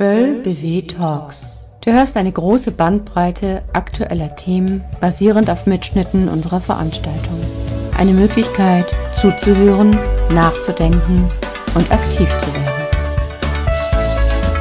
Böll 0.00 0.40
BW 0.42 0.80
Talks. 0.86 1.68
Du 1.82 1.92
hörst 1.92 2.16
eine 2.16 2.32
große 2.32 2.72
Bandbreite 2.72 3.62
aktueller 3.74 4.34
Themen 4.34 4.82
basierend 4.98 5.50
auf 5.50 5.66
Mitschnitten 5.66 6.30
unserer 6.30 6.62
Veranstaltung. 6.62 7.38
Eine 7.98 8.12
Möglichkeit 8.12 8.86
zuzuhören, 9.20 9.90
nachzudenken 10.32 11.30
und 11.74 11.92
aktiv 11.92 12.26
zu 12.38 12.46
werden. 12.46 12.86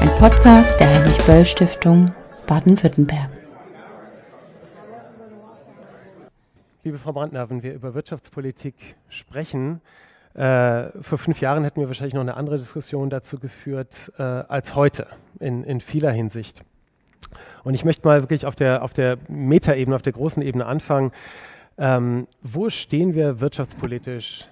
Ein 0.02 0.10
Podcast 0.20 0.78
der 0.78 0.90
Heinrich 0.90 1.18
Böll 1.26 1.46
Stiftung 1.46 2.12
Baden-Württemberg. 2.46 3.30
Liebe 6.84 6.98
Frau 6.98 7.14
Brandner, 7.14 7.50
wenn 7.50 7.64
wir 7.64 7.74
über 7.74 7.94
Wirtschaftspolitik 7.94 8.76
sprechen, 9.08 9.80
äh, 10.40 11.04
vor 11.04 11.18
fünf 11.18 11.42
Jahren 11.42 11.66
hätten 11.66 11.82
wir 11.82 11.88
wahrscheinlich 11.88 12.14
noch 12.14 12.22
eine 12.22 12.38
andere 12.38 12.58
Diskussion 12.58 13.10
dazu 13.10 13.40
geführt 13.40 14.14
äh, 14.18 14.24
als 14.24 14.74
heute 14.74 15.08
in, 15.42 15.66
in 15.66 15.82
vieler 15.82 16.12
Hinsicht. 16.12 16.64
Und 17.66 17.74
ich 17.74 17.84
möchte 17.84 18.08
mal 18.08 18.22
wirklich 18.22 18.46
auf 18.46 18.56
der, 18.56 18.84
auf 18.84 18.94
der 18.94 19.18
Metaebene, 19.28 19.94
auf 19.94 20.02
der 20.02 20.14
großen 20.14 20.42
Ebene 20.42 20.66
anfangen. 20.66 21.12
Ähm, 21.78 22.26
wo 22.42 22.70
stehen 22.70 23.16
wir 23.16 23.42
wirtschaftspolitisch 23.42 24.46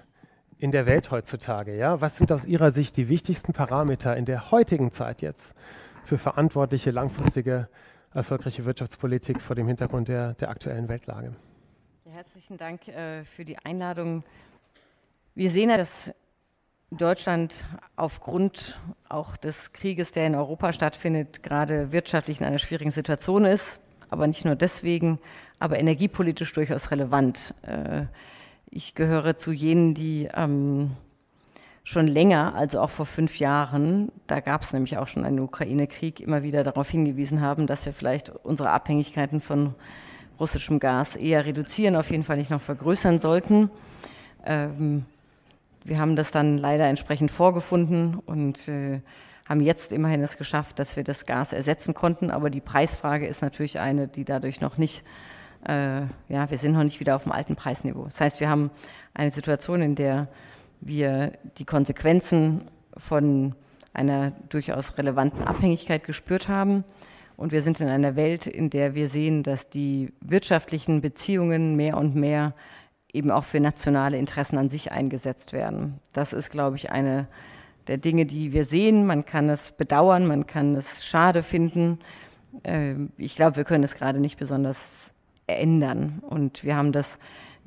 in 0.58 0.72
der 0.72 0.84
Welt 0.84 1.10
heutzutage? 1.10 1.74
Ja? 1.74 2.02
Was 2.02 2.18
sind 2.18 2.32
aus 2.32 2.44
Ihrer 2.44 2.70
Sicht 2.70 2.98
die 2.98 3.08
wichtigsten 3.08 3.54
Parameter 3.54 4.14
in 4.14 4.26
der 4.26 4.50
heutigen 4.50 4.92
Zeit 4.92 5.22
jetzt 5.22 5.54
für 6.04 6.18
verantwortliche, 6.18 6.90
langfristige, 6.90 7.66
erfolgreiche 8.12 8.66
Wirtschaftspolitik 8.66 9.40
vor 9.40 9.56
dem 9.56 9.66
Hintergrund 9.66 10.08
der, 10.08 10.34
der 10.34 10.50
aktuellen 10.50 10.90
Weltlage? 10.90 11.34
Herzlichen 12.10 12.58
Dank 12.58 12.88
äh, 12.88 13.24
für 13.24 13.46
die 13.46 13.56
Einladung 13.58 14.22
wir 15.38 15.50
sehen 15.50 15.70
ja, 15.70 15.76
dass 15.76 16.12
Deutschland 16.90 17.64
aufgrund 17.94 18.76
auch 19.08 19.36
des 19.36 19.72
Krieges, 19.72 20.10
der 20.10 20.26
in 20.26 20.34
Europa 20.34 20.72
stattfindet, 20.72 21.44
gerade 21.44 21.92
wirtschaftlich 21.92 22.40
in 22.40 22.46
einer 22.46 22.58
schwierigen 22.58 22.90
Situation 22.90 23.44
ist. 23.44 23.78
Aber 24.10 24.26
nicht 24.26 24.44
nur 24.44 24.56
deswegen, 24.56 25.20
aber 25.60 25.78
energiepolitisch 25.78 26.52
durchaus 26.54 26.90
relevant. 26.90 27.54
Äh, 27.62 28.06
ich 28.68 28.96
gehöre 28.96 29.38
zu 29.38 29.52
jenen, 29.52 29.94
die 29.94 30.28
ähm, 30.34 30.96
schon 31.84 32.08
länger, 32.08 32.56
also 32.56 32.80
auch 32.80 32.90
vor 32.90 33.06
fünf 33.06 33.38
Jahren, 33.38 34.10
da 34.26 34.40
gab 34.40 34.62
es 34.62 34.72
nämlich 34.72 34.98
auch 34.98 35.06
schon 35.06 35.24
einen 35.24 35.38
Ukraine-Krieg, 35.38 36.18
immer 36.18 36.42
wieder 36.42 36.64
darauf 36.64 36.90
hingewiesen 36.90 37.40
haben, 37.42 37.68
dass 37.68 37.86
wir 37.86 37.92
vielleicht 37.92 38.30
unsere 38.30 38.70
Abhängigkeiten 38.70 39.40
von 39.40 39.76
russischem 40.40 40.80
Gas 40.80 41.14
eher 41.14 41.44
reduzieren, 41.44 41.94
auf 41.94 42.10
jeden 42.10 42.24
Fall 42.24 42.38
nicht 42.38 42.50
noch 42.50 42.60
vergrößern 42.60 43.20
sollten. 43.20 43.70
Ähm, 44.44 45.04
wir 45.88 45.98
haben 45.98 46.16
das 46.16 46.30
dann 46.30 46.58
leider 46.58 46.86
entsprechend 46.86 47.30
vorgefunden 47.30 48.16
und 48.26 48.68
äh, 48.68 49.00
haben 49.48 49.60
jetzt 49.60 49.92
immerhin 49.92 50.22
es 50.22 50.36
geschafft, 50.36 50.78
dass 50.78 50.96
wir 50.96 51.04
das 51.04 51.24
Gas 51.24 51.52
ersetzen 51.52 51.94
konnten. 51.94 52.30
Aber 52.30 52.50
die 52.50 52.60
Preisfrage 52.60 53.26
ist 53.26 53.40
natürlich 53.40 53.80
eine, 53.80 54.06
die 54.06 54.24
dadurch 54.24 54.60
noch 54.60 54.76
nicht, 54.76 55.02
äh, 55.66 56.02
ja, 56.28 56.50
wir 56.50 56.58
sind 56.58 56.72
noch 56.72 56.84
nicht 56.84 57.00
wieder 57.00 57.16
auf 57.16 57.22
dem 57.22 57.32
alten 57.32 57.56
Preisniveau. 57.56 58.04
Das 58.04 58.20
heißt, 58.20 58.40
wir 58.40 58.50
haben 58.50 58.70
eine 59.14 59.30
Situation, 59.30 59.80
in 59.80 59.94
der 59.94 60.28
wir 60.80 61.32
die 61.56 61.64
Konsequenzen 61.64 62.68
von 62.96 63.54
einer 63.94 64.32
durchaus 64.50 64.96
relevanten 64.98 65.42
Abhängigkeit 65.42 66.04
gespürt 66.04 66.48
haben. 66.48 66.84
Und 67.36 67.52
wir 67.52 67.62
sind 67.62 67.80
in 67.80 67.88
einer 67.88 68.16
Welt, 68.16 68.46
in 68.46 68.68
der 68.68 68.94
wir 68.94 69.08
sehen, 69.08 69.42
dass 69.42 69.70
die 69.70 70.12
wirtschaftlichen 70.20 71.00
Beziehungen 71.00 71.76
mehr 71.76 71.96
und 71.96 72.14
mehr 72.14 72.52
eben 73.18 73.30
auch 73.32 73.44
für 73.44 73.60
nationale 73.60 74.16
Interessen 74.16 74.56
an 74.56 74.68
sich 74.68 74.92
eingesetzt 74.92 75.52
werden. 75.52 75.98
Das 76.12 76.32
ist, 76.32 76.50
glaube 76.50 76.76
ich, 76.76 76.90
eine 76.90 77.26
der 77.88 77.98
Dinge, 77.98 78.26
die 78.26 78.52
wir 78.52 78.64
sehen. 78.64 79.06
Man 79.06 79.24
kann 79.24 79.48
es 79.48 79.72
bedauern, 79.72 80.26
man 80.26 80.46
kann 80.46 80.76
es 80.76 81.04
schade 81.04 81.42
finden. 81.42 81.98
Ähm, 82.62 83.10
ich 83.16 83.34
glaube, 83.34 83.56
wir 83.56 83.64
können 83.64 83.84
es 83.84 83.96
gerade 83.96 84.20
nicht 84.20 84.38
besonders 84.38 85.12
ändern. 85.46 86.22
Und 86.28 86.62
wir 86.62 86.76
haben 86.76 86.92
das 86.92 87.18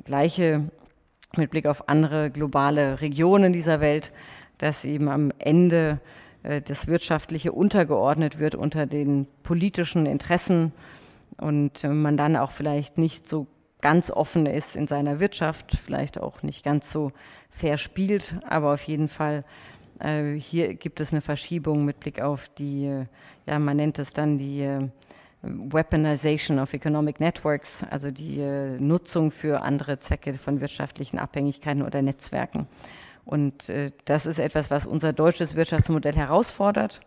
Gleiche 0.05 0.71
mit 1.35 1.51
Blick 1.51 1.65
auf 1.65 1.89
andere 1.89 2.31
globale 2.31 3.01
Regionen 3.01 3.51
dieser 3.51 3.81
Welt, 3.81 4.13
dass 4.57 4.85
eben 4.85 5.09
am 5.09 5.31
Ende 5.37 5.99
äh, 6.43 6.61
das 6.61 6.87
Wirtschaftliche 6.87 7.51
untergeordnet 7.51 8.39
wird 8.39 8.55
unter 8.55 8.85
den 8.85 9.27
politischen 9.43 10.05
Interessen 10.05 10.71
und 11.37 11.83
man 11.83 12.17
dann 12.17 12.35
auch 12.35 12.51
vielleicht 12.51 12.97
nicht 12.97 13.27
so 13.27 13.47
ganz 13.81 14.11
offen 14.11 14.45
ist 14.45 14.75
in 14.75 14.87
seiner 14.87 15.19
Wirtschaft, 15.19 15.77
vielleicht 15.83 16.19
auch 16.19 16.43
nicht 16.43 16.63
ganz 16.63 16.91
so 16.91 17.11
fair 17.49 17.77
spielt, 17.77 18.35
aber 18.47 18.73
auf 18.73 18.83
jeden 18.83 19.07
Fall 19.07 19.43
äh, 20.01 20.33
hier 20.33 20.73
gibt 20.73 20.99
es 20.99 21.11
eine 21.11 21.21
Verschiebung 21.21 21.85
mit 21.85 21.99
Blick 21.99 22.21
auf 22.21 22.49
die, 22.49 22.85
äh, 22.85 23.05
ja, 23.45 23.59
man 23.59 23.77
nennt 23.77 23.99
es 23.99 24.13
dann 24.13 24.37
die 24.37 24.61
äh, 24.61 24.87
Weaponization 25.43 26.59
of 26.59 26.73
Economic 26.73 27.19
Networks, 27.19 27.83
also 27.89 28.11
die 28.11 28.39
äh, 28.39 28.79
Nutzung 28.79 29.31
für 29.31 29.61
andere 29.61 29.99
Zwecke 29.99 30.33
von 30.35 30.61
wirtschaftlichen 30.61 31.19
Abhängigkeiten 31.19 31.81
oder 31.81 32.01
Netzwerken. 32.01 32.67
Und 33.23 33.71
das 34.05 34.25
ist 34.25 34.39
etwas, 34.39 34.71
was 34.71 34.87
unser 34.87 35.13
deutsches 35.13 35.55
Wirtschaftsmodell 35.55 36.15
herausfordert 36.15 37.01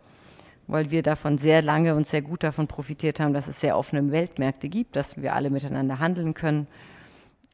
weil 0.67 0.91
wir 0.91 1.03
davon 1.03 1.37
sehr 1.37 1.61
lange 1.61 1.95
und 1.95 2.07
sehr 2.07 2.21
gut 2.21 2.43
davon 2.43 2.67
profitiert 2.67 3.19
haben, 3.19 3.33
dass 3.33 3.47
es 3.47 3.61
sehr 3.61 3.77
offene 3.77 4.11
Weltmärkte 4.11 4.69
gibt, 4.69 4.95
dass 4.95 5.21
wir 5.21 5.33
alle 5.33 5.49
miteinander 5.49 5.99
handeln 5.99 6.33
können. 6.33 6.67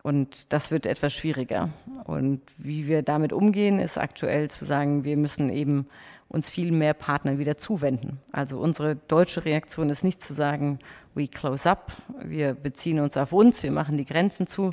Und 0.03 0.51
das 0.51 0.71
wird 0.71 0.85
etwas 0.85 1.13
schwieriger. 1.13 1.69
Und 2.05 2.41
wie 2.57 2.87
wir 2.87 3.03
damit 3.03 3.33
umgehen, 3.33 3.79
ist 3.79 3.97
aktuell 3.97 4.49
zu 4.49 4.65
sagen, 4.65 5.03
wir 5.03 5.15
müssen 5.15 5.49
eben 5.49 5.87
uns 6.27 6.49
viel 6.49 6.71
mehr 6.71 6.93
Partnern 6.93 7.37
wieder 7.37 7.57
zuwenden. 7.57 8.19
Also 8.31 8.57
unsere 8.59 8.95
deutsche 8.95 9.45
Reaktion 9.45 9.89
ist 9.89 10.03
nicht 10.03 10.23
zu 10.23 10.33
sagen, 10.33 10.79
we 11.13 11.27
close 11.27 11.69
up, 11.69 11.91
wir 12.23 12.53
beziehen 12.53 12.99
uns 12.99 13.17
auf 13.17 13.33
uns, 13.33 13.61
wir 13.61 13.71
machen 13.71 13.97
die 13.97 14.05
Grenzen 14.05 14.47
zu, 14.47 14.71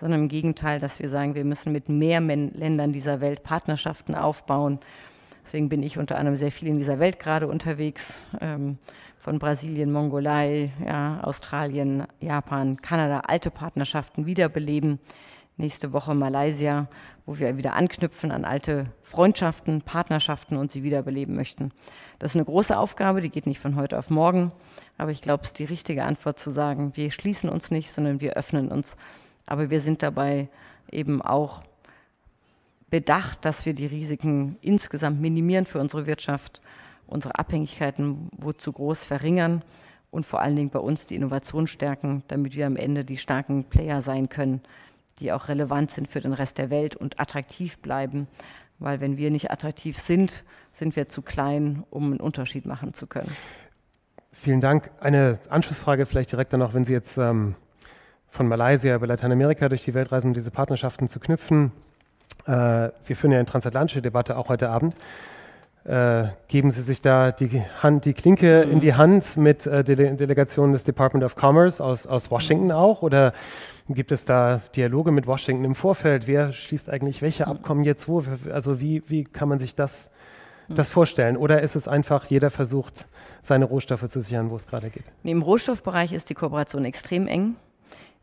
sondern 0.00 0.22
im 0.22 0.28
Gegenteil, 0.28 0.80
dass 0.80 0.98
wir 0.98 1.08
sagen, 1.08 1.34
wir 1.34 1.44
müssen 1.44 1.72
mit 1.72 1.88
mehr 1.88 2.20
Ländern 2.20 2.92
dieser 2.92 3.20
Welt 3.20 3.42
Partnerschaften 3.42 4.14
aufbauen 4.14 4.80
Deswegen 5.46 5.68
bin 5.68 5.84
ich 5.84 5.96
unter 5.96 6.18
anderem 6.18 6.34
sehr 6.34 6.50
viel 6.50 6.66
in 6.66 6.76
dieser 6.76 6.98
Welt 6.98 7.20
gerade 7.20 7.46
unterwegs, 7.46 8.26
ähm, 8.40 8.78
von 9.20 9.38
Brasilien, 9.38 9.92
Mongolei, 9.92 10.72
ja, 10.84 11.20
Australien, 11.22 12.04
Japan, 12.20 12.82
Kanada, 12.82 13.20
alte 13.20 13.52
Partnerschaften 13.52 14.26
wiederbeleben. 14.26 14.98
Nächste 15.56 15.92
Woche 15.92 16.14
Malaysia, 16.14 16.88
wo 17.26 17.38
wir 17.38 17.56
wieder 17.56 17.74
anknüpfen 17.74 18.32
an 18.32 18.44
alte 18.44 18.92
Freundschaften, 19.02 19.82
Partnerschaften 19.82 20.56
und 20.56 20.72
sie 20.72 20.82
wiederbeleben 20.82 21.36
möchten. 21.36 21.70
Das 22.18 22.32
ist 22.32 22.36
eine 22.36 22.44
große 22.44 22.76
Aufgabe, 22.76 23.20
die 23.20 23.30
geht 23.30 23.46
nicht 23.46 23.60
von 23.60 23.76
heute 23.76 23.98
auf 23.98 24.10
morgen, 24.10 24.50
aber 24.98 25.12
ich 25.12 25.22
glaube, 25.22 25.44
es 25.44 25.50
ist 25.50 25.58
die 25.60 25.64
richtige 25.64 26.04
Antwort 26.04 26.40
zu 26.40 26.50
sagen, 26.50 26.92
wir 26.94 27.12
schließen 27.12 27.48
uns 27.48 27.70
nicht, 27.70 27.92
sondern 27.92 28.20
wir 28.20 28.34
öffnen 28.34 28.68
uns. 28.68 28.96
Aber 29.46 29.70
wir 29.70 29.80
sind 29.80 30.02
dabei 30.02 30.48
eben 30.90 31.22
auch 31.22 31.62
bedacht, 32.90 33.44
dass 33.44 33.66
wir 33.66 33.74
die 33.74 33.86
Risiken 33.86 34.56
insgesamt 34.60 35.20
minimieren 35.20 35.66
für 35.66 35.80
unsere 35.80 36.06
Wirtschaft, 36.06 36.60
unsere 37.06 37.38
Abhängigkeiten 37.38 38.28
wo 38.36 38.52
zu 38.52 38.72
groß 38.72 39.04
verringern 39.04 39.62
und 40.10 40.26
vor 40.26 40.40
allen 40.40 40.56
Dingen 40.56 40.70
bei 40.70 40.78
uns 40.78 41.06
die 41.06 41.16
Innovation 41.16 41.66
stärken, 41.66 42.22
damit 42.28 42.54
wir 42.54 42.66
am 42.66 42.76
Ende 42.76 43.04
die 43.04 43.18
starken 43.18 43.64
Player 43.64 44.02
sein 44.02 44.28
können, 44.28 44.60
die 45.20 45.32
auch 45.32 45.48
relevant 45.48 45.90
sind 45.90 46.08
für 46.08 46.20
den 46.20 46.32
Rest 46.32 46.58
der 46.58 46.70
Welt 46.70 46.94
und 46.94 47.20
attraktiv 47.20 47.78
bleiben. 47.78 48.28
Weil 48.78 49.00
wenn 49.00 49.16
wir 49.16 49.30
nicht 49.30 49.50
attraktiv 49.50 49.98
sind, 49.98 50.44
sind 50.72 50.96
wir 50.96 51.08
zu 51.08 51.22
klein, 51.22 51.84
um 51.90 52.04
einen 52.12 52.20
Unterschied 52.20 52.66
machen 52.66 52.92
zu 52.92 53.06
können. 53.06 53.34
Vielen 54.32 54.60
Dank. 54.60 54.90
Eine 55.00 55.38
Anschlussfrage 55.48 56.04
vielleicht 56.04 56.30
direkt 56.32 56.52
danach, 56.52 56.74
wenn 56.74 56.84
Sie 56.84 56.92
jetzt 56.92 57.16
ähm, 57.16 57.54
von 58.28 58.46
Malaysia 58.46 58.94
über 58.94 59.06
Lateinamerika 59.06 59.70
durch 59.70 59.84
die 59.84 59.94
Welt 59.94 60.12
reisen, 60.12 60.28
um 60.28 60.34
diese 60.34 60.50
Partnerschaften 60.50 61.08
zu 61.08 61.20
knüpfen. 61.20 61.72
Äh, 62.46 62.90
wir 63.04 63.16
führen 63.16 63.32
ja 63.32 63.38
eine 63.38 63.46
transatlantische 63.46 64.02
Debatte 64.02 64.36
auch 64.36 64.48
heute 64.48 64.70
Abend. 64.70 64.94
Äh, 65.84 66.28
geben 66.48 66.72
Sie 66.72 66.82
sich 66.82 67.00
da 67.00 67.30
die, 67.30 67.62
Hand, 67.80 68.06
die 68.06 68.12
Klinke 68.12 68.62
in 68.62 68.80
die 68.80 68.94
Hand 68.94 69.36
mit 69.36 69.66
äh, 69.66 69.84
Dele 69.84 70.14
Delegationen 70.14 70.72
des 70.72 70.82
Department 70.82 71.24
of 71.24 71.36
Commerce 71.40 71.82
aus, 71.82 72.06
aus 72.08 72.30
Washington 72.30 72.72
auch? 72.72 73.02
Oder 73.02 73.32
gibt 73.88 74.10
es 74.10 74.24
da 74.24 74.60
Dialoge 74.74 75.12
mit 75.12 75.28
Washington 75.28 75.64
im 75.64 75.74
Vorfeld? 75.76 76.26
Wer 76.26 76.52
schließt 76.52 76.90
eigentlich 76.90 77.22
welche 77.22 77.46
Abkommen 77.46 77.84
jetzt 77.84 78.08
wo? 78.08 78.24
Also 78.52 78.80
wie, 78.80 79.04
wie 79.06 79.22
kann 79.22 79.48
man 79.48 79.60
sich 79.60 79.76
das, 79.76 80.10
das 80.68 80.88
vorstellen? 80.88 81.36
Oder 81.36 81.62
ist 81.62 81.76
es 81.76 81.86
einfach, 81.86 82.26
jeder 82.26 82.50
versucht, 82.50 83.06
seine 83.42 83.66
Rohstoffe 83.66 84.08
zu 84.08 84.20
sichern, 84.20 84.50
wo 84.50 84.56
es 84.56 84.66
gerade 84.66 84.90
geht? 84.90 85.04
Im 85.22 85.42
Rohstoffbereich 85.42 86.12
ist 86.12 86.30
die 86.30 86.34
Kooperation 86.34 86.84
extrem 86.84 87.28
eng. 87.28 87.54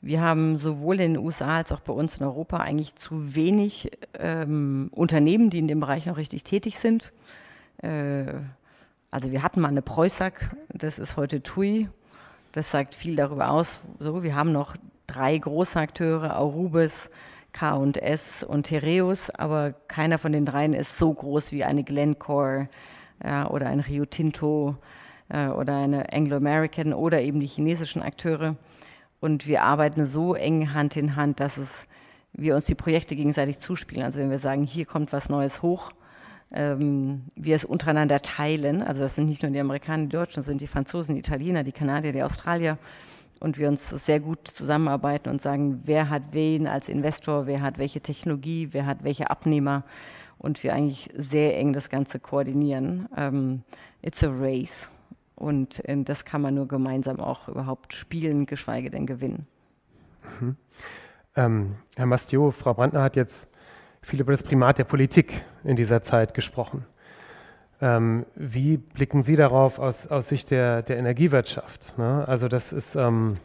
Wir 0.05 0.19
haben 0.19 0.57
sowohl 0.57 0.99
in 0.99 1.13
den 1.13 1.23
USA 1.23 1.55
als 1.55 1.71
auch 1.71 1.79
bei 1.79 1.93
uns 1.93 2.17
in 2.17 2.25
Europa 2.25 2.57
eigentlich 2.57 2.93
zu 2.95 3.35
wenig 3.35 3.89
ähm, 4.19 4.89
Unternehmen, 4.91 5.49
die 5.49 5.59
in 5.59 5.69
dem 5.69 5.79
Bereich 5.79 6.07
noch 6.07 6.17
richtig 6.17 6.43
tätig 6.43 6.77
sind. 6.77 7.13
Äh, 7.77 8.33
also 9.11 9.31
wir 9.31 9.43
hatten 9.43 9.61
mal 9.61 9.69
eine 9.69 9.81
Preußack, 9.81 10.57
das 10.67 10.99
ist 10.99 11.15
heute 11.15 11.41
TUI. 11.41 11.87
Das 12.51 12.69
sagt 12.69 12.95
viel 12.95 13.15
darüber 13.15 13.51
aus. 13.51 13.79
So, 13.99 14.23
wir 14.23 14.35
haben 14.35 14.51
noch 14.51 14.75
drei 15.07 15.37
große 15.37 15.79
Akteure, 15.79 16.37
Aurubis, 16.37 17.09
K&S 17.53 18.43
und 18.43 18.63
Tereus, 18.63 19.29
aber 19.29 19.71
keiner 19.87 20.17
von 20.17 20.33
den 20.33 20.45
dreien 20.45 20.73
ist 20.73 20.97
so 20.97 21.13
groß 21.13 21.53
wie 21.53 21.63
eine 21.63 21.85
Glencore, 21.85 22.67
ja, 23.23 23.49
oder 23.49 23.67
ein 23.67 23.79
Rio 23.79 24.05
Tinto 24.05 24.75
äh, 25.29 25.47
oder 25.47 25.77
eine 25.77 26.11
Anglo-American 26.11 26.91
oder 26.91 27.21
eben 27.21 27.39
die 27.39 27.47
chinesischen 27.47 28.01
Akteure. 28.01 28.57
Und 29.23 29.47
wir 29.47 29.63
arbeiten 29.63 30.05
so 30.05 30.35
eng 30.35 30.73
Hand 30.73 30.97
in 30.97 31.15
Hand, 31.15 31.39
dass 31.39 31.55
es, 31.55 31.87
wir 32.33 32.55
uns 32.55 32.65
die 32.65 32.75
Projekte 32.75 33.15
gegenseitig 33.15 33.57
zuspielen. 33.57 34.03
Also 34.03 34.19
wenn 34.19 34.29
wir 34.29 34.37
sagen, 34.37 34.63
hier 34.63 34.85
kommt 34.85 35.13
was 35.13 35.29
Neues 35.29 35.61
hoch, 35.61 35.91
ähm, 36.51 37.21
wir 37.33 37.55
es 37.55 37.63
untereinander 37.63 38.21
teilen. 38.21 38.81
Also 38.81 38.99
das 38.99 39.15
sind 39.15 39.27
nicht 39.27 39.41
nur 39.41 39.49
die 39.49 39.61
Amerikaner, 39.61 40.03
die 40.03 40.09
Deutschen, 40.09 40.41
das 40.41 40.47
sind 40.47 40.59
die 40.59 40.67
Franzosen, 40.67 41.15
die 41.15 41.19
Italiener, 41.19 41.63
die 41.63 41.71
Kanadier, 41.71 42.11
die 42.11 42.21
Australier. 42.21 42.77
Und 43.39 43.57
wir 43.57 43.69
uns 43.69 43.91
sehr 43.91 44.19
gut 44.19 44.45
zusammenarbeiten 44.45 45.29
und 45.29 45.41
sagen, 45.41 45.79
wer 45.85 46.09
hat 46.09 46.23
wen 46.31 46.67
als 46.67 46.89
Investor, 46.89 47.47
wer 47.47 47.61
hat 47.61 47.77
welche 47.77 48.01
Technologie, 48.01 48.73
wer 48.73 48.85
hat 48.85 49.05
welche 49.05 49.29
Abnehmer. 49.29 49.83
Und 50.37 50.63
wir 50.63 50.73
eigentlich 50.73 51.09
sehr 51.15 51.57
eng 51.57 51.71
das 51.71 51.89
Ganze 51.89 52.19
koordinieren. 52.19 53.07
Ähm, 53.15 53.63
it's 54.01 54.21
a 54.21 54.29
race. 54.29 54.89
Und 55.35 55.83
äh, 55.85 56.03
das 56.03 56.25
kann 56.25 56.41
man 56.41 56.55
nur 56.55 56.67
gemeinsam 56.67 57.19
auch 57.19 57.47
überhaupt 57.47 57.93
spielen, 57.93 58.45
geschweige 58.45 58.89
denn 58.89 59.05
gewinnen. 59.05 59.47
Mhm. 60.39 60.55
Ähm, 61.35 61.75
Herr 61.97 62.05
Mastio, 62.05 62.51
Frau 62.51 62.73
Brandner 62.73 63.01
hat 63.01 63.15
jetzt 63.15 63.47
viel 64.01 64.21
über 64.21 64.31
das 64.31 64.43
Primat 64.43 64.77
der 64.77 64.83
Politik 64.83 65.43
in 65.63 65.75
dieser 65.75 66.01
Zeit 66.01 66.33
gesprochen. 66.33 66.85
Ähm, 67.81 68.25
wie 68.35 68.77
blicken 68.77 69.23
Sie 69.23 69.35
darauf 69.35 69.79
aus, 69.79 70.07
aus 70.07 70.29
Sicht 70.29 70.51
der, 70.51 70.83
der 70.83 70.97
Energiewirtschaft? 70.97 71.97
Ne? 71.97 72.23
Also 72.27 72.47
das 72.47 72.71
ist, 72.71 72.95
ähm, 72.95 73.35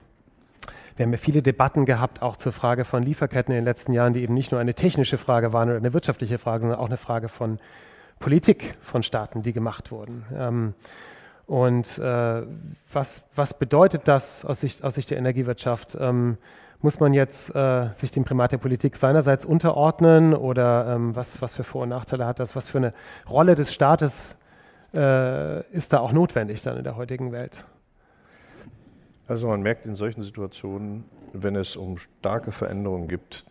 wir 0.96 1.06
haben 1.06 1.12
ja 1.12 1.19
viele 1.19 1.43
Debatten 1.43 1.87
gehabt, 1.87 2.23
auch 2.23 2.37
zur 2.37 2.52
Frage 2.52 2.85
von 2.85 3.02
Lieferketten 3.02 3.52
in 3.52 3.61
den 3.61 3.64
letzten 3.64 3.93
Jahren, 3.93 4.12
die 4.12 4.23
eben 4.23 4.35
nicht 4.35 4.50
nur 4.52 4.61
eine 4.61 4.75
technische 4.75 5.17
Frage 5.17 5.52
waren 5.52 5.69
oder 5.69 5.79
eine 5.79 5.94
wirtschaftliche 5.94 6.38
Frage, 6.38 6.62
sondern 6.62 6.79
auch 6.79 6.87
eine 6.87 6.99
Frage 6.99 7.29
von 7.29 7.58
Politik 8.19 8.76
von 8.81 9.02
Staaten, 9.02 9.43
die 9.43 9.52
gemacht 9.52 9.90
wurden. 9.90 10.25
Ähm, 10.35 10.75
und 11.49 11.97
äh, 11.97 12.43
was, 12.93 13.25
was 13.35 13.59
bedeutet 13.59 14.06
das 14.06 14.45
aus 14.45 14.61
Sicht, 14.61 14.85
aus 14.85 14.97
Sicht 14.97 15.11
der 15.11 15.17
Energiewirtschaft? 15.17 15.97
Ähm, 15.99 16.37
muss 16.83 17.00
man 17.00 17.15
jetzt 17.15 17.55
äh, 17.56 17.89
sich 17.95 18.11
dem 18.11 18.25
Primat 18.25 18.53
der 18.53 18.59
Politik 18.59 18.97
seinerseits 18.97 19.47
unterordnen 19.47 20.35
oder 20.35 20.95
ähm, 20.95 21.17
was, 21.17 21.41
was 21.41 21.55
für 21.55 21.65
Vor- 21.65 21.85
und 21.85 21.89
Nachteile 21.89 22.27
hat 22.27 22.39
das? 22.39 22.55
Was 22.55 22.69
für 22.69 22.77
eine 22.77 22.93
Rolle 23.27 23.55
des 23.55 23.73
Staates 23.73 24.37
äh, 24.93 25.67
ist 25.73 25.95
da 25.95 26.00
auch 26.00 26.12
notwendig 26.12 26.61
dann 26.61 26.77
in 26.77 26.85
der 26.85 26.97
heutigen 26.97 27.33
Welt? 27.33 27.65
Also 29.27 29.49
man 29.49 29.62
merkt 29.62 29.87
in 29.87 29.95
solchen 29.95 30.21
Situationen, 30.21 31.05
wenn 31.33 31.56
es 31.56 31.77
um 31.77 31.97
starke 31.97 32.53
Veränderungen 32.53 33.09
gibt, 33.09 33.47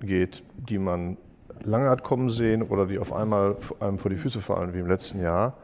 geht, 0.00 0.42
die 0.56 0.78
man 0.78 1.18
lange 1.62 1.90
hat 1.90 2.02
kommen 2.02 2.30
sehen 2.30 2.62
oder 2.62 2.86
die 2.86 2.98
auf 2.98 3.12
einmal 3.12 3.56
einem 3.80 3.98
vor 3.98 4.10
die 4.10 4.16
Füße 4.16 4.40
fallen, 4.40 4.72
wie 4.72 4.78
im 4.78 4.88
letzten 4.88 5.20
Jahr, 5.20 5.58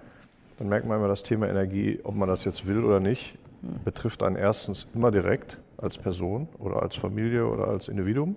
dann 0.60 0.68
merkt 0.68 0.86
man 0.86 0.98
immer, 0.98 1.08
das 1.08 1.22
Thema 1.22 1.48
Energie, 1.48 2.00
ob 2.04 2.14
man 2.14 2.28
das 2.28 2.44
jetzt 2.44 2.66
will 2.66 2.84
oder 2.84 3.00
nicht, 3.00 3.38
betrifft 3.82 4.22
einen 4.22 4.36
erstens 4.36 4.86
immer 4.94 5.10
direkt 5.10 5.56
als 5.78 5.96
Person 5.96 6.48
oder 6.58 6.82
als 6.82 6.94
Familie 6.96 7.46
oder 7.46 7.68
als 7.68 7.88
Individuum 7.88 8.36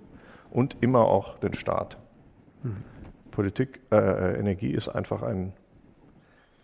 und 0.50 0.78
immer 0.80 1.00
auch 1.00 1.38
den 1.40 1.52
Staat. 1.52 1.98
Mhm. 2.62 2.76
Politik, 3.30 3.82
äh, 3.92 3.96
äh, 3.96 4.38
Energie 4.38 4.70
ist 4.70 4.88
einfach 4.88 5.20
ein, 5.20 5.52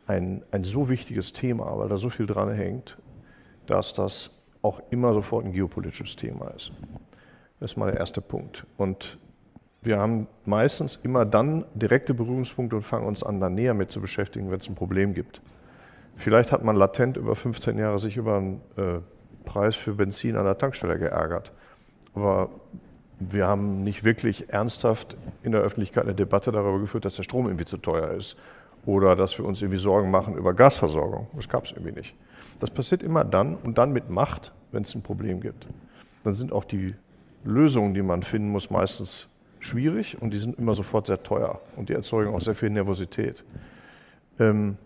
ein, 0.06 0.42
ein 0.50 0.64
so 0.64 0.88
wichtiges 0.88 1.34
Thema, 1.34 1.78
weil 1.78 1.90
da 1.90 1.98
so 1.98 2.08
viel 2.08 2.26
dran 2.26 2.50
hängt, 2.54 2.96
dass 3.66 3.92
das 3.92 4.30
auch 4.62 4.80
immer 4.88 5.12
sofort 5.12 5.44
ein 5.44 5.52
geopolitisches 5.52 6.16
Thema 6.16 6.48
ist. 6.52 6.72
Das 7.58 7.72
ist 7.72 7.76
mal 7.76 7.90
der 7.90 8.00
erste 8.00 8.22
Punkt. 8.22 8.66
Und 8.78 9.18
wir 9.82 9.99
haben 9.99 10.27
meistens 10.44 10.99
immer 11.03 11.25
dann 11.25 11.65
direkte 11.75 12.12
Berührungspunkte 12.12 12.77
und 12.77 12.82
fangen 12.82 13.06
uns 13.06 13.23
an, 13.23 13.41
da 13.41 13.49
näher 13.49 13.75
mit 13.75 13.91
zu 13.91 14.00
beschäftigen, 14.00 14.50
wenn 14.50 14.59
es 14.59 14.69
ein 14.69 14.75
Problem 14.75 15.15
gibt. 15.15 15.41
Vielleicht 16.17 16.53
hat 16.53 16.62
man 16.62 16.77
latent 16.77 17.17
über 17.17 17.35
15 17.35 17.79
Jahre 17.79 17.99
sich 17.99 18.19
über 18.19 18.37
einen 18.37 18.61
äh, 18.77 18.99
Preis 19.47 19.75
für 19.77 19.94
Benzin 19.94 20.37
an 20.37 20.44
der 20.44 20.59
Tankstelle 20.59 20.99
geärgert. 20.99 21.53
Aber 22.15 22.50
wir 23.19 23.47
haben 23.47 23.82
nicht 23.82 24.05
wirklich 24.05 24.50
ernsthaft 24.50 25.17
in 25.43 25.53
der 25.53 25.62
Öffentlichkeit 25.62 26.05
eine 26.05 26.15
Debatte 26.15 26.53
darüber 26.53 26.79
geführt, 26.79 27.06
dass 27.06 27.17
der 27.17 27.23
Strom 27.23 27.47
irgendwie 27.47 27.65
zu 27.65 27.79
teuer 27.79 28.11
ist 28.11 28.37
oder 28.85 29.17
dass 29.17 29.38
wir 29.38 29.47
uns 29.47 29.62
irgendwie 29.62 29.79
Sorgen 29.81 30.11
machen 30.11 30.37
über 30.37 30.53
Gasversorgung. 30.53 31.27
Das 31.37 31.49
gab 31.49 31.65
es 31.65 31.73
irgendwie 31.73 31.93
nicht. 31.93 32.15
Das 32.61 32.71
passiert 32.71 33.03
immer 33.03 33.25
dann 33.25 33.56
und 33.56 33.79
dann 33.79 33.93
mit 33.93 34.11
Macht, 34.11 34.53
wenn 34.73 34.82
es 34.82 34.94
ein 34.94 35.03
Problem 35.03 35.41
gibt. 35.41 35.67
Dann 36.25 36.35
sind 36.35 36.53
auch 36.53 36.65
die 36.65 36.94
Lösungen, 37.44 37.94
die 37.94 38.03
man 38.03 38.23
finden 38.23 38.50
muss, 38.50 38.71
meistens 38.71 39.29
schwierig 39.60 40.20
und 40.20 40.32
die 40.32 40.38
sind 40.38 40.58
immer 40.58 40.74
sofort 40.74 41.06
sehr 41.06 41.22
teuer 41.22 41.60
und 41.76 41.88
die 41.88 41.92
erzeugen 41.92 42.34
auch 42.34 42.40
sehr 42.40 42.54
viel 42.54 42.70
Nervosität. 42.70 43.44
Ähm, 44.38 44.76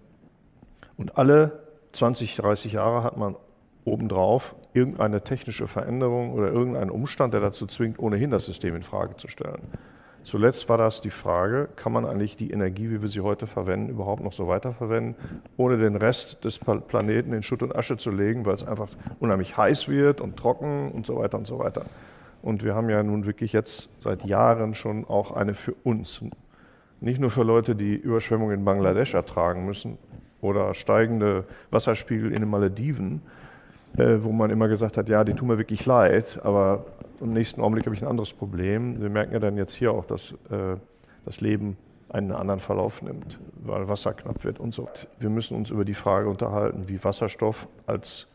und 0.96 1.16
alle 1.18 1.64
20, 1.92 2.36
30 2.36 2.72
Jahre 2.72 3.02
hat 3.02 3.16
man 3.16 3.36
obendrauf 3.84 4.54
irgendeine 4.72 5.22
technische 5.22 5.68
Veränderung 5.68 6.32
oder 6.32 6.50
irgendeinen 6.50 6.90
Umstand, 6.90 7.34
der 7.34 7.40
dazu 7.40 7.66
zwingt, 7.66 7.98
ohnehin 7.98 8.30
das 8.30 8.44
System 8.46 8.74
in 8.74 8.82
Frage 8.82 9.16
zu 9.16 9.28
stellen. 9.28 9.62
Zuletzt 10.24 10.70
war 10.70 10.78
das 10.78 11.02
die 11.02 11.10
Frage, 11.10 11.68
kann 11.76 11.92
man 11.92 12.06
eigentlich 12.06 12.36
die 12.36 12.50
Energie, 12.50 12.90
wie 12.90 13.02
wir 13.02 13.08
sie 13.08 13.20
heute 13.20 13.46
verwenden, 13.46 13.90
überhaupt 13.90 14.24
noch 14.24 14.32
so 14.32 14.48
weiterverwenden, 14.48 15.16
ohne 15.58 15.76
den 15.76 15.96
Rest 15.96 16.42
des 16.44 16.58
Planeten 16.58 17.34
in 17.34 17.42
Schutt 17.42 17.62
und 17.62 17.76
Asche 17.76 17.98
zu 17.98 18.10
legen, 18.10 18.46
weil 18.46 18.54
es 18.54 18.66
einfach 18.66 18.88
unheimlich 19.20 19.56
heiß 19.56 19.86
wird 19.88 20.22
und 20.22 20.38
trocken 20.38 20.92
und 20.92 21.04
so 21.04 21.16
weiter 21.16 21.36
und 21.36 21.46
so 21.46 21.58
weiter. 21.58 21.84
Und 22.44 22.62
wir 22.62 22.74
haben 22.74 22.90
ja 22.90 23.02
nun 23.02 23.24
wirklich 23.24 23.54
jetzt 23.54 23.88
seit 24.00 24.26
Jahren 24.26 24.74
schon 24.74 25.06
auch 25.06 25.32
eine 25.32 25.54
für 25.54 25.72
uns, 25.82 26.20
nicht 27.00 27.18
nur 27.18 27.30
für 27.30 27.42
Leute, 27.42 27.74
die 27.74 27.94
Überschwemmungen 27.94 28.58
in 28.58 28.64
Bangladesch 28.66 29.14
ertragen 29.14 29.64
müssen 29.64 29.96
oder 30.42 30.74
steigende 30.74 31.46
Wasserspiegel 31.70 32.32
in 32.32 32.40
den 32.40 32.50
Malediven, 32.50 33.22
äh, 33.96 34.18
wo 34.20 34.30
man 34.30 34.50
immer 34.50 34.68
gesagt 34.68 34.98
hat, 34.98 35.08
ja, 35.08 35.24
die 35.24 35.32
tun 35.32 35.48
mir 35.48 35.56
wirklich 35.56 35.86
leid, 35.86 36.38
aber 36.44 36.84
im 37.22 37.32
nächsten 37.32 37.62
Augenblick 37.62 37.86
habe 37.86 37.96
ich 37.96 38.02
ein 38.02 38.08
anderes 38.08 38.34
Problem. 38.34 39.00
Wir 39.00 39.08
merken 39.08 39.32
ja 39.32 39.38
dann 39.38 39.56
jetzt 39.56 39.72
hier 39.72 39.92
auch, 39.92 40.04
dass 40.04 40.32
äh, 40.50 40.76
das 41.24 41.40
Leben 41.40 41.78
einen 42.10 42.30
anderen 42.30 42.60
Verlauf 42.60 43.00
nimmt, 43.00 43.40
weil 43.62 43.88
Wasser 43.88 44.12
knapp 44.12 44.44
wird 44.44 44.60
und 44.60 44.74
so. 44.74 44.86
Wir 45.18 45.30
müssen 45.30 45.56
uns 45.56 45.70
über 45.70 45.86
die 45.86 45.94
Frage 45.94 46.28
unterhalten, 46.28 46.88
wie 46.88 47.02
Wasserstoff 47.02 47.68
als 47.86 48.26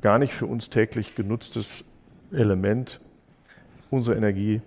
gar 0.00 0.18
nicht 0.18 0.32
für 0.32 0.46
uns 0.46 0.70
täglich 0.70 1.14
genutztes 1.14 1.84
Element 2.32 3.00
unsere 3.90 4.16
Energie 4.16 4.60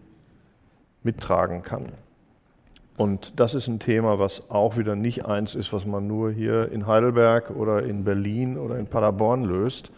mittragen 1.04 1.64
kann. 1.64 1.92
Und 2.98 3.40
das 3.40 3.56
ist 3.56 3.68
ein 3.68 3.80
Thema, 3.80 4.20
was 4.20 4.50
auch 4.50 4.78
wieder 4.78 4.96
nicht 4.96 5.26
eins 5.26 5.56
ist, 5.56 5.74
was 5.74 5.86
man 5.86 6.08
nur 6.08 6.32
hier 6.32 6.72
in 6.72 6.86
Heidelberg 6.86 7.50
oder 7.50 7.84
in 7.84 8.04
Berlin 8.04 8.58
oder 8.58 8.78
in 8.78 8.86
Paderborn 8.86 9.44
löst, 9.44 9.92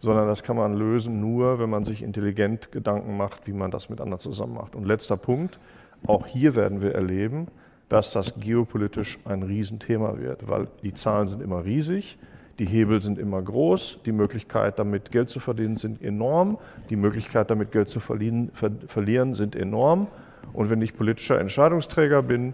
sondern 0.00 0.26
das 0.26 0.42
kann 0.42 0.56
man 0.56 0.74
lösen 0.74 1.20
nur, 1.20 1.58
wenn 1.58 1.70
man 1.70 1.84
sich 1.84 2.02
intelligent 2.02 2.70
Gedanken 2.72 3.16
macht, 3.16 3.46
wie 3.46 3.52
man 3.52 3.70
das 3.70 3.88
mit 3.88 4.00
anderen 4.00 4.20
zusammen 4.20 4.54
macht. 4.54 4.74
Und 4.74 4.84
letzter 4.84 5.16
Punkt, 5.16 5.58
auch 6.06 6.26
hier 6.26 6.54
werden 6.54 6.82
wir 6.82 6.94
erleben, 6.94 7.48
dass 7.88 8.12
das 8.12 8.34
geopolitisch 8.38 9.18
ein 9.24 9.42
Riesenthema 9.42 10.18
wird, 10.18 10.48
weil 10.48 10.68
die 10.82 10.92
Zahlen 10.92 11.28
sind 11.28 11.42
immer 11.42 11.64
riesig, 11.64 12.18
die 12.60 12.66
Hebel 12.66 13.00
sind 13.00 13.18
immer 13.18 13.40
groß, 13.40 14.00
die 14.04 14.12
Möglichkeit, 14.12 14.78
damit 14.78 15.10
Geld 15.10 15.30
zu 15.30 15.40
verdienen, 15.40 15.78
sind 15.78 16.02
enorm, 16.02 16.58
die 16.90 16.96
Möglichkeit, 16.96 17.50
damit 17.50 17.72
Geld 17.72 17.88
zu 17.88 18.00
verlieren, 18.00 18.50
ver 18.52 18.70
verlieren 18.86 19.34
sind 19.34 19.56
enorm. 19.56 20.08
Und 20.52 20.68
wenn 20.68 20.82
ich 20.82 20.94
politischer 20.94 21.40
Entscheidungsträger 21.40 22.22
bin, 22.22 22.52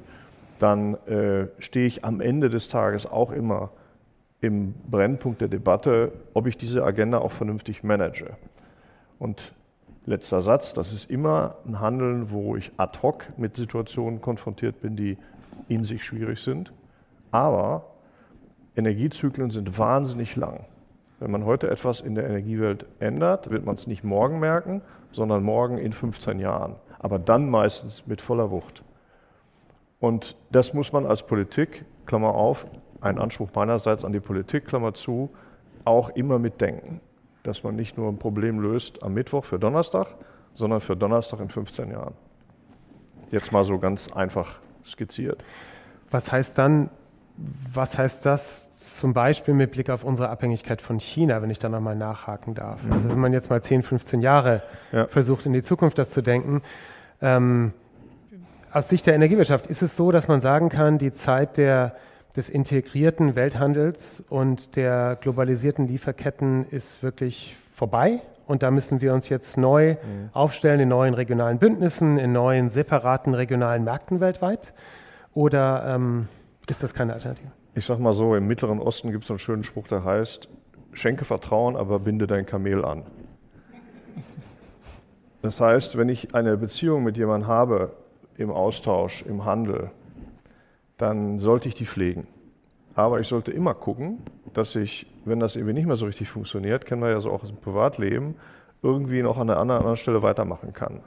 dann 0.61 0.95
äh, 1.07 1.49
stehe 1.59 1.89
ich 1.89 2.05
am 2.05 2.21
Ende 2.21 2.51
des 2.51 2.69
Tages 2.69 3.05
auch 3.05 3.33
immer 3.33 3.71
im 4.41 4.75
Brennpunkt 4.89 5.41
der 5.41 5.49
Debatte, 5.49 6.13
ob 6.35 6.47
ich 6.47 6.57
diese 6.57 6.85
Agenda 6.85 7.19
auch 7.19 7.33
vernünftig 7.33 7.83
manage. 7.83 8.37
Und 9.19 9.55
letzter 10.05 10.41
Satz, 10.41 10.73
das 10.73 10.93
ist 10.93 11.11
immer 11.11 11.57
ein 11.67 11.81
Handeln, 11.81 12.31
wo 12.31 12.55
ich 12.55 12.71
ad 12.77 13.01
hoc 13.03 13.25
mit 13.37 13.57
Situationen 13.57 14.21
konfrontiert 14.21 14.81
bin, 14.81 14.95
die 14.95 15.19
in 15.67 15.83
sich 15.83 16.05
schwierig 16.05 16.41
sind. 16.43 16.73
Aber 17.33 17.87
Energiezyklen 18.77 19.51
sind 19.51 19.79
wahnsinnig 19.79 20.37
lang. 20.37 20.67
Wenn 21.19 21.31
man 21.31 21.45
heute 21.45 21.71
etwas 21.71 22.01
in 22.01 22.15
der 22.15 22.27
Energiewelt 22.27 22.87
ändert, 23.01 23.51
wird 23.51 23.65
man 23.65 23.75
es 23.75 23.87
nicht 23.87 24.05
morgen 24.05 24.39
merken, 24.39 24.83
sondern 25.13 25.43
morgen 25.43 25.79
in 25.79 25.93
15 25.93 26.39
Jahren 26.39 26.77
aber 26.99 27.19
dann 27.19 27.51
meistens 27.51 28.07
mit 28.07 28.21
voller 28.21 28.51
Wucht. 28.51 28.83
Und 30.01 30.37
das 30.51 30.75
muss 30.75 30.93
man 30.93 31.07
als 31.07 31.23
Politik, 31.23 31.85
Klammer 32.07 32.35
auf, 32.35 32.67
ein 33.01 33.19
Anspruch 33.19 33.51
meinerseits 33.55 34.05
an 34.05 34.13
die 34.13 34.21
Politik, 34.21 34.67
Klammer 34.67 34.95
zu, 34.95 35.31
auch 35.85 36.11
immer 36.11 36.39
mitdenken, 36.39 37.01
dass 37.43 37.63
man 37.63 37.77
nicht 37.77 37.97
nur 37.97 38.09
ein 38.09 38.19
Problem 38.19 38.59
löst 38.61 39.03
am 39.03 39.15
Mittwoch 39.15 39.45
für 39.45 39.59
Donnerstag, 39.59 40.17
sondern 40.55 40.81
für 40.81 40.97
Donnerstag 40.97 41.41
in 41.41 41.49
15 41.49 41.91
Jahren. 41.91 42.15
Jetzt 43.31 43.53
mal 43.53 43.65
so 43.65 43.79
ganz 43.79 44.11
einfach 44.13 44.59
skizziert. 44.85 45.43
Was 46.11 46.31
heißt 46.31 46.57
dann, 46.59 46.91
was 47.73 47.99
heißt 47.99 48.25
das 48.25 48.99
zum 48.99 49.13
Beispiel 49.13 49.55
mit 49.55 49.73
Blick 49.73 49.91
auf 49.91 50.05
unsere 50.05 50.29
Abhängigkeit 50.31 50.81
von 50.81 50.99
China, 50.99 51.43
wenn 51.43 51.51
ich 51.51 51.59
da 51.59 51.69
nochmal 51.69 51.97
nachhaken 51.97 52.55
darf? 52.55 52.83
Mhm. 52.83 52.93
Also 52.93 53.11
wenn 53.11 53.19
man 53.19 53.33
jetzt 53.33 53.51
mal 53.51 53.63
10, 53.63 53.83
15 53.83 54.21
Jahre 54.23 54.63
ja. 54.93 55.07
versucht, 55.07 55.47
in 55.47 55.53
die 55.53 55.63
Zukunft 55.63 55.99
das 55.99 56.11
zu 56.11 56.23
denken, 56.23 56.63
ähm, 57.21 57.73
aus 58.73 58.89
Sicht 58.89 59.07
der 59.07 59.15
Energiewirtschaft 59.15 59.67
ist 59.67 59.83
es 59.83 59.97
so, 59.97 60.13
dass 60.13 60.29
man 60.29 60.41
sagen 60.41 60.69
kann, 60.69 60.99
die 60.99 61.13
Zeit 61.13 61.57
der 61.57 61.97
des 62.37 62.51
integrierten 62.51 63.35
Welthandels 63.35 64.23
und 64.29 64.77
der 64.77 65.17
globalisierten 65.21 65.89
Lieferketten 65.89 66.69
ist 66.69 67.03
wirklich 67.03 67.57
vorbei. 67.73 68.21
Und 68.47 68.63
da 68.63 68.71
müssen 68.71 69.01
wir 69.01 69.13
uns 69.13 69.29
jetzt 69.29 69.57
neu 69.57 69.93
mhm. 69.93 70.29
aufstellen 70.33 70.79
in 70.81 70.89
neuen 70.89 71.15
regionalen 71.15 71.59
Bündnissen, 71.59 72.19
in 72.19 72.33
neuen 72.33 72.69
separaten 72.69 73.35
regionalen 73.35 73.83
Märkten 73.85 74.21
weltweit. 74.21 74.73
Oder 75.35 75.85
ähm, 75.95 76.29
ist 76.67 76.83
das 76.83 76.95
keine 76.95 77.15
Alternative? 77.15 77.53
Ich 77.75 77.87
sag 77.87 77.99
mal 77.99 78.15
so, 78.15 78.35
im 78.35 78.47
Mittleren 78.47 78.81
Osten 78.81 79.13
gibt 79.13 79.25
es 79.25 79.31
einen 79.31 79.39
schönen 79.39 79.65
Spruch, 79.65 79.89
der 79.89 80.05
heißt, 80.05 80.49
schenke 80.93 81.25
Vertrauen, 81.25 81.77
aber 81.77 81.99
binde 81.99 82.27
dein 82.27 82.47
Kamel 82.47 82.85
an. 82.85 83.05
Das 85.43 85.61
heißt, 85.61 85.97
wenn 85.97 86.09
ich 86.09 86.35
eine 86.35 86.57
Beziehung 86.57 87.05
mit 87.05 87.17
jemandem 87.17 87.49
habe, 87.49 87.93
im 88.37 88.51
Austausch, 88.51 89.23
im 89.23 89.45
Handel, 89.45 89.91
dann 90.97 91.39
sollte 91.39 91.69
ich 91.69 91.75
die 91.75 91.87
pflegen. 91.87 92.27
Aber 92.95 93.21
ich 93.21 93.29
sollte 93.29 93.53
immer 93.53 93.75
gucken, 93.75 94.23
dass 94.55 94.75
ich, 94.75 95.07
wenn 95.25 95.39
das 95.39 95.55
irgendwie 95.55 95.75
nicht 95.75 95.87
mehr 95.87 95.97
so 95.97 96.07
richtig 96.07 96.31
funktioniert, 96.31 96.87
kennen 96.87 97.03
wir 97.03 97.11
ja 97.11 97.21
so 97.21 97.31
auch 97.31 97.45
im 97.45 97.57
Privatleben, 97.57 98.37
irgendwie 98.83 99.23
noch 99.23 99.37
an 99.37 99.51
einer 99.51 99.59
anderen 99.59 99.97
Stelle 99.97 100.23
weitermachen 100.23 100.73
kann. 100.73 101.01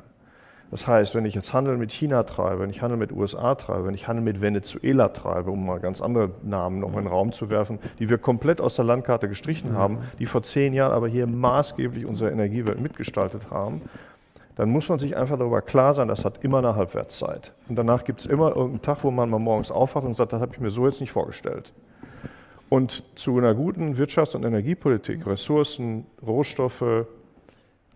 Das 0.72 0.86
heißt, 0.86 1.16
wenn 1.16 1.26
ich 1.26 1.34
jetzt 1.34 1.52
Handel 1.52 1.78
mit 1.78 1.92
China 1.92 2.24
treibe, 2.24 2.62
wenn 2.62 2.70
ich 2.70 2.82
Handel 2.82 2.98
mit 2.98 3.12
USA 3.12 3.56
treibe, 3.56 3.88
wenn 3.88 3.96
ich 3.96 4.08
Handel 4.08 4.24
mit 4.24 4.40
Venezuela 4.40 5.08
treibe, 5.10 5.50
um 5.50 5.66
mal 5.66 5.80
ganz 5.80 6.00
andere 6.00 6.32
Namen 6.44 6.80
noch 6.80 6.90
in 6.90 7.04
den 7.04 7.08
Raum 7.08 7.32
zu 7.32 7.50
werfen, 7.50 7.80
die 7.98 8.10
wir 8.10 8.20
komplett 8.20 8.62
aus 8.62 8.76
der 8.76 8.86
Landkarte 8.86 9.28
gestrichen 9.28 9.74
haben, 9.74 10.00
die 10.20 10.28
vor 10.28 10.44
zehn 10.44 10.74
Jahren 10.74 10.92
aber 10.92 11.08
hier 11.08 11.26
maßgeblich 11.26 12.06
unsere 12.06 12.30
Energiewelt 12.30 12.80
mitgestaltet 12.80 13.50
haben, 13.50 13.82
dann 14.56 14.70
muss 14.70 14.90
man 14.90 15.00
sich 15.00 15.16
einfach 15.16 15.40
darüber 15.40 15.62
klar 15.62 15.94
sein, 15.94 16.08
das 16.08 16.26
hat 16.26 16.44
immer 16.44 16.60
eine 16.60 16.76
Halbwertszeit. 16.76 17.54
Und 17.68 17.78
danach 17.78 18.04
gibt 18.04 18.20
es 18.20 18.26
immer 18.26 18.50
irgendeinen 18.50 18.82
Tag, 18.82 19.04
wo 19.04 19.10
man 19.10 19.30
mal 19.30 19.40
morgens 19.40 19.72
aufwacht 19.72 20.06
und 20.06 20.16
sagt, 20.16 20.34
das 20.34 20.42
habe 20.42 20.52
ich 20.54 20.60
mir 20.60 20.70
so 20.70 20.86
jetzt 20.86 21.00
nicht 21.00 21.14
vorgestellt. 21.14 21.72
Und 22.68 23.04
zu 23.16 23.38
einer 23.38 23.56
guten 23.56 23.96
Wirtschafts- 23.96 24.36
und 24.36 24.44
Energiepolitik, 24.44 25.26
Ressourcen, 25.26 26.06
Rohstoffe, 26.22 27.08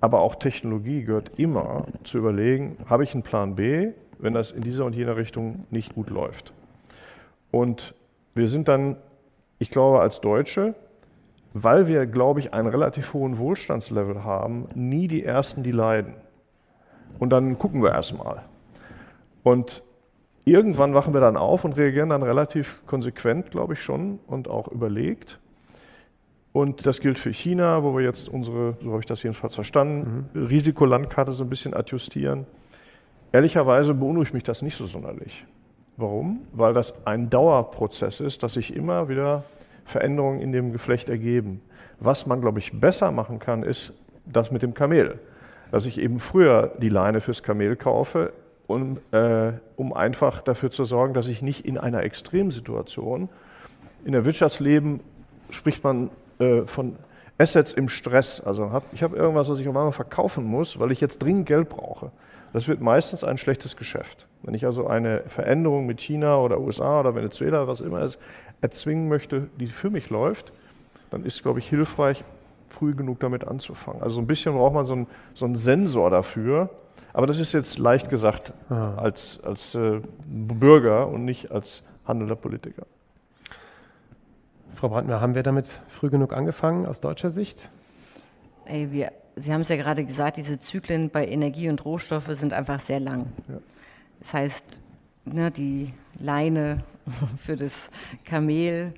aber 0.03 0.19
auch 0.19 0.35
Technologie 0.35 1.05
gehört 1.05 1.39
immer 1.39 1.85
zu 2.03 2.17
überlegen, 2.17 2.75
habe 2.89 3.05
ich 3.05 3.13
einen 3.13 3.23
Plan 3.23 3.55
B, 3.55 3.91
wenn 4.19 4.33
das 4.33 4.51
in 4.51 4.61
dieser 4.61 4.83
und 4.83 4.95
jener 4.95 5.15
Richtung 5.15 5.65
nicht 5.71 5.95
gut 5.95 6.09
läuft. 6.09 6.51
Und 7.51 7.95
wir 8.35 8.49
sind 8.49 8.67
dann, 8.67 8.97
ich 9.59 9.69
glaube, 9.71 10.01
als 10.01 10.19
Deutsche, 10.19 10.75
weil 11.53 11.87
wir, 11.87 12.05
glaube 12.05 12.41
ich, 12.41 12.53
einen 12.53 12.67
relativ 12.67 13.13
hohen 13.13 13.37
Wohlstandslevel 13.37 14.25
haben, 14.25 14.67
nie 14.75 15.07
die 15.07 15.23
Ersten, 15.23 15.63
die 15.63 15.71
leiden 15.71 16.15
und 17.19 17.29
dann 17.29 17.57
gucken 17.57 17.81
wir 17.81 17.93
erstmal. 17.93 18.41
Und 19.41 19.83
irgendwann 20.43 20.93
wachen 20.93 21.13
wir 21.13 21.21
dann 21.21 21.37
auf 21.37 21.63
und 21.63 21.77
reagieren 21.77 22.09
dann 22.09 22.23
relativ 22.23 22.85
konsequent, 22.87 23.51
glaube 23.51 23.75
ich 23.75 23.81
schon, 23.81 24.19
und 24.27 24.49
auch 24.49 24.67
überlegt. 24.67 25.39
Und 26.53 26.85
das 26.85 27.01
gilt 27.01 27.17
für 27.17 27.31
China, 27.31 27.83
wo 27.83 27.97
wir 27.97 28.03
jetzt 28.03 28.29
unsere, 28.29 28.77
so 28.81 28.91
habe 28.91 29.01
ich 29.01 29.05
das 29.05 29.23
jedenfalls 29.23 29.55
verstanden, 29.55 30.29
mhm. 30.33 30.45
Risikolandkarte 30.45 31.33
so 31.33 31.43
ein 31.43 31.49
bisschen 31.49 31.73
adjustieren. 31.73 32.45
Ehrlicherweise 33.31 33.93
beunruhigt 33.93 34.33
mich 34.33 34.43
das 34.43 34.61
nicht 34.61 34.77
so 34.77 34.85
sonderlich. 34.85 35.45
Warum? 35.97 36.41
Weil 36.53 36.73
das 36.73 36.93
ein 37.05 37.29
Dauerprozess 37.29 38.19
ist, 38.19 38.43
dass 38.43 38.53
sich 38.53 38.75
immer 38.75 39.09
wieder 39.09 39.43
Veränderungen 39.85 40.39
in 40.39 40.51
dem 40.51 40.71
Geflecht 40.71 41.09
ergeben. 41.09 41.59
Was 41.99 42.27
man, 42.27 42.39
glaube 42.39 42.59
ich, 42.59 42.79
besser 42.79 43.11
machen 43.11 43.39
kann, 43.39 43.63
ist 43.63 43.91
das 44.25 44.51
mit 44.51 44.61
dem 44.61 44.73
Kamel 44.73 45.19
dass 45.73 45.87
ich 45.87 45.99
eben 45.99 46.19
früher 46.19 46.71
die 46.77 46.89
Leine 46.89 47.19
fürs 47.19 47.41
Kamel 47.41 47.75
kaufe, 47.75 48.31
um, 48.67 48.99
äh, 49.09 49.53
um 49.75 49.91
einfach 49.91 50.43
dafür 50.43 50.69
zu 50.69 50.85
sorgen, 50.85 51.15
dass 51.15 51.25
ich 51.25 51.41
nicht 51.41 51.65
in 51.65 51.79
einer 51.79 52.03
Extremsituation, 52.03 53.27
in 54.05 54.11
der 54.11 54.23
Wirtschaftsleben 54.23 54.99
spricht 55.49 55.83
man 55.83 56.11
äh, 56.43 56.67
von 56.67 56.95
Assets 57.37 57.73
im 57.73 57.89
Stress. 57.89 58.39
Also 58.41 58.71
hab, 58.71 58.91
ich 58.93 59.03
habe 59.03 59.15
irgendwas, 59.15 59.49
was 59.49 59.59
ich 59.59 59.67
auf 59.67 59.75
einmal 59.75 59.91
verkaufen 59.91 60.45
muss, 60.45 60.79
weil 60.79 60.91
ich 60.91 61.01
jetzt 61.01 61.19
dringend 61.19 61.45
Geld 61.45 61.69
brauche. 61.69 62.11
Das 62.53 62.67
wird 62.67 62.81
meistens 62.81 63.23
ein 63.23 63.37
schlechtes 63.37 63.75
Geschäft. 63.75 64.27
Wenn 64.43 64.53
ich 64.53 64.65
also 64.65 64.87
eine 64.87 65.23
Veränderung 65.27 65.85
mit 65.85 65.99
China 66.01 66.37
oder 66.37 66.59
USA 66.59 66.99
oder 66.99 67.15
Venezuela, 67.15 67.67
was 67.67 67.81
immer 67.81 68.01
es 68.01 68.19
erzwingen 68.61 69.07
möchte, 69.07 69.47
die 69.59 69.67
für 69.67 69.89
mich 69.89 70.09
läuft, 70.09 70.53
dann 71.09 71.25
ist, 71.25 71.41
glaube 71.41 71.59
ich, 71.59 71.67
hilfreich, 71.67 72.23
früh 72.69 72.93
genug 72.95 73.19
damit 73.19 73.47
anzufangen. 73.47 74.01
Also 74.01 74.19
ein 74.19 74.27
bisschen 74.27 74.53
braucht 74.53 74.73
man 74.73 74.85
so 74.85 74.93
einen, 74.93 75.07
so 75.33 75.45
einen 75.45 75.55
Sensor 75.55 76.09
dafür. 76.09 76.69
Aber 77.13 77.27
das 77.27 77.39
ist 77.39 77.53
jetzt 77.53 77.77
leicht 77.77 78.09
gesagt 78.09 78.53
Aha. 78.69 78.95
als, 78.95 79.39
als 79.43 79.75
äh, 79.75 80.01
Bürger 80.25 81.07
und 81.07 81.25
nicht 81.25 81.51
als 81.51 81.83
handelnder 82.05 82.35
Politiker. 82.35 82.83
Frau 84.83 84.89
Brandner, 84.89 85.21
haben 85.21 85.33
wir 85.33 85.43
damit 85.43 85.69
früh 85.87 86.09
genug 86.09 86.33
angefangen 86.33 86.85
aus 86.85 86.99
deutscher 86.99 87.29
Sicht? 87.29 87.69
Ey, 88.65 88.91
wir, 88.91 89.13
Sie 89.37 89.53
haben 89.53 89.61
es 89.61 89.69
ja 89.69 89.77
gerade 89.77 90.03
gesagt, 90.03 90.35
diese 90.35 90.59
Zyklen 90.59 91.09
bei 91.09 91.25
Energie 91.25 91.69
und 91.69 91.85
Rohstoffe 91.85 92.27
sind 92.31 92.51
einfach 92.51 92.81
sehr 92.81 92.99
lang. 92.99 93.27
Ja. 93.47 93.59
Das 94.19 94.33
heißt, 94.33 94.81
ne, 95.23 95.51
die 95.51 95.93
Leine 96.19 96.83
für 97.45 97.55
das 97.55 97.91
Kamel, 98.25 98.93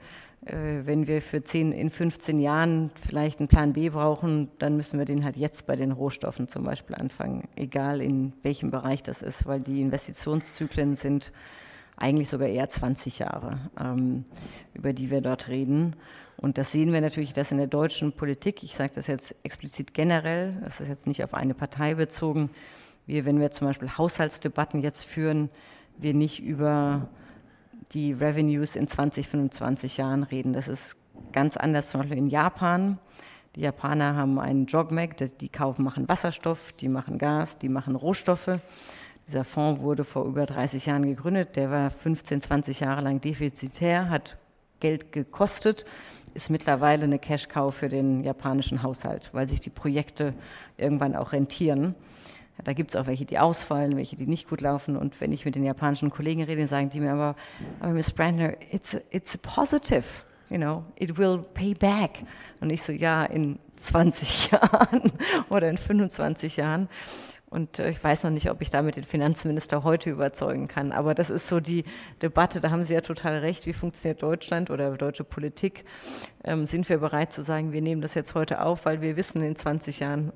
äh, 0.48 0.54
wenn 0.86 1.06
wir 1.06 1.22
für 1.22 1.44
10, 1.44 1.72
in 1.72 1.92
15 1.92 2.40
Jahren 2.40 2.90
vielleicht 3.08 3.38
einen 3.38 3.48
Plan 3.48 3.74
B 3.74 3.90
brauchen, 3.90 4.50
dann 4.58 4.78
müssen 4.78 4.98
wir 4.98 5.06
den 5.06 5.24
halt 5.24 5.38
jetzt 5.38 5.68
bei 5.68 5.76
den 5.76 5.92
Rohstoffen 5.92 6.48
zum 6.48 6.64
Beispiel 6.64 6.96
anfangen, 6.96 7.48
egal 7.56 8.02
in 8.02 8.34
welchem 8.42 8.72
Bereich 8.72 9.04
das 9.04 9.22
ist, 9.22 9.46
weil 9.46 9.60
die 9.60 9.82
Investitionszyklen 9.82 10.96
sind 10.96 11.32
eigentlich 11.98 12.30
sogar 12.30 12.48
eher 12.48 12.68
20 12.68 13.20
Jahre, 13.20 13.60
ähm, 13.80 14.26
über 14.74 14.94
die 14.94 15.12
wir 15.12 15.22
dort 15.22 15.48
reden. 15.48 15.96
Und 16.38 16.58
das 16.58 16.72
sehen 16.72 16.92
wir 16.92 17.02
natürlich, 17.02 17.34
dass 17.34 17.52
in 17.52 17.58
der 17.58 17.68
deutschen 17.68 18.12
Politik, 18.12 18.64
ich 18.64 18.76
sage 18.76 18.92
das 18.96 19.08
jetzt 19.08 19.36
explizit 19.44 19.94
generell, 19.94 20.58
das 20.64 20.82
ist 20.82 20.90
jetzt 20.90 21.08
nicht 21.08 21.24
auf 21.24 21.34
eine 21.34 21.54
Partei 21.54 21.96
bezogen, 21.96 22.50
wir, 23.08 23.26
wenn 23.26 23.40
wir 23.40 23.52
zum 23.52 23.68
Beispiel 23.68 23.90
Haushaltsdebatten 23.98 24.82
jetzt 24.82 25.06
führen, 25.06 25.50
wir 25.98 26.14
nicht 26.14 26.44
über 26.44 27.08
die 27.94 28.14
Revenues 28.14 28.76
in 28.76 28.88
20, 28.88 29.28
25 29.28 29.98
Jahren 29.98 30.24
reden. 30.24 30.54
Das 30.54 30.68
ist 30.68 30.98
ganz 31.32 31.56
anders 31.56 31.90
zum 31.90 32.02
Beispiel 32.02 32.18
in 32.18 32.28
Japan. 32.28 32.98
Die 33.56 33.62
Japaner 33.62 34.16
haben 34.16 34.40
einen 34.40 34.66
JOGMEC, 34.66 35.38
die 35.40 35.50
kaufen, 35.50 35.84
machen 35.84 36.10
Wasserstoff, 36.10 36.74
die 36.74 36.90
machen 36.90 37.18
Gas, 37.18 37.58
die 37.58 37.70
machen 37.70 37.96
Rohstoffe. 37.96 38.60
Dieser 39.28 39.44
Fonds 39.44 39.82
wurde 39.82 40.04
vor 40.04 40.26
über 40.26 40.46
30 40.46 40.86
Jahren 40.86 41.06
gegründet. 41.06 41.56
Der 41.56 41.72
war 41.72 41.90
15, 41.90 42.42
20 42.42 42.80
Jahre 42.82 43.02
lang 43.02 43.22
defizitär, 43.22 44.10
hat 44.10 44.38
Geld 44.80 45.12
gekostet, 45.12 45.86
ist 46.34 46.50
mittlerweile 46.50 47.06
eine 47.06 47.18
Cash-Cow 47.18 47.74
für 47.74 47.90
den 47.90 48.24
japanischen 48.24 48.84
Haushalt, 48.84 49.30
weil 49.34 49.48
sich 49.48 49.62
die 49.62 49.70
Projekte 49.70 50.34
irgendwann 50.78 51.16
auch 51.16 51.32
rentieren. 51.32 51.96
Da 52.64 52.74
gibt 52.74 52.92
es 52.92 52.96
auch 52.96 53.08
welche, 53.08 53.26
die 53.26 53.40
ausfallen, 53.40 53.98
welche, 53.98 54.16
die 54.16 54.28
nicht 54.28 54.48
gut 54.48 54.62
laufen. 54.62 54.96
Und 54.96 55.20
wenn 55.20 55.32
ich 55.32 55.44
mit 55.44 55.56
den 55.56 55.64
japanischen 55.64 56.10
Kollegen 56.10 56.44
rede, 56.44 56.68
sagen 56.68 56.90
die 56.90 57.00
mir 57.00 57.12
aber, 57.12 57.36
aber 57.80 57.92
Miss 57.92 58.12
Brandner, 58.12 58.54
it's 58.72 58.96
a, 58.96 59.00
it's 59.10 59.36
a 59.36 59.40
positive, 59.42 60.06
you 60.50 60.58
know, 60.58 60.84
it 60.96 61.18
will 61.18 61.44
pay 61.54 61.74
back. 61.74 62.24
Und 62.62 62.70
ich 62.70 62.82
so, 62.82 62.92
ja, 62.94 63.26
in 63.26 63.60
20 63.76 64.52
Jahren 64.52 65.12
oder 65.50 65.70
in 65.70 65.78
25 65.78 66.58
Jahren. 66.58 66.88
Und 67.56 67.80
äh, 67.80 67.90
ich 67.90 68.04
weiß 68.04 68.26
noch 68.26 68.32
nicht, 68.32 68.52
ob 68.52 68.62
ich 68.62 68.70
damit 68.70 68.98
den 68.98 69.06
Finanzminister 69.06 69.86
heute 69.86 70.10
überzeugen 70.10 70.68
kann. 70.68 70.92
Aber 70.92 71.16
das 71.16 71.30
ist 71.30 71.48
so 71.48 71.62
die 71.62 71.86
Debatte, 72.22 72.60
da 72.60 72.70
haben 72.70 72.84
Sie 72.84 72.94
ja 72.94 73.00
total 73.00 73.38
recht. 73.38 73.66
Wie 73.66 73.72
funktioniert 73.72 74.22
Deutschland 74.22 74.70
oder 74.70 74.98
deutsche 74.98 75.24
Politik? 75.24 75.86
Ähm, 76.44 76.68
sind 76.68 76.90
wir 76.90 76.98
bereit 76.98 77.32
zu 77.32 77.44
sagen, 77.44 77.72
wir 77.72 77.82
nehmen 77.82 78.02
das 78.02 78.14
jetzt 78.14 78.36
heute 78.36 78.62
auf, 78.62 78.84
weil 78.84 79.00
wir 79.00 79.16
wissen, 79.16 79.42
in 79.42 79.56
20 79.56 80.02
Jahren 80.02 80.34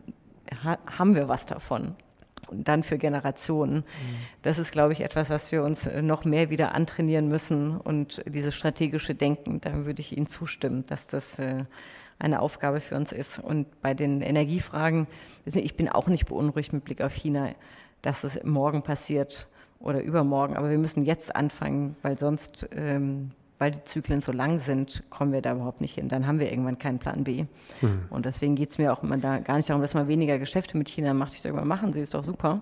ha 0.64 0.80
haben 0.86 1.14
wir 1.14 1.28
was 1.28 1.46
davon 1.46 1.96
und 2.48 2.70
dann 2.70 2.84
für 2.84 2.98
Generationen. 2.98 3.76
Mhm. 3.76 3.84
Das 4.42 4.58
ist, 4.58 4.72
glaube 4.72 4.94
ich, 4.94 5.02
etwas, 5.02 5.30
was 5.30 5.52
wir 5.52 5.64
uns 5.64 5.86
äh, 5.86 6.02
noch 6.02 6.24
mehr 6.24 6.50
wieder 6.50 6.74
antrainieren 6.74 7.28
müssen 7.28 7.78
und 7.78 8.24
dieses 8.28 8.56
strategische 8.56 9.14
Denken, 9.14 9.60
da 9.60 9.86
würde 9.86 10.00
ich 10.00 10.16
Ihnen 10.16 10.28
zustimmen, 10.28 10.86
dass 10.88 11.06
das 11.06 11.38
äh, 11.38 11.66
eine 12.20 12.42
Aufgabe 12.42 12.82
für 12.82 12.96
uns 12.96 13.12
ist. 13.12 13.40
Und 13.40 13.82
bei 13.82 13.94
den 13.94 14.22
Energiefragen, 14.22 15.08
ich 15.46 15.76
bin 15.76 15.90
auch 15.90 16.08
nicht 16.08 16.26
beunruhigt 16.26 16.74
mit 16.74 16.84
Blick 16.84 17.02
auf 17.02 17.14
China, 17.14 17.50
dass 18.02 18.22
das 18.22 18.44
morgen 18.44 18.82
passiert 18.84 19.48
oder 19.80 20.02
übermorgen, 20.02 20.58
aber 20.58 20.70
wir 20.70 20.78
müssen 20.78 21.06
jetzt 21.06 21.36
anfangen, 21.36 21.96
weil 22.02 22.18
sonst 22.18 22.68
ähm, 22.74 23.32
weil 23.60 23.72
die 23.72 23.84
Zyklen 23.84 24.22
so 24.22 24.32
lang 24.32 24.60
sind, 24.60 25.04
kommen 25.10 25.34
wir 25.34 25.42
da 25.42 25.54
überhaupt 25.54 25.82
nicht 25.82 25.96
hin. 25.96 26.08
Dann 26.08 26.26
haben 26.26 26.40
wir 26.40 26.50
irgendwann 26.50 26.80
keinen 26.80 26.98
Plan 26.98 27.26
B. 27.26 27.46
Mhm. 27.82 28.06
Und 28.10 28.26
deswegen 28.26 28.56
geht 28.56 28.70
es 28.70 28.78
mir 28.78 28.92
auch 28.94 29.04
immer 29.04 29.18
da 29.18 29.40
gar 29.40 29.58
nicht 29.58 29.70
darum, 29.70 29.82
dass 29.82 29.94
man 29.94 30.08
weniger 30.08 30.40
Geschäfte 30.40 30.78
mit 30.78 30.88
China 30.88 31.14
macht. 31.14 31.34
Ich 31.34 31.42
sage 31.42 31.54
mal, 31.56 31.66
machen 31.66 31.92
Sie, 31.92 32.00
ist 32.00 32.14
doch 32.14 32.24
super. 32.24 32.62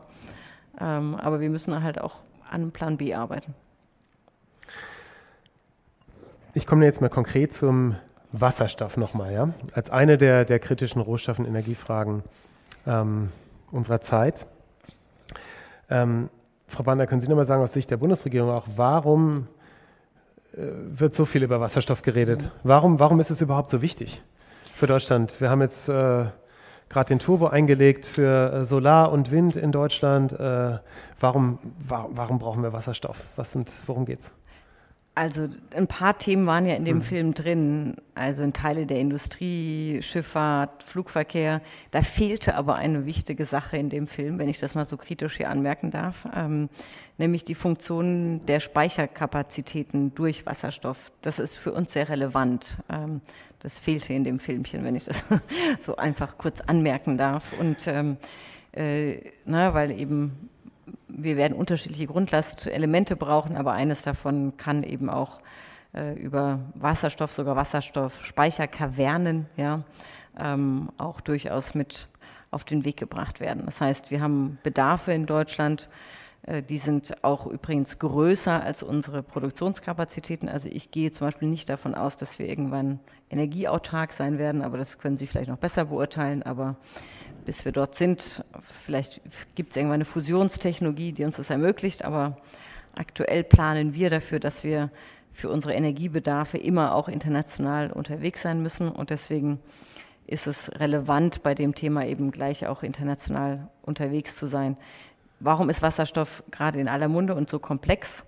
Ähm, 0.82 1.16
aber 1.16 1.40
wir 1.40 1.50
müssen 1.50 1.84
halt 1.84 2.02
auch 2.02 2.16
an 2.50 2.62
einem 2.62 2.72
Plan 2.72 2.98
B 2.98 3.14
arbeiten. 3.14 3.54
Ich 6.56 6.66
komme 6.66 6.86
jetzt 6.86 7.00
mal 7.00 7.10
konkret 7.10 7.54
zum 7.54 7.96
Wasserstoff 8.40 8.98
nochmal, 8.98 9.34
ja? 9.34 9.50
Als 9.74 9.90
eine 9.90 10.18
der, 10.18 10.46
der 10.46 10.60
kritischen 10.60 11.02
Rohstoff- 11.02 11.40
und 11.40 11.46
Energiefragen 11.46 12.24
ähm, 12.86 13.32
unserer 13.72 14.02
Zeit. 14.02 14.46
Ähm, 15.90 16.30
Frau 16.68 16.84
Bander, 16.84 17.08
können 17.08 17.22
Sie 17.22 17.28
nochmal 17.28 17.46
sagen, 17.46 17.64
aus 17.64 17.74
Sicht 17.74 17.90
der 17.92 17.98
Bundesregierung 17.98 18.52
auch, 18.52 18.68
warum 18.76 19.48
wird 20.58 21.14
so 21.14 21.26
viel 21.26 21.44
über 21.44 21.62
Wasserstoff 21.62 22.02
geredet. 22.02 22.50
Warum, 22.64 23.00
warum 23.00 23.20
ist 23.20 23.30
es 23.30 23.42
überhaupt 23.42 23.70
so 23.70 23.82
wichtig 23.82 24.22
für 24.76 24.88
Deutschland? 24.88 25.40
Wir 25.40 25.50
haben 25.50 25.62
jetzt 25.62 25.88
äh, 25.88 26.26
gerade 26.90 27.08
den 27.10 27.20
Turbo 27.20 27.48
eingelegt 27.48 28.06
für 28.06 28.52
äh, 28.52 28.66
Solar 28.66 29.12
und 29.12 29.30
Wind 29.32 29.56
in 29.56 29.72
Deutschland. 29.72 30.34
Äh, 30.34 30.80
warum, 31.20 31.60
wa 31.80 32.08
warum 32.12 32.40
brauchen 32.40 32.64
wir 32.64 32.74
Wasserstoff? 32.74 33.18
Was 33.36 33.52
sind, 33.52 33.72
worum 33.86 34.06
geht's? 34.06 34.32
Also 35.18 35.50
ein 35.76 35.88
paar 35.88 36.20
Themen 36.20 36.46
waren 36.46 36.68
ja 36.68 36.76
in 36.76 36.86
dem 36.86 36.98
hm. 36.98 37.02
Film 37.02 37.34
drin, 37.34 37.96
also 38.14 38.44
in 38.44 38.54
Teile 38.54 38.86
der 38.86 39.00
Industrie, 39.00 40.00
Schifffahrt, 40.04 40.84
Flugverkehr. 40.84 41.62
Da 41.90 42.04
fehlte 42.04 42.54
aber 42.54 42.76
eine 42.76 43.08
wichtige 43.08 43.46
Sache 43.46 43.78
in 43.78 43.90
dem 43.90 44.06
Film, 44.06 44.38
wenn 44.38 44.48
ich 44.48 44.60
das 44.60 44.76
mal 44.76 44.86
so 44.86 44.96
kritisch 44.96 45.38
hier 45.38 45.50
anmerken 45.50 45.90
darf, 45.90 46.28
ähm, 46.36 46.70
nämlich 47.18 47.44
die 47.44 47.56
Funktion 47.56 48.46
der 48.46 48.60
Speicherkapazitäten 48.60 50.14
durch 50.14 50.46
Wasserstoff. 50.46 51.12
Das 51.24 51.40
ist 51.40 51.58
für 51.58 51.74
uns 51.74 51.94
sehr 51.94 52.10
relevant. 52.10 52.78
Ähm, 52.88 53.22
das 53.58 53.80
fehlte 53.80 54.14
in 54.14 54.24
dem 54.24 54.38
Filmchen, 54.38 54.84
wenn 54.84 54.96
ich 54.96 55.06
das 55.06 55.24
so 55.80 55.96
einfach 55.96 56.38
kurz 56.38 56.62
anmerken 56.62 57.18
darf. 57.18 57.60
Und 57.60 57.88
ähm, 57.88 58.18
äh, 58.72 59.32
na, 59.46 59.74
weil 59.74 59.90
eben 59.90 60.52
wir 61.08 61.38
werden 61.38 61.58
unterschiedliche 61.58 62.08
Grundlastelemente 62.08 63.16
brauchen, 63.16 63.58
aber 63.58 63.74
eines 63.74 64.02
davon 64.02 64.58
kann 64.58 64.84
eben 64.84 65.10
auch 65.10 65.40
äh, 65.94 66.14
über 66.14 66.60
Wasserstoff, 66.76 67.34
sogar 67.34 67.56
Wasserstoffspeicherkavernen, 67.56 69.48
ja, 69.56 69.84
ähm, 70.38 70.90
auch 70.98 71.22
durchaus 71.22 71.74
mit 71.74 72.10
auf 72.52 72.64
den 72.64 72.86
Weg 72.86 72.98
gebracht 72.98 73.40
werden. 73.40 73.64
Das 73.66 73.82
heißt, 73.82 74.12
wir 74.12 74.22
haben 74.22 74.58
Bedarfe 74.64 75.12
in 75.12 75.26
Deutschland, 75.26 75.90
äh, 76.44 76.64
die 76.64 76.78
sind 76.78 77.24
auch 77.24 77.46
übrigens 77.46 78.00
größer 78.00 78.64
als 78.64 78.84
unsere 78.84 79.24
Produktionskapazitäten. 79.24 80.50
Also 80.50 80.70
ich 80.72 80.92
gehe 80.92 81.12
zum 81.12 81.28
Beispiel 81.28 81.48
nicht 81.48 81.70
davon 81.70 81.96
aus, 81.96 82.16
dass 82.16 82.40
wir 82.40 82.48
irgendwann 82.48 83.00
energieautark 83.30 84.14
sein 84.14 84.38
werden, 84.38 84.62
aber 84.62 84.78
das 84.78 84.98
können 84.98 85.18
Sie 85.18 85.28
vielleicht 85.28 85.50
noch 85.50 85.58
besser 85.58 85.86
beurteilen. 85.86 86.44
Aber 86.44 86.78
bis 87.48 87.64
wir 87.64 87.72
dort 87.72 87.96
sind. 87.96 88.44
Vielleicht 88.84 89.22
gibt 89.56 89.72
es 89.72 89.78
irgendwann 89.78 89.96
eine 89.96 90.06
Fusionstechnologie, 90.06 91.14
die 91.14 91.24
uns 91.24 91.38
das 91.38 91.50
ermöglicht, 91.50 92.04
aber 92.04 92.38
aktuell 92.94 93.46
planen 93.46 93.94
wir 93.94 94.10
dafür, 94.10 94.40
dass 94.40 94.66
wir 94.66 94.92
für 95.32 95.50
unsere 95.50 95.74
Energiebedarfe 95.74 96.58
immer 96.58 96.94
auch 96.94 97.08
international 97.08 97.92
unterwegs 97.92 98.42
sein 98.42 98.62
müssen 98.62 98.90
und 98.90 99.12
deswegen 99.12 99.60
ist 100.26 100.46
es 100.46 100.70
relevant, 100.78 101.42
bei 101.42 101.56
dem 101.56 101.74
Thema 101.74 102.06
eben 102.06 102.32
gleich 102.32 102.68
auch 102.68 102.84
international 102.84 103.70
unterwegs 103.82 104.36
zu 104.36 104.48
sein. 104.48 104.76
Warum 105.40 105.70
ist 105.70 105.82
Wasserstoff 105.82 106.44
gerade 106.52 106.82
in 106.82 106.90
aller 106.90 107.08
Munde 107.08 107.34
und 107.34 107.50
so 107.50 107.60
komplex? 107.60 108.26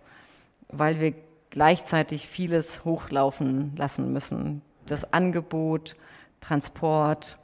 Weil 0.70 1.02
wir 1.02 1.14
gleichzeitig 1.50 2.26
vieles 2.26 2.86
hochlaufen 2.86 3.76
lassen 3.76 4.14
müssen. 4.14 4.62
Das 4.86 5.12
Angebot, 5.12 5.98
Transport, 6.40 7.39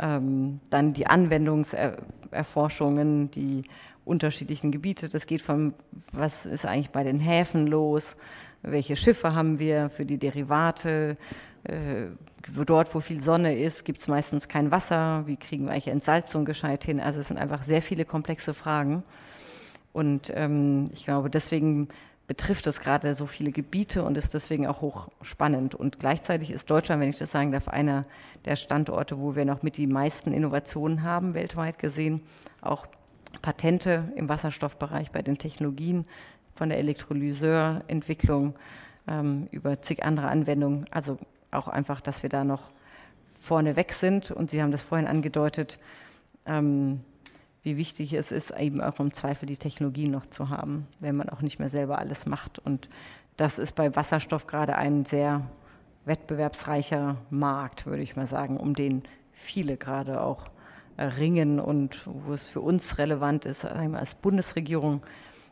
ähm, 0.00 0.58
dann 0.70 0.92
die 0.92 1.06
Anwendungserforschungen, 1.06 3.30
die 3.30 3.62
unterschiedlichen 4.04 4.72
Gebiete. 4.72 5.08
Das 5.08 5.26
geht 5.26 5.42
von, 5.42 5.74
was 6.12 6.46
ist 6.46 6.66
eigentlich 6.66 6.90
bei 6.90 7.04
den 7.04 7.20
Häfen 7.20 7.66
los, 7.66 8.16
welche 8.62 8.96
Schiffe 8.96 9.34
haben 9.34 9.58
wir 9.58 9.90
für 9.90 10.04
die 10.04 10.18
Derivate, 10.18 11.16
äh, 11.64 12.06
dort, 12.66 12.94
wo 12.94 13.00
viel 13.00 13.22
Sonne 13.22 13.58
ist, 13.58 13.84
gibt 13.84 14.00
es 14.00 14.08
meistens 14.08 14.48
kein 14.48 14.70
Wasser, 14.70 15.26
wie 15.26 15.36
kriegen 15.36 15.66
wir 15.66 15.72
eigentlich 15.72 15.88
Entsalzung 15.88 16.44
gescheit 16.44 16.84
hin? 16.84 17.00
Also 17.00 17.20
es 17.20 17.28
sind 17.28 17.38
einfach 17.38 17.62
sehr 17.62 17.82
viele 17.82 18.04
komplexe 18.04 18.54
Fragen. 18.54 19.02
Und 19.92 20.32
ähm, 20.34 20.86
ich 20.92 21.04
glaube, 21.04 21.30
deswegen 21.30 21.88
betrifft 22.30 22.68
es 22.68 22.78
gerade 22.78 23.12
so 23.14 23.26
viele 23.26 23.50
Gebiete 23.50 24.04
und 24.04 24.16
ist 24.16 24.34
deswegen 24.34 24.68
auch 24.68 24.82
hochspannend. 24.82 25.74
Und 25.74 25.98
gleichzeitig 25.98 26.52
ist 26.52 26.70
Deutschland, 26.70 27.02
wenn 27.02 27.10
ich 27.10 27.18
das 27.18 27.32
sagen 27.32 27.50
darf, 27.50 27.66
einer 27.66 28.04
der 28.44 28.54
Standorte, 28.54 29.18
wo 29.18 29.34
wir 29.34 29.44
noch 29.44 29.64
mit 29.64 29.76
die 29.76 29.88
meisten 29.88 30.32
Innovationen 30.32 31.02
haben, 31.02 31.34
weltweit 31.34 31.80
gesehen. 31.80 32.20
Auch 32.60 32.86
Patente 33.42 34.12
im 34.14 34.28
Wasserstoffbereich 34.28 35.10
bei 35.10 35.22
den 35.22 35.38
Technologien 35.38 36.04
von 36.54 36.68
der 36.68 36.78
Elektrolyseurentwicklung 36.78 38.54
ähm, 39.08 39.48
über 39.50 39.82
zig 39.82 40.04
andere 40.04 40.28
Anwendungen. 40.28 40.86
Also 40.92 41.18
auch 41.50 41.66
einfach, 41.66 42.00
dass 42.00 42.22
wir 42.22 42.30
da 42.30 42.44
noch 42.44 42.70
vorne 43.40 43.74
weg 43.74 43.92
sind. 43.92 44.30
Und 44.30 44.52
Sie 44.52 44.62
haben 44.62 44.70
das 44.70 44.82
vorhin 44.82 45.08
angedeutet. 45.08 45.80
Ähm, 46.46 47.00
wie 47.62 47.76
wichtig 47.76 48.12
es 48.14 48.32
ist, 48.32 48.50
eben 48.52 48.80
auch 48.80 48.98
im 49.00 49.12
Zweifel 49.12 49.46
die 49.46 49.56
Technologie 49.56 50.08
noch 50.08 50.26
zu 50.26 50.48
haben, 50.48 50.86
wenn 50.98 51.16
man 51.16 51.28
auch 51.28 51.42
nicht 51.42 51.58
mehr 51.58 51.68
selber 51.68 51.98
alles 51.98 52.26
macht. 52.26 52.58
Und 52.58 52.88
das 53.36 53.58
ist 53.58 53.74
bei 53.74 53.94
Wasserstoff 53.94 54.46
gerade 54.46 54.76
ein 54.76 55.04
sehr 55.04 55.42
wettbewerbsreicher 56.04 57.16
Markt, 57.28 57.86
würde 57.86 58.02
ich 58.02 58.16
mal 58.16 58.26
sagen, 58.26 58.56
um 58.56 58.74
den 58.74 59.02
viele 59.32 59.76
gerade 59.76 60.22
auch 60.22 60.50
ringen 60.98 61.60
und 61.60 62.02
wo 62.04 62.32
es 62.32 62.46
für 62.46 62.60
uns 62.60 62.98
relevant 62.98 63.46
ist, 63.46 63.64
als 63.64 64.14
Bundesregierung 64.14 65.02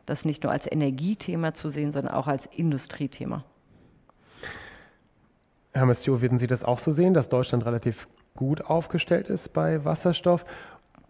das 0.05 0.25
nicht 0.25 0.43
nur 0.43 0.53
als 0.53 0.71
Energiethema 0.71 1.55
zu 1.55 1.69
sehen, 1.69 1.93
sondern 1.93 2.15
auch 2.15 2.27
als 2.27 2.47
Industriethema. 2.47 3.45
Herr 5.73 5.87
Mestio, 5.87 6.23
würden 6.23 6.39
Sie 6.39 6.47
das 6.47 6.65
auch 6.65 6.79
so 6.79 6.91
sehen, 6.91 7.15
dass 7.15 7.29
Deutschland 7.29 7.65
relativ 7.67 8.09
gut 8.35 8.63
aufgestellt 8.63 9.29
ist 9.29 9.53
bei 9.53 9.85
Wasserstoff? 9.85 10.45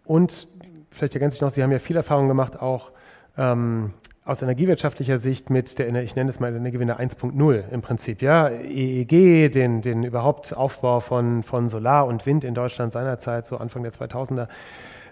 Und 0.03 0.47
vielleicht 0.91 1.13
ergänze 1.13 1.35
ich 1.35 1.41
noch, 1.41 1.51
Sie 1.51 1.63
haben 1.63 1.71
ja 1.71 1.79
viel 1.79 1.95
Erfahrung 1.95 2.27
gemacht, 2.27 2.59
auch 2.59 2.91
ähm, 3.37 3.93
aus 4.25 4.43
energiewirtschaftlicher 4.43 5.17
Sicht 5.17 5.49
mit 5.49 5.79
der, 5.79 6.03
ich 6.03 6.15
nenne 6.15 6.29
es 6.29 6.39
mal 6.39 6.55
Energiewende 6.55 6.99
1.0 6.99 7.69
im 7.71 7.81
Prinzip, 7.81 8.21
ja, 8.21 8.49
EEG, 8.49 9.51
den, 9.51 9.81
den 9.81 10.03
überhaupt 10.03 10.55
Aufbau 10.55 10.99
von, 10.99 11.41
von 11.41 11.67
Solar 11.67 12.05
und 12.05 12.27
Wind 12.27 12.43
in 12.43 12.53
Deutschland 12.53 12.93
seinerzeit, 12.93 13.47
so 13.47 13.57
Anfang 13.57 13.81
der 13.81 13.91
2000er. 13.91 14.47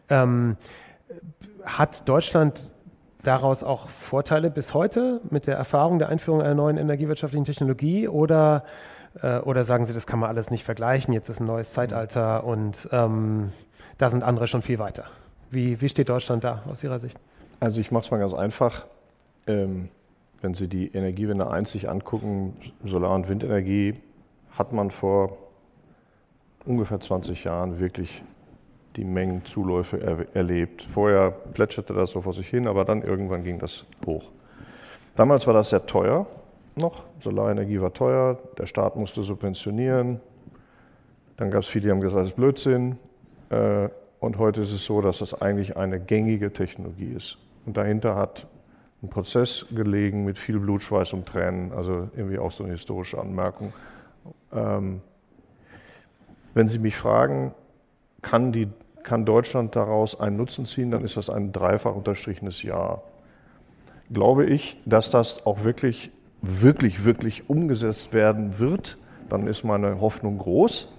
Ähm, 0.10 0.56
hat 1.66 2.08
Deutschland 2.08 2.74
daraus 3.24 3.63
auch 3.63 3.90
Vorteile 3.90 4.52
bis 4.52 4.74
heute 4.74 5.20
mit 5.30 5.48
der 5.48 5.58
Erfahrung 5.58 6.00
der 6.00 6.10
Einführung 6.10 6.42
einer 6.42 6.54
neuen 6.54 6.78
energiewirtschaftlichen 6.78 7.46
Technologie 7.46 8.08
oder, 8.08 8.63
äh, 9.22 9.40
oder 9.40 9.63
sagen 9.63 9.86
Sie, 9.86 9.94
das 9.94 10.06
kann 10.06 10.20
man 10.20 10.30
alles 10.30 10.52
nicht 10.52 10.63
vergleichen, 10.63 11.13
jetzt 11.13 11.28
ist 11.30 11.40
ein 11.40 11.48
neues 11.48 11.74
Zeitalter 11.74 12.44
und 12.44 12.88
ähm, 12.92 13.52
da 13.98 14.10
sind 14.10 14.24
andere 14.24 14.48
schon 14.48 14.62
viel 14.62 14.78
weiter? 14.78 15.06
Wie, 15.50 15.80
wie 15.80 15.90
steht 15.90 16.10
Deutschland 16.10 16.44
da 16.44 16.64
aus 16.70 16.84
Ihrer 16.84 17.00
Sicht? 17.00 17.18
Also 17.60 17.80
ich 17.80 17.92
mache 17.92 18.06
es 18.06 18.12
mal 18.12 18.18
ganz 18.18 18.34
einfach. 18.34 18.86
Ähm, 19.48 19.90
wenn 20.42 20.54
Sie 20.54 20.68
die 20.68 20.88
Energiewende 20.94 21.50
1 21.50 21.72
sich 21.72 21.90
angucken, 21.90 22.56
Solar- 22.86 23.16
und 23.16 23.28
Windenergie, 23.28 23.96
hat 24.52 24.74
man 24.74 24.92
vor 24.92 25.38
ungefähr 26.66 27.00
20 27.00 27.44
Jahren 27.44 27.80
wirklich 27.80 28.22
die 28.96 29.04
Mengen 29.04 29.46
Zuläufe 29.46 30.02
er 30.02 30.36
erlebt. 30.36 30.84
Vorher 30.92 31.32
plätscherte 31.32 31.94
das 31.94 32.12
so 32.12 32.22
vor 32.22 32.34
sich 32.34 32.48
hin, 32.48 32.68
aber 32.68 32.84
dann 32.84 33.02
irgendwann 33.04 33.44
ging 33.44 33.60
das 33.60 33.86
hoch. 34.06 34.32
Damals 35.16 35.48
war 35.48 35.54
das 35.54 35.70
sehr 35.70 35.86
teuer 35.86 36.28
noch. 36.76 37.04
Solarenergie 37.22 37.82
war 37.82 37.94
teuer, 37.94 38.38
der 38.58 38.66
Staat 38.66 38.96
musste 38.96 39.24
subventionieren. 39.24 40.20
Dann 41.38 41.52
gab 41.52 41.64
es 41.64 41.68
viele, 41.68 41.86
die 41.86 41.92
haben 41.92 42.02
gesagt, 42.02 42.22
das 42.22 42.30
ist 42.30 42.36
Blödsinn. 42.36 42.98
Äh, 43.50 43.90
und 44.19 44.38
heute 44.38 44.62
ist 44.62 44.71
es 44.71 44.84
so, 44.86 45.01
dass 45.01 45.19
das 45.19 45.34
eigentlich 45.34 45.77
eine 45.77 45.99
gängige 45.99 46.51
Technologie 46.51 47.13
ist. 47.15 47.38
Und 47.65 47.77
dahinter 47.77 48.15
hat 48.15 48.47
ein 49.03 49.10
Prozess 49.10 49.65
gelegen 49.71 50.25
mit 50.25 50.39
viel 50.39 50.60
Blut, 50.60 50.82
Schweiß 50.82 51.13
und 51.13 51.27
Tränen, 51.27 51.71
also 51.71 52.10
irgendwie 52.15 52.39
auch 52.39 52.51
so 52.51 52.63
eine 52.63 52.73
historische 52.73 53.19
Anmerkung. 53.19 53.73
Ähm, 54.51 55.01
wenn 56.56 56.67
Sie 56.67 56.80
mich 56.80 56.97
fragen, 56.97 57.53
kann, 58.23 58.51
die, 58.51 58.67
kann 59.03 59.25
Deutschland 59.25 59.75
daraus 59.75 60.19
einen 60.19 60.38
Nutzen 60.38 60.65
ziehen, 60.65 60.89
dann 60.89 61.03
ist 61.03 61.15
das 61.15 61.30
ein 61.30 61.51
dreifach 61.51 61.93
unterstrichenes 61.93 62.63
Ja. 62.63 63.01
Glaube 64.12 64.45
ich, 64.45 64.82
dass 64.86 65.12
das 65.12 65.45
auch 65.45 65.63
wirklich, 65.63 66.12
wirklich, 66.41 67.06
wirklich 67.06 67.49
umgesetzt 67.49 68.13
werden 68.13 68.58
wird, 68.58 68.97
dann 69.30 69.45
ist 69.45 69.63
meine 69.63 70.01
Hoffnung 70.01 70.38
groß. 70.39 70.91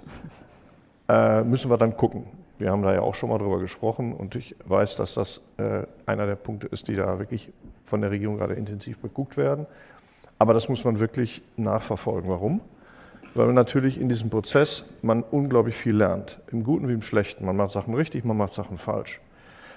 Äh, 1.09 1.43
müssen 1.43 1.71
wir 1.71 1.79
dann 1.79 1.97
gucken. 1.97 2.38
Wir 2.59 2.73
haben 2.73 2.83
da 2.83 2.93
ja 2.93 3.01
auch 3.03 3.15
schon 3.15 3.29
mal 3.29 3.39
drüber 3.39 3.61
gesprochen 3.61 4.13
und 4.13 4.35
ich 4.35 4.57
weiß, 4.65 4.97
dass 4.97 5.15
das 5.15 5.41
äh, 5.59 5.83
einer 6.07 6.27
der 6.27 6.35
Punkte 6.35 6.67
ist, 6.67 6.89
die 6.89 6.97
da 6.97 7.19
wirklich 7.21 7.53
von 7.87 8.01
der 8.01 8.11
Regierung 8.11 8.39
gerade 8.39 8.55
intensiv 8.55 8.99
beguckt 8.99 9.37
werden. 9.37 9.67
Aber 10.39 10.55
das 10.55 10.69
muss 10.69 10.85
man 10.85 10.99
wirklich 10.99 11.43
nachverfolgen. 11.57 12.29
Warum? 12.29 12.61
Weil 13.35 13.47
man 13.47 13.55
natürlich 13.55 14.01
in 14.01 14.09
diesem 14.09 14.31
Prozess 14.31 14.85
man 15.03 15.23
unglaublich 15.23 15.77
viel 15.77 15.97
lernt, 15.97 16.41
im 16.51 16.65
Guten 16.65 16.89
wie 16.89 16.95
im 16.95 17.03
Schlechten. 17.03 17.45
Man 17.45 17.57
macht 17.57 17.71
Sachen 17.71 17.95
richtig, 17.95 18.25
man 18.25 18.37
macht 18.37 18.55
Sachen 18.55 18.79
falsch. 18.79 19.21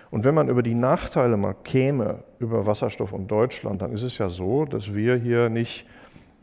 Und 0.10 0.26
wenn 0.26 0.34
man 0.34 0.50
über 0.50 0.63
die 0.63 0.76
Nachteile 0.76 1.38
mal 1.38 1.56
käme, 1.63 2.24
über 2.39 2.65
Wasserstoff 2.65 3.13
und 3.13 3.30
Deutschland, 3.30 3.82
dann 3.82 3.94
ist 3.94 4.04
es 4.04 4.17
ja 4.17 4.30
so, 4.30 4.65
dass 4.65 4.94
wir 4.94 5.15
hier 5.15 5.50
nicht 5.50 5.86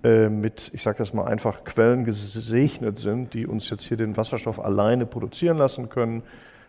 mit, 0.02 0.70
ich 0.72 0.82
sage 0.82 0.98
das 0.98 1.12
mal 1.12 1.24
einfach, 1.24 1.64
Quellen 1.64 2.04
gesegnet 2.04 2.98
sind, 2.98 3.34
die 3.34 3.46
uns 3.46 3.68
jetzt 3.68 3.84
hier 3.84 3.96
den 3.96 4.16
Wasserstoff 4.16 4.61
alleine 4.61 5.06
produzieren 5.06 5.58
lassen 5.58 5.88
können. 5.88 6.22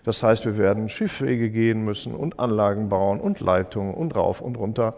Das 0.03 0.23
heißt, 0.23 0.45
wir 0.45 0.57
werden 0.57 0.89
Schiffwege 0.89 1.49
gehen 1.49 1.85
müssen 1.85 2.15
und 2.15 2.39
Anlagen 2.39 2.89
bauen 2.89 3.19
und 3.19 3.39
Leitungen 3.39 3.93
und 3.93 4.15
rauf 4.15 4.41
und 4.41 4.57
runter. 4.57 4.95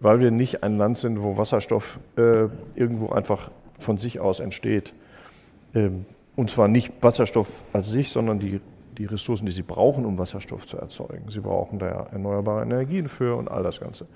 weil 0.00 0.20
wir 0.20 0.30
nicht 0.30 0.62
ein 0.62 0.78
Land 0.78 0.98
sind, 0.98 1.22
wo 1.22 1.36
Wasserstoff 1.36 1.98
äh, 2.16 2.46
irgendwo 2.74 3.10
einfach 3.10 3.50
von 3.78 3.98
sich 3.98 4.20
aus 4.20 4.40
entsteht. 4.40 4.94
Ähm, 5.74 6.06
und 6.36 6.50
zwar 6.50 6.68
nicht 6.68 6.92
Wasserstoff 7.02 7.48
als 7.72 7.88
sich, 7.88 8.10
sondern 8.10 8.38
die, 8.38 8.60
die 8.96 9.06
Ressourcen, 9.06 9.46
die 9.46 9.52
sie 9.52 9.62
brauchen, 9.62 10.04
um 10.04 10.18
Wasserstoff 10.18 10.66
zu 10.66 10.76
erzeugen. 10.76 11.28
Sie 11.30 11.40
brauchen 11.40 11.78
da 11.78 12.06
erneuerbare 12.12 12.62
Energien 12.62 13.08
für 13.08 13.34
und 13.36 13.48
all 13.48 13.62
das 13.62 13.80
Ganze. 13.80 14.06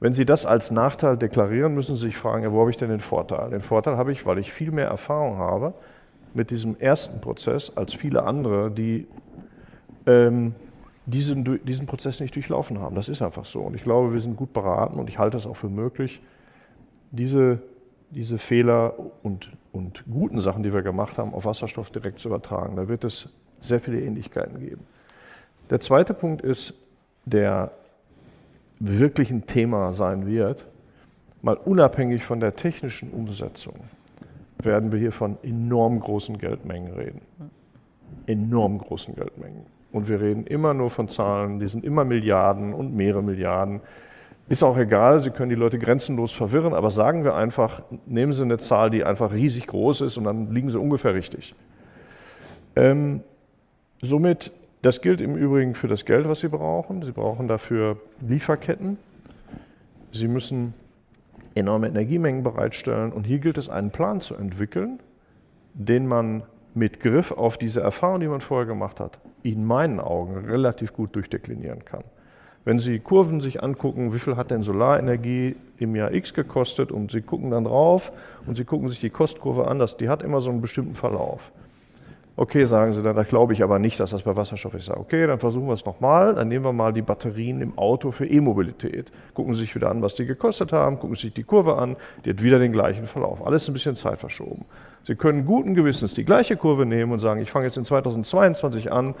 Wenn 0.00 0.14
Sie 0.14 0.24
das 0.24 0.46
als 0.46 0.70
Nachteil 0.70 1.18
deklarieren, 1.18 1.74
müssen 1.74 1.94
Sie 1.94 2.06
sich 2.06 2.16
fragen, 2.16 2.50
wo 2.52 2.60
habe 2.60 2.70
ich 2.70 2.78
denn 2.78 2.88
den 2.88 3.00
Vorteil? 3.00 3.50
Den 3.50 3.60
Vorteil 3.60 3.98
habe 3.98 4.12
ich, 4.12 4.24
weil 4.24 4.38
ich 4.38 4.50
viel 4.50 4.70
mehr 4.70 4.88
Erfahrung 4.88 5.36
habe 5.36 5.74
mit 6.32 6.50
diesem 6.50 6.78
ersten 6.80 7.20
Prozess 7.20 7.72
als 7.76 7.92
viele 7.92 8.22
andere, 8.22 8.70
die 8.70 9.06
ähm, 10.06 10.54
diesen, 11.04 11.60
diesen 11.66 11.86
Prozess 11.86 12.20
nicht 12.20 12.34
durchlaufen 12.34 12.80
haben. 12.80 12.94
Das 12.94 13.10
ist 13.10 13.20
einfach 13.20 13.44
so. 13.44 13.60
Und 13.60 13.74
ich 13.74 13.82
glaube, 13.82 14.14
wir 14.14 14.20
sind 14.20 14.36
gut 14.36 14.54
beraten 14.54 14.98
und 14.98 15.08
ich 15.08 15.18
halte 15.18 15.36
es 15.36 15.46
auch 15.46 15.56
für 15.56 15.68
möglich, 15.68 16.22
diese, 17.10 17.60
diese 18.10 18.38
Fehler 18.38 18.94
und, 19.22 19.50
und 19.72 20.04
guten 20.10 20.40
Sachen, 20.40 20.62
die 20.62 20.72
wir 20.72 20.82
gemacht 20.82 21.18
haben, 21.18 21.34
auf 21.34 21.44
Wasserstoff 21.44 21.90
direkt 21.90 22.20
zu 22.20 22.28
übertragen. 22.28 22.76
Da 22.76 22.88
wird 22.88 23.04
es 23.04 23.28
sehr 23.60 23.80
viele 23.80 24.00
Ähnlichkeiten 24.00 24.60
geben. 24.60 24.86
Der 25.68 25.80
zweite 25.80 26.14
Punkt 26.14 26.42
ist, 26.42 26.74
der 27.26 27.72
wirklich 28.80 29.30
ein 29.30 29.46
Thema 29.46 29.92
sein 29.92 30.26
wird, 30.26 30.66
mal 31.42 31.56
unabhängig 31.56 32.24
von 32.24 32.40
der 32.40 32.56
technischen 32.56 33.10
Umsetzung, 33.10 33.74
werden 34.58 34.90
wir 34.92 34.98
hier 34.98 35.12
von 35.12 35.38
enorm 35.42 36.00
großen 36.00 36.38
Geldmengen 36.38 36.92
reden. 36.92 37.20
Enorm 38.26 38.78
großen 38.78 39.14
Geldmengen. 39.14 39.64
Und 39.92 40.08
wir 40.08 40.20
reden 40.20 40.46
immer 40.46 40.74
nur 40.74 40.90
von 40.90 41.08
Zahlen, 41.08 41.60
die 41.60 41.68
sind 41.68 41.84
immer 41.84 42.04
Milliarden 42.04 42.74
und 42.74 42.94
mehrere 42.94 43.22
Milliarden. 43.22 43.80
Ist 44.48 44.62
auch 44.62 44.76
egal, 44.76 45.22
Sie 45.22 45.30
können 45.30 45.50
die 45.50 45.56
Leute 45.56 45.78
grenzenlos 45.78 46.32
verwirren, 46.32 46.74
aber 46.74 46.90
sagen 46.90 47.24
wir 47.24 47.34
einfach, 47.34 47.82
nehmen 48.06 48.32
Sie 48.32 48.42
eine 48.42 48.58
Zahl, 48.58 48.90
die 48.90 49.04
einfach 49.04 49.32
riesig 49.32 49.66
groß 49.66 50.02
ist 50.02 50.16
und 50.16 50.24
dann 50.24 50.52
liegen 50.52 50.70
Sie 50.70 50.78
ungefähr 50.78 51.14
richtig. 51.14 51.54
Ähm, 52.76 53.22
somit, 54.02 54.52
das 54.82 55.02
gilt 55.02 55.20
im 55.20 55.36
Übrigen 55.36 55.74
für 55.74 55.88
das 55.88 56.04
Geld, 56.04 56.28
was 56.28 56.40
Sie 56.40 56.48
brauchen. 56.48 57.02
Sie 57.02 57.12
brauchen 57.12 57.48
dafür 57.48 57.98
Lieferketten. 58.26 58.98
Sie 60.12 60.28
müssen 60.28 60.74
enorme 61.54 61.88
Energiemengen 61.88 62.42
bereitstellen 62.42 63.12
und 63.12 63.26
hier 63.26 63.38
gilt 63.38 63.58
es, 63.58 63.68
einen 63.68 63.90
Plan 63.90 64.20
zu 64.20 64.34
entwickeln, 64.34 65.00
den 65.74 66.06
man 66.06 66.42
mit 66.74 67.00
Griff 67.00 67.32
auf 67.32 67.58
diese 67.58 67.80
Erfahrung, 67.80 68.20
die 68.20 68.28
man 68.28 68.40
vorher 68.40 68.66
gemacht 68.66 69.00
hat, 69.00 69.18
in 69.42 69.64
meinen 69.64 70.00
Augen 70.00 70.44
relativ 70.46 70.92
gut 70.92 71.14
durchdeklinieren 71.14 71.84
kann. 71.84 72.04
Wenn 72.64 72.78
Sie 72.78 72.98
Kurven 72.98 73.40
sich 73.40 73.62
angucken, 73.62 74.12
wie 74.12 74.18
viel 74.18 74.36
hat 74.36 74.50
denn 74.50 74.62
Solarenergie 74.62 75.56
im 75.78 75.96
Jahr 75.96 76.12
X 76.12 76.34
gekostet 76.34 76.92
und 76.92 77.10
Sie 77.10 77.22
gucken 77.22 77.50
dann 77.50 77.64
drauf 77.64 78.12
und 78.46 78.56
Sie 78.56 78.64
gucken 78.64 78.88
sich 78.88 79.00
die 79.00 79.10
Kostkurve 79.10 79.66
an, 79.66 79.78
das, 79.78 79.96
die 79.96 80.08
hat 80.08 80.22
immer 80.22 80.40
so 80.40 80.50
einen 80.50 80.60
bestimmten 80.60 80.94
Verlauf. 80.94 81.52
Okay, 82.40 82.64
sagen 82.64 82.94
Sie 82.94 83.02
dann, 83.02 83.16
da 83.16 83.22
glaube 83.24 83.52
ich 83.52 83.62
aber 83.62 83.78
nicht, 83.78 84.00
dass 84.00 84.12
das 84.12 84.22
bei 84.22 84.34
Wasserstoff 84.34 84.72
ist. 84.72 84.88
Okay, 84.88 85.26
dann 85.26 85.38
versuchen 85.38 85.66
wir 85.66 85.74
es 85.74 85.84
nochmal. 85.84 86.36
Dann 86.36 86.48
nehmen 86.48 86.64
wir 86.64 86.72
mal 86.72 86.90
die 86.90 87.02
Batterien 87.02 87.60
im 87.60 87.76
Auto 87.76 88.12
für 88.12 88.24
E-Mobilität. 88.24 89.12
Gucken 89.34 89.52
Sie 89.52 89.60
sich 89.60 89.74
wieder 89.74 89.90
an, 89.90 90.00
was 90.00 90.14
die 90.14 90.24
gekostet 90.24 90.72
haben, 90.72 90.98
gucken 90.98 91.16
Sie 91.16 91.26
sich 91.26 91.34
die 91.34 91.42
Kurve 91.42 91.76
an, 91.76 91.96
die 92.24 92.30
hat 92.30 92.42
wieder 92.42 92.58
den 92.58 92.72
gleichen 92.72 93.06
Verlauf. 93.06 93.46
Alles 93.46 93.68
ein 93.68 93.74
bisschen 93.74 93.94
Zeit 93.94 94.20
verschoben. 94.20 94.64
Sie 95.06 95.16
können 95.16 95.44
guten 95.44 95.74
Gewissens 95.74 96.14
die 96.14 96.24
gleiche 96.24 96.56
Kurve 96.56 96.86
nehmen 96.86 97.12
und 97.12 97.18
sagen, 97.18 97.42
ich 97.42 97.50
fange 97.50 97.66
jetzt 97.66 97.76
in 97.76 97.84
2022 97.84 98.90
an, 98.90 99.14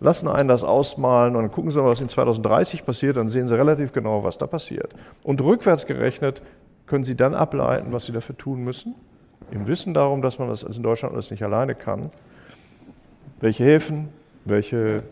lassen 0.00 0.26
einen 0.26 0.48
das 0.48 0.64
ausmalen 0.64 1.36
und 1.36 1.42
dann 1.42 1.52
gucken 1.52 1.72
Sie 1.72 1.78
mal, 1.78 1.90
was 1.90 2.00
in 2.00 2.08
2030 2.08 2.86
passiert, 2.86 3.18
dann 3.18 3.28
sehen 3.28 3.48
Sie 3.48 3.54
relativ 3.54 3.92
genau, 3.92 4.24
was 4.24 4.38
da 4.38 4.46
passiert. 4.46 4.94
Und 5.22 5.42
rückwärts 5.42 5.84
gerechnet 5.84 6.40
können 6.86 7.04
Sie 7.04 7.16
dann 7.16 7.34
ableiten, 7.34 7.92
was 7.92 8.06
Sie 8.06 8.12
dafür 8.12 8.38
tun 8.38 8.64
müssen, 8.64 8.94
im 9.50 9.66
Wissen 9.66 9.92
darum, 9.92 10.22
dass 10.22 10.38
man 10.38 10.48
das 10.48 10.62
in 10.62 10.82
Deutschland 10.82 11.12
alles 11.12 11.30
nicht 11.30 11.42
alleine 11.42 11.74
kann. 11.74 12.10
Welche 13.42 13.64
Häfen, 13.64 14.08
welche 14.44 15.02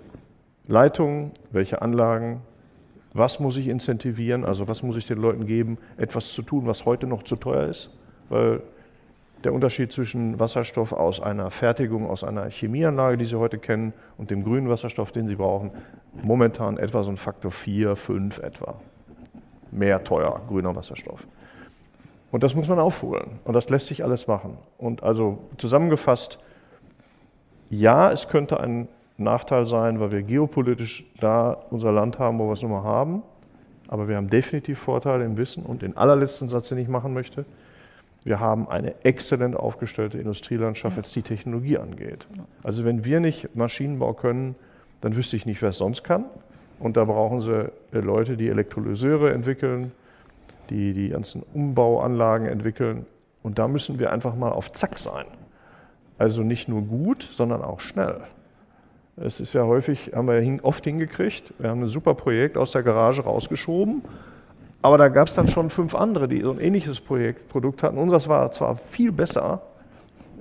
Leitungen, 0.68 1.32
welche 1.50 1.82
Anlagen, 1.82 2.42
was 3.12 3.40
muss 3.40 3.56
ich 3.56 3.66
incentivieren, 3.66 4.44
also 4.44 4.68
was 4.68 4.84
muss 4.84 4.96
ich 4.96 5.04
den 5.04 5.18
Leuten 5.18 5.46
geben, 5.46 5.78
etwas 5.96 6.32
zu 6.32 6.42
tun, 6.42 6.64
was 6.64 6.84
heute 6.84 7.08
noch 7.08 7.24
zu 7.24 7.34
teuer 7.34 7.66
ist, 7.66 7.90
weil 8.28 8.62
der 9.42 9.52
Unterschied 9.52 9.90
zwischen 9.90 10.38
Wasserstoff 10.38 10.92
aus 10.92 11.20
einer 11.20 11.50
Fertigung, 11.50 12.08
aus 12.08 12.22
einer 12.22 12.48
Chemieanlage, 12.50 13.16
die 13.16 13.24
Sie 13.24 13.34
heute 13.34 13.58
kennen, 13.58 13.92
und 14.16 14.30
dem 14.30 14.44
grünen 14.44 14.68
Wasserstoff, 14.68 15.10
den 15.10 15.26
Sie 15.26 15.34
brauchen, 15.34 15.72
momentan 16.22 16.78
etwa 16.78 17.02
so 17.02 17.10
ein 17.10 17.16
Faktor 17.16 17.50
4, 17.50 17.96
5 17.96 18.38
etwa. 18.38 18.76
Mehr 19.72 20.04
teuer, 20.04 20.40
grüner 20.46 20.76
Wasserstoff. 20.76 21.26
Und 22.30 22.44
das 22.44 22.54
muss 22.54 22.68
man 22.68 22.78
aufholen. 22.78 23.40
Und 23.42 23.54
das 23.54 23.68
lässt 23.70 23.88
sich 23.88 24.04
alles 24.04 24.28
machen. 24.28 24.56
Und 24.78 25.02
also 25.02 25.38
zusammengefasst, 25.58 26.38
ja, 27.70 28.11
es 28.11 28.28
könnte 28.28 28.61
ein 28.61 28.88
Nachteil 29.16 29.66
sein, 29.66 30.00
weil 30.00 30.11
wir 30.11 30.22
geopolitisch 30.22 31.04
da 31.20 31.56
unser 31.70 31.92
Land 31.92 32.18
haben, 32.18 32.38
wo 32.38 32.48
wir 32.48 32.52
es 32.52 32.62
nun 32.62 32.72
mal 32.72 32.83
haben. 32.83 33.22
Aber 33.88 34.09
wir 34.09 34.16
haben 34.16 34.30
definitiv 34.30 34.78
Vorteile 34.78 35.24
im 35.24 35.37
Wissen. 35.37 35.64
Und 35.64 35.83
den 35.83 35.96
allerletzten 35.96 36.48
Satz, 36.48 36.68
den 36.68 36.78
ich 36.78 36.88
machen 36.88 37.14
möchte, 37.14 37.44
wir 38.24 38.38
haben 38.38 38.68
eine 38.68 38.94
exzellent 39.04 39.56
aufgestellte 39.56 40.18
Industrielandschaft, 40.18 40.96
ja. 40.96 41.02
was 41.02 41.12
die 41.12 41.22
Technologie 41.22 41.78
angeht. 41.78 42.26
Also 42.62 42.85
wenn 42.85 43.04
wir 43.04 43.20
nicht 43.20 43.54
Maschinenbau 43.56 44.12
können, 44.12 44.56
dann 45.00 45.16
wüsste 45.16 45.37
ich 45.37 45.46
nicht, 45.46 45.62
wer 45.62 45.70
es 45.70 45.78
sonst 45.78 46.04
kann. 46.04 46.24
Und 46.78 46.96
da 46.96 47.04
brauchen 47.04 47.40
sie 47.40 47.70
äh, 47.92 47.98
Leute, 47.98 48.37
die 48.37 48.48
Elektrolyseure 48.48 49.33
entwickeln, 49.33 49.92
die 50.70 50.92
die 50.92 51.11
ganzen 51.11 51.42
Umbauanlagen 51.54 52.46
entwickeln. 52.46 53.06
Und 53.42 53.59
da 53.59 53.68
müssen 53.68 53.98
wir 53.98 54.12
einfach 54.12 54.35
mal 54.35 54.50
auf 54.50 54.72
Zack 54.72 54.98
sein. 54.98 55.26
Also 56.20 56.42
nicht 56.42 56.68
nur 56.68 56.83
gut, 56.83 57.28
sondern 57.37 57.62
auch 57.62 57.80
schnell. 57.80 58.20
Es 59.16 59.40
ist 59.40 59.52
ja 59.52 59.64
häufig, 59.64 60.12
haben 60.14 60.28
wir 60.28 60.64
oft 60.64 60.85
hingekriegt. 60.85 61.52
Wir 61.59 61.70
haben 61.70 61.83
ein 61.83 61.88
super 61.88 62.14
Projekt 62.14 62.56
aus 62.56 62.72
der 62.72 62.83
Garage 62.83 63.22
rausgeschoben 63.22 64.02
aber 64.83 64.98
da 64.98 65.09
gab 65.09 65.28
es 65.28 65.35
dann 65.35 65.48
schon 65.48 65.70
fünf 65.70 65.94
andere, 65.94 66.26
die 66.28 66.40
so 66.40 66.52
ein 66.52 66.61
ähnliches 66.61 67.00
Projekt, 67.00 67.48
Produkt 67.48 67.83
hatten. 67.83 67.98
Unseres 67.98 68.28
war 68.28 68.50
zwar 68.50 68.76
viel 68.76 69.12
besser, 69.12 69.61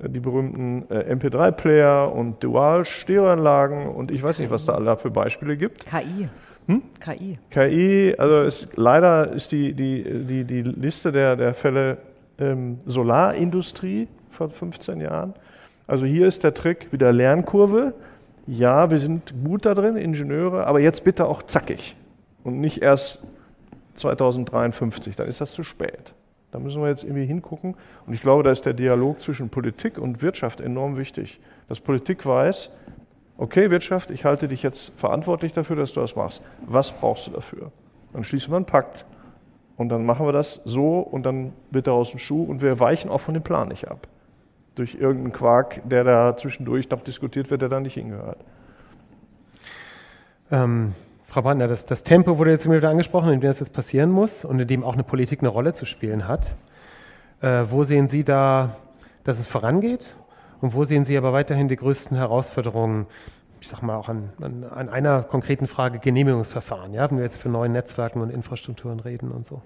äh, 0.02 0.10
die 0.10 0.20
berühmten 0.20 0.86
äh, 0.90 1.14
MP3-Player 1.14 2.14
und 2.14 2.42
Dual-Stereoanlagen 2.44 3.88
und 3.88 4.12
ich 4.12 4.24
weiß 4.24 4.40
nicht, 4.40 4.52
was 4.52 4.66
da 4.66 4.74
alle 4.74 4.96
für 4.98 5.12
Beispiele 5.12 5.58
gibt. 5.58 5.86
KI. 5.86 6.30
Hm? 6.68 6.84
KI. 7.00 7.38
KI, 7.50 8.16
also 8.18 8.44
ist, 8.44 8.70
leider 8.76 9.34
ist 9.34 9.52
die, 9.52 9.74
die, 9.74 10.04
die, 10.26 10.44
die 10.46 10.62
Liste 10.62 11.12
der, 11.12 11.36
der 11.36 11.54
Fälle 11.54 11.98
ähm, 12.38 12.80
Solarindustrie 12.86 14.08
vor 14.30 14.50
15 14.50 15.02
Jahren. 15.02 15.34
Also 15.90 16.06
hier 16.06 16.28
ist 16.28 16.44
der 16.44 16.54
Trick 16.54 16.92
wieder 16.92 17.12
Lernkurve. 17.12 17.96
Ja, 18.46 18.92
wir 18.92 19.00
sind 19.00 19.34
gut 19.44 19.66
da 19.66 19.74
drin, 19.74 19.98
Ingenieure, 19.98 20.68
aber 20.68 20.80
jetzt 20.80 21.04
bitte 21.04 21.26
auch 21.26 21.42
zackig 21.42 21.96
und 22.44 22.60
nicht 22.60 22.84
erst 22.84 23.20
2053, 23.96 25.16
dann 25.16 25.28
ist 25.28 25.42
das 25.42 25.52
zu 25.52 25.64
spät. 25.64 26.14
Da 26.52 26.60
müssen 26.60 26.80
wir 26.80 26.90
jetzt 26.90 27.04
irgendwie 27.04 27.26
hingucken. 27.26 27.74
Und 28.06 28.14
ich 28.14 28.22
glaube, 28.22 28.44
da 28.44 28.52
ist 28.52 28.68
der 28.68 28.74
Dialog 28.74 29.24
zwischen 29.24 29.50
Politik 29.50 29.98
und 29.98 30.22
Wirtschaft 30.22 30.62
enorm 30.62 30.96
wichtig. 30.96 31.40
Dass 31.68 31.80
Politik 31.80 32.24
weiß, 32.24 32.70
okay, 33.40 33.72
Wirtschaft, 33.72 34.12
ich 34.12 34.26
halte 34.26 34.48
dich 34.48 34.62
jetzt 34.62 34.92
verantwortlich 34.96 35.54
dafür, 35.54 35.76
dass 35.76 35.94
du 35.94 36.02
das 36.02 36.16
machst. 36.16 36.44
Was 36.68 36.92
brauchst 36.92 37.26
du 37.26 37.32
dafür? 37.32 37.72
Dann 38.14 38.24
schließen 38.24 38.52
wir 38.52 38.58
einen 38.58 38.66
Pakt. 38.66 39.06
Und 39.76 39.90
dann 39.90 40.06
machen 40.06 40.28
wir 40.28 40.34
das 40.34 40.62
so 40.66 41.00
und 41.00 41.26
dann 41.26 41.54
wird 41.72 41.88
daraus 41.88 42.14
ein 42.14 42.20
Schuh 42.20 42.44
und 42.44 42.62
wir 42.62 42.80
weichen 42.80 43.10
auch 43.10 43.22
von 43.22 43.34
dem 43.34 43.42
Plan 43.42 43.70
nicht 43.70 43.88
ab. 43.88 44.08
Durch 44.76 44.96
irgendeinen 44.96 45.34
Quark, 45.34 45.82
der 45.90 46.04
da 46.04 46.38
zwischendurch 46.38 46.90
noch 46.90 47.02
diskutiert 47.02 47.50
wird, 47.52 47.62
der 47.62 47.70
da 47.70 47.80
nicht 47.80 47.96
hingehört. 47.96 48.38
Ähm, 50.52 50.94
Frau 51.28 51.44
Brandner, 51.44 51.68
das, 51.68 51.86
das, 51.86 52.04
Tempo 52.04 52.40
wurde 52.40 52.52
jetzt 52.52 52.66
immer 52.66 52.78
wieder 52.78 52.90
angesprochen, 52.90 53.32
in 53.32 53.40
dem 53.40 53.50
das 53.50 53.60
jetzt 53.60 53.74
passieren 53.74 54.10
muss 54.10 54.44
und 54.44 54.60
in 54.60 54.68
dem 54.68 54.84
auch 54.84 54.94
eine 54.94 55.04
Politik 55.04 55.42
eine 55.42 55.50
Rolle 55.50 55.74
zu 55.74 55.86
spielen 55.86 56.28
hat. 56.28 56.56
Äh, 57.42 57.66
wo 57.70 57.84
sehen 57.84 58.08
Sie 58.08 58.24
da, 58.24 58.78
dass 59.24 59.40
es 59.40 59.46
vorangeht? 59.46 60.06
Und 60.60 60.74
wo 60.74 60.84
sehen 60.84 61.06
Sie 61.06 61.18
aber 61.18 61.32
weiterhin 61.32 61.68
die 61.68 61.76
größten 61.76 62.18
Herausforderungen, 62.18 63.06
ich 63.62 63.68
sage 63.68 63.86
mal 63.86 63.96
auch 63.96 64.10
an, 64.10 64.30
an, 64.42 64.64
an, 64.64 64.90
einer 64.90 65.22
konkreten 65.22 65.68
Frage 65.68 66.00
Genehmigungsverfahren, 66.00 66.94
ja, 66.94 67.10
wenn 67.10 67.18
wir 67.18 67.24
jetzt 67.24 67.38
für 67.38 67.50
neue 67.50 67.70
Netzwerken 67.70 68.22
und 68.22 68.30
Infrastrukturen 68.30 69.00
reden 69.00 69.32
und 69.32 69.46
so? 69.46 69.62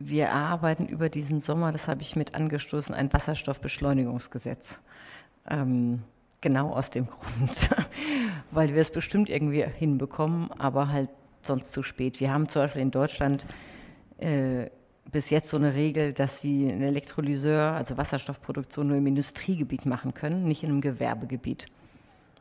Wir 0.00 0.26
erarbeiten 0.26 0.88
über 0.88 1.08
diesen 1.08 1.40
Sommer, 1.40 1.70
das 1.70 1.86
habe 1.86 2.02
ich 2.02 2.16
mit 2.16 2.34
angestoßen, 2.34 2.94
ein 2.94 3.12
Wasserstoffbeschleunigungsgesetz. 3.12 4.80
Ähm, 5.48 6.02
Genau 6.40 6.70
aus 6.70 6.90
dem 6.90 7.06
Grund, 7.10 7.70
weil 8.50 8.74
wir 8.74 8.80
es 8.80 8.90
bestimmt 8.90 9.28
irgendwie 9.28 9.64
hinbekommen, 9.64 10.50
aber 10.58 10.88
halt 10.88 11.10
sonst 11.42 11.72
zu 11.72 11.82
spät. 11.82 12.20
Wir 12.20 12.32
haben 12.32 12.48
zum 12.48 12.62
Beispiel 12.62 12.82
in 12.82 12.90
Deutschland 12.90 13.44
äh, 14.18 14.66
bis 15.10 15.30
jetzt 15.30 15.50
so 15.50 15.56
eine 15.56 15.74
Regel, 15.74 16.12
dass 16.12 16.40
sie 16.40 16.70
einen 16.70 16.82
Elektrolyseur, 16.82 17.72
also 17.72 17.96
Wasserstoffproduktion, 17.96 18.88
nur 18.88 18.96
im 18.96 19.06
Industriegebiet 19.06 19.86
machen 19.86 20.14
können, 20.14 20.44
nicht 20.44 20.62
in 20.62 20.70
einem 20.70 20.80
Gewerbegebiet. 20.80 21.66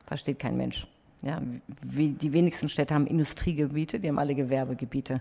Versteht 0.05 0.39
kein 0.39 0.55
Mensch. 0.55 0.87
Ja, 1.21 1.41
die 1.83 2.31
wenigsten 2.31 2.69
Städte 2.69 2.93
haben 2.93 3.05
Industriegebiete, 3.05 3.99
die 3.99 4.07
haben 4.07 4.19
alle 4.19 4.35
Gewerbegebiete. 4.35 5.19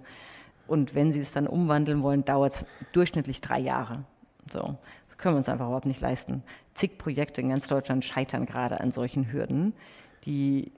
Und 0.68 0.94
wenn 0.94 1.12
sie 1.12 1.20
es 1.20 1.33
dann 1.33 1.48
umwandeln 1.48 2.02
wollen, 2.02 2.24
dauert 2.24 2.52
es 2.52 2.64
durchschnittlich 2.92 3.40
drei 3.40 3.59
Jahre. 3.59 4.04
So, 4.50 4.76
das 5.09 5.18
können 5.18 5.35
wir 5.35 5.38
uns 5.38 5.48
einfach 5.48 5.66
überhaupt 5.66 5.87
nicht 5.87 6.00
leisten. 6.00 6.42
Zig 6.74 6.98
Projekte 6.98 7.40
in 7.40 7.48
ganz 7.48 7.66
Deutschland 7.66 8.04
scheitern 8.04 8.46
gerade 8.46 8.81
an 8.81 8.92
solchen 8.92 9.33
Hürden, 9.33 9.72
die 10.24 10.70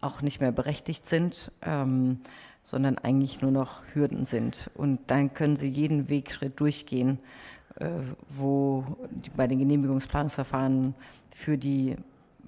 auch 0.00 0.22
nicht 0.22 0.40
mehr 0.40 0.52
berechtigt 0.52 1.06
sind, 1.06 1.50
ähm, 1.62 2.20
sondern 2.64 2.98
eigentlich 2.98 3.40
nur 3.40 3.50
noch 3.50 3.82
Hürden 3.92 4.26
sind. 4.26 4.70
Und 4.74 5.00
dann 5.08 5.34
können 5.34 5.56
sie 5.56 5.68
jeden 5.68 6.08
Wegschritt 6.08 6.60
durchgehen, 6.60 7.18
äh, 7.76 7.88
wo 8.28 8.84
die, 9.10 9.30
bei 9.30 9.46
den 9.46 9.58
Genehmigungsplanungsverfahren 9.58 10.94
für 11.30 11.56
die 11.56 11.96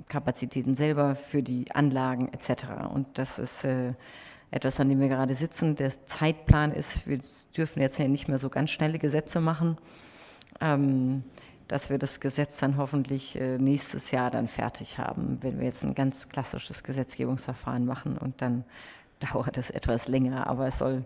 Kapazitäten 0.09 0.75
selber, 0.75 1.16
für 1.16 1.42
die 1.42 1.70
Anlagen 1.73 2.29
etc. 2.33 2.66
Und 2.92 3.07
das 3.14 3.38
ist 3.38 3.64
äh, 3.64 3.94
etwas, 4.55 4.79
an 4.79 4.88
dem 4.88 5.01
wir 5.01 5.09
gerade 5.09 5.35
sitzen. 5.35 5.75
Der 5.75 5.90
Zeitplan 6.07 6.71
ist, 6.71 7.09
wir 7.09 7.19
dürfen 7.57 7.81
jetzt 7.81 7.99
ja 7.99 8.07
nicht 8.07 8.29
mehr 8.29 8.38
so 8.38 8.49
ganz 8.49 8.71
schnelle 8.71 9.01
Gesetze 9.01 9.40
machen, 9.40 9.79
ähm, 10.61 11.25
dass 11.67 11.90
wir 11.90 11.99
das 11.99 12.21
Gesetz 12.21 12.59
dann 12.59 12.77
hoffentlich 12.77 13.38
äh, 13.40 13.59
nächstes 13.59 14.12
Jahr 14.12 14.31
dann 14.31 14.47
fertig 14.47 14.99
haben, 14.99 15.38
wenn 15.40 15.59
wir 15.59 15.67
jetzt 15.67 15.83
ein 15.83 15.97
ganz 15.97 16.29
klassisches 16.29 16.85
Gesetzgebungsverfahren 16.85 17.85
machen 17.85 18.17
und 18.17 18.40
dann 18.40 18.64
dauert 19.33 19.59
es 19.59 19.71
etwas 19.71 20.07
länger, 20.07 20.47
aber 20.47 20.69
es 20.69 20.79
soll 20.79 21.05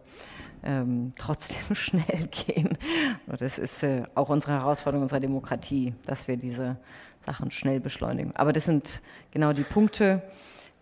ähm, 0.63 1.15
trotzdem 1.17 1.63
schnell 1.75 2.29
gehen. 2.31 2.77
Und 3.27 3.41
das 3.41 3.57
ist 3.59 3.83
äh, 3.83 4.03
auch 4.15 4.29
unsere 4.29 4.53
Herausforderung 4.53 5.03
unserer 5.05 5.21
Demokratie, 5.21 5.95
dass 6.05 6.29
wir 6.29 6.37
diese 6.37 6.77
Sachen 7.25 7.51
schnell 7.51 7.81
beschleunigen. 7.81 8.37
Aber 8.37 8.53
das 8.53 8.67
sind 8.67 9.01
genau 9.31 9.55
die 9.55 9.63
Punkte, 9.63 10.23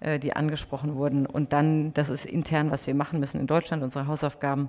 äh, 0.00 0.18
die 0.18 0.34
angesprochen 0.34 0.94
wurden. 0.96 1.26
Und 1.26 1.52
dann, 1.52 1.94
das 1.94 2.10
ist 2.10 2.26
intern, 2.26 2.70
was 2.70 2.86
wir 2.86 2.94
machen 2.94 3.20
müssen 3.20 3.40
in 3.40 3.46
Deutschland, 3.46 3.82
unsere 3.82 4.06
Hausaufgaben. 4.06 4.68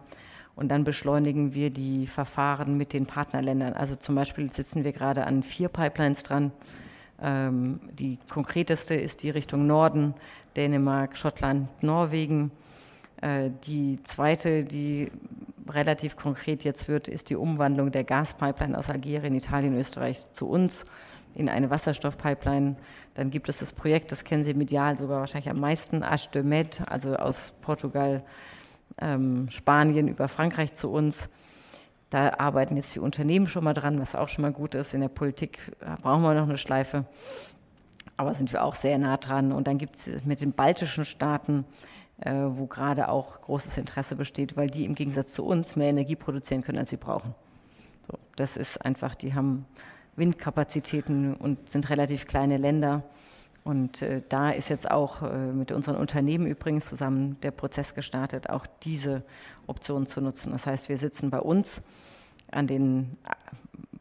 Und 0.56 0.70
dann 0.70 0.84
beschleunigen 0.84 1.54
wir 1.54 1.70
die 1.70 2.08
Verfahren 2.08 2.78
mit 2.78 2.94
den 2.94 3.06
Partnerländern. 3.06 3.74
Also 3.74 3.96
zum 3.96 4.16
Beispiel 4.16 4.52
sitzen 4.52 4.84
wir 4.84 4.92
gerade 4.92 5.28
an 5.28 5.44
vier 5.44 5.70
Pipelines 5.70 6.24
dran. 6.24 6.52
Ähm, 7.22 7.80
die 7.92 8.18
konkreteste 8.32 8.96
ist 8.96 9.24
die 9.24 9.30
Richtung 9.30 9.68
Norden, 9.68 10.14
Dänemark, 10.56 11.18
Schottland, 11.18 11.68
Norwegen. 11.84 12.52
Äh, 13.22 13.52
die 13.66 14.00
zweite, 14.04 14.64
die 14.64 15.12
relativ 15.70 16.16
konkret 16.16 16.64
jetzt 16.64 16.88
wird, 16.88 17.08
ist 17.08 17.30
die 17.30 17.36
Umwandlung 17.36 17.92
der 17.92 18.04
Gaspipeline 18.04 18.78
aus 18.78 18.90
Algerien, 18.90 19.36
Italien, 19.36 19.76
Österreich 19.78 20.26
zu 20.32 20.48
uns 20.48 20.86
in 21.36 21.50
eine 21.50 21.70
Wasserstoffpipeline. 21.70 22.76
Dann 23.18 23.32
gibt 23.32 23.50
es 23.50 23.58
das 23.58 23.74
Projekt, 23.74 24.12
das 24.12 24.24
kennen 24.24 24.44
Sie 24.44 24.54
medial 24.54 24.96
sogar 25.00 25.22
wahrscheinlich 25.22 25.50
am 25.50 25.60
meisten, 25.60 26.04
Ache 26.04 26.30
de 26.32 26.44
Med, 26.44 26.84
also 26.88 27.16
aus 27.16 27.52
Portugal, 27.62 28.24
ähm, 29.00 29.50
Spanien 29.50 30.08
über 30.08 30.28
Frankreich 30.28 30.76
zu 30.76 30.92
uns. 30.92 31.28
Da 32.12 32.38
arbeiten 32.38 32.76
jetzt 32.78 32.94
die 32.94 33.00
Unternehmen 33.00 33.48
schon 33.48 33.64
mal 33.64 33.74
dran, 33.74 34.00
was 34.00 34.16
auch 34.16 34.30
schon 34.30 34.44
mal 34.44 34.52
gut 34.52 34.76
ist. 34.76 34.94
In 34.94 35.02
der 35.02 35.08
Politik 35.08 35.58
äh, 35.80 36.00
brauchen 36.00 36.22
wir 36.22 36.36
noch 36.36 36.48
eine 36.48 36.60
Schleife, 36.60 37.06
aber 38.18 38.36
sind 38.36 38.54
wir 38.54 38.64
auch 38.64 38.76
sehr 38.76 39.00
nah 39.00 39.18
dran. 39.18 39.52
Und 39.52 39.66
dann 39.66 39.80
gibt 39.80 39.96
es 39.96 40.24
mit 40.24 40.40
den 40.40 40.52
baltischen 40.52 41.04
Staaten, 41.04 41.66
äh, 42.20 42.32
wo 42.32 42.68
gerade 42.68 43.10
auch 43.10 43.42
großes 43.42 43.80
Interesse 43.80 44.16
besteht, 44.16 44.56
weil 44.56 44.70
die 44.70 44.86
im 44.86 44.94
Gegensatz 44.94 45.34
zu 45.34 45.44
uns 45.44 45.76
mehr 45.76 45.90
Energie 45.90 46.16
produzieren 46.16 46.62
können, 46.62 46.78
als 46.78 46.92
sie 46.92 46.98
brauchen. 46.98 47.34
So, 48.06 48.20
das 48.36 48.58
ist 48.58 48.86
einfach, 48.86 49.16
die 49.16 49.34
haben 49.34 49.66
Windkapazitäten 50.18 51.36
und 51.36 51.70
sind 51.70 51.90
relativ 51.90 52.28
kleine 52.28 52.58
Länder. 52.58 53.04
Und 53.64 54.02
äh, 54.02 54.22
da 54.30 54.52
ist 54.52 54.70
jetzt 54.70 54.90
auch 54.90 55.22
äh, 55.24 55.52
mit 55.52 55.72
unseren 55.72 55.98
Unternehmen 55.98 56.48
übrigens 56.48 56.88
zusammen 56.88 57.38
der 57.44 57.52
Prozess 57.52 57.94
gestartet, 57.96 58.50
auch 58.50 58.66
diese 58.84 59.24
Option 59.68 60.06
zu 60.06 60.22
nutzen. 60.22 60.52
Das 60.52 60.66
heißt, 60.66 60.90
wir 60.90 60.98
sitzen 60.98 61.30
bei 61.30 61.40
uns 61.40 61.82
an 62.52 62.68
den 62.68 63.18
äh, 63.26 63.34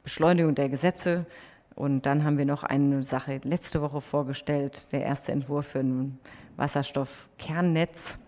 Beschleunigungen 0.03 0.55
der 0.55 0.69
Gesetze. 0.69 1.27
Und 1.75 2.07
dann 2.07 2.25
haben 2.25 2.39
wir 2.39 2.47
noch 2.47 2.63
eine 2.63 3.03
Sache 3.03 3.41
letzte 3.43 3.83
Woche 3.83 4.01
vorgestellt, 4.01 4.87
der 4.93 5.03
erste 5.03 5.33
Entwurf 5.33 5.67
für 5.67 5.81
ein 5.81 6.19
Wasserstoffkernnetz. 6.57 8.19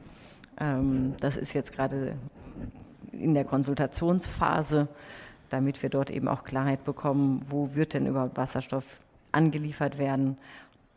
Ähm, 0.60 1.14
das 1.20 1.36
ist 1.36 1.52
jetzt 1.52 1.72
gerade 1.72 2.16
in 3.12 3.34
der 3.34 3.44
Konsultationsphase 3.44 4.88
damit 5.48 5.82
wir 5.82 5.90
dort 5.90 6.10
eben 6.10 6.28
auch 6.28 6.44
Klarheit 6.44 6.84
bekommen, 6.84 7.44
wo 7.48 7.74
wird 7.74 7.94
denn 7.94 8.06
überhaupt 8.06 8.36
Wasserstoff 8.36 8.84
angeliefert 9.32 9.98
werden. 9.98 10.36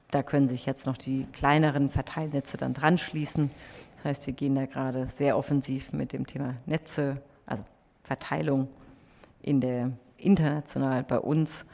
Da 0.09 0.23
können 0.23 0.47
sich 0.47 0.65
jetzt 0.65 0.85
noch 0.85 0.97
die 0.97 1.25
kleineren 1.31 1.89
Verteilnetze 1.89 2.57
dann 2.57 2.73
dran 2.73 2.97
schließen. 2.97 3.51
Das 3.97 4.05
heißt, 4.05 4.27
wir 4.27 4.33
gehen 4.33 4.55
da 4.55 4.65
gerade 4.65 5.07
sehr 5.09 5.37
offensiv 5.37 5.93
mit 5.93 6.13
dem 6.13 6.25
Thema 6.25 6.55
Netze, 6.65 7.21
also 7.45 7.63
Verteilung 8.03 8.67
in 9.41 9.61
der 9.61 9.91
international 10.17 11.03
bei 11.03 11.19
uns 11.19 11.65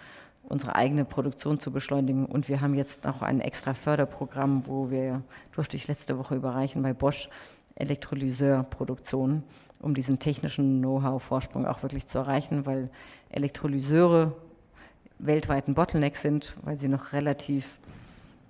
unsere 0.44 0.76
eigene 0.76 1.04
Produktion 1.04 1.60
zu 1.60 1.72
beschleunigen. 1.72 2.26
Und 2.26 2.48
wir 2.48 2.62
haben 2.62 2.74
jetzt 2.74 3.04
noch 3.04 3.22
ein 3.22 3.42
extra 3.42 3.74
Förderprogramm, 3.74 4.66
wo 4.66 4.90
wir, 4.90 5.22
durfte 5.52 5.76
ich 5.76 5.88
letzte 5.88 6.18
Woche 6.18 6.36
überreichen 6.36 6.82
bei 6.82 6.94
Bosch, 6.94 7.30
Elektrolyseurproduktion 7.76 9.44
um 9.80 9.94
diesen 9.94 10.20
technischen 10.20 10.80
Know-how-Vorsprung 10.80 11.66
auch 11.66 11.84
wirklich 11.84 12.08
zu 12.08 12.18
erreichen, 12.18 12.66
weil 12.66 12.90
Elektrolyseure 13.30 14.34
weltweit 15.20 15.68
ein 15.68 15.74
Bottleneck 15.74 16.16
sind, 16.16 16.56
weil 16.64 16.78
sie 16.78 16.88
noch 16.88 17.14
relativ, 17.14 17.80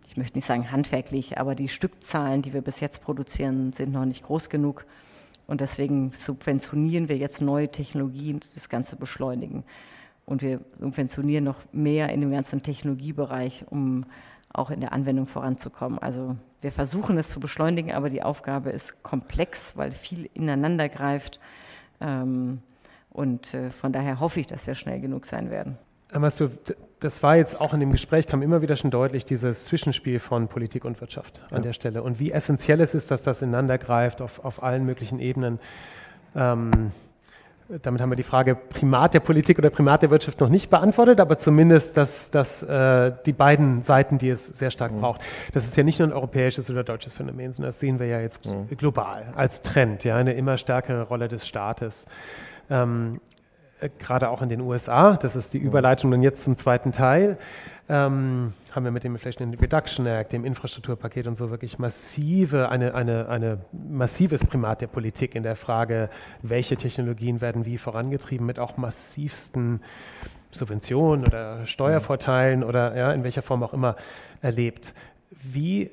ich 0.05 0.17
möchte 0.17 0.37
nicht 0.37 0.47
sagen 0.47 0.71
handwerklich, 0.71 1.37
aber 1.37 1.55
die 1.55 1.69
Stückzahlen, 1.69 2.41
die 2.41 2.53
wir 2.53 2.61
bis 2.61 2.79
jetzt 2.79 3.01
produzieren, 3.01 3.73
sind 3.73 3.91
noch 3.91 4.05
nicht 4.05 4.23
groß 4.23 4.49
genug. 4.49 4.85
Und 5.47 5.61
deswegen 5.61 6.11
subventionieren 6.11 7.07
wir 7.07 7.17
jetzt 7.17 7.41
neue 7.41 7.69
Technologien, 7.69 8.41
das 8.53 8.67
Ganze 8.67 8.97
beschleunigen. 8.97 9.63
Und 10.25 10.41
wir 10.41 10.59
subventionieren 10.79 11.45
noch 11.45 11.57
mehr 11.71 12.09
in 12.09 12.19
dem 12.19 12.31
ganzen 12.31 12.61
Technologiebereich, 12.61 13.65
um 13.69 14.05
auch 14.51 14.71
in 14.71 14.81
der 14.81 14.91
Anwendung 14.91 15.25
voranzukommen. 15.25 15.99
Also 15.99 16.35
wir 16.61 16.71
versuchen 16.71 17.17
es 17.17 17.29
zu 17.29 17.39
beschleunigen, 17.39 17.91
aber 17.91 18.09
die 18.09 18.23
Aufgabe 18.23 18.71
ist 18.71 19.03
komplex, 19.03 19.75
weil 19.75 19.91
viel 19.91 20.29
ineinander 20.33 20.89
greift. 20.89 21.39
Ähm, 22.01 22.61
und 23.11 23.53
äh, 23.53 23.69
von 23.69 23.93
daher 23.93 24.19
hoffe 24.19 24.39
ich, 24.39 24.47
dass 24.47 24.67
wir 24.67 24.75
schnell 24.75 24.99
genug 24.99 25.25
sein 25.25 25.49
werden. 25.49 25.77
Weißt 26.11 26.39
du, 26.39 26.49
das 26.99 27.21
war 27.21 27.35
jetzt 27.35 27.59
auch 27.59 27.73
in 27.73 27.79
dem 27.79 27.91
Gespräch, 27.91 28.27
kam 28.27 28.41
immer 28.41 28.61
wieder 28.61 28.77
schon 28.77 28.91
deutlich, 28.91 29.25
dieses 29.25 29.65
Zwischenspiel 29.65 30.19
von 30.19 30.47
Politik 30.47 30.85
und 30.85 31.01
Wirtschaft 31.01 31.41
an 31.51 31.57
ja. 31.57 31.63
der 31.63 31.73
Stelle. 31.73 32.01
Und 32.01 32.19
wie 32.19 32.31
essentiell 32.31 32.79
es 32.79 32.93
ist, 32.95 33.11
dass 33.11 33.23
das 33.23 33.41
ineinander 33.41 33.77
greift 33.77 34.21
auf, 34.21 34.43
auf 34.43 34.63
allen 34.63 34.85
möglichen 34.85 35.19
Ebenen. 35.19 35.59
Ähm, 36.35 36.91
damit 37.81 38.01
haben 38.01 38.09
wir 38.09 38.15
die 38.15 38.23
Frage 38.23 38.55
Primat 38.55 39.13
der 39.13 39.19
Politik 39.19 39.59
oder 39.59 39.69
Primat 39.69 40.01
der 40.01 40.09
Wirtschaft 40.09 40.39
noch 40.39 40.49
nicht 40.49 40.69
beantwortet, 40.69 41.19
aber 41.19 41.37
zumindest 41.37 41.97
dass, 41.97 42.31
dass, 42.31 42.63
äh, 42.63 43.11
die 43.25 43.33
beiden 43.33 43.81
Seiten, 43.81 44.17
die 44.17 44.29
es 44.29 44.47
sehr 44.47 44.71
stark 44.71 44.93
mhm. 44.93 45.01
braucht. 45.01 45.21
Das 45.53 45.65
ist 45.65 45.75
ja 45.75 45.83
nicht 45.83 45.99
nur 45.99 46.07
ein 46.07 46.13
europäisches 46.13 46.69
oder 46.69 46.83
deutsches 46.83 47.13
Phänomen, 47.13 47.51
sondern 47.51 47.69
das 47.69 47.79
sehen 47.79 47.99
wir 47.99 48.07
ja 48.07 48.21
jetzt 48.21 48.45
mhm. 48.45 48.69
global 48.77 49.33
als 49.35 49.61
Trend, 49.61 50.03
ja, 50.03 50.15
eine 50.15 50.33
immer 50.33 50.57
stärkere 50.57 51.03
Rolle 51.03 51.27
des 51.27 51.45
Staates. 51.45 52.05
Ähm, 52.69 53.19
äh, 53.81 53.89
gerade 53.99 54.29
auch 54.29 54.41
in 54.41 54.49
den 54.49 54.61
USA, 54.61 55.17
das 55.17 55.35
ist 55.35 55.53
die 55.53 55.59
mhm. 55.59 55.67
Überleitung 55.67 56.11
dann 56.11 56.23
jetzt 56.23 56.43
zum 56.43 56.55
zweiten 56.55 56.91
Teil 56.91 57.37
ähm, 57.89 58.53
haben 58.71 58.83
wir 58.83 58.91
mit 58.91 59.03
dem 59.03 59.15
Inflation 59.15 59.53
Reduction 59.53 60.05
Act, 60.05 60.33
dem 60.33 60.43
Infrastrukturpaket 60.43 61.25
und 61.27 61.37
so 61.37 61.49
wirklich 61.49 61.79
massive, 61.79 62.69
eine, 62.69 62.93
eine, 62.93 63.29
eine 63.29 63.59
massives 63.71 64.43
Primat 64.43 64.81
der 64.81 64.87
Politik 64.87 65.35
in 65.35 65.43
der 65.43 65.55
Frage, 65.55 66.09
welche 66.41 66.75
Technologien 66.75 67.39
werden 67.39 67.65
wie 67.65 67.77
vorangetrieben, 67.77 68.45
mit 68.45 68.59
auch 68.59 68.77
massivsten 68.77 69.81
Subventionen 70.51 71.25
oder 71.25 71.65
Steuervorteilen 71.65 72.63
oder 72.63 72.95
ja, 72.95 73.11
in 73.11 73.23
welcher 73.23 73.41
Form 73.41 73.63
auch 73.63 73.73
immer 73.73 73.95
erlebt. 74.41 74.93
Wie 75.31 75.83
äh, 75.83 75.89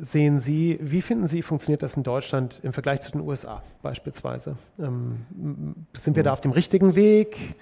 sehen 0.00 0.38
Sie, 0.38 0.78
wie 0.80 1.02
finden 1.02 1.26
Sie, 1.26 1.42
funktioniert 1.42 1.82
das 1.82 1.96
in 1.96 2.02
Deutschland 2.02 2.60
im 2.62 2.72
Vergleich 2.72 3.02
zu 3.02 3.12
den 3.12 3.20
USA 3.20 3.62
beispielsweise? 3.82 4.56
Ähm, 4.78 5.76
sind 5.92 6.16
wir 6.16 6.22
da 6.22 6.32
auf 6.32 6.40
dem 6.40 6.52
richtigen 6.52 6.94
Weg? 6.94 7.56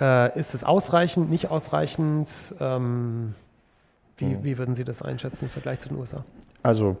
Äh, 0.00 0.38
ist 0.38 0.54
es 0.54 0.64
ausreichend, 0.64 1.30
nicht 1.30 1.50
ausreichend? 1.50 2.28
Ähm, 2.60 3.34
wie, 4.18 4.26
mhm. 4.26 4.44
wie 4.44 4.58
würden 4.58 4.74
Sie 4.74 4.84
das 4.84 5.02
einschätzen 5.02 5.46
im 5.46 5.50
Vergleich 5.50 5.80
zu 5.80 5.88
den 5.88 5.98
USA? 5.98 6.24
Also, 6.62 6.96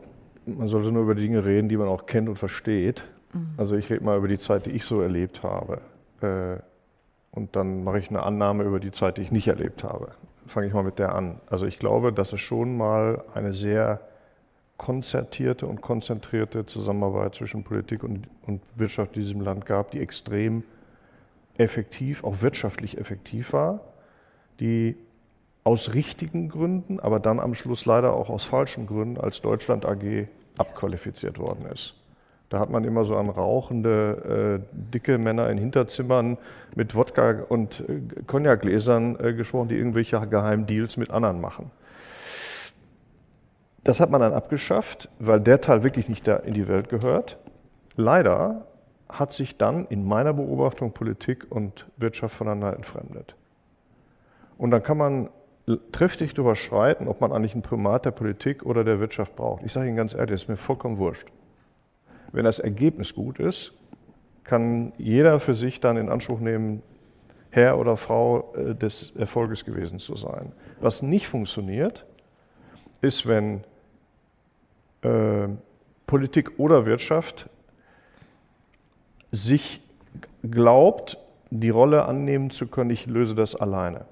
man 0.46 0.68
sollte 0.68 0.92
nur 0.92 1.02
über 1.02 1.14
die 1.14 1.22
Dinge 1.22 1.44
reden, 1.44 1.68
die 1.68 1.76
man 1.76 1.88
auch 1.88 2.06
kennt 2.06 2.28
und 2.28 2.38
versteht. 2.38 3.04
Mhm. 3.32 3.50
Also, 3.56 3.76
ich 3.76 3.90
rede 3.90 4.04
mal 4.04 4.16
über 4.16 4.28
die 4.28 4.38
Zeit, 4.38 4.66
die 4.66 4.70
ich 4.70 4.84
so 4.84 5.00
erlebt 5.00 5.42
habe. 5.42 5.80
Äh, 6.20 6.58
und 7.32 7.54
dann 7.54 7.84
mache 7.84 7.98
ich 7.98 8.08
eine 8.08 8.22
Annahme 8.22 8.64
über 8.64 8.80
die 8.80 8.92
Zeit, 8.92 9.18
die 9.18 9.22
ich 9.22 9.30
nicht 9.30 9.48
erlebt 9.48 9.84
habe. 9.84 10.12
Fange 10.46 10.68
ich 10.68 10.72
mal 10.72 10.84
mit 10.84 10.98
der 10.98 11.14
an. 11.14 11.40
Also, 11.50 11.66
ich 11.66 11.78
glaube, 11.78 12.12
dass 12.12 12.32
es 12.32 12.40
schon 12.40 12.76
mal 12.76 13.24
eine 13.34 13.52
sehr 13.52 14.00
konzertierte 14.78 15.66
und 15.66 15.80
konzentrierte 15.80 16.66
Zusammenarbeit 16.66 17.34
zwischen 17.34 17.64
Politik 17.64 18.04
und, 18.04 18.28
und 18.46 18.60
Wirtschaft 18.74 19.16
in 19.16 19.22
diesem 19.22 19.40
Land 19.40 19.66
gab, 19.66 19.90
die 19.90 20.00
extrem 20.00 20.64
effektiv, 21.58 22.24
auch 22.24 22.42
wirtschaftlich 22.42 22.98
effektiv 22.98 23.52
war, 23.52 23.80
die 24.60 24.96
aus 25.64 25.94
richtigen 25.94 26.48
Gründen, 26.48 27.00
aber 27.00 27.18
dann 27.18 27.40
am 27.40 27.54
Schluss 27.54 27.86
leider 27.86 28.12
auch 28.12 28.30
aus 28.30 28.44
falschen 28.44 28.86
Gründen 28.86 29.20
als 29.20 29.40
Deutschland 29.40 29.84
AG 29.84 30.28
abqualifiziert 30.58 31.38
worden 31.38 31.66
ist. 31.72 31.94
Da 32.48 32.60
hat 32.60 32.70
man 32.70 32.84
immer 32.84 33.04
so 33.04 33.16
an 33.16 33.28
rauchende, 33.28 34.60
äh, 34.62 34.76
dicke 34.92 35.18
Männer 35.18 35.50
in 35.50 35.58
Hinterzimmern 35.58 36.38
mit 36.76 36.94
Wodka 36.94 37.42
und 37.48 37.80
äh, 37.80 38.22
Cognacgläsern 38.26 39.18
äh, 39.18 39.34
gesprochen, 39.34 39.68
die 39.68 39.74
irgendwelche 39.74 40.24
geheimen 40.28 40.66
Deals 40.66 40.96
mit 40.96 41.10
anderen 41.10 41.40
machen. 41.40 41.72
Das 43.82 43.98
hat 43.98 44.10
man 44.10 44.20
dann 44.20 44.32
abgeschafft, 44.32 45.08
weil 45.18 45.40
der 45.40 45.60
Teil 45.60 45.82
wirklich 45.82 46.08
nicht 46.08 46.26
da 46.28 46.36
in 46.36 46.54
die 46.54 46.68
Welt 46.68 46.88
gehört. 46.88 47.38
Leider 47.96 48.66
hat 49.08 49.32
sich 49.32 49.56
dann 49.56 49.86
in 49.86 50.06
meiner 50.06 50.32
Beobachtung 50.32 50.92
Politik 50.92 51.46
und 51.50 51.86
Wirtschaft 51.96 52.36
voneinander 52.36 52.74
entfremdet. 52.74 53.36
Und 54.58 54.70
dann 54.70 54.82
kann 54.82 54.98
man 54.98 55.28
triftig 55.92 56.34
darüber 56.34 56.54
streiten, 56.54 57.08
ob 57.08 57.20
man 57.20 57.32
eigentlich 57.32 57.54
ein 57.54 57.62
Primat 57.62 58.04
der 58.04 58.12
Politik 58.12 58.64
oder 58.64 58.84
der 58.84 59.00
Wirtschaft 59.00 59.34
braucht. 59.36 59.64
Ich 59.64 59.72
sage 59.72 59.88
Ihnen 59.88 59.96
ganz 59.96 60.14
ehrlich, 60.14 60.42
ist 60.42 60.48
mir 60.48 60.56
vollkommen 60.56 60.98
wurscht. 60.98 61.28
Wenn 62.32 62.44
das 62.44 62.58
Ergebnis 62.58 63.14
gut 63.14 63.38
ist, 63.38 63.72
kann 64.44 64.92
jeder 64.96 65.40
für 65.40 65.54
sich 65.54 65.80
dann 65.80 65.96
in 65.96 66.08
Anspruch 66.08 66.38
nehmen, 66.38 66.82
Herr 67.50 67.78
oder 67.78 67.96
Frau 67.96 68.54
äh, 68.54 68.74
des 68.74 69.12
Erfolges 69.16 69.64
gewesen 69.64 69.98
zu 69.98 70.16
sein. 70.16 70.52
Was 70.80 71.02
nicht 71.02 71.26
funktioniert, 71.26 72.04
ist, 73.00 73.26
wenn 73.26 73.64
äh, 75.02 75.48
Politik 76.06 76.58
oder 76.58 76.86
Wirtschaft 76.86 77.48
sich 79.36 79.80
glaubt, 80.42 81.18
die 81.50 81.70
Rolle 81.70 82.06
annehmen 82.06 82.50
zu 82.50 82.66
können, 82.66 82.90
ich 82.90 83.06
löse 83.06 83.34
das 83.34 83.54
alleine 83.54 84.04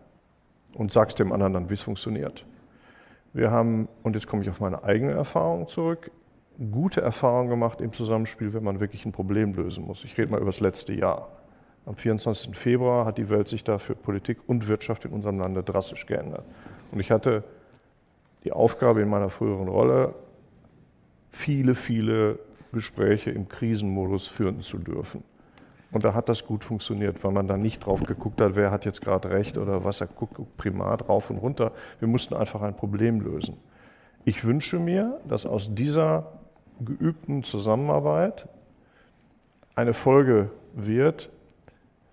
und 0.75 0.93
sag's 0.93 1.15
dem 1.15 1.33
anderen 1.33 1.53
dann, 1.53 1.71
wie 1.71 1.75
es 1.75 1.83
funktioniert. 1.83 2.45
Wir 3.33 3.51
haben, 3.51 3.89
und 4.03 4.15
jetzt 4.15 4.29
komme 4.29 4.43
ich 4.43 4.51
auf 4.51 4.61
meine 4.61 4.85
eigene 4.85 5.13
Erfahrung 5.13 5.67
zurück, 5.67 6.11
gute 6.71 7.01
Erfahrungen 7.01 7.51
gemacht 7.51 7.81
im 7.81 7.93
Zusammenspiel, 7.93 8.53
wenn 8.55 8.63
man 8.63 8.79
wirklich 8.79 9.05
ein 9.05 9.13
Problem 9.13 9.55
lösen 9.55 9.85
muss. 9.85 10.05
Ich 10.05 10.17
rede 10.17 10.31
mal 10.31 10.37
über 10.37 10.51
das 10.51 10.61
letzte 10.61 10.93
Jahr. 10.93 11.29
Am 11.87 11.97
24. 11.97 12.57
Februar 12.57 13.05
hat 13.05 13.19
die 13.19 13.29
Welt 13.29 13.49
sich 13.49 13.65
da 13.65 13.79
für 13.79 13.95
Politik 13.95 14.39
und 14.47 14.69
Wirtschaft 14.69 15.05
in 15.05 15.11
unserem 15.11 15.41
Lande 15.41 15.63
drastisch 15.63 16.07
geändert. 16.07 16.45
Und 16.93 17.01
ich 17.01 17.11
hatte 17.11 17.43
die 18.45 18.53
Aufgabe 18.53 19.03
in 19.03 19.09
meiner 19.09 19.31
früheren 19.31 19.69
Rolle, 19.69 20.15
viele, 21.31 21.75
viele 21.75 22.39
Gespräche 22.75 23.31
im 23.31 23.49
Krisenmodus 23.49 24.29
führen 24.29 24.61
zu 24.61 24.77
dürfen. 24.77 25.25
Und 25.91 26.05
da 26.05 26.13
hat 26.13 26.29
das 26.29 26.45
gut 26.45 26.65
funktioniert, 26.65 27.23
weil 27.23 27.31
man 27.31 27.47
da 27.47 27.57
nicht 27.57 27.87
drauf 27.87 28.03
geguckt 28.03 28.41
hat, 28.41 28.57
wer 28.57 28.71
hat 28.73 28.85
jetzt 28.85 29.01
gerade 29.01 29.31
recht 29.31 29.57
oder 29.57 29.85
was, 29.85 30.01
er 30.01 30.09
guckt 30.09 30.37
primat 30.57 31.09
rauf 31.09 31.31
und 31.31 31.39
runter. 31.39 31.73
Wir 32.01 32.09
mussten 32.09 32.35
einfach 32.35 32.63
ein 32.63 32.77
Problem 32.77 33.21
lösen. 33.21 33.57
Ich 34.25 34.45
wünsche 34.45 34.81
mir, 34.81 35.21
dass 35.29 35.47
aus 35.47 35.73
dieser 35.73 36.33
geübten 36.85 37.45
Zusammenarbeit 37.45 38.49
eine 39.77 39.95
Folge 39.95 40.51
wird, 40.75 41.31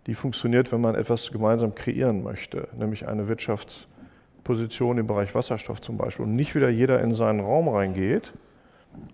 die 0.05 0.13
funktioniert, 0.13 0.71
wenn 0.71 0.81
man 0.81 0.93
etwas 0.93 1.31
gemeinsam 1.31 1.73
kreieren 1.73 2.21
möchte, 2.21 2.67
nämlich 2.77 3.07
eine 3.07 3.27
Wirtschaftsposition 3.27 4.99
im 4.99 5.07
Bereich 5.07 5.33
Wasserstoff 5.33 5.81
zum 5.81 5.97
Beispiel. 5.97 6.25
Und 6.25 6.35
nicht 6.35 6.53
wieder 6.53 6.69
jeder 6.69 7.01
in 7.01 7.15
seinen 7.15 7.39
Raum 7.39 7.67
reingeht 7.67 8.31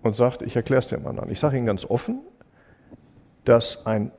und 0.02 0.14
sagt, 0.14 0.42
ich 0.42 0.56
erkläre 0.56 0.80
es 0.80 0.88
dem 0.88 1.06
anderen. 1.06 1.30
Ich 1.30 1.40
sage 1.40 1.56
Ihnen 1.56 1.66
ganz 1.66 1.84
offen, 1.84 2.20
dass 3.44 3.86
ein 3.86 4.10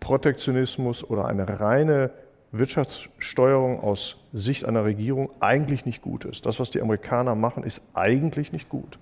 Protektionismus 0.00 1.04
oder 1.04 1.26
eine 1.26 1.60
reine 1.60 2.10
Wirtschaftssteuerung 2.52 3.80
aus 3.80 4.16
Sicht 4.32 4.64
einer 4.64 4.84
Regierung 4.84 5.30
eigentlich 5.40 5.86
nicht 5.86 6.02
gut 6.02 6.24
ist. 6.24 6.46
Das, 6.46 6.60
was 6.60 6.70
die 6.70 6.80
Amerikaner 6.80 7.34
machen, 7.34 7.64
ist 7.64 7.82
eigentlich 7.94 8.52
nicht 8.52 8.68
gut 8.68 8.98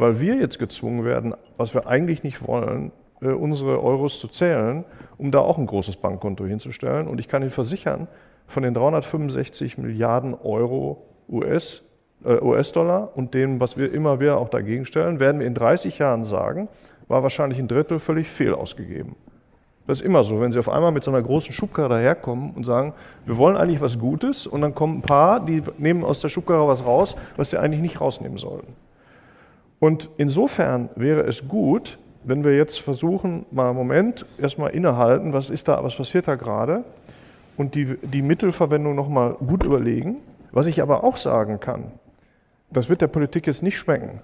weil 0.00 0.18
wir 0.18 0.36
jetzt 0.36 0.58
gezwungen 0.58 1.04
werden, 1.04 1.34
was 1.58 1.74
wir 1.74 1.86
eigentlich 1.86 2.22
nicht 2.22 2.46
wollen, 2.46 2.90
äh, 3.20 3.28
unsere 3.28 3.82
Euros 3.82 4.18
zu 4.18 4.28
zählen, 4.28 4.84
um 5.18 5.30
da 5.30 5.40
auch 5.40 5.58
ein 5.58 5.66
großes 5.66 5.96
Bankkonto 5.96 6.46
hinzustellen. 6.46 7.06
Und 7.06 7.20
ich 7.20 7.28
kann 7.28 7.42
Ihnen 7.42 7.50
versichern, 7.50 8.08
von 8.46 8.62
den 8.62 8.74
365 8.74 9.78
Milliarden 9.78 10.34
Euro 10.34 11.06
US, 11.28 11.82
US-Dollar 12.24 13.10
und 13.14 13.34
dem, 13.34 13.60
was 13.60 13.76
wir 13.76 13.92
immer 13.92 14.20
wieder 14.20 14.38
auch 14.38 14.48
dagegen 14.48 14.84
stellen, 14.84 15.20
werden 15.20 15.40
wir 15.40 15.46
in 15.46 15.54
30 15.54 15.98
Jahren 15.98 16.24
sagen, 16.24 16.68
war 17.08 17.22
wahrscheinlich 17.22 17.58
ein 17.58 17.68
Drittel 17.68 17.98
völlig 17.98 18.28
fehl 18.28 18.54
ausgegeben. 18.54 19.16
Das 19.86 20.00
ist 20.00 20.06
immer 20.06 20.22
so, 20.22 20.40
wenn 20.40 20.52
Sie 20.52 20.58
auf 20.58 20.68
einmal 20.68 20.92
mit 20.92 21.02
so 21.02 21.10
einer 21.10 21.22
großen 21.22 21.52
Schubkarre 21.52 21.88
daherkommen 21.88 22.52
und 22.54 22.64
sagen, 22.64 22.92
wir 23.26 23.36
wollen 23.38 23.56
eigentlich 23.56 23.80
was 23.80 23.98
Gutes 23.98 24.46
und 24.46 24.60
dann 24.60 24.74
kommen 24.74 24.98
ein 24.98 25.02
paar, 25.02 25.44
die 25.44 25.62
nehmen 25.78 26.04
aus 26.04 26.20
der 26.20 26.28
Schubkarre 26.28 26.68
was 26.68 26.84
raus, 26.84 27.16
was 27.36 27.50
sie 27.50 27.58
eigentlich 27.58 27.80
nicht 27.80 28.00
rausnehmen 28.00 28.38
sollten. 28.38 28.74
Und 29.80 30.10
insofern 30.18 30.90
wäre 30.94 31.22
es 31.22 31.48
gut, 31.48 31.98
wenn 32.22 32.44
wir 32.44 32.54
jetzt 32.54 32.80
versuchen, 32.80 33.46
mal 33.50 33.70
einen 33.70 33.78
Moment 33.78 34.26
erstmal 34.38 34.70
innehalten, 34.70 35.32
was 35.32 35.50
ist 35.50 35.66
da, 35.68 35.82
was 35.82 35.96
passiert 35.96 36.28
da 36.28 36.36
gerade 36.36 36.84
und 37.56 37.74
die, 37.74 37.96
die 38.02 38.22
Mittelverwendung 38.22 38.94
nochmal 38.94 39.34
gut 39.34 39.64
überlegen. 39.64 40.18
Was 40.52 40.66
ich 40.66 40.82
aber 40.82 41.04
auch 41.04 41.16
sagen 41.16 41.60
kann, 41.60 41.92
das 42.70 42.88
wird 42.88 43.00
der 43.00 43.08
Politik 43.08 43.46
jetzt 43.46 43.62
nicht 43.62 43.78
schmecken. 43.78 44.20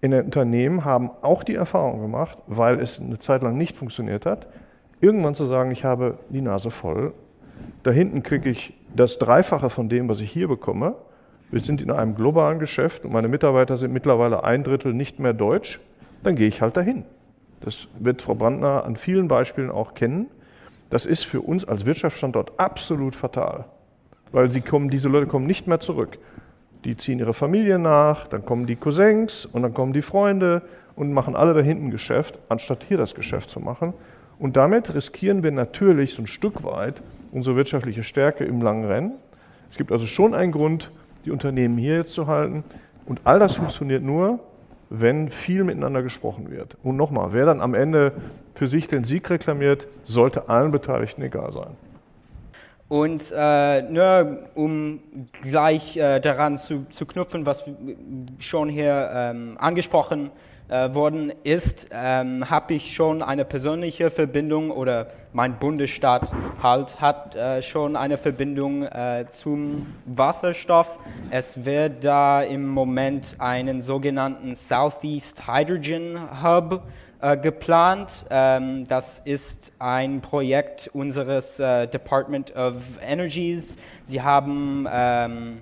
In 0.00 0.12
den 0.12 0.24
Unternehmen 0.24 0.84
haben 0.84 1.10
auch 1.22 1.42
die 1.42 1.54
Erfahrung 1.54 2.00
gemacht, 2.00 2.38
weil 2.46 2.80
es 2.80 3.00
eine 3.00 3.18
Zeit 3.18 3.42
lang 3.42 3.56
nicht 3.56 3.76
funktioniert 3.76 4.26
hat, 4.26 4.46
irgendwann 5.00 5.34
zu 5.34 5.46
sagen, 5.46 5.70
ich 5.70 5.84
habe 5.84 6.18
die 6.30 6.40
Nase 6.40 6.70
voll, 6.70 7.12
da 7.82 7.90
hinten 7.90 8.22
kriege 8.22 8.48
ich 8.48 8.74
das 8.94 9.18
Dreifache 9.18 9.70
von 9.70 9.88
dem, 9.88 10.08
was 10.08 10.20
ich 10.20 10.30
hier 10.30 10.48
bekomme 10.48 10.96
wir 11.50 11.60
sind 11.60 11.82
in 11.82 11.90
einem 11.90 12.14
globalen 12.14 12.60
Geschäft 12.60 13.04
und 13.04 13.12
meine 13.12 13.26
Mitarbeiter 13.26 13.76
sind 13.76 13.92
mittlerweile 13.92 14.44
ein 14.44 14.62
Drittel 14.62 14.94
nicht 14.94 15.18
mehr 15.18 15.32
deutsch, 15.32 15.80
dann 16.22 16.36
gehe 16.36 16.46
ich 16.46 16.62
halt 16.62 16.76
dahin. 16.76 17.04
Das 17.60 17.88
wird 17.98 18.22
Frau 18.22 18.34
Brandner 18.34 18.84
an 18.84 18.96
vielen 18.96 19.26
Beispielen 19.26 19.70
auch 19.70 19.94
kennen. 19.94 20.28
Das 20.90 21.06
ist 21.06 21.24
für 21.24 21.40
uns 21.40 21.64
als 21.64 21.84
Wirtschaftsstandort 21.84 22.52
absolut 22.58 23.16
fatal, 23.16 23.64
weil 24.32 24.50
sie 24.50 24.60
kommen, 24.60 24.90
diese 24.90 25.08
Leute 25.08 25.26
kommen 25.26 25.46
nicht 25.46 25.66
mehr 25.66 25.80
zurück. 25.80 26.18
Die 26.84 26.96
ziehen 26.96 27.18
ihre 27.18 27.34
Familie 27.34 27.78
nach, 27.78 28.26
dann 28.26 28.44
kommen 28.44 28.66
die 28.66 28.76
Cousins 28.76 29.46
und 29.46 29.62
dann 29.62 29.74
kommen 29.74 29.92
die 29.92 30.02
Freunde 30.02 30.62
und 30.96 31.12
machen 31.12 31.36
alle 31.36 31.54
da 31.54 31.60
hinten 31.60 31.90
Geschäft, 31.90 32.38
anstatt 32.48 32.84
hier 32.88 32.96
das 32.96 33.14
Geschäft 33.14 33.50
zu 33.50 33.60
machen. 33.60 33.92
Und 34.38 34.56
damit 34.56 34.94
riskieren 34.94 35.42
wir 35.42 35.50
natürlich 35.50 36.14
so 36.14 36.22
ein 36.22 36.26
Stück 36.26 36.64
weit 36.64 37.02
unsere 37.32 37.56
wirtschaftliche 37.56 38.02
Stärke 38.02 38.44
im 38.44 38.62
langen 38.62 38.86
Rennen. 38.86 39.12
Es 39.70 39.76
gibt 39.76 39.92
also 39.92 40.06
schon 40.06 40.34
einen 40.34 40.52
Grund, 40.52 40.90
die 41.24 41.30
Unternehmen 41.30 41.76
hier 41.76 41.96
jetzt 41.96 42.14
zu 42.14 42.26
halten. 42.26 42.64
Und 43.06 43.20
all 43.24 43.38
das 43.38 43.56
funktioniert 43.56 44.02
nur, 44.02 44.40
wenn 44.88 45.28
viel 45.28 45.64
miteinander 45.64 46.02
gesprochen 46.02 46.50
wird. 46.50 46.76
Und 46.82 46.96
nochmal, 46.96 47.32
wer 47.32 47.46
dann 47.46 47.60
am 47.60 47.74
Ende 47.74 48.12
für 48.54 48.66
sich 48.66 48.88
den 48.88 49.04
Sieg 49.04 49.28
reklamiert, 49.30 49.86
sollte 50.04 50.48
allen 50.48 50.70
Beteiligten 50.70 51.22
egal 51.22 51.52
sein. 51.52 51.76
Und 52.90 53.32
äh, 53.32 53.82
nur 53.82 54.48
um 54.56 54.98
gleich 55.42 55.96
äh, 55.96 56.18
daran 56.18 56.58
zu, 56.58 56.86
zu 56.90 57.06
knüpfen, 57.06 57.46
was 57.46 57.62
schon 58.40 58.68
hier 58.68 59.10
ähm, 59.14 59.56
angesprochen 59.60 60.32
äh, 60.68 60.92
worden 60.92 61.32
ist, 61.44 61.86
ähm, 61.92 62.50
habe 62.50 62.74
ich 62.74 62.92
schon 62.92 63.22
eine 63.22 63.44
persönliche 63.44 64.10
Verbindung 64.10 64.72
oder 64.72 65.06
mein 65.32 65.56
Bundesstaat 65.56 66.32
halt 66.60 67.00
hat 67.00 67.36
äh, 67.36 67.62
schon 67.62 67.94
eine 67.94 68.18
Verbindung 68.18 68.82
äh, 68.82 69.24
zum 69.28 69.86
Wasserstoff. 70.06 70.98
Es 71.30 71.64
wird 71.64 72.02
da 72.02 72.42
im 72.42 72.66
Moment 72.66 73.36
einen 73.38 73.82
sogenannten 73.82 74.56
Southeast 74.56 75.46
Hydrogen 75.46 76.18
Hub 76.42 76.82
äh, 77.20 77.36
geplant. 77.36 78.26
Ähm, 78.30 78.86
das 78.86 79.20
ist 79.24 79.72
ein 79.78 80.20
Projekt 80.20 80.90
unseres 80.92 81.58
äh, 81.58 81.86
Department 81.86 82.54
of 82.56 82.74
Energies. 83.02 83.76
Sie 84.04 84.22
haben 84.22 84.86
ähm, 84.90 85.60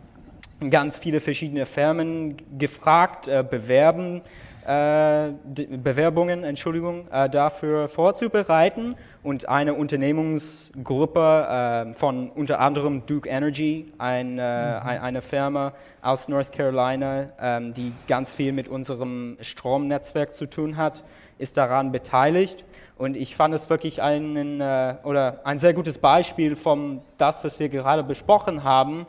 ganz 0.70 0.98
viele 0.98 1.20
verschiedene 1.20 1.66
Firmen 1.66 2.36
gefragt, 2.58 3.28
äh, 3.28 3.44
bewerben 3.48 4.22
äh, 4.68 5.32
Bewerbungen 5.46 6.44
Entschuldigung, 6.44 7.08
äh, 7.10 7.30
dafür 7.30 7.88
vorzubereiten 7.88 8.96
und 9.22 9.48
eine 9.48 9.72
Unternehmensgruppe 9.72 11.86
äh, 11.88 11.94
von 11.94 12.28
unter 12.28 12.60
anderem 12.60 13.06
Duke 13.06 13.30
Energy, 13.30 13.90
ein, 13.96 14.34
mhm. 14.34 14.40
eine 14.40 15.22
Firma 15.22 15.72
aus 16.02 16.28
North 16.28 16.52
Carolina, 16.52 17.30
ähm, 17.40 17.72
die 17.72 17.94
ganz 18.08 18.34
viel 18.34 18.52
mit 18.52 18.68
unserem 18.68 19.38
Stromnetzwerk 19.40 20.34
zu 20.34 20.44
tun 20.44 20.76
hat, 20.76 21.02
ist 21.38 21.56
daran 21.56 21.92
beteiligt. 21.92 22.64
Und 22.96 23.16
ich 23.16 23.36
fand 23.36 23.54
es 23.54 23.70
wirklich 23.70 24.02
einen, 24.02 24.60
oder 24.60 25.40
ein 25.44 25.58
sehr 25.58 25.72
gutes 25.72 25.98
Beispiel 25.98 26.56
von 26.56 27.00
das, 27.16 27.44
was 27.44 27.60
wir 27.60 27.68
gerade 27.68 28.02
besprochen 28.02 28.64
haben, 28.64 29.06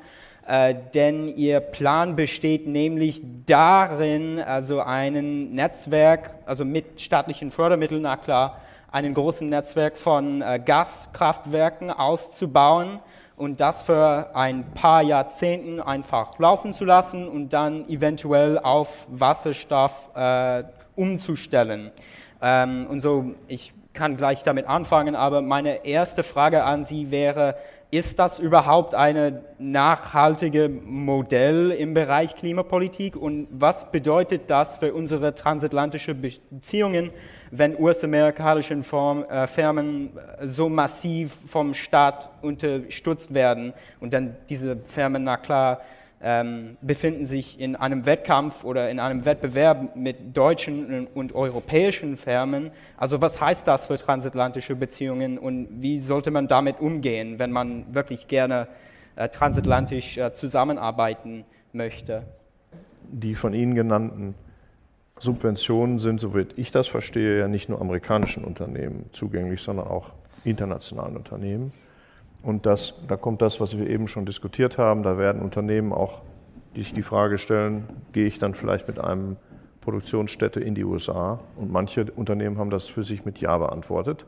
äh, 0.49 0.73
denn 0.95 1.27
ihr 1.35 1.59
Plan 1.59 2.15
besteht 2.15 2.65
nämlich 2.65 3.21
darin, 3.45 4.39
also 4.39 4.79
ein 4.79 5.51
Netzwerk, 5.53 6.31
also 6.47 6.65
mit 6.65 6.99
staatlichen 6.99 7.51
Fördermitteln, 7.51 8.01
na 8.01 8.17
klar, 8.17 8.59
einen 8.91 9.13
großen 9.13 9.47
Netzwerk 9.47 9.95
von 9.95 10.41
äh, 10.41 10.59
Gaskraftwerken 10.65 11.91
auszubauen 11.91 12.99
und 13.37 13.59
das 13.59 13.83
für 13.83 14.35
ein 14.35 14.71
paar 14.73 15.03
Jahrzehnten 15.03 15.79
einfach 15.79 16.39
laufen 16.39 16.73
zu 16.73 16.83
lassen 16.83 17.27
und 17.27 17.53
dann 17.53 17.87
eventuell 17.87 18.57
auf 18.57 19.05
Wasserstoff 19.07 20.09
äh, 20.15 20.63
umzustellen. 20.95 21.91
Ähm, 22.41 22.87
und 22.87 22.99
so, 22.99 23.35
ich 23.47 23.73
kann 23.93 24.17
gleich 24.17 24.43
damit 24.43 24.67
anfangen, 24.67 25.15
aber 25.15 25.41
meine 25.41 25.85
erste 25.85 26.23
Frage 26.23 26.63
an 26.63 26.83
Sie 26.83 27.11
wäre, 27.11 27.55
ist 27.91 28.19
das 28.19 28.37
überhaupt 28.37 28.93
ein 28.93 29.39
nachhaltiges 29.57 30.69
Modell 30.85 31.71
im 31.71 31.95
Bereich 31.95 32.35
Klimapolitik? 32.35 33.15
Und 33.15 33.47
was 33.49 33.91
bedeutet 33.91 34.43
das 34.51 34.77
für 34.77 34.93
unsere 34.93 35.33
transatlantischen 35.33 36.21
Beziehungen, 36.21 37.09
wenn 37.49 37.75
US-amerikanische 37.79 38.75
äh, 38.75 39.47
Firmen 39.47 40.11
so 40.43 40.69
massiv 40.69 41.33
vom 41.47 41.73
Staat 41.73 42.29
unterstützt 42.43 43.33
werden? 43.33 43.73
Und 43.99 44.13
dann 44.13 44.35
diese 44.49 44.77
Firmen, 44.77 45.23
na 45.23 45.37
klar, 45.37 45.81
ähm, 46.21 46.77
befinden 46.81 47.25
sich 47.25 47.59
in 47.59 47.75
einem 47.75 48.05
Wettkampf 48.05 48.63
oder 48.63 48.89
in 48.89 48.99
einem 48.99 49.25
Wettbewerb 49.25 49.95
mit 49.95 50.35
deutschen 50.35 51.07
und 51.07 51.33
europäischen 51.33 52.17
Firmen. 52.17 52.71
Also 52.97 53.21
was 53.21 53.39
heißt 53.39 53.67
das 53.67 53.85
für 53.85 53.97
transatlantische 53.97 54.75
Beziehungen 54.75 55.37
und 55.37 55.81
wie 55.81 55.99
sollte 55.99 56.31
man 56.31 56.47
damit 56.47 56.79
umgehen, 56.81 57.39
wenn 57.39 57.51
man 57.51 57.93
wirklich 57.93 58.27
gerne 58.27 58.67
äh, 59.15 59.29
transatlantisch 59.29 60.17
äh, 60.17 60.33
zusammenarbeiten 60.33 61.45
möchte? 61.71 62.23
Die 63.11 63.35
von 63.35 63.53
Ihnen 63.53 63.75
genannten 63.75 64.35
Subventionen 65.19 65.99
sind, 65.99 66.19
soweit 66.19 66.57
ich 66.57 66.71
das 66.71 66.87
verstehe, 66.87 67.39
ja 67.39 67.47
nicht 67.47 67.69
nur 67.69 67.81
amerikanischen 67.81 68.43
Unternehmen 68.43 69.09
zugänglich, 69.13 69.61
sondern 69.61 69.87
auch 69.87 70.11
internationalen 70.43 71.17
Unternehmen. 71.17 71.71
Und 72.41 72.65
das, 72.65 72.93
da 73.07 73.17
kommt 73.17 73.41
das, 73.41 73.59
was 73.59 73.77
wir 73.77 73.89
eben 73.89 74.07
schon 74.07 74.25
diskutiert 74.25 74.77
haben. 74.77 75.03
Da 75.03 75.17
werden 75.17 75.41
Unternehmen 75.41 75.91
auch 75.91 76.21
sich 76.75 76.93
die 76.93 77.01
Frage 77.01 77.37
stellen, 77.37 77.87
gehe 78.13 78.27
ich 78.27 78.39
dann 78.39 78.53
vielleicht 78.53 78.87
mit 78.87 78.99
einem 78.99 79.35
Produktionsstätte 79.81 80.59
in 80.59 80.75
die 80.75 80.83
USA? 80.83 81.39
Und 81.57 81.71
manche 81.71 82.05
Unternehmen 82.15 82.57
haben 82.57 82.69
das 82.69 82.87
für 82.87 83.03
sich 83.03 83.25
mit 83.25 83.39
Ja 83.39 83.57
beantwortet. 83.57 84.25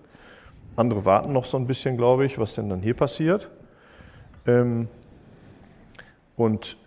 Andere 0.75 1.05
warten 1.05 1.33
noch 1.33 1.45
so 1.45 1.57
ein 1.57 1.67
bisschen, 1.67 1.97
glaube 1.97 2.25
ich, 2.25 2.39
was 2.39 2.55
denn 2.55 2.69
dann 2.69 2.81
hier 2.81 2.95
passiert. 2.95 3.49
Ähm, 4.45 4.87
und 6.35 6.77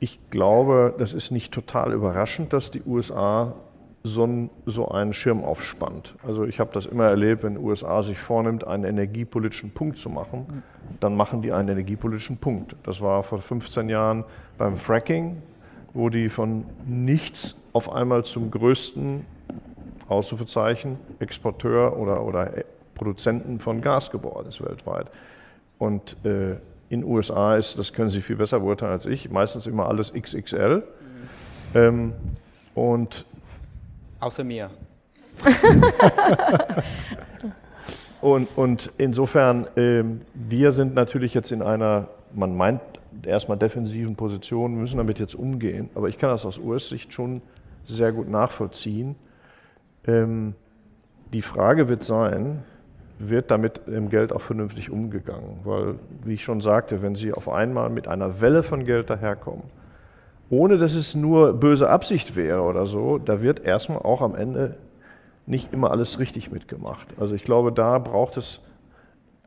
ich 0.00 0.18
glaube, 0.30 0.94
das 0.98 1.12
ist 1.12 1.30
nicht 1.30 1.52
total 1.52 1.92
überraschend, 1.92 2.52
dass 2.52 2.70
die 2.70 2.82
USA 2.84 3.54
so, 4.04 4.24
ein, 4.24 4.50
so 4.66 4.88
einen 4.88 5.12
Schirm 5.12 5.44
aufspannt. 5.44 6.14
Also 6.26 6.44
ich 6.44 6.58
habe 6.58 6.70
das 6.72 6.86
immer 6.86 7.04
erlebt, 7.04 7.44
wenn 7.44 7.54
die 7.54 7.60
USA 7.60 8.02
sich 8.02 8.18
vornimmt, 8.18 8.66
einen 8.66 8.84
energiepolitischen 8.84 9.70
Punkt 9.70 9.98
zu 9.98 10.10
machen, 10.10 10.62
dann 11.00 11.14
machen 11.14 11.42
die 11.42 11.52
einen 11.52 11.68
energiepolitischen 11.68 12.38
Punkt. 12.38 12.74
Das 12.82 13.00
war 13.00 13.22
vor 13.22 13.40
15 13.40 13.88
Jahren 13.88 14.24
beim 14.58 14.76
Fracking, 14.76 15.40
wo 15.94 16.08
die 16.08 16.28
von 16.28 16.64
nichts 16.86 17.56
auf 17.72 17.92
einmal 17.92 18.24
zum 18.24 18.50
größten 18.50 19.24
Ausrufezeichen 20.08 20.98
Exporteur 21.20 21.96
oder, 21.96 22.24
oder 22.24 22.50
Produzenten 22.94 23.60
von 23.60 23.80
Gas 23.80 24.10
geworden 24.10 24.48
ist 24.48 24.60
weltweit. 24.62 25.06
Und 25.78 26.16
äh, 26.24 26.52
in 26.88 27.00
den 27.00 27.04
USA 27.04 27.56
ist, 27.56 27.78
das 27.78 27.92
können 27.92 28.10
Sie 28.10 28.20
viel 28.20 28.36
besser 28.36 28.60
beurteilen 28.60 28.92
als 28.92 29.06
ich, 29.06 29.30
meistens 29.30 29.66
immer 29.66 29.88
alles 29.88 30.12
XXL. 30.12 30.78
Mhm. 30.78 30.82
Ähm, 31.74 32.12
und 32.74 33.24
Außer 34.22 34.44
mir. 34.44 34.70
und, 38.20 38.48
und 38.56 38.92
insofern, 38.96 39.66
äh, 39.76 40.04
wir 40.32 40.70
sind 40.70 40.94
natürlich 40.94 41.34
jetzt 41.34 41.50
in 41.50 41.60
einer, 41.60 42.06
man 42.32 42.56
meint 42.56 42.80
erstmal 43.24 43.58
defensiven 43.58 44.14
Position, 44.14 44.76
müssen 44.76 44.98
damit 44.98 45.18
jetzt 45.18 45.34
umgehen. 45.34 45.90
Aber 45.96 46.06
ich 46.06 46.18
kann 46.18 46.30
das 46.30 46.46
aus 46.46 46.56
US-Sicht 46.56 47.12
schon 47.12 47.42
sehr 47.84 48.12
gut 48.12 48.28
nachvollziehen. 48.28 49.16
Ähm, 50.06 50.54
die 51.32 51.42
Frage 51.42 51.88
wird 51.88 52.04
sein, 52.04 52.62
wird 53.18 53.50
damit 53.50 53.80
im 53.88 54.08
Geld 54.08 54.32
auch 54.32 54.42
vernünftig 54.42 54.88
umgegangen? 54.88 55.58
Weil, 55.64 55.96
wie 56.22 56.34
ich 56.34 56.44
schon 56.44 56.60
sagte, 56.60 57.02
wenn 57.02 57.16
Sie 57.16 57.32
auf 57.32 57.48
einmal 57.48 57.90
mit 57.90 58.06
einer 58.06 58.40
Welle 58.40 58.62
von 58.62 58.84
Geld 58.84 59.10
daherkommen, 59.10 59.64
ohne 60.52 60.76
dass 60.76 60.92
es 60.92 61.14
nur 61.14 61.54
böse 61.54 61.88
Absicht 61.88 62.36
wäre 62.36 62.60
oder 62.60 62.84
so, 62.84 63.16
da 63.16 63.40
wird 63.40 63.64
erstmal 63.64 64.00
auch 64.00 64.20
am 64.20 64.34
Ende 64.34 64.76
nicht 65.46 65.72
immer 65.72 65.90
alles 65.90 66.18
richtig 66.18 66.52
mitgemacht. 66.52 67.08
Also 67.18 67.34
ich 67.34 67.42
glaube, 67.42 67.72
da 67.72 67.98
braucht 67.98 68.36
es 68.36 68.60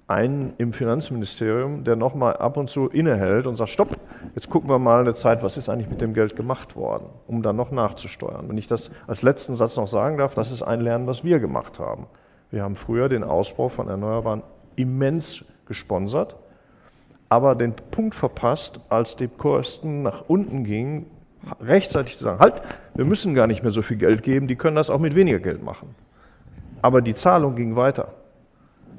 einen 0.07 0.55
im 0.57 0.73
Finanzministerium, 0.73 1.83
der 1.83 1.95
nochmal 1.95 2.37
ab 2.37 2.57
und 2.57 2.71
zu 2.71 2.87
innehält 2.87 3.45
und 3.45 3.55
sagt, 3.55 3.69
stopp, 3.69 3.89
jetzt 4.33 4.49
gucken 4.49 4.67
wir 4.67 4.79
mal 4.79 5.01
eine 5.01 5.13
Zeit, 5.13 5.43
was 5.43 5.57
ist 5.57 5.69
eigentlich 5.69 5.91
mit 5.91 6.01
dem 6.01 6.15
Geld 6.15 6.35
gemacht 6.35 6.75
worden, 6.75 7.05
um 7.27 7.43
dann 7.43 7.55
noch 7.55 7.69
nachzusteuern. 7.69 8.49
Wenn 8.49 8.57
ich 8.57 8.65
das 8.65 8.89
als 9.05 9.21
letzten 9.21 9.55
Satz 9.55 9.75
noch 9.77 9.87
sagen 9.87 10.17
darf, 10.17 10.33
das 10.33 10.51
ist 10.51 10.63
ein 10.63 10.81
Lernen, 10.81 11.05
was 11.05 11.23
wir 11.23 11.37
gemacht 11.37 11.77
haben. 11.77 12.07
Wir 12.49 12.63
haben 12.63 12.75
früher 12.75 13.09
den 13.09 13.23
Ausbau 13.23 13.69
von 13.69 13.89
Erneuerbaren 13.89 14.41
immens 14.75 15.45
gesponsert 15.67 16.35
aber 17.29 17.55
den 17.55 17.73
Punkt 17.91 18.15
verpasst, 18.15 18.79
als 18.89 19.15
die 19.15 19.27
Kosten 19.27 20.03
nach 20.03 20.25
unten 20.27 20.63
gingen, 20.63 21.07
rechtzeitig 21.59 22.17
zu 22.17 22.23
sagen, 22.23 22.39
halt, 22.39 22.61
wir 22.95 23.05
müssen 23.05 23.35
gar 23.35 23.47
nicht 23.47 23.61
mehr 23.61 23.71
so 23.71 23.81
viel 23.81 23.97
Geld 23.97 24.23
geben, 24.23 24.47
die 24.47 24.55
können 24.55 24.75
das 24.75 24.89
auch 24.89 24.99
mit 24.99 25.15
weniger 25.15 25.39
Geld 25.39 25.63
machen. 25.63 25.95
Aber 26.81 27.01
die 27.01 27.15
Zahlung 27.15 27.55
ging 27.55 27.75
weiter. 27.75 28.13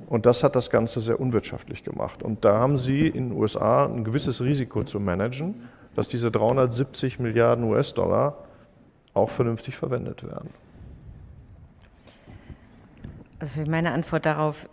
Und 0.08 0.26
das 0.26 0.44
hat 0.44 0.54
das 0.54 0.70
Ganze 0.70 1.00
sehr 1.00 1.18
unwirtschaftlich 1.18 1.82
gemacht. 1.82 2.22
Und 2.22 2.44
da 2.44 2.56
haben 2.58 2.78
sie 2.78 3.08
in 3.08 3.30
den 3.30 3.38
USA 3.38 3.86
ein 3.86 4.04
gewisses 4.04 4.40
Risiko 4.40 4.84
zu 4.84 5.00
managen, 5.00 5.68
dass 5.96 6.08
diese 6.08 6.30
370 6.30 7.18
Milliarden 7.18 7.64
US-Dollar 7.64 8.36
auch 9.14 9.30
vernünftig 9.30 9.76
verwendet 9.76 10.22
werden. 10.22 10.50
Also 13.38 13.54
für 13.54 13.68
meine 13.68 13.92
Antwort 13.92 14.26
darauf 14.26 14.68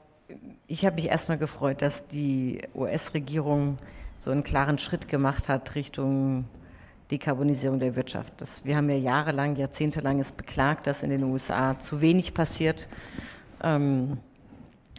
ich 0.68 0.86
habe 0.86 0.96
mich 0.96 1.08
erstmal 1.08 1.38
gefreut, 1.38 1.82
dass 1.82 2.08
die 2.08 2.62
US-Regierung 2.74 3.78
so 4.20 4.32
einen 4.32 4.44
klaren 4.44 4.78
Schritt 4.78 5.10
gemacht 5.10 5.50
hat 5.50 5.76
Richtung 5.76 6.46
Dekarbonisierung 7.12 7.80
der 7.80 7.96
Wirtschaft. 7.96 8.34
Das, 8.38 8.64
wir 8.66 8.78
haben 8.78 8.90
ja 8.90 8.96
jahrelang, 8.96 9.56
jahrzehntelang 9.56 10.20
es 10.20 10.32
beklagt, 10.32 10.88
dass 10.88 11.04
in 11.04 11.10
den 11.10 11.24
USA 11.24 11.78
zu 11.78 12.02
wenig 12.02 12.34
passiert. 12.34 12.88
Ähm, 13.62 14.18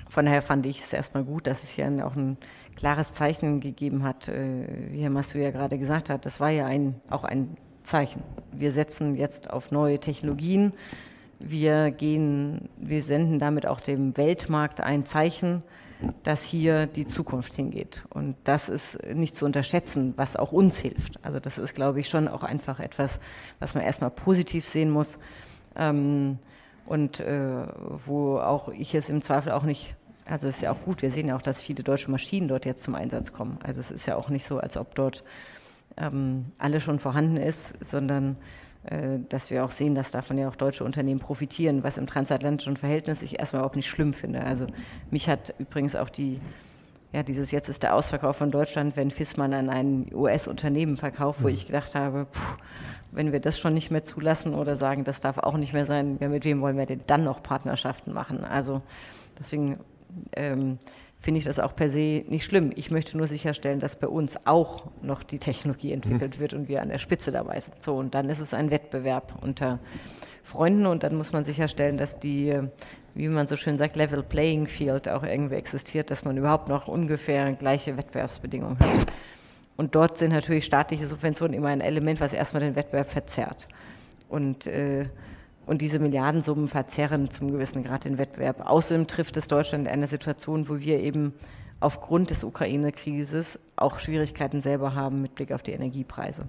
von 0.08 0.26
daher 0.26 0.42
fand 0.42 0.66
ich 0.66 0.80
es 0.80 0.92
erstmal 0.92 1.24
gut, 1.24 1.46
dass 1.46 1.64
es 1.64 1.70
hier 1.70 2.06
auch 2.06 2.14
ein 2.14 2.36
klares 2.76 3.14
Zeichen 3.14 3.60
gegeben 3.60 4.04
hat, 4.04 4.28
äh, 4.28 4.66
wie 4.90 5.02
Herr 5.02 5.10
Massu 5.10 5.38
ja 5.38 5.50
gerade 5.50 5.78
gesagt 5.78 6.10
hat. 6.10 6.26
Das 6.26 6.38
war 6.38 6.50
ja 6.50 6.66
ein, 6.66 7.00
auch 7.08 7.24
ein 7.24 7.56
Zeichen. 7.82 8.22
Wir 8.52 8.70
setzen 8.70 9.16
jetzt 9.16 9.50
auf 9.50 9.70
neue 9.70 9.98
Technologien. 9.98 10.72
Wir 11.38 11.90
gehen, 11.90 12.68
wir 12.76 13.02
senden 13.02 13.38
damit 13.38 13.66
auch 13.66 13.80
dem 13.80 14.16
Weltmarkt 14.16 14.80
ein 14.80 15.04
Zeichen, 15.04 15.62
dass 16.22 16.44
hier 16.44 16.86
die 16.86 17.06
Zukunft 17.06 17.54
hingeht. 17.54 18.04
Und 18.10 18.36
das 18.44 18.68
ist 18.68 18.98
nicht 19.14 19.36
zu 19.36 19.44
unterschätzen, 19.44 20.14
was 20.16 20.36
auch 20.36 20.52
uns 20.52 20.78
hilft. 20.78 21.24
Also 21.24 21.40
das 21.40 21.58
ist, 21.58 21.74
glaube 21.74 22.00
ich, 22.00 22.08
schon 22.08 22.28
auch 22.28 22.42
einfach 22.42 22.80
etwas, 22.80 23.20
was 23.58 23.74
man 23.74 23.84
erstmal 23.84 24.10
positiv 24.10 24.66
sehen 24.66 24.90
muss. 24.90 25.18
Ähm, 25.76 26.38
und 26.86 27.20
äh, 27.20 27.66
wo 28.06 28.36
auch 28.36 28.68
ich 28.68 28.94
es 28.94 29.08
im 29.08 29.22
Zweifel 29.22 29.52
auch 29.52 29.62
nicht, 29.62 29.94
also 30.26 30.48
es 30.48 30.56
ist 30.56 30.62
ja 30.62 30.72
auch 30.72 30.82
gut, 30.84 31.02
wir 31.02 31.10
sehen 31.10 31.28
ja 31.28 31.36
auch, 31.36 31.42
dass 31.42 31.60
viele 31.60 31.82
deutsche 31.82 32.10
Maschinen 32.10 32.48
dort 32.48 32.66
jetzt 32.66 32.82
zum 32.82 32.94
Einsatz 32.94 33.32
kommen. 33.32 33.58
Also 33.62 33.80
es 33.80 33.90
ist 33.90 34.06
ja 34.06 34.16
auch 34.16 34.28
nicht 34.28 34.46
so, 34.46 34.58
als 34.58 34.76
ob 34.76 34.94
dort 34.94 35.24
ähm, 35.96 36.46
alles 36.58 36.82
schon 36.82 36.98
vorhanden 36.98 37.36
ist, 37.36 37.74
sondern 37.82 38.36
dass 39.28 39.50
wir 39.50 39.64
auch 39.64 39.70
sehen, 39.70 39.94
dass 39.94 40.10
davon 40.10 40.36
ja 40.36 40.48
auch 40.48 40.56
deutsche 40.56 40.84
Unternehmen 40.84 41.20
profitieren, 41.20 41.82
was 41.82 41.96
im 41.96 42.06
transatlantischen 42.06 42.76
Verhältnis 42.76 43.22
ich 43.22 43.38
erstmal 43.38 43.60
überhaupt 43.60 43.76
nicht 43.76 43.88
schlimm 43.88 44.12
finde. 44.12 44.44
Also 44.44 44.66
mich 45.10 45.28
hat 45.28 45.54
übrigens 45.58 45.96
auch 45.96 46.10
die, 46.10 46.40
ja, 47.12 47.22
dieses 47.22 47.50
jetzt 47.50 47.68
ist 47.68 47.82
der 47.82 47.94
Ausverkauf 47.94 48.36
von 48.36 48.50
Deutschland, 48.50 48.96
wenn 48.96 49.10
Fissmann 49.10 49.54
an 49.54 49.70
ein 49.70 50.10
US-Unternehmen 50.12 50.96
verkauft, 50.96 51.42
wo 51.42 51.48
mhm. 51.48 51.54
ich 51.54 51.66
gedacht 51.66 51.94
habe, 51.94 52.26
pff, 52.26 52.58
wenn 53.12 53.32
wir 53.32 53.40
das 53.40 53.58
schon 53.58 53.74
nicht 53.74 53.90
mehr 53.90 54.02
zulassen 54.02 54.54
oder 54.54 54.76
sagen, 54.76 55.04
das 55.04 55.20
darf 55.20 55.38
auch 55.38 55.56
nicht 55.56 55.72
mehr 55.72 55.86
sein, 55.86 56.18
ja, 56.20 56.28
mit 56.28 56.44
wem 56.44 56.60
wollen 56.60 56.76
wir 56.76 56.86
denn 56.86 57.00
dann 57.06 57.24
noch 57.24 57.42
Partnerschaften 57.42 58.12
machen? 58.12 58.44
Also 58.44 58.82
deswegen 59.38 59.78
ähm, 60.36 60.78
finde 61.24 61.38
ich 61.38 61.44
das 61.44 61.58
auch 61.58 61.74
per 61.74 61.88
se 61.88 62.22
nicht 62.28 62.44
schlimm. 62.44 62.70
Ich 62.76 62.90
möchte 62.90 63.16
nur 63.16 63.26
sicherstellen, 63.26 63.80
dass 63.80 63.96
bei 63.96 64.08
uns 64.08 64.38
auch 64.46 64.90
noch 65.00 65.22
die 65.22 65.38
Technologie 65.38 65.90
entwickelt 65.92 66.38
wird 66.38 66.52
und 66.52 66.68
wir 66.68 66.82
an 66.82 66.90
der 66.90 66.98
Spitze 66.98 67.32
dabei 67.32 67.58
sind. 67.60 67.82
So, 67.82 67.96
und 67.96 68.14
dann 68.14 68.28
ist 68.28 68.40
es 68.40 68.52
ein 68.52 68.70
Wettbewerb 68.70 69.32
unter 69.40 69.78
Freunden 70.42 70.84
und 70.84 71.02
dann 71.02 71.16
muss 71.16 71.32
man 71.32 71.42
sicherstellen, 71.42 71.96
dass 71.96 72.20
die, 72.20 72.54
wie 73.14 73.28
man 73.28 73.46
so 73.46 73.56
schön 73.56 73.78
sagt, 73.78 73.96
Level 73.96 74.22
Playing 74.22 74.66
Field 74.66 75.08
auch 75.08 75.22
irgendwie 75.22 75.54
existiert, 75.54 76.10
dass 76.10 76.26
man 76.26 76.36
überhaupt 76.36 76.68
noch 76.68 76.88
ungefähr 76.88 77.50
gleiche 77.54 77.96
Wettbewerbsbedingungen 77.96 78.78
hat. 78.78 79.06
Und 79.78 79.94
dort 79.94 80.18
sind 80.18 80.30
natürlich 80.30 80.66
staatliche 80.66 81.06
Subventionen 81.06 81.54
immer 81.54 81.68
ein 81.68 81.80
Element, 81.80 82.20
was 82.20 82.34
erstmal 82.34 82.62
den 82.62 82.76
Wettbewerb 82.76 83.10
verzerrt. 83.10 83.66
Und 84.28 84.66
äh, 84.66 85.06
und 85.66 85.80
diese 85.80 85.98
Milliardensummen 85.98 86.68
verzerren 86.68 87.30
zum 87.30 87.50
gewissen 87.50 87.84
Grad 87.84 88.04
den 88.04 88.18
Wettbewerb. 88.18 88.68
Außerdem 88.68 89.06
trifft 89.06 89.36
es 89.36 89.48
Deutschland 89.48 89.86
in 89.86 89.92
einer 89.92 90.06
Situation, 90.06 90.68
wo 90.68 90.78
wir 90.78 91.00
eben 91.00 91.34
aufgrund 91.80 92.30
des 92.30 92.44
Ukraine-Krises 92.44 93.58
auch 93.76 93.98
Schwierigkeiten 93.98 94.60
selber 94.60 94.94
haben 94.94 95.22
mit 95.22 95.34
Blick 95.34 95.52
auf 95.52 95.62
die 95.62 95.72
Energiepreise. 95.72 96.46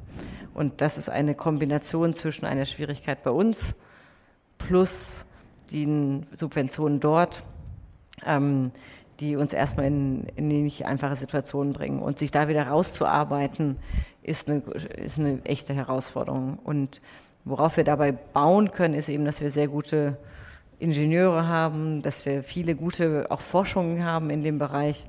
Und 0.54 0.82
das 0.82 0.98
ist 0.98 1.10
eine 1.10 1.36
Kombination 1.36 2.14
zwischen 2.14 2.46
einer 2.46 2.66
Schwierigkeit 2.66 3.24
bei 3.24 3.32
uns 3.32 3.76
plus 4.58 5.26
den 5.72 6.26
Subventionen 6.34 7.00
dort, 7.00 7.44
ähm, 8.26 8.72
die 9.20 9.36
uns 9.36 9.54
erstmal 9.54 9.88
in, 9.88 10.26
in 10.36 10.48
nicht 10.48 10.86
einfache 10.86 11.16
Situationen 11.16 11.74
bringen. 11.74 12.00
Und 12.00 12.20
sich 12.20 12.32
da 12.32 12.48
wieder 12.48 12.68
rauszuarbeiten, 12.68 13.78
ist 14.22 14.50
eine, 14.50 14.60
ist 14.60 15.20
eine 15.20 15.44
echte 15.46 15.74
Herausforderung. 15.74 16.60
Und 16.64 17.02
worauf 17.46 17.78
wir 17.78 17.84
dabei 17.84 18.12
bauen 18.12 18.72
können, 18.72 18.96
ist 18.96 19.08
eben, 19.08 19.24
dass 19.24 19.40
wir 19.40 19.52
sehr 19.52 19.68
gute 19.68 20.18
Ingenieure 20.80 21.48
haben, 21.48 22.02
dass 22.02 22.26
wir 22.26 22.44
viele 22.44 22.76
gute 22.76 23.28
auch 23.30 23.42
Forschungen 23.42 24.04
haben 24.04 24.30
in 24.30 24.44
dem 24.44 24.58
Bereich. 24.58 25.06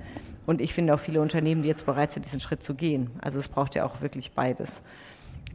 Und 0.46 0.60
ich 0.60 0.72
finde 0.72 0.94
auch 0.94 1.00
viele 1.00 1.20
Unternehmen, 1.20 1.62
die 1.62 1.68
jetzt 1.68 1.86
bereit 1.86 2.12
sind, 2.12 2.24
diesen 2.24 2.40
Schritt 2.40 2.62
zu 2.62 2.74
gehen. 2.74 3.10
Also 3.20 3.38
es 3.38 3.48
braucht 3.48 3.74
ja 3.74 3.84
auch 3.84 4.00
wirklich 4.00 4.32
beides. 4.32 4.80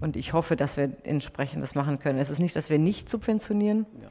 Und 0.02 0.18
ich 0.18 0.34
hoffe, 0.34 0.56
dass 0.56 0.76
wir 0.76 0.92
entsprechend 1.04 1.64
das 1.64 1.76
machen 1.76 2.00
können. 2.00 2.20
Es 2.20 2.30
ist 2.30 2.40
nicht, 2.40 2.56
dass 2.56 2.70
wir 2.70 2.80
nicht 2.80 3.10
subventionieren. 3.10 3.86
Ja. 4.02 4.10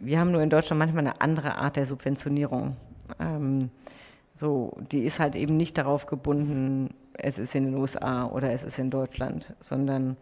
Wir 0.00 0.18
haben 0.18 0.32
nur 0.32 0.42
in 0.42 0.50
Deutschland 0.50 0.78
manchmal 0.78 1.06
eine 1.06 1.20
andere 1.20 1.56
Art 1.56 1.76
der 1.76 1.86
Subventionierung. 1.86 2.76
Ähm, 3.20 3.70
so, 4.34 4.76
die 4.90 5.04
ist 5.04 5.20
halt 5.20 5.36
eben 5.36 5.56
nicht 5.56 5.78
darauf 5.78 6.06
gebunden, 6.06 6.94
es 7.12 7.38
ist 7.38 7.54
in 7.54 7.64
den 7.64 7.74
USA 7.74 8.26
oder 8.26 8.50
es 8.50 8.64
ist 8.64 8.78
in 8.80 8.90
Deutschland, 8.90 9.54
sondern 9.60 10.16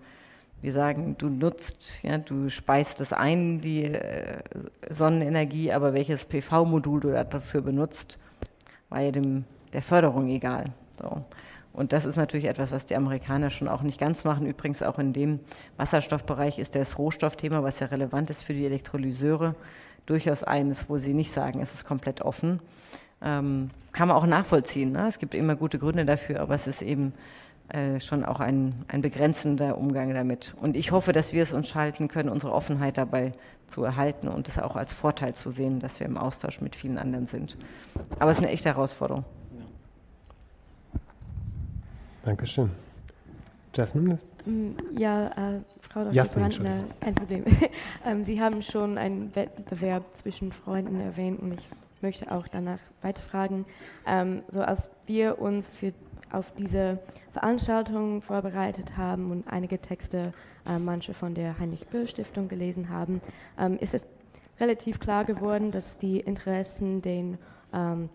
wir 0.62 0.72
sagen, 0.72 1.16
du 1.18 1.28
nutzt, 1.28 2.02
ja, 2.04 2.18
du 2.18 2.48
speist 2.48 3.00
das 3.00 3.12
ein, 3.12 3.60
die 3.60 3.84
äh, 3.84 4.38
Sonnenenergie, 4.88 5.72
aber 5.72 5.92
welches 5.92 6.24
PV-Modul 6.24 7.00
du 7.00 7.10
dafür 7.10 7.62
benutzt, 7.62 8.18
war 8.88 9.00
ja 9.00 9.10
dem, 9.10 9.44
der 9.72 9.82
Förderung 9.82 10.28
egal. 10.28 10.66
So. 11.00 11.24
Und 11.72 11.92
das 11.92 12.04
ist 12.04 12.16
natürlich 12.16 12.46
etwas, 12.46 12.70
was 12.70 12.86
die 12.86 12.94
Amerikaner 12.94 13.50
schon 13.50 13.66
auch 13.66 13.82
nicht 13.82 13.98
ganz 13.98 14.24
machen. 14.24 14.46
Übrigens 14.46 14.82
auch 14.82 14.98
in 14.98 15.12
dem 15.12 15.40
Wasserstoffbereich 15.78 16.58
ist 16.58 16.76
das 16.76 16.96
Rohstoffthema, 16.96 17.62
was 17.62 17.80
ja 17.80 17.88
relevant 17.88 18.30
ist 18.30 18.42
für 18.42 18.54
die 18.54 18.66
Elektrolyseure, 18.66 19.56
durchaus 20.06 20.44
eines, 20.44 20.88
wo 20.88 20.98
sie 20.98 21.14
nicht 21.14 21.32
sagen, 21.32 21.60
es 21.60 21.74
ist 21.74 21.84
komplett 21.84 22.20
offen. 22.20 22.60
Ähm, 23.20 23.70
kann 23.92 24.08
man 24.08 24.16
auch 24.16 24.26
nachvollziehen. 24.26 24.92
Ne? 24.92 25.08
Es 25.08 25.18
gibt 25.18 25.34
immer 25.34 25.56
gute 25.56 25.78
Gründe 25.78 26.04
dafür, 26.04 26.40
aber 26.40 26.54
es 26.54 26.66
ist 26.66 26.82
eben 26.82 27.14
äh, 27.72 28.00
schon 28.00 28.24
auch 28.24 28.40
ein, 28.40 28.84
ein 28.88 29.00
begrenzender 29.00 29.78
Umgang 29.78 30.12
damit. 30.12 30.54
Und 30.60 30.76
ich 30.76 30.92
hoffe, 30.92 31.12
dass 31.12 31.32
wir 31.32 31.42
es 31.42 31.54
uns 31.54 31.68
schalten 31.68 32.06
können, 32.06 32.28
unsere 32.28 32.52
Offenheit 32.52 32.98
dabei 32.98 33.32
zu 33.68 33.82
erhalten 33.82 34.28
und 34.28 34.46
es 34.46 34.58
auch 34.58 34.76
als 34.76 34.92
Vorteil 34.92 35.34
zu 35.34 35.50
sehen, 35.50 35.80
dass 35.80 35.98
wir 35.98 36.06
im 36.06 36.18
Austausch 36.18 36.60
mit 36.60 36.76
vielen 36.76 36.98
anderen 36.98 37.24
sind. 37.24 37.56
Aber 38.18 38.30
es 38.30 38.36
ist 38.36 38.44
eine 38.44 38.52
echte 38.52 38.68
Herausforderung. 38.68 39.24
Dankeschön. 42.24 42.70
Jasmine? 43.74 44.18
Mm, 44.44 44.72
ja, 44.98 45.28
äh, 45.28 45.60
Frau 45.80 46.04
Dr. 46.04 46.12
Jasmin, 46.12 46.48
Brandner, 46.50 46.84
kein 47.00 47.14
Problem. 47.14 47.44
ähm, 48.06 48.24
Sie 48.26 48.38
haben 48.38 48.60
schon 48.60 48.98
einen 48.98 49.34
Wettbewerb 49.34 50.04
zwischen 50.14 50.52
Freunden 50.52 51.00
erwähnt 51.00 51.40
und 51.40 51.54
ich 51.54 51.68
möchte 52.02 52.30
auch 52.30 52.46
danach 52.48 52.80
weiterfragen. 53.00 53.64
Ähm, 54.06 54.42
so 54.48 54.60
als 54.60 54.90
wir 55.06 55.38
uns 55.40 55.74
für 55.74 55.94
auf 56.32 56.52
diese 56.52 56.98
Veranstaltung 57.32 58.22
vorbereitet 58.22 58.96
haben 58.96 59.30
und 59.30 59.48
einige 59.48 59.78
Texte, 59.78 60.32
äh, 60.66 60.78
manche 60.78 61.14
von 61.14 61.34
der 61.34 61.58
Heinrich-Böll-Stiftung 61.58 62.48
gelesen 62.48 62.88
haben, 62.88 63.20
ähm, 63.58 63.78
ist 63.78 63.94
es 63.94 64.06
relativ 64.60 65.00
klar 65.00 65.24
geworden, 65.24 65.70
dass 65.70 65.98
die 65.98 66.20
Interessen, 66.20 67.02
den, 67.02 67.38
ähm, 67.72 68.08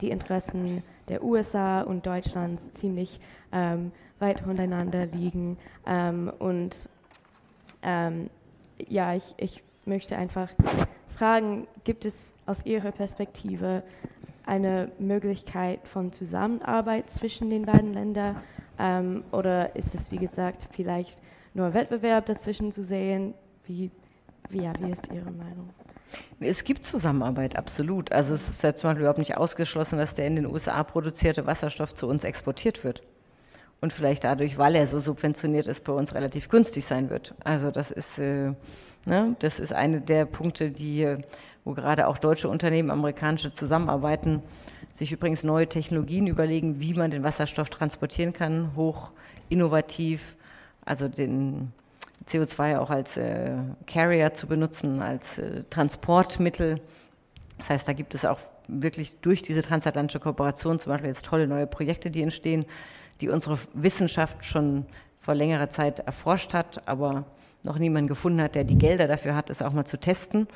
die 0.00 0.10
Interessen 0.10 0.82
der 1.08 1.24
USA 1.24 1.82
und 1.82 2.06
Deutschlands 2.06 2.70
ziemlich 2.72 3.20
ähm, 3.52 3.92
weit 4.18 4.40
voneinander 4.40 5.06
liegen. 5.06 5.56
Ähm, 5.86 6.32
und 6.38 6.88
ähm, 7.82 8.30
ja, 8.88 9.14
ich, 9.14 9.34
ich 9.38 9.62
möchte 9.84 10.16
einfach 10.16 10.50
fragen, 11.16 11.66
gibt 11.84 12.04
es 12.04 12.32
aus 12.46 12.64
Ihrer 12.64 12.92
Perspektive 12.92 13.82
eine 14.46 14.90
Möglichkeit 14.98 15.80
von 15.86 16.12
Zusammenarbeit 16.12 17.10
zwischen 17.10 17.50
den 17.50 17.66
beiden 17.66 17.92
Ländern? 17.92 18.36
Ähm, 18.78 19.24
oder 19.32 19.76
ist 19.76 19.94
es, 19.94 20.10
wie 20.10 20.18
gesagt, 20.18 20.68
vielleicht 20.72 21.18
nur 21.54 21.74
Wettbewerb 21.74 22.26
dazwischen 22.26 22.72
zu 22.72 22.82
sehen? 22.84 23.34
Wie, 23.66 23.90
wie, 24.48 24.62
ja, 24.62 24.72
wie 24.80 24.90
ist 24.90 25.12
Ihre 25.12 25.30
Meinung? 25.30 25.70
Es 26.40 26.64
gibt 26.64 26.84
Zusammenarbeit, 26.84 27.56
absolut. 27.56 28.10
Also 28.12 28.34
es 28.34 28.48
ist 28.48 28.62
ja 28.62 28.74
zum 28.74 28.88
Beispiel 28.88 29.02
überhaupt 29.02 29.18
nicht 29.18 29.36
ausgeschlossen, 29.36 29.98
dass 29.98 30.14
der 30.14 30.26
in 30.26 30.36
den 30.36 30.46
USA 30.46 30.82
produzierte 30.82 31.46
Wasserstoff 31.46 31.94
zu 31.94 32.08
uns 32.08 32.24
exportiert 32.24 32.82
wird. 32.82 33.02
Und 33.80 33.92
vielleicht 33.92 34.24
dadurch, 34.24 34.58
weil 34.58 34.74
er 34.74 34.86
so 34.86 35.00
subventioniert 35.00 35.66
ist, 35.66 35.84
bei 35.84 35.92
uns 35.92 36.14
relativ 36.14 36.48
günstig 36.48 36.84
sein 36.84 37.10
wird. 37.10 37.34
Also 37.44 37.70
das 37.70 37.90
ist, 37.90 38.18
äh, 38.18 38.52
ne, 39.06 39.36
das 39.38 39.58
ist 39.58 39.72
eine 39.72 40.00
der 40.00 40.26
Punkte, 40.26 40.70
die 40.70 41.16
wo 41.70 41.74
gerade 41.74 42.08
auch 42.08 42.18
deutsche 42.18 42.48
Unternehmen, 42.48 42.90
amerikanische 42.90 43.52
zusammenarbeiten, 43.52 44.42
sich 44.96 45.12
übrigens 45.12 45.44
neue 45.44 45.68
Technologien 45.68 46.26
überlegen, 46.26 46.80
wie 46.80 46.94
man 46.94 47.12
den 47.12 47.22
Wasserstoff 47.22 47.70
transportieren 47.70 48.32
kann, 48.32 48.72
hoch 48.74 49.12
innovativ, 49.48 50.36
also 50.84 51.06
den 51.06 51.72
CO2 52.26 52.78
auch 52.78 52.90
als 52.90 53.16
äh, 53.16 53.52
Carrier 53.86 54.34
zu 54.34 54.48
benutzen, 54.48 55.00
als 55.00 55.38
äh, 55.38 55.62
Transportmittel. 55.70 56.80
Das 57.58 57.70
heißt, 57.70 57.88
da 57.88 57.92
gibt 57.92 58.16
es 58.16 58.24
auch 58.24 58.40
wirklich 58.66 59.16
durch 59.20 59.42
diese 59.42 59.62
transatlantische 59.62 60.18
Kooperation 60.18 60.80
zum 60.80 60.90
Beispiel 60.90 61.10
jetzt 61.10 61.24
tolle 61.24 61.46
neue 61.46 61.68
Projekte, 61.68 62.10
die 62.10 62.22
entstehen, 62.22 62.66
die 63.20 63.28
unsere 63.28 63.58
Wissenschaft 63.74 64.44
schon 64.44 64.86
vor 65.20 65.36
längerer 65.36 65.70
Zeit 65.70 66.00
erforscht 66.00 66.52
hat, 66.52 66.82
aber 66.88 67.26
noch 67.62 67.78
niemand 67.78 68.08
gefunden 68.08 68.40
hat, 68.40 68.56
der 68.56 68.64
die 68.64 68.78
Gelder 68.78 69.06
dafür 69.06 69.36
hat, 69.36 69.50
es 69.50 69.62
auch 69.62 69.72
mal 69.72 69.84
zu 69.84 70.00
testen. 70.00 70.48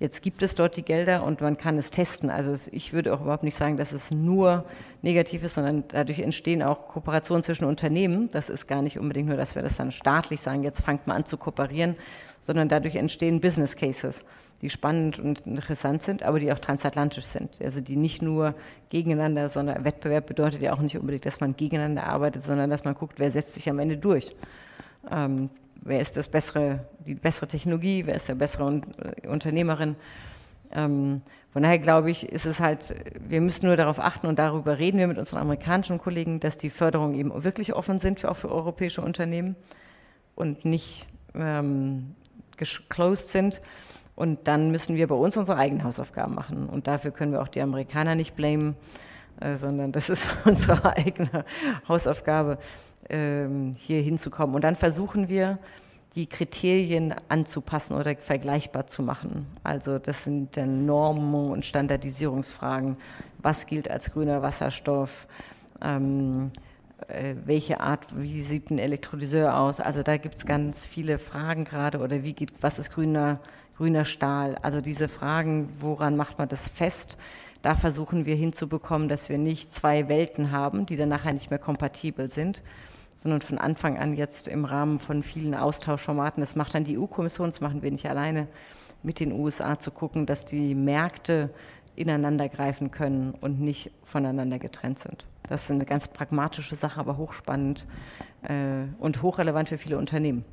Jetzt 0.00 0.22
gibt 0.22 0.42
es 0.42 0.54
dort 0.54 0.78
die 0.78 0.82
Gelder 0.82 1.22
und 1.24 1.42
man 1.42 1.58
kann 1.58 1.76
es 1.76 1.90
testen. 1.90 2.30
Also 2.30 2.56
ich 2.72 2.94
würde 2.94 3.12
auch 3.12 3.20
überhaupt 3.20 3.42
nicht 3.42 3.56
sagen, 3.56 3.76
dass 3.76 3.92
es 3.92 4.10
nur 4.10 4.64
negativ 5.02 5.42
ist, 5.42 5.56
sondern 5.56 5.84
dadurch 5.88 6.20
entstehen 6.20 6.62
auch 6.62 6.88
Kooperationen 6.88 7.42
zwischen 7.42 7.66
Unternehmen. 7.66 8.30
Das 8.30 8.48
ist 8.48 8.66
gar 8.66 8.80
nicht 8.80 8.98
unbedingt 8.98 9.28
nur, 9.28 9.36
dass 9.36 9.54
wir 9.54 9.62
das 9.62 9.76
dann 9.76 9.92
staatlich 9.92 10.40
sagen, 10.40 10.62
jetzt 10.62 10.80
fangt 10.80 11.06
mal 11.06 11.16
an 11.16 11.26
zu 11.26 11.36
kooperieren, 11.36 11.96
sondern 12.40 12.70
dadurch 12.70 12.96
entstehen 12.96 13.42
Business 13.42 13.76
Cases, 13.76 14.24
die 14.62 14.70
spannend 14.70 15.18
und 15.18 15.46
interessant 15.46 16.00
sind, 16.00 16.22
aber 16.22 16.40
die 16.40 16.50
auch 16.50 16.58
transatlantisch 16.58 17.26
sind. 17.26 17.60
Also 17.62 17.82
die 17.82 17.96
nicht 17.96 18.22
nur 18.22 18.54
gegeneinander, 18.88 19.50
sondern 19.50 19.84
Wettbewerb 19.84 20.26
bedeutet 20.26 20.62
ja 20.62 20.72
auch 20.72 20.80
nicht 20.80 20.96
unbedingt, 20.96 21.26
dass 21.26 21.40
man 21.40 21.54
gegeneinander 21.56 22.04
arbeitet, 22.04 22.42
sondern 22.42 22.70
dass 22.70 22.84
man 22.84 22.94
guckt, 22.94 23.18
wer 23.18 23.30
setzt 23.30 23.52
sich 23.52 23.68
am 23.68 23.78
Ende 23.78 23.98
durch. 23.98 24.34
Wer 25.82 26.00
ist 26.00 26.16
das 26.16 26.28
bessere, 26.28 26.86
die 27.06 27.14
bessere 27.14 27.46
Technologie, 27.46 28.06
wer 28.06 28.14
ist 28.14 28.28
der 28.28 28.34
bessere 28.34 28.82
äh, 29.22 29.28
Unternehmerin. 29.28 29.96
Ähm, 30.72 31.22
von 31.52 31.62
daher 31.62 31.78
glaube 31.78 32.10
ich, 32.10 32.28
ist 32.28 32.46
es 32.46 32.60
halt, 32.60 32.94
wir 33.18 33.40
müssen 33.40 33.66
nur 33.66 33.76
darauf 33.76 33.98
achten 33.98 34.26
und 34.26 34.38
darüber 34.38 34.78
reden 34.78 34.98
wir 34.98 35.08
mit 35.08 35.18
unseren 35.18 35.40
amerikanischen 35.40 35.98
Kollegen, 35.98 36.38
dass 36.38 36.58
die 36.58 36.70
Förderungen 36.70 37.14
eben 37.14 37.42
wirklich 37.42 37.74
offen 37.74 37.98
sind, 37.98 38.20
für, 38.20 38.30
auch 38.30 38.36
für 38.36 38.50
europäische 38.52 39.00
Unternehmen 39.00 39.56
und 40.36 40.64
nicht 40.64 41.08
ähm, 41.34 42.14
closed 42.88 43.30
sind. 43.30 43.60
Und 44.14 44.46
dann 44.46 44.70
müssen 44.70 44.96
wir 44.96 45.08
bei 45.08 45.14
uns 45.14 45.36
unsere 45.36 45.58
eigenen 45.58 45.82
Hausaufgaben 45.82 46.34
machen. 46.34 46.68
Und 46.68 46.86
dafür 46.86 47.10
können 47.10 47.32
wir 47.32 47.40
auch 47.40 47.48
die 47.48 47.62
Amerikaner 47.62 48.14
nicht 48.14 48.36
blamen, 48.36 48.76
äh, 49.40 49.56
sondern 49.56 49.92
das 49.92 50.10
ist 50.10 50.28
unsere 50.44 50.96
eigene 50.96 51.44
Hausaufgabe 51.88 52.58
hier 53.08 54.02
hinzukommen. 54.02 54.54
Und 54.54 54.62
dann 54.62 54.76
versuchen 54.76 55.28
wir, 55.28 55.58
die 56.14 56.26
Kriterien 56.26 57.14
anzupassen 57.28 57.94
oder 57.94 58.16
vergleichbar 58.16 58.86
zu 58.86 59.02
machen. 59.02 59.46
Also 59.62 59.98
das 59.98 60.24
sind 60.24 60.56
dann 60.56 60.86
Normen 60.86 61.50
und 61.50 61.64
Standardisierungsfragen. 61.64 62.96
Was 63.38 63.66
gilt 63.66 63.90
als 63.90 64.12
grüner 64.12 64.42
Wasserstoff? 64.42 65.28
Ähm, 65.80 66.50
äh, 67.08 67.34
welche 67.44 67.80
Art, 67.80 68.06
wie 68.16 68.42
sieht 68.42 68.70
ein 68.70 68.78
Elektrolyseur 68.78 69.56
aus? 69.56 69.80
Also 69.80 70.02
da 70.02 70.16
gibt 70.16 70.36
es 70.36 70.46
ganz 70.46 70.84
viele 70.84 71.18
Fragen 71.18 71.64
gerade 71.64 71.98
oder 71.98 72.22
wie 72.24 72.32
geht, 72.32 72.52
was 72.60 72.78
ist 72.78 72.92
grüner, 72.92 73.38
grüner 73.76 74.04
Stahl? 74.04 74.56
Also 74.62 74.80
diese 74.80 75.08
Fragen, 75.08 75.68
woran 75.78 76.16
macht 76.16 76.38
man 76.38 76.48
das 76.48 76.68
fest? 76.68 77.16
Da 77.62 77.74
versuchen 77.76 78.26
wir 78.26 78.34
hinzubekommen, 78.34 79.08
dass 79.08 79.28
wir 79.28 79.38
nicht 79.38 79.72
zwei 79.72 80.08
Welten 80.08 80.50
haben, 80.50 80.86
die 80.86 80.96
dann 80.96 81.10
nachher 81.10 81.32
nicht 81.32 81.50
mehr 81.50 81.58
kompatibel 81.58 82.28
sind, 82.28 82.62
sondern 83.20 83.42
von 83.42 83.58
Anfang 83.58 83.98
an 83.98 84.14
jetzt 84.14 84.48
im 84.48 84.64
Rahmen 84.64 84.98
von 84.98 85.22
vielen 85.22 85.54
Austauschformaten, 85.54 86.40
das 86.40 86.56
macht 86.56 86.74
dann 86.74 86.84
die 86.84 86.98
EU-Kommission, 86.98 87.50
das 87.50 87.60
machen 87.60 87.82
wir 87.82 87.90
nicht 87.90 88.08
alleine, 88.08 88.48
mit 89.02 89.20
den 89.20 89.32
USA 89.32 89.78
zu 89.78 89.90
gucken, 89.90 90.24
dass 90.24 90.46
die 90.46 90.74
Märkte 90.74 91.50
ineinander 91.96 92.48
greifen 92.48 92.90
können 92.90 93.34
und 93.40 93.60
nicht 93.60 93.90
voneinander 94.04 94.58
getrennt 94.58 95.00
sind. 95.00 95.26
Das 95.48 95.64
ist 95.64 95.70
eine 95.70 95.84
ganz 95.84 96.08
pragmatische 96.08 96.76
Sache, 96.76 96.98
aber 96.98 97.18
hochspannend 97.18 97.86
äh, 98.42 98.84
und 98.98 99.20
hochrelevant 99.20 99.68
für 99.68 99.78
viele 99.78 99.98
Unternehmen. 99.98 100.44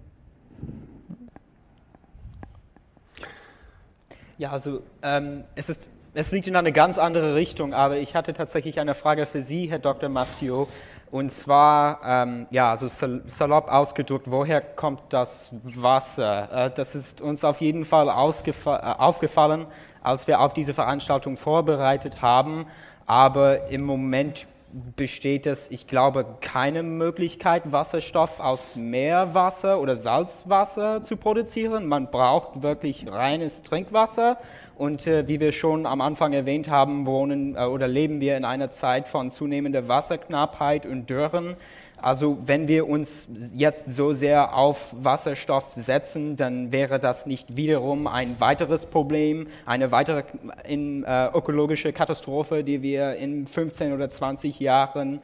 Ja, 4.37 4.51
also 4.51 4.81
ähm, 5.03 5.45
es, 5.55 5.69
ist, 5.69 5.87
es 6.13 6.31
liegt 6.31 6.47
in 6.47 6.55
eine 6.57 6.73
ganz 6.73 6.97
andere 6.97 7.33
Richtung, 7.33 7.73
aber 7.73 7.97
ich 7.97 8.13
hatte 8.13 8.33
tatsächlich 8.33 8.79
eine 8.79 8.93
Frage 8.93 9.25
für 9.25 9.41
Sie, 9.41 9.69
Herr 9.69 9.79
Dr. 9.79 10.09
Mastio. 10.09 10.67
Und 11.09 11.31
zwar, 11.31 12.01
ähm, 12.03 12.47
ja, 12.49 12.75
so 12.75 12.87
salopp 12.89 13.71
ausgedrückt, 13.71 14.29
woher 14.29 14.59
kommt 14.59 15.01
das 15.09 15.51
Wasser? 15.63 16.65
Äh, 16.65 16.71
das 16.71 16.95
ist 16.95 17.21
uns 17.21 17.45
auf 17.45 17.61
jeden 17.61 17.85
Fall 17.85 18.07
äh, 18.07 18.11
aufgefallen, 18.11 19.67
als 20.03 20.27
wir 20.27 20.41
auf 20.41 20.53
diese 20.53 20.73
Veranstaltung 20.73 21.37
vorbereitet 21.37 22.21
haben. 22.21 22.65
Aber 23.05 23.67
im 23.69 23.83
Moment 23.83 24.47
besteht 24.95 25.45
es, 25.45 25.71
ich 25.71 25.87
glaube, 25.87 26.25
keine 26.41 26.83
Möglichkeit, 26.83 27.71
Wasserstoff 27.71 28.39
aus 28.39 28.75
Meerwasser 28.75 29.79
oder 29.79 29.95
Salzwasser 29.95 31.01
zu 31.01 31.15
produzieren. 31.15 31.87
Man 31.87 32.11
braucht 32.11 32.61
wirklich 32.61 33.09
reines 33.09 33.63
Trinkwasser. 33.63 34.37
Und 34.75 35.07
äh, 35.07 35.27
wie 35.27 35.39
wir 35.39 35.53
schon 35.53 35.85
am 35.85 36.01
Anfang 36.01 36.33
erwähnt 36.33 36.69
haben, 36.69 37.05
wohnen 37.07 37.55
äh, 37.55 37.61
oder 37.61 37.87
leben 37.87 38.19
wir 38.19 38.37
in 38.37 38.45
einer 38.45 38.69
Zeit 38.69 39.07
von 39.07 39.31
zunehmender 39.31 39.87
Wasserknappheit 39.87 40.85
und 40.85 41.09
Dürren. 41.09 41.55
Also 41.99 42.37
wenn 42.45 42.67
wir 42.67 42.87
uns 42.87 43.27
jetzt 43.55 43.95
so 43.95 44.13
sehr 44.13 44.55
auf 44.55 44.95
Wasserstoff 44.99 45.73
setzen, 45.73 46.35
dann 46.35 46.71
wäre 46.71 46.99
das 46.99 47.25
nicht 47.25 47.55
wiederum 47.55 48.05
ein 48.05 48.39
weiteres 48.39 48.85
Problem, 48.85 49.47
eine 49.65 49.91
weitere 49.91 50.23
in, 50.67 51.03
äh, 51.03 51.27
ökologische 51.29 51.93
Katastrophe, 51.93 52.63
die 52.63 52.83
wir 52.83 53.15
in 53.15 53.47
15 53.47 53.93
oder 53.93 54.09
20 54.09 54.59
Jahren 54.59 55.21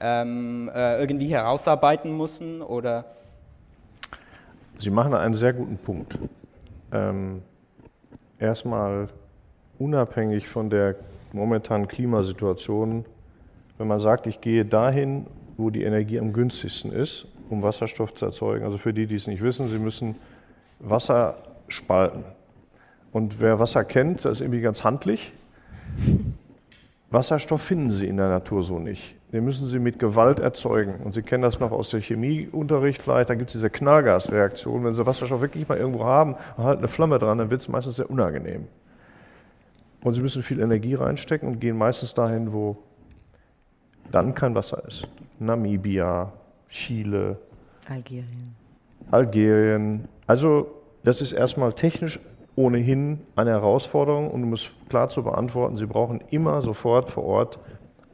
ähm, 0.00 0.70
äh, 0.72 1.00
irgendwie 1.00 1.28
herausarbeiten 1.28 2.16
müssen? 2.16 2.62
Oder? 2.62 3.04
Sie 4.78 4.90
machen 4.90 5.14
einen 5.14 5.34
sehr 5.34 5.52
guten 5.52 5.76
Punkt. 5.76 6.18
Ähm, 6.92 7.42
erstmal 8.38 9.08
unabhängig 9.78 10.48
von 10.48 10.70
der 10.70 10.94
momentanen 11.32 11.88
Klimasituation, 11.88 13.04
wenn 13.78 13.88
man 13.88 14.00
sagt, 14.00 14.28
ich 14.28 14.40
gehe 14.40 14.64
dahin, 14.64 15.26
wo 15.56 15.70
die 15.70 15.82
Energie 15.82 16.18
am 16.18 16.32
günstigsten 16.32 16.92
ist, 16.92 17.26
um 17.50 17.62
Wasserstoff 17.62 18.14
zu 18.14 18.26
erzeugen. 18.26 18.64
Also 18.64 18.78
für 18.78 18.92
die, 18.92 19.06
die 19.06 19.16
es 19.16 19.26
nicht 19.26 19.42
wissen, 19.42 19.68
sie 19.68 19.78
müssen 19.78 20.16
Wasser 20.78 21.36
spalten. 21.68 22.24
Und 23.12 23.40
wer 23.40 23.58
Wasser 23.58 23.84
kennt, 23.84 24.24
das 24.24 24.32
ist 24.32 24.40
irgendwie 24.40 24.62
ganz 24.62 24.84
handlich. 24.84 25.32
Wasserstoff 27.10 27.60
finden 27.60 27.90
Sie 27.90 28.06
in 28.06 28.16
der 28.16 28.30
Natur 28.30 28.62
so 28.62 28.78
nicht. 28.78 29.16
Den 29.32 29.44
müssen 29.44 29.66
Sie 29.66 29.78
mit 29.78 29.98
Gewalt 29.98 30.38
erzeugen. 30.38 30.94
Und 31.04 31.12
Sie 31.12 31.20
kennen 31.20 31.42
das 31.42 31.60
noch 31.60 31.70
aus 31.70 31.90
der 31.90 32.00
Chemieunterricht 32.00 33.02
vielleicht. 33.02 33.28
Da 33.28 33.34
gibt 33.34 33.50
es 33.50 33.52
diese 33.52 33.68
Knallgasreaktion. 33.68 34.84
Wenn 34.84 34.94
Sie 34.94 35.04
Wasserstoff 35.04 35.42
wirklich 35.42 35.68
mal 35.68 35.76
irgendwo 35.76 36.04
haben 36.04 36.36
und 36.56 36.64
halt 36.64 36.78
eine 36.78 36.88
Flamme 36.88 37.18
dran, 37.18 37.36
dann 37.36 37.50
wird 37.50 37.60
es 37.60 37.68
meistens 37.68 37.96
sehr 37.96 38.08
unangenehm. 38.08 38.66
Und 40.02 40.14
Sie 40.14 40.22
müssen 40.22 40.42
viel 40.42 40.60
Energie 40.60 40.94
reinstecken 40.94 41.48
und 41.48 41.60
gehen 41.60 41.76
meistens 41.76 42.14
dahin, 42.14 42.52
wo 42.52 42.78
dann 44.10 44.34
kein 44.34 44.54
Wasser 44.54 44.82
ist. 44.88 45.06
Namibia, 45.44 46.32
Chile, 46.68 47.36
Algerien. 47.88 48.54
Algerien. 49.10 50.08
Also 50.26 50.70
das 51.04 51.20
ist 51.20 51.32
erstmal 51.32 51.72
technisch 51.72 52.20
ohnehin 52.54 53.20
eine 53.34 53.50
Herausforderung 53.50 54.30
und 54.30 54.44
um 54.44 54.52
es 54.52 54.68
klar 54.88 55.08
zu 55.08 55.22
beantworten, 55.22 55.76
Sie 55.76 55.86
brauchen 55.86 56.22
immer 56.30 56.62
sofort 56.62 57.10
vor 57.10 57.24
Ort 57.24 57.58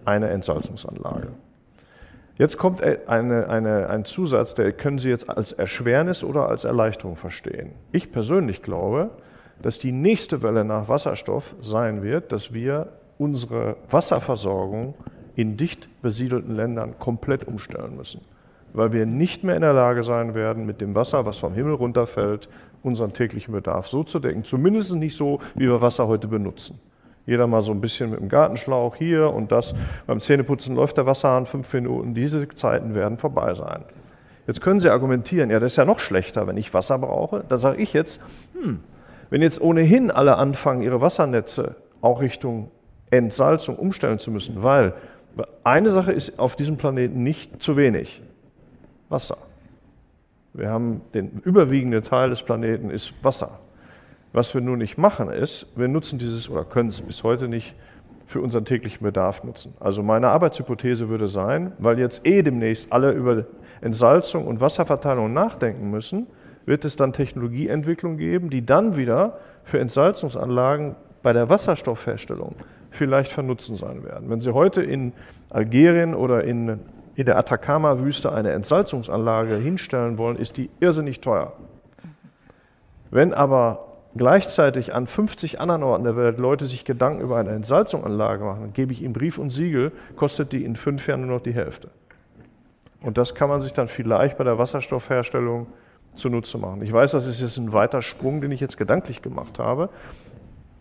eine 0.05 0.29
Entsalzungsanlage. 0.29 1.29
Jetzt 2.37 2.57
kommt 2.57 2.83
eine, 2.83 3.49
eine, 3.49 3.89
ein 3.89 4.05
Zusatz, 4.05 4.55
der 4.55 4.73
können 4.73 5.01
Sie 5.01 5.09
jetzt 5.09 5.29
als 5.29 5.51
Erschwernis 5.53 6.23
oder 6.23 6.49
als 6.49 6.65
Erleichterung 6.65 7.17
verstehen. 7.17 7.73
Ich 7.91 8.13
persönlich 8.13 8.63
glaube, 8.63 9.11
dass 9.61 9.81
die 9.81 9.91
nächste 9.91 10.41
Welle 10.43 10.65
nach 10.65 10.89
Wasserstoff 10.89 11.57
sein 11.61 12.03
wird, 12.03 12.31
dass 12.31 12.55
wir 12.55 12.93
unsere 13.19 13.77
Wasserversorgung 13.91 14.95
in 15.39 15.57
dicht 15.57 15.89
besiedelten 16.03 16.57
Ländern 16.57 16.99
komplett 16.99 17.47
umstellen 17.47 17.97
müssen, 17.97 18.23
weil 18.73 18.93
wir 18.93 19.07
nicht 19.07 19.45
mehr 19.45 19.55
in 19.55 19.63
der 19.63 19.73
Lage 19.73 20.03
sein 20.03 20.35
werden, 20.35 20.67
mit 20.67 20.81
dem 20.81 20.97
Wasser, 20.97 21.27
was 21.27 21.39
vom 21.39 21.55
Himmel 21.55 21.75
runterfällt, 21.75 22.49
unseren 22.83 23.13
täglichen 23.13 23.55
Bedarf 23.55 23.87
so 23.87 24.03
zu 24.03 24.19
decken. 24.19 24.43
Zumindest 24.43 24.93
nicht 24.97 25.17
so, 25.17 25.39
wie 25.55 25.69
wir 25.69 25.81
Wasser 25.81 26.09
heute 26.09 26.27
benutzen. 26.27 26.81
Jeder 27.25 27.47
mal 27.47 27.63
so 27.63 27.71
ein 27.71 27.81
bisschen 27.81 28.11
mit 28.11 28.19
dem 28.19 28.29
Gartenschlauch 28.29 28.97
hier 28.97 29.33
und 29.33 29.53
das. 29.53 29.77
Beim 30.09 30.21
Zähneputzen 30.21 30.75
läuft 30.75 30.97
der 30.97 31.07
Wasserhahn 31.07 31.47
fünf 31.47 31.73
Minuten. 31.73 32.15
Diese 32.15 32.49
Zeiten 32.49 32.97
werden 32.97 33.17
vorbei 33.17 33.55
sein. 33.55 33.85
Jetzt 34.49 34.61
können 34.61 34.81
Sie 34.81 34.91
argumentieren, 34.91 35.51
ja, 35.51 35.61
das 35.61 35.75
ist 35.75 35.77
ja 35.77 35.85
noch 35.85 36.01
schlechter, 36.01 36.49
wenn 36.49 36.57
ich 36.57 36.75
Wasser 36.75 36.99
brauche. 36.99 37.45
Da 37.49 37.59
sage 37.59 37.81
ich 37.81 37.93
jetzt, 37.93 38.21
hm, 38.61 38.81
wenn 39.31 39.41
jetzt 39.41 39.61
ohnehin 39.61 40.11
alle 40.11 40.37
anfangen, 40.37 40.83
ihre 40.83 41.01
Wassernetze 41.01 41.77
auch 42.01 42.21
Richtung 42.23 42.73
Entsalzung 43.11 43.77
umstellen 43.77 44.19
zu 44.19 44.33
müssen, 44.33 44.65
weil 44.65 44.95
eine 45.65 45.91
Sache 45.91 46.13
ist 46.13 46.39
auf 46.39 46.57
diesem 46.57 46.77
Planeten 46.77 47.23
nicht 47.23 47.63
zu 47.63 47.77
wenig. 47.77 48.23
Wasser. 49.09 49.39
Wir 50.53 50.71
haben 50.71 51.03
den 51.15 51.41
überwiegenden 51.45 52.03
Teil 52.03 52.31
des 52.31 52.43
Planeten 52.43 52.91
ist 52.91 53.13
Wasser. 53.23 53.61
Was 54.33 54.53
wir 54.55 54.61
nur 54.61 54.77
nicht 54.77 54.99
machen 54.99 55.31
ist, 55.31 55.67
wir 55.77 55.89
nutzen 55.89 56.19
dieses 56.19 56.51
oder 56.51 56.65
können 56.65 56.91
es 56.91 57.01
bis 57.01 57.23
heute 57.23 57.49
nicht 57.49 57.75
für 58.27 58.43
unseren 58.43 58.67
täglichen 58.67 59.03
Bedarf 59.03 59.43
nutzen. 59.43 59.75
Also 59.81 60.03
meine 60.03 60.29
Arbeitshypothese 60.29 61.09
würde 61.09 61.29
sein, 61.29 61.73
weil 61.79 61.99
jetzt 61.99 62.27
eh 62.27 62.43
demnächst 62.43 62.93
alle 62.93 63.13
über 63.13 63.45
Entsalzung 63.81 64.47
und 64.47 64.61
Wasserverteilung 64.61 65.33
nachdenken 65.33 65.91
müssen, 65.91 66.27
wird 66.67 66.85
es 66.85 66.97
dann 66.97 67.15
Technologieentwicklung 67.15 68.19
geben, 68.19 68.51
die 68.51 68.67
dann 68.67 68.97
wieder 68.97 69.39
für 69.65 69.79
Entsalzungsanlagen 69.79 70.97
bei 71.23 71.33
der 71.33 71.49
Wasserstoffherstellung 71.49 72.57
vielleicht 72.91 73.33
von 73.33 73.47
Nutzen 73.47 73.77
sein 73.77 74.05
werden. 74.05 74.31
Wenn 74.31 74.41
Sie 74.41 74.53
heute 74.53 74.83
in 74.83 75.13
Algerien 75.51 76.15
oder 76.15 76.45
in, 76.45 76.81
in 77.15 77.27
der 77.27 77.39
Atacama-Wüste 77.39 78.33
eine 78.33 78.53
Entsalzungsanlage 78.53 79.57
hinstellen 79.57 80.19
wollen, 80.19 80.37
ist 80.37 80.57
die 80.57 80.71
irrsinnig 80.81 81.21
teuer. 81.21 81.53
Wenn 83.11 83.33
aber 83.33 83.87
gleichzeitig 84.17 84.95
an 84.95 85.07
50 85.07 85.61
anderen 85.61 85.83
Orten 85.83 86.05
der 86.05 86.17
Welt 86.17 86.39
Leute 86.39 86.67
sich 86.67 86.85
Gedanken 86.85 87.23
über 87.23 87.37
eine 87.37 87.51
Entsalzungsanlage 87.51 88.45
machen, 88.45 88.73
gebe 88.73 88.93
ich 88.93 89.03
ihnen 89.03 89.13
Brief 89.13 89.39
und 89.39 89.51
Siegel, 89.51 89.93
kostet 90.17 90.53
die 90.53 90.65
in 90.65 90.77
fünf 90.77 91.07
Jahren 91.07 91.23
nur 91.23 91.37
noch 91.37 91.43
die 91.43 91.55
Hälfte. 91.55 91.91
Und 93.01 93.17
das 93.17 93.35
kann 93.35 93.49
man 93.49 93.63
sich 93.63 93.73
dann 93.73 93.89
vielleicht 93.89 94.39
bei 94.39 94.45
der 94.45 94.59
Wasserstoffherstellung 94.59 95.69
zunutze 96.17 96.59
machen. 96.59 96.83
Ich 96.83 96.93
weiß, 96.93 97.13
das 97.13 97.27
ist 97.27 97.41
jetzt 97.41 97.57
ein 97.57 97.73
weiter 97.73 98.03
Sprung, 98.03 98.41
den 98.41 98.51
ich 98.51 98.61
jetzt 98.61 98.77
gedanklich 98.77 99.23
gemacht 99.23 99.59
habe, 99.59 99.89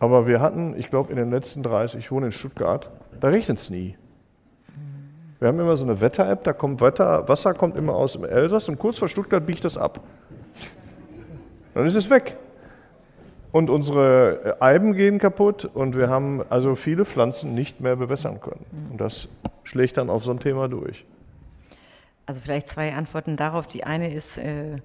aber 0.00 0.26
wir 0.26 0.40
hatten, 0.40 0.74
ich 0.78 0.90
glaube, 0.90 1.10
in 1.10 1.16
den 1.16 1.30
letzten 1.30 1.62
30, 1.62 2.00
ich 2.00 2.10
wohne 2.10 2.26
in 2.26 2.32
Stuttgart, 2.32 2.90
da 3.20 3.28
regnet 3.28 3.58
es 3.58 3.70
nie. 3.70 3.96
Wir 5.38 5.48
haben 5.48 5.60
immer 5.60 5.76
so 5.76 5.84
eine 5.84 6.00
Wetter-App, 6.00 6.42
da 6.44 6.52
kommt 6.52 6.80
Wetter, 6.80 7.28
Wasser 7.28 7.54
kommt 7.54 7.76
immer 7.76 7.94
aus 7.94 8.14
dem 8.14 8.24
Elsass 8.24 8.68
und 8.68 8.78
kurz 8.78 8.98
vor 8.98 9.08
Stuttgart 9.08 9.44
biegt 9.46 9.64
das 9.64 9.76
ab. 9.76 10.00
Dann 11.74 11.86
ist 11.86 11.94
es 11.94 12.10
weg. 12.10 12.36
Und 13.50 13.70
unsere 13.70 14.56
Eiben 14.60 14.94
gehen 14.94 15.18
kaputt 15.18 15.64
und 15.64 15.96
wir 15.96 16.08
haben 16.10 16.42
also 16.50 16.74
viele 16.74 17.04
Pflanzen 17.04 17.54
nicht 17.54 17.80
mehr 17.80 17.96
bewässern 17.96 18.40
können. 18.40 18.66
Und 18.90 19.00
das 19.00 19.28
schlägt 19.62 19.96
dann 19.96 20.10
auf 20.10 20.24
so 20.24 20.32
ein 20.32 20.40
Thema 20.40 20.68
durch. 20.68 21.04
Also 22.26 22.40
vielleicht 22.40 22.68
zwei 22.68 22.92
Antworten 22.92 23.36
darauf. 23.36 23.66
Die 23.66 23.84
eine 23.84 24.12
ist, 24.12 24.36
äh, 24.38 24.78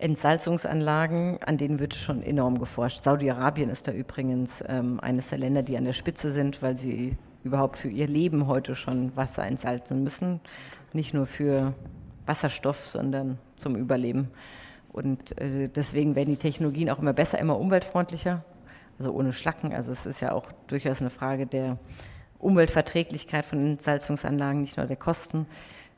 Entsalzungsanlagen, 0.00 1.38
an 1.44 1.58
denen 1.58 1.78
wird 1.78 1.94
schon 1.94 2.22
enorm 2.22 2.58
geforscht. 2.58 3.04
Saudi-Arabien 3.04 3.68
ist 3.70 3.86
da 3.86 3.92
übrigens 3.92 4.64
ähm, 4.66 4.98
eines 5.00 5.28
der 5.28 5.38
Länder, 5.38 5.62
die 5.62 5.76
an 5.76 5.84
der 5.84 5.92
Spitze 5.92 6.30
sind, 6.30 6.62
weil 6.62 6.76
sie 6.76 7.16
überhaupt 7.44 7.76
für 7.76 7.88
ihr 7.88 8.06
Leben 8.06 8.46
heute 8.46 8.74
schon 8.74 9.14
Wasser 9.16 9.46
entsalzen 9.46 10.02
müssen. 10.02 10.40
Nicht 10.92 11.14
nur 11.14 11.26
für 11.26 11.74
Wasserstoff, 12.26 12.86
sondern 12.86 13.38
zum 13.56 13.76
Überleben. 13.76 14.28
Und 14.92 15.38
äh, 15.40 15.68
deswegen 15.68 16.14
werden 16.16 16.30
die 16.30 16.36
Technologien 16.36 16.90
auch 16.90 16.98
immer 16.98 17.12
besser, 17.12 17.38
immer 17.38 17.58
umweltfreundlicher, 17.58 18.44
also 18.98 19.12
ohne 19.12 19.32
Schlacken. 19.32 19.72
Also 19.72 19.92
es 19.92 20.06
ist 20.06 20.20
ja 20.20 20.32
auch 20.32 20.50
durchaus 20.66 21.00
eine 21.00 21.10
Frage 21.10 21.46
der 21.46 21.78
Umweltverträglichkeit 22.38 23.44
von 23.44 23.64
Entsalzungsanlagen, 23.64 24.62
nicht 24.62 24.76
nur 24.76 24.86
der 24.86 24.96
Kosten. 24.96 25.46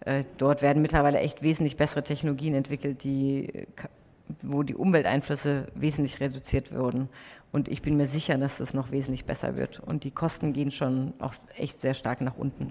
Äh, 0.05 0.25
dort 0.39 0.63
werden 0.63 0.83
mittlerweile 0.83 1.19
echt 1.21 1.43
wesentlich 1.43 1.77
bessere 1.77 2.03
Technologien 2.03 2.55
entwickelt, 2.55 3.05
die, 3.05 3.67
wo 4.43 4.63
die 4.63 4.75
Umwelteinflüsse 4.75 5.69
wesentlich 5.75 6.21
reduziert 6.21 6.75
wurden. 6.75 7.09
Und 7.53 7.69
ich 7.69 7.83
bin 7.83 7.97
mir 7.97 8.07
sicher, 8.07 8.39
dass 8.39 8.59
das 8.59 8.75
noch 8.75 8.91
wesentlich 8.91 9.25
besser 9.25 9.57
wird. 9.57 9.81
Und 9.81 10.05
die 10.05 10.11
Kosten 10.11 10.53
gehen 10.53 10.71
schon 10.71 11.13
auch 11.21 11.35
echt 11.57 11.81
sehr 11.81 11.95
stark 11.95 12.21
nach 12.21 12.37
unten. 12.37 12.71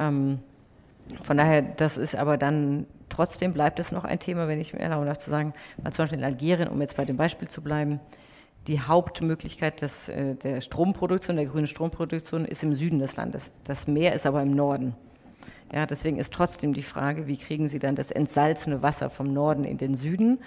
Ähm, 0.00 0.40
von 1.22 1.36
daher, 1.36 1.62
das 1.62 1.96
ist 1.96 2.16
aber 2.16 2.36
dann, 2.36 2.86
trotzdem 3.08 3.52
bleibt 3.52 3.78
es 3.78 3.92
noch 3.92 4.04
ein 4.04 4.18
Thema, 4.18 4.48
wenn 4.48 4.60
ich 4.60 4.72
mir 4.72 4.80
erlaube, 4.80 5.06
darf 5.06 5.18
zu 5.18 5.30
sagen, 5.30 5.54
weil 5.76 5.92
zum 5.92 6.04
Beispiel 6.04 6.18
in 6.18 6.24
Algerien, 6.24 6.68
um 6.68 6.80
jetzt 6.80 6.96
bei 6.96 7.04
dem 7.04 7.16
Beispiel 7.16 7.46
zu 7.46 7.62
bleiben, 7.62 8.00
die 8.66 8.80
Hauptmöglichkeit 8.80 9.80
des, 9.82 10.08
äh, 10.08 10.34
der 10.34 10.60
Stromproduktion, 10.60 11.36
der 11.36 11.46
grünen 11.46 11.68
Stromproduktion 11.68 12.44
ist 12.44 12.64
im 12.64 12.74
Süden 12.74 12.98
des 12.98 13.14
Landes. 13.16 13.52
Das 13.62 13.86
Meer 13.86 14.14
ist 14.14 14.26
aber 14.26 14.42
im 14.42 14.56
Norden. 14.56 14.96
Ja, 15.72 15.86
deswegen 15.86 16.18
ist 16.18 16.32
trotzdem 16.32 16.72
die 16.74 16.82
Frage, 16.82 17.26
wie 17.26 17.36
kriegen 17.36 17.68
Sie 17.68 17.78
dann 17.78 17.96
das 17.96 18.10
entsalzene 18.10 18.82
Wasser 18.82 19.10
vom 19.10 19.32
Norden 19.32 19.64
in 19.64 19.78
den 19.78 19.94
Süden? 19.94 20.38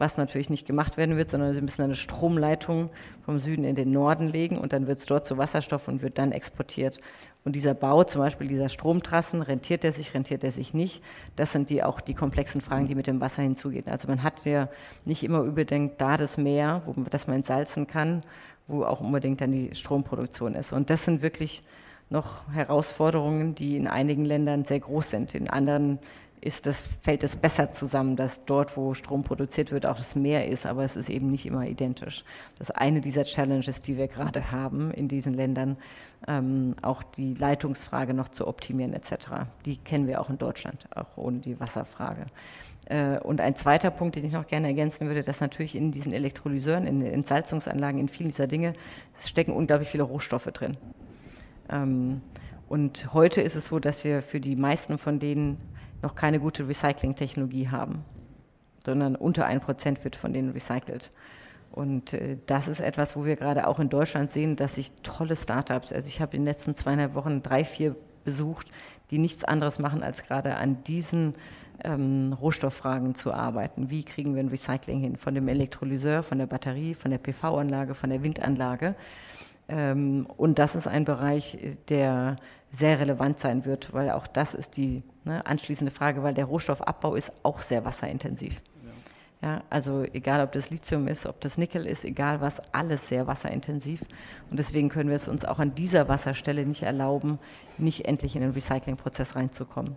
was 0.00 0.16
natürlich 0.16 0.48
nicht 0.48 0.66
gemacht 0.66 0.96
werden 0.96 1.18
wird, 1.18 1.30
sondern 1.30 1.52
sie 1.52 1.60
müssen 1.60 1.82
eine 1.82 1.94
Stromleitung 1.94 2.88
vom 3.22 3.38
Süden 3.38 3.64
in 3.64 3.74
den 3.74 3.92
Norden 3.92 4.28
legen 4.28 4.56
und 4.56 4.72
dann 4.72 4.86
wird 4.86 4.98
es 4.98 5.04
dort 5.04 5.26
zu 5.26 5.36
Wasserstoff 5.36 5.88
und 5.88 6.00
wird 6.00 6.16
dann 6.16 6.32
exportiert. 6.32 7.00
Und 7.44 7.54
dieser 7.54 7.74
Bau, 7.74 8.02
zum 8.04 8.22
Beispiel 8.22 8.48
dieser 8.48 8.70
Stromtrassen, 8.70 9.42
rentiert 9.42 9.84
er 9.84 9.92
sich, 9.92 10.14
rentiert 10.14 10.42
er 10.42 10.52
sich 10.52 10.72
nicht? 10.72 11.02
Das 11.36 11.52
sind 11.52 11.68
die 11.68 11.82
auch 11.82 12.00
die 12.00 12.14
komplexen 12.14 12.62
Fragen, 12.62 12.88
die 12.88 12.94
mit 12.94 13.06
dem 13.06 13.20
Wasser 13.20 13.42
hinzugehen. 13.42 13.86
Also 13.88 14.08
man 14.08 14.22
hat 14.22 14.42
ja 14.46 14.70
nicht 15.04 15.22
immer 15.22 15.42
unbedingt 15.42 16.00
da 16.00 16.16
das 16.16 16.38
Meer, 16.38 16.80
wo, 16.86 16.94
das 17.02 17.26
man 17.26 17.36
entsalzen 17.36 17.86
kann, 17.86 18.22
wo 18.68 18.84
auch 18.84 19.02
unbedingt 19.02 19.42
dann 19.42 19.52
die 19.52 19.74
Stromproduktion 19.74 20.54
ist. 20.54 20.72
Und 20.72 20.88
das 20.88 21.04
sind 21.04 21.20
wirklich 21.20 21.62
noch 22.10 22.48
Herausforderungen, 22.52 23.54
die 23.54 23.76
in 23.76 23.86
einigen 23.88 24.24
Ländern 24.24 24.64
sehr 24.64 24.80
groß 24.80 25.10
sind. 25.10 25.34
In 25.34 25.48
anderen 25.48 25.98
ist 26.40 26.66
das, 26.66 26.82
fällt 27.02 27.22
es 27.22 27.36
besser 27.36 27.70
zusammen, 27.70 28.16
dass 28.16 28.44
dort, 28.44 28.76
wo 28.76 28.94
Strom 28.94 29.22
produziert 29.22 29.72
wird, 29.72 29.84
auch 29.84 29.96
das 29.96 30.14
Meer 30.14 30.48
ist, 30.48 30.66
aber 30.66 30.84
es 30.84 30.96
ist 30.96 31.10
eben 31.10 31.30
nicht 31.30 31.46
immer 31.46 31.66
identisch. 31.66 32.24
Das 32.58 32.70
ist 32.70 32.76
eine 32.76 33.00
dieser 33.00 33.24
Challenges, 33.24 33.82
die 33.82 33.96
wir 33.96 34.08
gerade 34.08 34.50
haben 34.50 34.90
in 34.90 35.06
diesen 35.06 35.34
Ländern, 35.34 35.76
ähm, 36.26 36.74
auch 36.82 37.02
die 37.02 37.34
Leitungsfrage 37.34 38.14
noch 38.14 38.28
zu 38.28 38.48
optimieren 38.48 38.94
etc. 38.94 39.46
Die 39.66 39.76
kennen 39.76 40.06
wir 40.06 40.20
auch 40.20 40.30
in 40.30 40.38
Deutschland, 40.38 40.88
auch 40.94 41.16
ohne 41.16 41.38
die 41.38 41.60
Wasserfrage. 41.60 42.26
Äh, 42.86 43.18
und 43.18 43.40
ein 43.40 43.54
zweiter 43.54 43.90
Punkt, 43.90 44.16
den 44.16 44.24
ich 44.24 44.32
noch 44.32 44.46
gerne 44.46 44.68
ergänzen 44.68 45.08
würde, 45.08 45.22
dass 45.22 45.40
natürlich 45.40 45.74
in 45.74 45.92
diesen 45.92 46.12
Elektrolyseuren, 46.12 46.86
in 46.86 47.00
den 47.00 47.12
Entsalzungsanlagen, 47.12 48.00
in 48.00 48.08
vielen 48.08 48.30
dieser 48.30 48.46
Dinge, 48.46 48.72
stecken 49.22 49.52
unglaublich 49.52 49.90
viele 49.90 50.04
Rohstoffe 50.04 50.46
drin. 50.46 50.78
Ähm, 51.70 52.20
und 52.68 53.12
heute 53.12 53.40
ist 53.40 53.56
es 53.56 53.68
so, 53.68 53.78
dass 53.78 54.04
wir 54.04 54.22
für 54.22 54.40
die 54.40 54.56
meisten 54.56 54.98
von 54.98 55.18
denen 55.18 55.58
noch 56.02 56.14
keine 56.14 56.40
gute 56.40 56.68
Recycling-Technologie 56.68 57.68
haben, 57.68 58.04
sondern 58.84 59.16
unter 59.16 59.46
ein 59.46 59.60
Prozent 59.60 60.04
wird 60.04 60.16
von 60.16 60.32
denen 60.32 60.50
recycelt. 60.50 61.10
Und 61.72 62.12
äh, 62.12 62.38
das 62.46 62.68
ist 62.68 62.80
etwas, 62.80 63.16
wo 63.16 63.24
wir 63.24 63.36
gerade 63.36 63.66
auch 63.66 63.78
in 63.78 63.88
Deutschland 63.88 64.30
sehen, 64.30 64.56
dass 64.56 64.76
sich 64.76 64.92
tolle 65.02 65.36
Startups, 65.36 65.92
also 65.92 66.08
ich 66.08 66.20
habe 66.20 66.36
in 66.36 66.42
den 66.42 66.46
letzten 66.46 66.74
zweieinhalb 66.74 67.14
Wochen 67.14 67.42
drei, 67.42 67.64
vier 67.64 67.96
besucht, 68.24 68.68
die 69.10 69.18
nichts 69.18 69.44
anderes 69.44 69.78
machen, 69.78 70.02
als 70.02 70.24
gerade 70.24 70.56
an 70.56 70.82
diesen 70.84 71.34
ähm, 71.84 72.32
Rohstofffragen 72.32 73.14
zu 73.14 73.32
arbeiten. 73.32 73.90
Wie 73.90 74.04
kriegen 74.04 74.34
wir 74.34 74.42
ein 74.42 74.48
Recycling 74.48 75.00
hin? 75.00 75.16
Von 75.16 75.34
dem 75.34 75.48
Elektrolyseur, 75.48 76.22
von 76.22 76.38
der 76.38 76.46
Batterie, 76.46 76.94
von 76.94 77.10
der 77.10 77.18
PV-Anlage, 77.18 77.94
von 77.94 78.10
der 78.10 78.22
Windanlage. 78.22 78.94
Ähm, 79.70 80.26
und 80.36 80.58
das 80.58 80.74
ist 80.74 80.88
ein 80.88 81.04
Bereich, 81.04 81.76
der 81.88 82.36
sehr 82.72 82.98
relevant 82.98 83.38
sein 83.38 83.64
wird, 83.64 83.92
weil 83.94 84.10
auch 84.10 84.26
das 84.26 84.54
ist 84.54 84.76
die 84.76 85.02
ne, 85.24 85.46
anschließende 85.46 85.92
Frage, 85.92 86.22
weil 86.22 86.34
der 86.34 86.44
Rohstoffabbau 86.44 87.14
ist 87.14 87.32
auch 87.42 87.60
sehr 87.60 87.84
wasserintensiv. 87.84 88.60
Ja, 89.42 89.62
also 89.70 90.04
egal, 90.12 90.42
ob 90.42 90.52
das 90.52 90.68
Lithium 90.68 91.08
ist, 91.08 91.24
ob 91.24 91.40
das 91.40 91.56
Nickel 91.56 91.86
ist, 91.86 92.04
egal 92.04 92.42
was, 92.42 92.60
alles 92.74 93.08
sehr 93.08 93.26
wasserintensiv. 93.26 94.02
Und 94.50 94.58
deswegen 94.58 94.90
können 94.90 95.08
wir 95.08 95.16
es 95.16 95.28
uns 95.28 95.46
auch 95.46 95.58
an 95.58 95.74
dieser 95.74 96.08
Wasserstelle 96.08 96.66
nicht 96.66 96.82
erlauben, 96.82 97.38
nicht 97.78 98.04
endlich 98.04 98.36
in 98.36 98.42
den 98.42 98.50
Recyclingprozess 98.50 99.36
reinzukommen. 99.36 99.96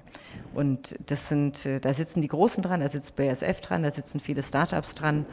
Und 0.53 0.95
das 1.07 1.27
sind, 1.27 1.65
äh, 1.65 1.81
da 1.81 1.93
sitzen 1.93 2.21
die 2.21 2.29
Großen 2.29 2.63
dran, 2.63 2.79
da 2.79 2.87
sitzt 2.87 3.17
BASF 3.17 3.59
dran, 3.59 3.83
da 3.83 3.91
sitzen 3.91 4.21
viele 4.21 4.43
Startups 4.43 4.95
dran. 4.95 5.25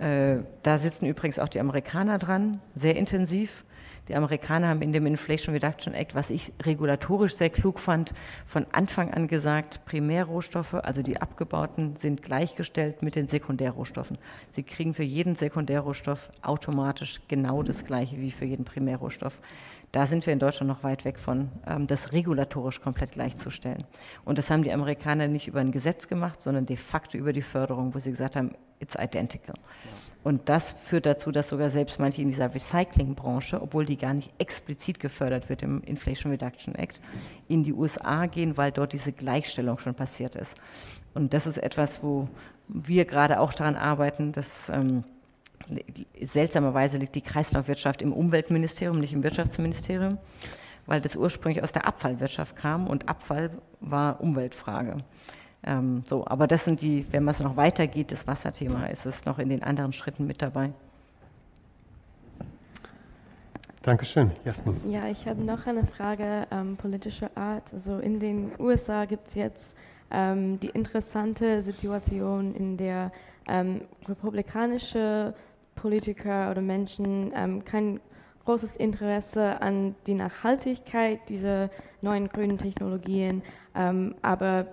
Äh, 0.00 0.44
da 0.62 0.78
sitzen 0.78 1.06
übrigens 1.06 1.38
auch 1.38 1.48
die 1.48 1.60
Amerikaner 1.60 2.18
dran, 2.18 2.60
sehr 2.74 2.96
intensiv. 2.96 3.64
Die 4.08 4.14
Amerikaner 4.14 4.68
haben 4.68 4.82
in 4.82 4.92
dem 4.92 5.06
Inflation 5.06 5.54
Reduction 5.54 5.94
Act, 5.94 6.14
was 6.14 6.30
ich 6.30 6.52
regulatorisch 6.62 7.36
sehr 7.36 7.48
klug 7.48 7.78
fand, 7.78 8.12
von 8.44 8.66
Anfang 8.72 9.14
an 9.14 9.28
gesagt, 9.28 9.80
Primärrohstoffe, 9.86 10.74
also 10.74 11.00
die 11.00 11.22
abgebauten, 11.22 11.96
sind 11.96 12.22
gleichgestellt 12.22 13.02
mit 13.02 13.16
den 13.16 13.28
Sekundärrohstoffen. 13.28 14.18
Sie 14.52 14.62
kriegen 14.62 14.92
für 14.92 15.04
jeden 15.04 15.36
Sekundärrohstoff 15.36 16.30
automatisch 16.42 17.22
genau 17.28 17.62
das 17.62 17.86
gleiche 17.86 18.18
wie 18.18 18.30
für 18.30 18.44
jeden 18.44 18.66
Primärrohstoff. 18.66 19.40
Da 19.94 20.06
sind 20.06 20.26
wir 20.26 20.32
in 20.32 20.40
Deutschland 20.40 20.66
noch 20.66 20.82
weit 20.82 21.04
weg 21.04 21.20
von, 21.20 21.52
ähm, 21.68 21.86
das 21.86 22.10
regulatorisch 22.10 22.80
komplett 22.80 23.12
gleichzustellen. 23.12 23.84
Und 24.24 24.38
das 24.38 24.50
haben 24.50 24.64
die 24.64 24.72
Amerikaner 24.72 25.28
nicht 25.28 25.46
über 25.46 25.60
ein 25.60 25.70
Gesetz 25.70 26.08
gemacht, 26.08 26.42
sondern 26.42 26.66
de 26.66 26.76
facto 26.76 27.16
über 27.16 27.32
die 27.32 27.42
Förderung, 27.42 27.94
wo 27.94 28.00
sie 28.00 28.10
gesagt 28.10 28.34
haben, 28.34 28.56
it's 28.80 28.96
identical. 28.96 29.54
Und 30.24 30.48
das 30.48 30.72
führt 30.72 31.06
dazu, 31.06 31.30
dass 31.30 31.48
sogar 31.48 31.70
selbst 31.70 32.00
manche 32.00 32.22
in 32.22 32.28
dieser 32.28 32.52
Recyclingbranche, 32.52 33.62
obwohl 33.62 33.86
die 33.86 33.96
gar 33.96 34.14
nicht 34.14 34.32
explizit 34.38 34.98
gefördert 34.98 35.48
wird 35.48 35.62
im 35.62 35.80
Inflation 35.84 36.32
Reduction 36.32 36.74
Act, 36.74 37.00
in 37.46 37.62
die 37.62 37.72
USA 37.72 38.26
gehen, 38.26 38.56
weil 38.56 38.72
dort 38.72 38.94
diese 38.94 39.12
Gleichstellung 39.12 39.78
schon 39.78 39.94
passiert 39.94 40.34
ist. 40.34 40.56
Und 41.14 41.32
das 41.32 41.46
ist 41.46 41.58
etwas, 41.58 42.02
wo 42.02 42.28
wir 42.66 43.04
gerade 43.04 43.38
auch 43.38 43.54
daran 43.54 43.76
arbeiten, 43.76 44.32
dass 44.32 44.70
ähm, 44.70 45.04
seltsamerweise 46.20 46.98
liegt 46.98 47.14
die 47.14 47.20
Kreislaufwirtschaft 47.20 48.02
im 48.02 48.12
Umweltministerium, 48.12 49.00
nicht 49.00 49.12
im 49.12 49.22
Wirtschaftsministerium, 49.22 50.18
weil 50.86 51.00
das 51.00 51.16
ursprünglich 51.16 51.62
aus 51.62 51.72
der 51.72 51.86
Abfallwirtschaft 51.86 52.56
kam 52.56 52.86
und 52.86 53.08
Abfall 53.08 53.50
war 53.80 54.20
Umweltfrage. 54.20 54.98
Ähm, 55.66 56.02
so, 56.06 56.26
aber 56.26 56.46
das 56.46 56.64
sind 56.64 56.82
die, 56.82 57.06
wenn 57.10 57.24
man 57.24 57.34
es 57.34 57.40
noch 57.40 57.56
weitergeht, 57.56 58.12
das 58.12 58.26
Wasserthema, 58.26 58.86
ist 58.86 59.06
es 59.06 59.24
noch 59.24 59.38
in 59.38 59.48
den 59.48 59.62
anderen 59.62 59.92
Schritten 59.92 60.26
mit 60.26 60.42
dabei. 60.42 60.72
Dankeschön, 63.82 64.30
Jasmin. 64.46 64.80
Ja, 64.90 65.08
ich 65.08 65.26
habe 65.26 65.42
noch 65.42 65.66
eine 65.66 65.86
Frage 65.86 66.46
ähm, 66.50 66.76
politischer 66.76 67.30
Art. 67.34 67.70
Also 67.72 67.98
in 67.98 68.18
den 68.18 68.52
USA 68.58 69.04
gibt 69.04 69.28
es 69.28 69.34
jetzt 69.34 69.76
ähm, 70.10 70.58
die 70.60 70.68
interessante 70.68 71.60
Situation, 71.60 72.54
in 72.54 72.78
der 72.78 73.12
ähm, 73.46 73.82
republikanische 74.08 75.34
Politiker 75.74 76.50
oder 76.50 76.60
Menschen 76.60 77.32
ähm, 77.34 77.64
kein 77.64 78.00
großes 78.44 78.76
Interesse 78.76 79.60
an 79.62 79.94
die 80.06 80.14
Nachhaltigkeit 80.14 81.28
dieser 81.28 81.70
neuen 82.02 82.28
grünen 82.28 82.58
Technologien, 82.58 83.42
ähm, 83.74 84.14
aber 84.22 84.66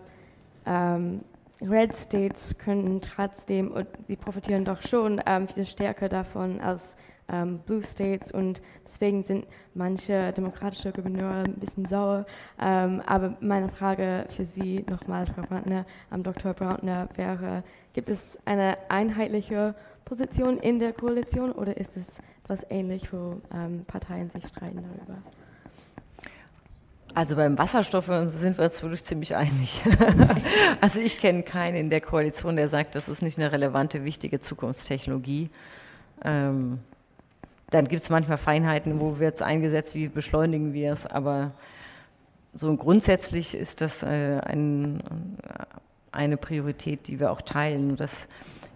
ähm, 0.66 1.22
Red 1.62 1.96
States 1.96 2.58
können 2.58 3.02
trotzdem, 3.02 3.72
und 3.72 3.88
sie 4.08 4.16
profitieren 4.16 4.66
doch 4.66 4.82
schon 4.82 5.22
ähm, 5.26 5.48
viel 5.48 5.66
stärker 5.66 6.10
davon 6.10 6.60
als 6.60 6.98
ähm, 7.32 7.60
Blue 7.60 7.84
States 7.84 8.32
und 8.32 8.62
deswegen 8.84 9.24
sind 9.24 9.46
manche 9.74 10.34
demokratische 10.34 10.92
Gouverneure 10.92 11.44
ein 11.44 11.56
bisschen 11.56 11.86
sauer. 11.86 12.26
Ähm, 12.60 13.02
aber 13.06 13.38
meine 13.42 13.70
Frage 13.70 14.26
für 14.36 14.46
Sie 14.46 14.84
nochmal, 14.90 15.28
Frau 15.28 15.44
Brandner, 15.44 15.86
am 16.10 16.24
Dr. 16.24 16.54
Brandner 16.54 17.08
wäre, 17.16 17.64
gibt 17.94 18.10
es 18.10 18.40
eine 18.46 18.78
einheitliche 18.90 19.76
Position 20.06 20.58
in 20.60 20.80
der 20.80 20.94
Koalition 20.94 21.52
oder 21.52 21.78
ist 21.78 21.96
es 21.98 22.20
etwas 22.44 22.66
ähnlich, 22.70 23.12
wo 23.14 23.42
ähm, 23.54 23.86
Parteien 23.86 24.30
sich 24.30 24.48
streiten 24.48 24.84
darüber? 24.84 25.18
Also 27.14 27.36
beim 27.36 27.58
Wasserstoff 27.58 28.06
sind 28.28 28.58
wir 28.58 28.64
uns 28.64 28.82
wirklich 28.82 29.04
ziemlich 29.04 29.36
einig. 29.36 29.82
also 30.82 31.02
ich 31.02 31.20
kenne 31.20 31.44
keinen 31.44 31.76
in 31.76 31.90
der 31.90 32.00
Koalition, 32.00 32.56
der 32.56 32.70
sagt, 32.70 32.96
das 32.96 33.10
ist 33.10 33.22
nicht 33.22 33.38
eine 33.38 33.52
relevante, 33.52 34.06
wichtige 34.06 34.40
Zukunftstechnologie. 34.40 35.50
Ähm, 36.24 36.80
dann 37.70 37.88
gibt 37.88 38.04
es 38.04 38.10
manchmal 38.10 38.38
Feinheiten, 38.38 39.00
wo 39.00 39.20
wird 39.20 39.36
es 39.36 39.42
eingesetzt, 39.42 39.96
wie 39.96 40.08
beschleunigen 40.08 40.74
wir 40.74 40.94
es, 40.94 41.06
aber 41.06 41.52
so 42.54 42.76
grundsätzlich 42.76 43.56
ist 43.56 43.82
das 43.82 44.04
äh, 44.04 44.40
ein, 44.44 45.02
eine 46.12 46.38
Priorität, 46.38 47.08
die 47.08 47.20
wir 47.20 47.32
auch 47.32 47.42
teilen. 47.42 47.96
Das 47.96 48.28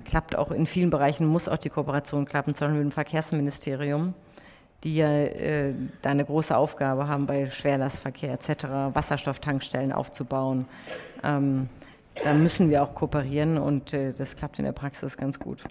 klappt 0.06 0.38
auch 0.38 0.51
in 0.51 0.66
vielen 0.66 0.89
Bereichen, 0.89 1.26
muss 1.26 1.49
auch 1.49 1.58
die 1.58 1.70
Kooperation 1.70 2.26
klappen, 2.26 2.56
zum 2.56 2.68
Beispiel 2.68 2.84
mit 2.84 2.91
dem 2.91 2.95
Verkehrsministerium 2.95 4.14
die 4.86 4.97
ja 4.97 5.10
äh, 5.10 5.74
da 6.03 6.12
eine 6.12 6.24
große 6.24 6.56
Aufgabe 6.56 7.08
haben 7.08 7.26
bei 7.26 7.49
Schwerlastverkehr 7.49 8.34
etc., 8.34 8.66
Wasserstofftankstellen 8.93 9.91
aufzubauen. 9.91 10.66
Ähm, 11.24 11.70
da 12.24 12.34
müssen 12.34 12.70
wir 12.70 12.84
auch 12.84 12.93
kooperieren 12.93 13.58
und 13.58 13.93
äh, 13.93 14.14
das 14.14 14.36
klappt 14.36 14.60
in 14.60 14.66
der 14.66 14.74
Praxis 14.74 15.18
ganz 15.18 15.39
gut. 15.39 15.64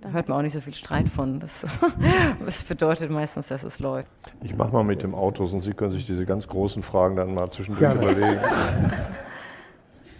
Da 0.00 0.08
hört 0.08 0.28
man 0.28 0.38
auch 0.38 0.42
nicht 0.42 0.54
so 0.54 0.60
viel 0.60 0.74
Streit 0.74 1.08
von. 1.08 1.38
Das, 1.38 1.66
das 2.44 2.62
bedeutet 2.62 3.10
meistens, 3.10 3.48
dass 3.48 3.62
es 3.62 3.78
läuft. 3.78 4.10
Ich 4.42 4.56
mache 4.56 4.72
mal 4.72 4.84
mit 4.84 5.02
dem 5.02 5.14
Autos 5.14 5.52
und 5.52 5.60
Sie 5.60 5.74
können 5.74 5.92
sich 5.92 6.06
diese 6.06 6.24
ganz 6.24 6.48
großen 6.48 6.82
Fragen 6.82 7.16
dann 7.16 7.34
mal 7.34 7.50
zwischendurch 7.50 7.92
Gerne. 7.92 8.00
überlegen. 8.00 8.40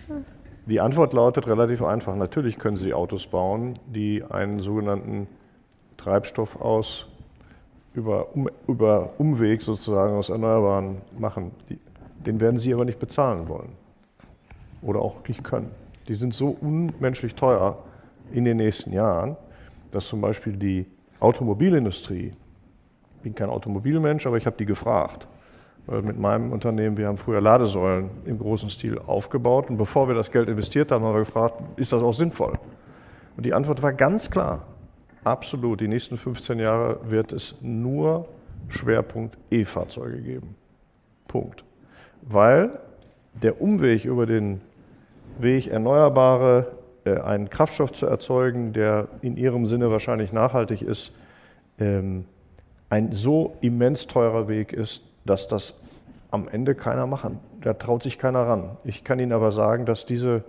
Die 0.66 0.80
Antwort 0.80 1.12
lautet 1.12 1.46
relativ 1.46 1.82
einfach. 1.82 2.16
Natürlich 2.16 2.58
können 2.58 2.76
Sie 2.76 2.94
Autos 2.94 3.26
bauen, 3.26 3.78
die 3.86 4.22
einen 4.22 4.60
sogenannten 4.60 5.26
Treibstoff 5.98 6.60
aus 6.60 7.06
über, 7.94 8.34
um, 8.34 8.48
über 8.66 9.10
Umweg 9.18 9.62
sozusagen 9.62 10.14
aus 10.14 10.28
Erneuerbaren 10.28 11.02
machen. 11.18 11.52
Die, 11.68 11.78
den 12.24 12.40
werden 12.40 12.58
sie 12.58 12.72
aber 12.74 12.84
nicht 12.84 12.98
bezahlen 12.98 13.48
wollen 13.48 13.72
oder 14.82 15.00
auch 15.00 15.16
nicht 15.28 15.44
können. 15.44 15.70
Die 16.08 16.14
sind 16.14 16.34
so 16.34 16.56
unmenschlich 16.60 17.34
teuer 17.34 17.78
in 18.32 18.44
den 18.44 18.56
nächsten 18.56 18.92
Jahren, 18.92 19.36
dass 19.90 20.06
zum 20.06 20.20
Beispiel 20.20 20.54
die 20.54 20.86
Automobilindustrie, 21.20 22.32
ich 23.16 23.22
bin 23.22 23.34
kein 23.34 23.48
Automobilmensch, 23.48 24.26
aber 24.26 24.36
ich 24.36 24.46
habe 24.46 24.56
die 24.56 24.66
gefragt, 24.66 25.26
mit 25.86 26.18
meinem 26.18 26.52
Unternehmen, 26.52 26.96
wir 26.96 27.08
haben 27.08 27.18
früher 27.18 27.40
Ladesäulen 27.40 28.10
im 28.24 28.38
großen 28.38 28.70
Stil 28.70 28.98
aufgebaut 28.98 29.68
und 29.68 29.76
bevor 29.76 30.08
wir 30.08 30.14
das 30.14 30.30
Geld 30.30 30.48
investiert 30.48 30.90
haben, 30.90 31.04
haben 31.04 31.14
wir 31.14 31.24
gefragt, 31.24 31.62
ist 31.76 31.92
das 31.92 32.02
auch 32.02 32.14
sinnvoll? 32.14 32.54
Und 33.36 33.44
die 33.44 33.52
Antwort 33.52 33.82
war 33.82 33.92
ganz 33.92 34.30
klar, 34.30 34.66
absolut, 35.24 35.80
die 35.80 35.88
nächsten 35.88 36.16
15 36.16 36.58
Jahre 36.58 36.98
wird 37.10 37.32
es 37.32 37.54
nur 37.60 38.26
Schwerpunkt 38.68 39.36
E-Fahrzeuge 39.50 40.20
geben. 40.22 40.54
Punkt. 41.28 41.64
Weil 42.22 42.78
der 43.34 43.60
Umweg 43.60 44.04
über 44.04 44.24
den 44.26 44.60
Weg 45.38 45.66
Erneuerbare, 45.66 46.72
äh, 47.04 47.18
einen 47.18 47.50
Kraftstoff 47.50 47.92
zu 47.92 48.06
erzeugen, 48.06 48.72
der 48.72 49.08
in 49.20 49.36
ihrem 49.36 49.66
Sinne 49.66 49.90
wahrscheinlich 49.90 50.32
nachhaltig 50.32 50.80
ist, 50.80 51.12
ähm, 51.78 52.24
ein 52.88 53.12
so 53.12 53.56
immens 53.60 54.06
teurer 54.06 54.48
Weg 54.48 54.72
ist, 54.72 55.02
dass 55.24 55.48
das 55.48 55.74
am 56.30 56.48
Ende 56.48 56.74
keiner 56.74 57.06
machen. 57.06 57.38
Da 57.60 57.74
traut 57.74 58.02
sich 58.02 58.18
keiner 58.18 58.40
ran. 58.40 58.76
Ich 58.84 59.04
kann 59.04 59.18
Ihnen 59.18 59.32
aber 59.32 59.52
sagen, 59.52 59.86
dass 59.86 60.04
diese 60.04 60.44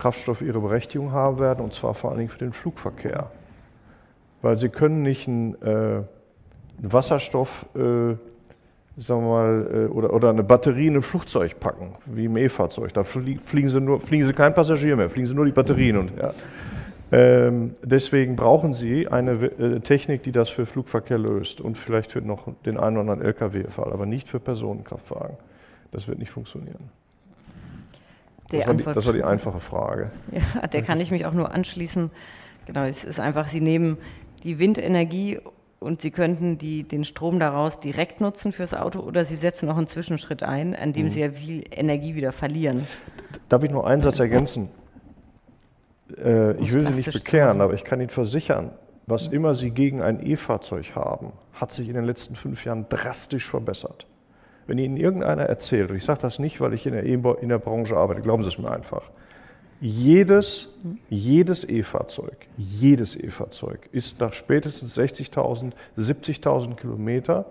Kraftstoffe 0.00 0.40
ihre 0.40 0.60
Berechtigung 0.60 1.12
haben 1.12 1.38
werden, 1.38 1.62
und 1.62 1.74
zwar 1.74 1.94
vor 1.94 2.10
allen 2.10 2.18
Dingen 2.18 2.30
für 2.30 2.38
den 2.38 2.52
Flugverkehr. 2.52 3.30
Weil 4.42 4.56
sie 4.56 4.70
können 4.70 5.02
nicht 5.02 5.28
einen, 5.28 5.54
äh, 5.62 5.66
einen 5.66 6.06
Wasserstoff, 6.80 7.66
äh, 7.74 8.16
sagen 8.96 9.22
wir 9.22 9.28
mal, 9.28 9.70
äh, 9.72 9.92
oder, 9.92 10.12
oder 10.12 10.30
eine 10.30 10.42
Batterie 10.42 10.86
in 10.86 10.96
ein 10.96 11.02
Flugzeug 11.02 11.60
packen, 11.60 11.94
wie 12.06 12.24
im 12.24 12.36
E-Fahrzeug. 12.36 12.94
Da 12.94 13.04
fliegen 13.04 13.68
sie, 13.68 13.80
nur, 13.80 14.00
fliegen 14.00 14.26
sie 14.26 14.32
kein 14.32 14.54
Passagier 14.54 14.96
mehr, 14.96 15.10
fliegen 15.10 15.28
sie 15.28 15.34
nur 15.34 15.44
die 15.44 15.52
Batterien. 15.52 15.98
Und, 15.98 16.16
ja. 16.16 16.32
Ähm, 17.12 17.74
deswegen 17.82 18.36
brauchen 18.36 18.72
Sie 18.72 19.08
eine 19.08 19.32
äh, 19.32 19.80
Technik, 19.80 20.22
die 20.22 20.32
das 20.32 20.48
für 20.48 20.64
Flugverkehr 20.64 21.18
löst 21.18 21.60
und 21.60 21.76
vielleicht 21.76 22.12
für 22.12 22.20
noch 22.20 22.48
den 22.64 22.78
einen 22.78 22.98
oder 22.98 23.12
anderen 23.12 23.22
Lkw-Fall, 23.22 23.92
aber 23.92 24.06
nicht 24.06 24.28
für 24.28 24.38
Personenkraftwagen. 24.38 25.36
Das 25.90 26.06
wird 26.06 26.18
nicht 26.18 26.30
funktionieren. 26.30 26.90
Das 28.50 28.66
war, 28.66 28.74
die, 28.74 28.84
das, 28.84 29.06
war 29.06 29.12
die, 29.12 29.24
einfache 29.24 29.60
Frage. 29.60 30.10
Ja, 30.32 30.66
der 30.66 30.82
kann 30.82 31.00
ich 31.00 31.10
mich 31.10 31.26
auch 31.26 31.32
nur 31.32 31.52
anschließen. 31.52 32.10
Genau, 32.66 32.84
es 32.84 33.04
ist 33.04 33.20
einfach, 33.20 33.48
Sie 33.48 33.60
nehmen 33.60 33.96
die 34.42 34.58
Windenergie 34.58 35.40
und 35.78 36.00
Sie 36.00 36.10
könnten 36.10 36.58
die, 36.58 36.84
den 36.84 37.04
Strom 37.04 37.38
daraus 37.38 37.80
direkt 37.80 38.20
nutzen 38.20 38.52
fürs 38.52 38.74
Auto 38.74 39.00
oder 39.00 39.24
Sie 39.24 39.36
setzen 39.36 39.66
noch 39.66 39.76
einen 39.76 39.86
Zwischenschritt 39.86 40.42
ein, 40.42 40.74
an 40.76 40.92
dem 40.92 41.06
mhm. 41.06 41.10
Sie 41.10 41.20
ja 41.20 41.30
viel 41.30 41.64
Energie 41.70 42.14
wieder 42.14 42.32
verlieren. 42.32 42.86
Darf 43.48 43.62
ich 43.64 43.70
nur 43.70 43.86
einen 43.86 44.02
Satz 44.02 44.18
ergänzen? 44.18 44.68
Äh, 46.18 46.52
ich 46.60 46.72
will 46.72 46.84
Sie 46.84 46.94
nicht 46.94 47.12
bekehren, 47.12 47.60
aber 47.60 47.74
ich 47.74 47.84
kann 47.84 48.00
Ihnen 48.00 48.10
versichern, 48.10 48.72
was 49.06 49.26
immer 49.26 49.54
Sie 49.54 49.70
gegen 49.70 50.02
ein 50.02 50.24
E-Fahrzeug 50.24 50.94
haben, 50.94 51.32
hat 51.52 51.72
sich 51.72 51.88
in 51.88 51.94
den 51.94 52.04
letzten 52.04 52.36
fünf 52.36 52.64
Jahren 52.64 52.86
drastisch 52.88 53.50
verbessert. 53.50 54.06
Wenn 54.66 54.78
Ihnen 54.78 54.96
irgendeiner 54.96 55.42
erzählt, 55.42 55.90
und 55.90 55.96
ich 55.96 56.04
sage 56.04 56.20
das 56.20 56.38
nicht, 56.38 56.60
weil 56.60 56.74
ich 56.74 56.86
in 56.86 56.92
der, 56.92 57.04
e 57.04 57.14
in 57.14 57.48
der 57.48 57.58
Branche 57.58 57.96
arbeite, 57.96 58.20
glauben 58.20 58.42
Sie 58.42 58.48
es 58.50 58.58
mir 58.58 58.70
einfach, 58.70 59.02
jedes, 59.80 60.68
jedes 61.08 61.64
E-Fahrzeug, 61.68 62.36
jedes 62.56 63.16
E-Fahrzeug 63.16 63.88
ist 63.92 64.20
nach 64.20 64.34
spätestens 64.34 64.96
60.000, 64.96 65.72
70.000 65.96 66.76
Kilometer 66.76 67.46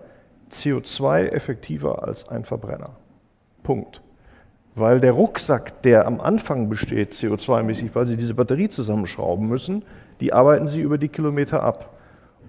CO2 0.50 1.28
effektiver 1.28 2.06
als 2.06 2.28
ein 2.28 2.44
Verbrenner. 2.44 2.96
Punkt. 3.62 4.00
Weil 4.74 5.00
der 5.00 5.12
Rucksack, 5.12 5.82
der 5.82 6.06
am 6.06 6.20
Anfang 6.20 6.68
besteht, 6.68 7.12
CO2-mäßig, 7.12 7.90
weil 7.94 8.06
Sie 8.06 8.16
diese 8.16 8.34
Batterie 8.34 8.68
zusammenschrauben 8.68 9.48
müssen, 9.48 9.84
die 10.20 10.32
arbeiten 10.32 10.68
Sie 10.68 10.80
über 10.80 10.98
die 10.98 11.08
Kilometer 11.08 11.62
ab. 11.62 11.96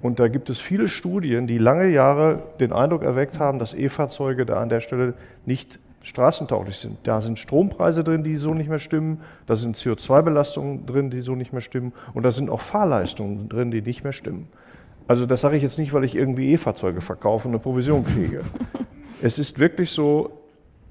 Und 0.02 0.20
da 0.20 0.28
gibt 0.28 0.50
es 0.50 0.60
viele 0.60 0.88
Studien, 0.88 1.48
die 1.48 1.58
lange 1.58 1.88
Jahre 1.90 2.44
den 2.60 2.74
Eindruck 2.74 3.04
erweckt 3.04 3.40
haben, 3.40 3.60
dass 3.60 3.74
E-Fahrzeuge 3.74 4.46
da 4.46 4.62
an 4.62 4.70
der 4.70 4.82
Stelle 4.82 5.14
nicht 5.46 5.80
straßentauglich 6.04 6.78
sind. 6.78 6.98
Da 7.04 7.22
sind 7.22 7.38
Strompreise 7.38 8.04
drin, 8.04 8.24
die 8.24 8.38
so 8.38 8.54
nicht 8.54 8.70
mehr 8.70 8.80
stimmen, 8.80 9.22
da 9.46 9.56
sind 9.56 9.78
CO2-Belastungen 9.78 10.86
drin, 10.88 11.12
die 11.12 11.22
so 11.22 11.36
nicht 11.36 11.54
mehr 11.54 11.62
stimmen 11.62 11.94
und 12.14 12.24
da 12.24 12.32
sind 12.32 12.50
auch 12.50 12.62
Fahrleistungen 12.62 13.50
drin, 13.50 13.70
die 13.70 13.82
nicht 13.82 14.04
mehr 14.04 14.14
stimmen. 14.14 14.48
Also 15.08 15.26
das 15.26 15.42
sage 15.42 15.58
ich 15.58 15.64
jetzt 15.64 15.78
nicht, 15.78 15.94
weil 15.94 16.04
ich 16.04 16.16
irgendwie 16.16 16.52
E-Fahrzeuge 16.54 17.02
verkaufe 17.02 17.48
und 17.48 17.54
eine 17.54 17.60
Provision 17.60 18.04
kriege. 18.04 18.42
es 19.22 19.38
ist 19.38 19.60
wirklich 19.60 19.92
so, 19.92 20.41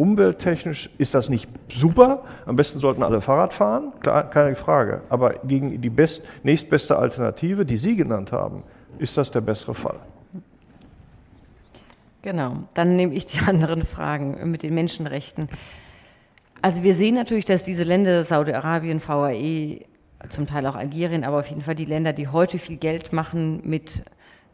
umwelttechnisch 0.01 0.89
ist 0.97 1.15
das 1.15 1.29
nicht 1.29 1.49
super. 1.69 2.25
Am 2.47 2.57
besten 2.57 2.79
sollten 2.79 3.03
alle 3.03 3.21
Fahrrad 3.21 3.53
fahren, 3.53 3.93
keine 4.01 4.57
Frage. 4.57 5.03
Aber 5.11 5.35
gegen 5.45 5.83
die 5.83 5.91
best, 5.91 6.23
nächstbeste 6.43 6.97
Alternative, 6.97 7.67
die 7.67 7.77
Sie 7.77 7.97
genannt 7.97 8.33
haben, 8.33 8.63
ist 8.99 9.19
das 9.19 9.31
der 9.31 9.43
bessere 9.43 9.75
Fall. 9.75 9.99
Genau, 12.23 12.65
dann 12.73 12.97
nehme 12.97 13.15
ich 13.15 13.27
die 13.27 13.41
anderen 13.47 13.85
Fragen 13.85 14.51
mit 14.51 14.63
den 14.63 14.75
Menschenrechten. 14.75 15.51
Also 16.63 16.83
wir 16.83 16.95
sehen 16.95 17.15
natürlich, 17.15 17.45
dass 17.45 17.63
diese 17.63 17.83
Länder, 17.83 18.25
Saudi-Arabien, 18.25 19.01
VAE, 19.07 19.85
zum 20.31 20.47
Teil 20.47 20.67
auch 20.67 20.77
Algerien, 20.77 21.25
aber 21.25 21.39
auf 21.41 21.49
jeden 21.49 21.63
Fall 21.63 21.75
die 21.75 21.87
Länder, 21.87 22.13
die 22.13 22.29
heute 22.29 22.59
viel 22.59 22.77
Geld 22.77 23.13
machen 23.13 23.61
mit 23.65 24.03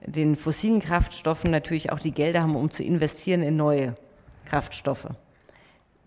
den 0.04 0.36
fossilen 0.36 0.80
Kraftstoffen, 0.80 1.50
natürlich 1.50 1.90
auch 1.92 1.98
die 2.00 2.12
Gelder 2.12 2.42
haben, 2.42 2.54
um 2.56 2.70
zu 2.70 2.82
investieren 2.82 3.42
in 3.42 3.56
neue 3.56 3.96
Kraftstoffe, 4.44 5.08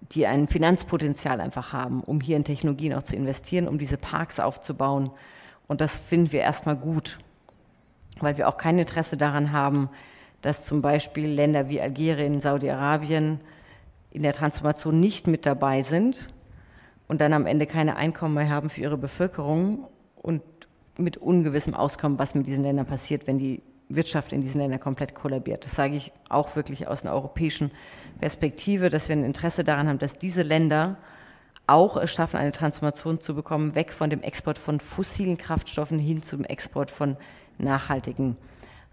die 0.02 0.26
ein 0.26 0.48
Finanzpotenzial 0.48 1.42
einfach 1.42 1.74
haben, 1.74 2.02
um 2.02 2.22
hier 2.22 2.38
in 2.38 2.44
Technologien 2.44 2.94
auch 2.94 3.04
zu 3.04 3.16
investieren, 3.16 3.68
um 3.68 3.78
diese 3.78 3.98
Parks 3.98 4.40
aufzubauen. 4.40 5.12
Und 5.68 5.82
das 5.82 6.00
finden 6.00 6.32
wir 6.32 6.42
erstmal 6.42 6.76
gut 6.76 7.20
weil 8.24 8.38
wir 8.38 8.48
auch 8.48 8.58
kein 8.58 8.80
Interesse 8.80 9.18
daran 9.18 9.52
haben, 9.52 9.90
dass 10.42 10.66
zum 10.66 10.82
Beispiel 10.82 11.28
Länder 11.28 11.70
wie 11.70 11.82
Algerien, 11.82 12.40
Saudi-Arabien 12.40 13.40
in 14.12 14.24
der 14.24 14.34
Transformation 14.34 15.00
nicht 15.00 15.28
mit 15.28 15.46
dabei 15.46 15.82
sind 15.82 16.30
und 17.08 17.22
dann 17.22 17.34
am 17.34 17.46
Ende 17.46 17.66
keine 17.66 17.96
Einkommen 17.96 18.36
mehr 18.36 18.50
haben 18.50 18.70
für 18.70 18.82
ihre 18.82 18.98
Bevölkerung 18.98 19.88
und 20.16 20.42
mit 20.98 21.18
ungewissem 21.18 21.74
Auskommen, 21.74 22.20
was 22.20 22.36
mit 22.36 22.48
diesen 22.48 22.64
Ländern 22.64 22.86
passiert, 22.86 23.28
wenn 23.28 23.38
die 23.38 23.62
Wirtschaft 23.90 24.32
in 24.32 24.42
diesen 24.42 24.62
Ländern 24.62 24.80
komplett 24.80 25.16
kollabiert. 25.16 25.66
Das 25.66 25.76
sage 25.76 25.96
ich 25.96 26.12
auch 26.30 26.56
wirklich 26.56 26.88
aus 26.88 27.04
einer 27.04 27.14
europäischen 27.14 27.72
Perspektive, 28.20 28.90
dass 28.90 29.10
wir 29.10 29.16
ein 29.16 29.24
Interesse 29.24 29.64
daran 29.64 29.88
haben, 29.88 29.98
dass 29.98 30.18
diese 30.18 30.44
Länder 30.44 30.98
auch 31.66 31.98
es 31.98 32.12
schaffen, 32.12 32.38
eine 32.38 32.52
Transformation 32.52 33.20
zu 33.20 33.36
bekommen, 33.36 33.76
weg 33.76 33.92
von 33.92 34.10
dem 34.10 34.22
Export 34.22 34.58
von 34.58 34.80
fossilen 34.80 35.38
Kraftstoffen 35.38 36.00
hin 36.00 36.24
zum 36.24 36.44
Export 36.44 36.90
von 36.92 37.18
nachhaltigen 37.58 38.38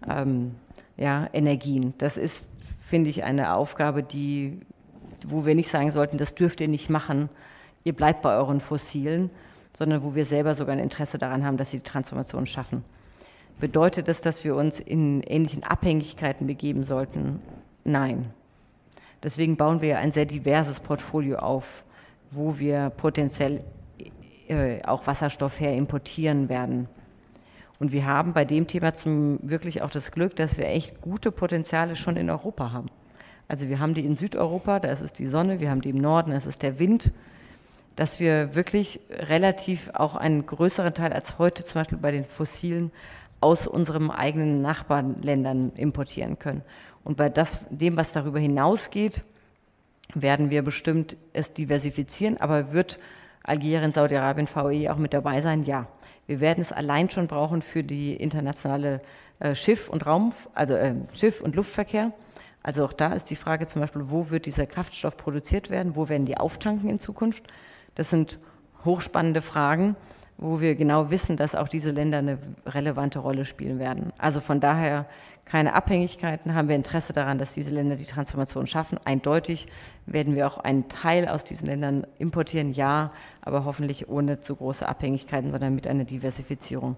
ähm, 0.07 0.55
ja, 0.95 1.27
Energien. 1.33 1.93
Das 1.97 2.17
ist, 2.17 2.49
finde 2.81 3.09
ich, 3.09 3.23
eine 3.23 3.53
Aufgabe, 3.53 4.03
die, 4.03 4.59
wo 5.25 5.45
wir 5.45 5.55
nicht 5.55 5.69
sagen 5.69 5.91
sollten, 5.91 6.17
das 6.17 6.35
dürft 6.35 6.61
ihr 6.61 6.67
nicht 6.67 6.89
machen, 6.89 7.29
ihr 7.83 7.93
bleibt 7.93 8.21
bei 8.21 8.35
euren 8.35 8.61
Fossilen, 8.61 9.29
sondern 9.75 10.03
wo 10.03 10.15
wir 10.15 10.25
selber 10.25 10.55
sogar 10.55 10.73
ein 10.73 10.79
Interesse 10.79 11.17
daran 11.17 11.45
haben, 11.45 11.57
dass 11.57 11.71
sie 11.71 11.77
die 11.77 11.83
Transformation 11.83 12.45
schaffen. 12.45 12.83
Bedeutet 13.59 14.07
das, 14.07 14.21
dass 14.21 14.43
wir 14.43 14.55
uns 14.55 14.79
in 14.79 15.23
ähnlichen 15.23 15.63
Abhängigkeiten 15.63 16.45
begeben 16.45 16.83
sollten? 16.83 17.39
Nein. 17.83 18.31
Deswegen 19.23 19.57
bauen 19.57 19.81
wir 19.81 19.97
ein 19.97 20.11
sehr 20.11 20.25
diverses 20.25 20.79
Portfolio 20.79 21.39
auf, 21.39 21.83
wo 22.29 22.59
wir 22.59 22.91
potenziell 22.91 23.63
äh, 24.47 24.83
auch 24.83 25.07
Wasserstoff 25.07 25.59
her 25.59 25.73
importieren 25.75 26.49
werden. 26.49 26.87
Und 27.79 27.91
wir 27.91 28.05
haben 28.05 28.33
bei 28.33 28.45
dem 28.45 28.67
Thema 28.67 28.93
zum 28.93 29.39
wirklich 29.41 29.81
auch 29.81 29.89
das 29.89 30.11
Glück, 30.11 30.35
dass 30.35 30.57
wir 30.57 30.67
echt 30.67 31.01
gute 31.01 31.31
Potenziale 31.31 31.95
schon 31.95 32.17
in 32.17 32.29
Europa 32.29 32.71
haben. 32.71 32.89
Also 33.47 33.69
wir 33.69 33.79
haben 33.79 33.93
die 33.93 34.05
in 34.05 34.15
Südeuropa, 34.15 34.79
da 34.79 34.89
ist 34.89 35.01
es 35.01 35.13
die 35.13 35.25
Sonne, 35.25 35.59
wir 35.59 35.69
haben 35.69 35.81
die 35.81 35.89
im 35.89 35.97
Norden, 35.97 36.31
da 36.31 36.37
ist 36.37 36.47
es 36.47 36.57
der 36.57 36.79
Wind, 36.79 37.11
dass 37.95 38.19
wir 38.19 38.55
wirklich 38.55 38.99
relativ 39.09 39.89
auch 39.93 40.15
einen 40.15 40.45
größeren 40.45 40.93
Teil 40.93 41.13
als 41.13 41.39
heute 41.39 41.63
zum 41.63 41.81
Beispiel 41.81 41.97
bei 41.97 42.11
den 42.11 42.25
Fossilen 42.25 42.91
aus 43.39 43.67
unseren 43.67 44.09
eigenen 44.11 44.61
Nachbarländern 44.61 45.71
importieren 45.75 46.39
können. 46.39 46.63
Und 47.03 47.17
bei 47.17 47.29
das, 47.29 47.65
dem, 47.69 47.95
was 47.97 48.11
darüber 48.11 48.39
hinausgeht, 48.39 49.23
werden 50.13 50.49
wir 50.49 50.63
bestimmt 50.63 51.17
es 51.33 51.53
diversifizieren, 51.53 52.37
aber 52.37 52.73
wird 52.73 52.99
Algerien, 53.43 53.93
Saudi-Arabien, 53.93 54.47
VE 54.47 54.91
auch 54.91 54.97
mit 54.97 55.13
dabei 55.13 55.41
sein? 55.41 55.63
Ja. 55.63 55.87
Wir 56.25 56.41
werden 56.41 56.61
es 56.61 56.73
allein 56.73 57.09
schon 57.09 57.27
brauchen 57.27 57.61
für 57.61 57.83
die 57.83 58.13
internationale 58.15 59.01
äh, 59.39 59.55
Schiff- 59.55 59.87
und 59.87 60.05
Raum, 60.05 60.33
also 60.53 60.75
äh, 60.75 60.95
Schiff- 61.13 61.41
und 61.41 61.55
Luftverkehr. 61.55 62.11
Also 62.63 62.83
auch 62.83 62.91
da 62.91 63.13
ist 63.13 63.29
die 63.29 63.37
Frage 63.37 63.67
zum 63.67 63.81
Beispiel, 63.81 64.09
wo 64.09 64.29
wird 64.29 64.45
dieser 64.45 64.65
Kraftstoff 64.65 65.15
produziert 65.15 65.69
werden, 65.69 65.95
wo 65.95 66.09
werden 66.09 66.25
die 66.25 66.37
auftanken 66.37 66.89
in 66.89 66.99
Zukunft? 66.99 67.43
Das 67.95 68.09
sind 68.09 68.39
hochspannende 68.83 69.41
Fragen, 69.41 69.95
wo 70.37 70.61
wir 70.61 70.75
genau 70.75 71.09
wissen, 71.09 71.37
dass 71.37 71.55
auch 71.55 71.67
diese 71.67 71.91
Länder 71.91 72.19
eine 72.19 72.37
relevante 72.65 73.19
Rolle 73.19 73.45
spielen 73.45 73.79
werden. 73.79 74.13
Also 74.17 74.39
von 74.39 74.59
daher 74.59 75.05
keine 75.45 75.73
Abhängigkeiten, 75.73 76.53
haben 76.53 76.67
wir 76.67 76.75
Interesse 76.75 77.13
daran, 77.13 77.37
dass 77.37 77.53
diese 77.53 77.73
Länder 77.73 77.95
die 77.95 78.05
Transformation 78.05 78.67
schaffen. 78.67 78.99
Eindeutig 79.05 79.67
werden 80.05 80.35
wir 80.35 80.45
auch 80.45 80.57
einen 80.57 80.89
Teil 80.89 81.27
aus 81.27 81.43
diesen 81.43 81.67
Ländern 81.67 82.05
importieren, 82.17 82.73
ja, 82.73 83.11
aber 83.41 83.63
hoffentlich 83.63 84.09
ohne 84.09 84.41
zu 84.41 84.55
große 84.57 84.87
Abhängigkeiten, 84.87 85.51
sondern 85.51 85.73
mit 85.73 85.87
einer 85.87 86.03
Diversifizierung. 86.03 86.97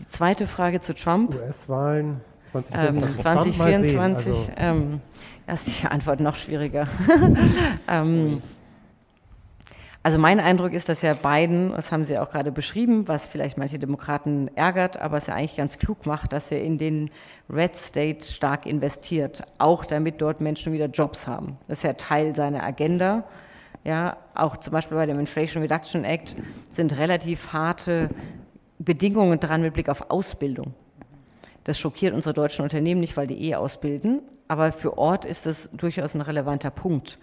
Die 0.00 0.06
zweite 0.06 0.46
Frage 0.46 0.80
zu 0.80 0.94
Trump. 0.94 1.34
US-Wahlen 1.34 2.20
2024, 2.52 3.56
2024 3.56 4.34
also 4.34 4.52
ähm, 4.56 5.00
ist 5.46 5.82
die 5.82 5.86
Antwort 5.90 6.20
noch 6.20 6.36
schwieriger. 6.36 6.88
ähm, 7.88 8.42
also 10.02 10.16
mein 10.16 10.38
Eindruck 10.38 10.72
ist, 10.72 10.88
dass 10.88 11.02
ja 11.02 11.12
Biden, 11.14 11.72
das 11.72 11.90
haben 11.90 12.04
Sie 12.04 12.18
auch 12.18 12.30
gerade 12.30 12.52
beschrieben, 12.52 13.08
was 13.08 13.26
vielleicht 13.26 13.58
manche 13.58 13.78
Demokraten 13.78 14.48
ärgert, 14.54 14.96
aber 14.96 15.16
es 15.16 15.26
ja 15.26 15.34
eigentlich 15.34 15.56
ganz 15.56 15.78
klug 15.78 16.06
macht, 16.06 16.32
dass 16.32 16.52
er 16.52 16.62
in 16.62 16.78
den 16.78 17.10
Red 17.50 17.76
States 17.76 18.32
stark 18.32 18.64
investiert, 18.64 19.42
auch 19.58 19.84
damit 19.84 20.20
dort 20.20 20.40
Menschen 20.40 20.72
wieder 20.72 20.86
Jobs 20.86 21.26
haben. 21.26 21.58
Das 21.66 21.78
ist 21.78 21.84
ja 21.84 21.94
Teil 21.94 22.34
seiner 22.34 22.62
Agenda. 22.62 23.24
Ja, 23.84 24.16
auch 24.34 24.56
zum 24.56 24.72
Beispiel 24.72 24.96
bei 24.96 25.06
dem 25.06 25.18
Inflation 25.18 25.62
Reduction 25.62 26.04
Act 26.04 26.36
sind 26.72 26.96
relativ 26.96 27.52
harte 27.52 28.08
Bedingungen 28.78 29.40
dran 29.40 29.62
mit 29.62 29.74
Blick 29.74 29.88
auf 29.88 30.10
Ausbildung. 30.10 30.74
Das 31.64 31.78
schockiert 31.78 32.14
unsere 32.14 32.34
deutschen 32.34 32.62
Unternehmen 32.62 33.00
nicht, 33.00 33.16
weil 33.16 33.26
die 33.26 33.42
eh 33.48 33.56
ausbilden, 33.56 34.22
aber 34.46 34.72
für 34.72 34.96
Ort 34.96 35.24
ist 35.24 35.46
das 35.46 35.68
durchaus 35.72 36.14
ein 36.14 36.20
relevanter 36.20 36.70
Punkt 36.70 37.18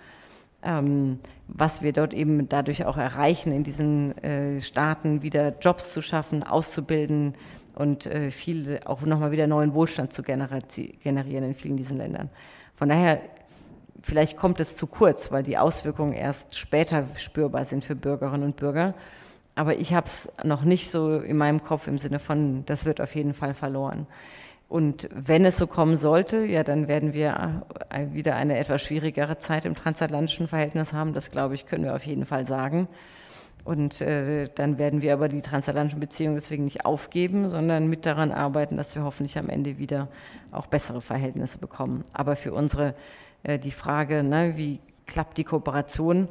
ähm, 0.65 1.19
was 1.47 1.81
wir 1.81 1.93
dort 1.93 2.13
eben 2.13 2.49
dadurch 2.49 2.85
auch 2.85 2.97
erreichen, 2.97 3.51
in 3.51 3.63
diesen 3.63 4.17
äh, 4.17 4.59
Staaten 4.59 5.21
wieder 5.21 5.57
Jobs 5.59 5.93
zu 5.93 6.01
schaffen, 6.01 6.43
auszubilden 6.43 7.35
und 7.75 8.05
äh, 8.07 8.31
viel 8.31 8.79
auch 8.85 9.01
nochmal 9.01 9.31
wieder 9.31 9.47
neuen 9.47 9.73
Wohlstand 9.73 10.11
zu 10.11 10.23
generieren 10.23 11.43
in 11.43 11.55
vielen 11.55 11.77
diesen 11.77 11.97
Ländern. 11.97 12.29
Von 12.75 12.89
daher, 12.89 13.21
vielleicht 14.01 14.37
kommt 14.37 14.59
es 14.59 14.75
zu 14.75 14.87
kurz, 14.87 15.31
weil 15.31 15.43
die 15.43 15.57
Auswirkungen 15.57 16.13
erst 16.13 16.57
später 16.57 17.05
spürbar 17.15 17.65
sind 17.65 17.85
für 17.85 17.95
Bürgerinnen 17.95 18.43
und 18.43 18.55
Bürger. 18.55 18.95
Aber 19.55 19.77
ich 19.77 19.93
habe 19.93 20.07
es 20.07 20.29
noch 20.43 20.63
nicht 20.63 20.91
so 20.91 21.19
in 21.19 21.37
meinem 21.37 21.63
Kopf 21.63 21.87
im 21.87 21.97
Sinne 21.97 22.19
von, 22.19 22.65
das 22.65 22.85
wird 22.85 22.99
auf 22.99 23.15
jeden 23.15 23.33
Fall 23.33 23.53
verloren. 23.53 24.05
Und 24.67 25.07
wenn 25.13 25.45
es 25.45 25.57
so 25.57 25.67
kommen 25.67 25.95
sollte, 25.95 26.39
ja, 26.45 26.63
dann 26.63 26.87
werden 26.87 27.13
wir 27.13 27.63
äh, 27.89 28.07
wieder 28.13 28.35
eine 28.35 28.57
etwas 28.57 28.81
schwierigere 28.81 29.37
Zeit 29.37 29.65
im 29.65 29.75
transatlantischen 29.75 30.47
Verhältnis 30.47 30.91
haben. 30.91 31.13
Das, 31.13 31.29
glaube 31.29 31.55
ich, 31.55 31.65
können 31.65 31.83
wir 31.83 31.95
auf 31.95 32.05
jeden 32.05 32.25
Fall 32.25 32.45
sagen. 32.45 32.87
Und 33.63 34.01
äh, 34.01 34.47
dann 34.53 34.77
werden 34.77 35.01
wir 35.01 35.13
aber 35.13 35.27
die 35.27 35.41
transatlantischen 35.41 35.99
Beziehungen 35.99 36.35
deswegen 36.35 36.65
nicht 36.65 36.85
aufgeben, 36.85 37.49
sondern 37.49 37.87
mit 37.87 38.05
daran 38.05 38.31
arbeiten, 38.31 38.77
dass 38.77 38.95
wir 38.95 39.03
hoffentlich 39.03 39.37
am 39.39 39.49
Ende 39.49 39.79
wieder 39.79 40.07
auch 40.51 40.67
bessere 40.67 41.01
Verhältnisse 41.01 41.57
bekommen. 41.57 42.03
Aber 42.13 42.35
für 42.35 42.53
unsere, 42.53 42.93
äh, 43.43 43.57
die 43.57 43.71
Frage, 43.71 44.23
ne, 44.23 44.53
wie 44.55 44.79
klappt 45.07 45.37
die 45.37 45.43
Kooperation, 45.43 46.27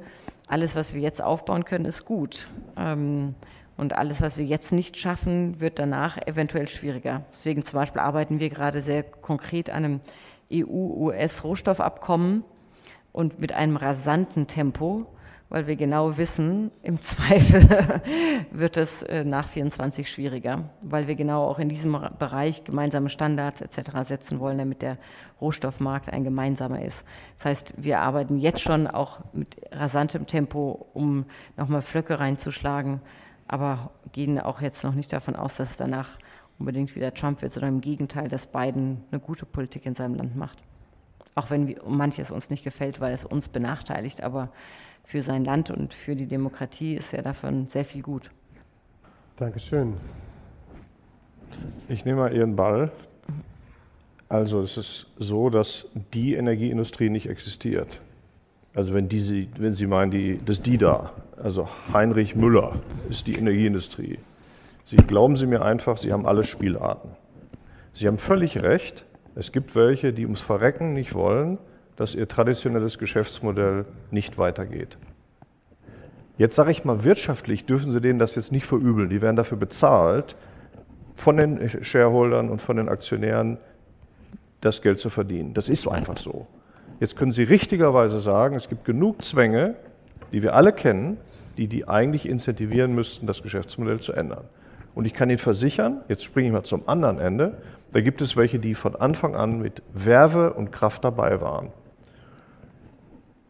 alles, 0.47 0.77
was 0.77 0.95
wir 0.95 1.01
jetzt 1.01 1.23
aufbauen 1.23 1.65
können, 1.65 1.87
ist 1.87 2.05
gut. 2.05 2.49
Ähm, 2.77 3.35
und 3.77 3.95
alles, 3.95 4.23
was 4.23 4.39
wir 4.39 4.45
jetzt 4.45 4.73
nicht 4.73 4.97
schaffen, 4.97 5.61
wird 5.61 5.79
danach 5.79 6.19
eventuell 6.27 6.69
schwieriger. 6.69 7.25
Deswegen 7.33 7.65
zum 7.65 7.79
Beispiel 7.79 8.01
arbeiten 8.01 8.39
wir 8.41 8.51
gerade 8.51 8.81
sehr 8.81 9.03
konkret 9.03 9.71
an 9.71 9.85
einem 9.85 10.01
EU-US-Rohstoffabkommen 10.53 12.45
und 13.13 13.41
mit 13.41 13.53
einem 13.53 13.77
rasanten 13.77 14.47
Tempo, 14.47 15.07
weil 15.49 15.67
wir 15.67 15.77
genau 15.77 16.17
wissen, 16.17 16.71
im 16.83 17.01
Zweifel 17.03 18.01
wird 18.51 18.77
es 18.77 19.03
äh, 19.03 19.25
nach 19.25 19.49
24 19.49 20.11
schwieriger, 20.11 20.71
weil 20.83 21.07
wir 21.07 21.15
genau 21.15 21.45
auch 21.45 21.59
in 21.59 21.69
diesem 21.69 21.99
Bereich 22.19 22.65
gemeinsame 22.65 23.09
Standards 23.09 23.61
etc. 23.61 23.91
setzen 24.03 24.41
wollen, 24.41 24.59
damit 24.59 24.83
der 24.83 24.99
Rohstoffmarkt 25.41 26.13
ein 26.13 26.25
gemeinsamer 26.25 26.83
ist. 26.83 27.05
Das 27.39 27.47
heißt, 27.47 27.75
wir 27.77 28.01
arbeiten 28.01 28.39
jetzt 28.39 28.61
schon 28.61 28.87
auch 28.87 29.21
mit 29.33 29.57
rasantem 29.73 30.27
Tempo, 30.27 30.87
um 30.95 31.27
nochmal 31.57 31.83
Flöcke 31.83 32.21
reinzuschlagen, 32.21 33.01
aber 33.49 33.91
gehen 34.13 34.39
auch 34.41 34.61
jetzt 34.61 34.85
noch 34.85 34.95
nicht 34.95 35.13
davon 35.13 35.37
aus, 35.37 35.57
dass 35.57 35.77
danach 35.77 36.19
unbedingt 36.59 36.95
wieder 36.95 37.13
Trump 37.13 37.43
wird, 37.43 37.53
sondern 37.53 37.75
im 37.75 37.81
Gegenteil, 37.81 38.29
dass 38.29 38.47
Biden 38.47 39.03
eine 39.11 39.21
gute 39.21 39.47
Politik 39.47 39.87
in 39.87 39.95
seinem 39.95 40.15
Land 40.15 40.37
macht. 40.37 40.59
Auch 41.35 41.51
wenn 41.51 41.75
manches 41.87 42.31
uns 42.31 42.49
nicht 42.49 42.63
gefällt, 42.63 43.01
weil 43.01 43.13
es 43.13 43.25
uns 43.25 43.49
benachteiligt, 43.49 44.23
aber 44.23 44.51
für 45.05 45.23
sein 45.23 45.45
Land 45.45 45.71
und 45.71 45.93
für 45.93 46.15
die 46.15 46.27
Demokratie 46.27 46.95
ist 46.95 47.13
ja 47.13 47.23
davon 47.23 47.67
sehr 47.67 47.85
viel 47.85 48.03
gut. 48.03 48.31
Dankeschön. 49.37 49.95
Ich 51.89 52.05
nehme 52.05 52.21
mal 52.21 52.35
Ihren 52.35 52.57
Ball. 52.57 52.93
Also 54.29 54.63
es 54.63 54.77
ist 54.77 55.07
so, 55.19 55.51
dass 55.51 55.87
die 56.13 56.35
Energieindustrie 56.35 57.11
nicht 57.11 57.29
existiert. 57.29 58.01
Also 58.75 58.93
wenn, 58.93 59.09
diese, 59.09 59.47
wenn 59.59 59.73
Sie 59.73 59.87
meinen, 59.87 60.11
die, 60.11 60.41
das 60.45 60.61
die 60.61 60.79
da, 60.79 61.13
also 61.41 61.69
Heinrich 61.93 62.35
Müller 62.35 62.81
ist 63.09 63.27
die 63.27 63.35
Energieindustrie. 63.35 64.19
Sie 64.87 64.97
glauben 64.97 65.37
Sie 65.37 65.47
mir 65.47 65.63
einfach, 65.63 65.97
Sie 65.97 66.13
haben 66.13 66.27
alle 66.27 66.45
Spielarten. 66.45 67.11
Sie 67.95 68.07
haben 68.09 68.19
völlig 68.19 68.63
recht. 68.63 69.05
Es 69.37 69.53
gibt 69.53 69.77
welche, 69.77 70.13
die 70.13 70.25
ums 70.25 70.41
Verrecken 70.41 70.93
nicht 70.93 71.15
wollen, 71.15 71.59
dass 71.97 72.15
ihr 72.15 72.27
traditionelles 72.27 72.99
Geschäftsmodell 72.99 73.85
nicht 74.11 74.37
weitergeht. 74.37 74.99
Jetzt 76.37 76.57
sage 76.57 76.73
ich 76.73 76.85
mal, 76.85 77.05
wirtschaftlich 77.05 77.67
dürfen 77.67 77.93
Sie 77.93 78.01
denen 78.01 78.19
das 78.19 78.35
jetzt 78.35 78.51
nicht 78.51 78.67
verübeln. 78.67 79.09
Die 79.09 79.23
werden 79.23 79.37
dafür 79.37 79.57
bezahlt, 79.57 80.35
von 81.15 81.37
den 81.37 81.85
Shareholdern 81.85 82.51
und 82.51 82.61
von 82.61 82.77
den 82.77 82.89
Aktionären 82.89 83.59
das 84.61 84.83
Geld 84.83 84.99
zu 84.99 85.11
verdienen. 85.11 85.55
Das 85.55 85.69
ist 85.69 85.87
einfach 85.87 86.17
so. 86.17 86.49
Jetzt 87.05 87.17
können 87.17 87.33
Sie 87.33 87.43
richtigerweise 87.43 88.19
sagen, 88.19 88.57
es 88.57 88.71
gibt 88.71 88.87
genug 88.87 89.23
Zwänge, 89.23 89.75
die 90.33 90.43
wir 90.43 90.55
alle 90.55 90.73
kennen, 90.73 91.19
die 91.59 91.67
die 91.67 91.87
eigentlich 91.87 92.27
incentivieren 92.27 92.95
müssten, 92.95 93.27
das 93.27 93.43
Geschäftsmodell 93.43 94.01
zu 94.01 94.15
ändern. 94.15 94.45
Und 94.95 95.05
ich 95.05 95.13
kann 95.13 95.29
Ihnen 95.29 95.39
versichern, 95.39 96.01
jetzt 96.09 96.25
springe 96.25 96.47
ich 96.47 96.55
mal 96.55 96.63
zum 96.63 96.89
anderen 96.89 97.19
Ende, 97.19 97.59
da 97.93 98.01
gibt 98.01 98.23
es 98.23 98.39
welche, 98.39 98.59
die 98.59 98.75
von 98.75 98.97
Anfang 98.97 99.37
an 99.37 99.61
mit 99.61 99.83
Werbe 99.93 100.55
und 100.55 100.73
Kraft 100.73 101.05
dabei 101.05 101.43
waren. 101.43 101.73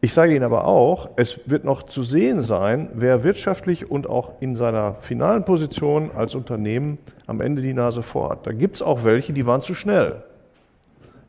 Ich 0.01 0.13
sage 0.13 0.35
Ihnen 0.35 0.43
aber 0.43 0.65
auch, 0.65 1.11
es 1.15 1.39
wird 1.45 1.63
noch 1.63 1.83
zu 1.83 2.03
sehen 2.03 2.41
sein, 2.41 2.89
wer 2.93 3.23
wirtschaftlich 3.23 3.89
und 3.89 4.05
auch 4.05 4.41
in 4.41 4.57
seiner 4.57 4.95
finalen 4.95 5.45
Position 5.45 6.11
als 6.13 6.35
Unternehmen 6.35 6.97
am 7.25 7.39
Ende 7.39 7.61
die 7.61 7.73
Nase 7.73 8.03
vorhat. 8.03 8.45
Da 8.45 8.51
gibt 8.51 8.75
es 8.75 8.81
auch 8.81 9.05
welche, 9.05 9.31
die 9.31 9.45
waren 9.45 9.61
zu 9.61 9.75
schnell 9.75 10.23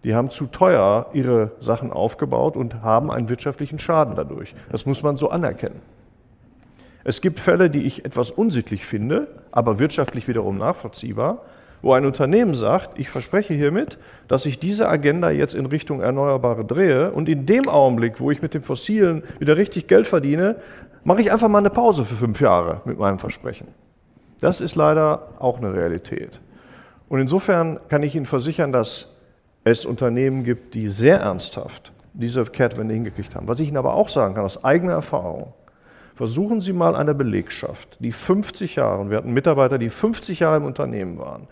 die 0.06 0.14
haben 0.14 0.30
zu 0.30 0.46
teuer 0.46 1.06
ihre 1.14 1.50
Sachen 1.58 1.92
aufgebaut 1.92 2.56
und 2.56 2.80
haben 2.82 3.10
einen 3.10 3.28
wirtschaftlichen 3.28 3.80
Schaden 3.80 4.14
dadurch. 4.14 4.54
Das 4.70 4.86
muss 4.86 5.02
man 5.02 5.16
so 5.16 5.30
anerkennen. 5.30 5.82
Es 7.02 7.20
gibt 7.20 7.40
Fälle, 7.40 7.70
die 7.70 7.82
ich 7.82 8.04
etwas 8.04 8.30
unsittlich 8.30 8.86
finde, 8.86 9.26
aber 9.50 9.80
wirtschaftlich 9.80 10.28
wiederum 10.28 10.58
nachvollziehbar, 10.58 11.42
wo 11.82 11.92
ein 11.92 12.06
Unternehmen 12.06 12.54
sagt, 12.54 13.00
ich 13.00 13.10
verspreche 13.10 13.52
hiermit, 13.52 13.98
dass 14.28 14.46
ich 14.46 14.60
diese 14.60 14.88
Agenda 14.88 15.30
jetzt 15.30 15.56
in 15.56 15.66
Richtung 15.66 16.00
Erneuerbare 16.00 16.64
drehe 16.64 17.10
und 17.10 17.28
in 17.28 17.44
dem 17.44 17.68
Augenblick, 17.68 18.20
wo 18.20 18.30
ich 18.30 18.40
mit 18.40 18.54
dem 18.54 18.62
Fossilen 18.62 19.24
wieder 19.40 19.56
richtig 19.56 19.88
Geld 19.88 20.06
verdiene, 20.06 20.54
mache 21.02 21.20
ich 21.20 21.32
einfach 21.32 21.48
mal 21.48 21.58
eine 21.58 21.70
Pause 21.70 22.04
für 22.04 22.14
fünf 22.14 22.40
Jahre 22.40 22.80
mit 22.84 22.96
meinem 22.96 23.18
Versprechen. 23.18 23.66
Das 24.40 24.60
ist 24.60 24.76
leider 24.76 25.30
auch 25.40 25.58
eine 25.58 25.74
Realität. 25.74 26.38
Und 27.08 27.20
insofern 27.20 27.80
kann 27.88 28.04
ich 28.04 28.14
Ihnen 28.14 28.26
versichern, 28.26 28.70
dass 28.70 29.15
es 29.66 29.84
Unternehmen 29.84 30.44
gibt, 30.44 30.74
die 30.74 30.88
sehr 30.88 31.18
ernsthaft 31.18 31.92
diese 32.14 32.44
Kehrtwende 32.44 32.94
hingekriegt 32.94 33.34
haben. 33.34 33.48
Was 33.48 33.58
ich 33.58 33.66
Ihnen 33.66 33.76
aber 33.76 33.94
auch 33.94 34.08
sagen 34.08 34.34
kann, 34.34 34.44
aus 34.44 34.62
eigener 34.64 34.92
Erfahrung, 34.92 35.52
versuchen 36.14 36.60
Sie 36.60 36.72
mal 36.72 36.94
eine 36.94 37.14
Belegschaft, 37.14 37.96
die 37.98 38.12
50 38.12 38.76
Jahre, 38.76 39.10
wir 39.10 39.18
hatten 39.18 39.34
Mitarbeiter, 39.34 39.76
die 39.76 39.90
50 39.90 40.38
Jahre 40.38 40.58
im 40.58 40.64
Unternehmen 40.64 41.18
waren, 41.18 41.48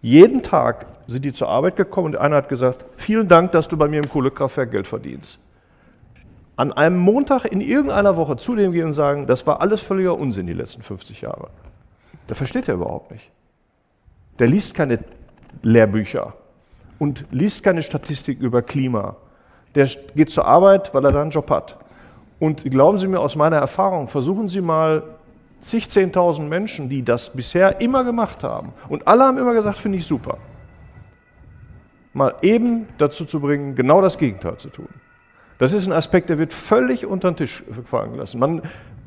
jeden 0.00 0.42
Tag 0.42 0.86
sind 1.06 1.26
die 1.26 1.34
zur 1.34 1.48
Arbeit 1.48 1.76
gekommen 1.76 2.06
und 2.06 2.16
einer 2.16 2.36
hat 2.36 2.48
gesagt, 2.48 2.86
vielen 2.96 3.28
Dank, 3.28 3.52
dass 3.52 3.68
du 3.68 3.76
bei 3.76 3.86
mir 3.86 3.98
im 3.98 4.08
Kohlekraftwerk 4.08 4.70
Geld 4.70 4.86
verdienst. 4.86 5.38
An 6.56 6.72
einem 6.72 6.98
Montag 6.98 7.44
in 7.44 7.60
irgendeiner 7.60 8.16
Woche 8.16 8.38
zu 8.38 8.56
dem 8.56 8.72
gehen 8.72 8.86
und 8.86 8.92
sagen, 8.94 9.26
das 9.26 9.46
war 9.46 9.60
alles 9.60 9.82
völliger 9.82 10.18
Unsinn 10.18 10.46
die 10.46 10.54
letzten 10.54 10.82
50 10.82 11.20
Jahre. 11.20 11.50
Da 12.28 12.34
versteht 12.34 12.66
er 12.68 12.74
überhaupt 12.74 13.10
nicht. 13.10 13.30
Der 14.38 14.48
liest 14.48 14.72
keine 14.72 15.00
Lehrbücher 15.60 16.34
und 17.02 17.26
liest 17.32 17.64
keine 17.64 17.82
Statistik 17.82 18.38
über 18.38 18.62
Klima. 18.62 19.16
Der 19.74 19.88
geht 20.14 20.30
zur 20.30 20.46
Arbeit, 20.46 20.94
weil 20.94 21.04
er 21.04 21.10
da 21.10 21.20
einen 21.20 21.32
Job 21.32 21.50
hat. 21.50 21.76
Und 22.38 22.62
glauben 22.62 23.00
Sie 23.00 23.08
mir 23.08 23.18
aus 23.18 23.34
meiner 23.34 23.56
Erfahrung, 23.56 24.06
versuchen 24.06 24.48
Sie 24.48 24.60
mal 24.60 25.02
zig, 25.60 25.90
zehntausend 25.90 26.48
Menschen, 26.48 26.88
die 26.88 27.02
das 27.02 27.30
bisher 27.30 27.80
immer 27.80 28.04
gemacht 28.04 28.44
haben. 28.44 28.72
Und 28.88 29.08
alle 29.08 29.24
haben 29.24 29.36
immer 29.36 29.52
gesagt, 29.52 29.78
finde 29.78 29.98
ich 29.98 30.06
super. 30.06 30.38
Mal 32.12 32.36
eben 32.40 32.86
dazu 32.98 33.24
zu 33.24 33.40
bringen, 33.40 33.74
genau 33.74 34.00
das 34.00 34.16
Gegenteil 34.16 34.58
zu 34.58 34.68
tun. 34.68 34.88
Das 35.58 35.72
ist 35.72 35.88
ein 35.88 35.92
Aspekt, 35.92 36.28
der 36.28 36.38
wird 36.38 36.52
völlig 36.52 37.04
unter 37.04 37.32
den 37.32 37.36
Tisch 37.36 37.64
fallen 37.84 38.12
gelassen. 38.12 38.38
Man 38.38 38.62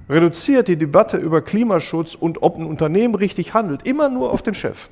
reduziert 0.09 0.67
die 0.67 0.75
Debatte 0.75 1.15
über 1.15 1.41
Klimaschutz 1.41 2.13
und 2.13 2.43
ob 2.43 2.57
ein 2.57 2.65
Unternehmen 2.65 3.15
richtig 3.15 3.53
handelt, 3.53 3.83
immer 3.83 4.09
nur 4.09 4.33
auf 4.33 4.41
den 4.41 4.53
Chef. 4.53 4.89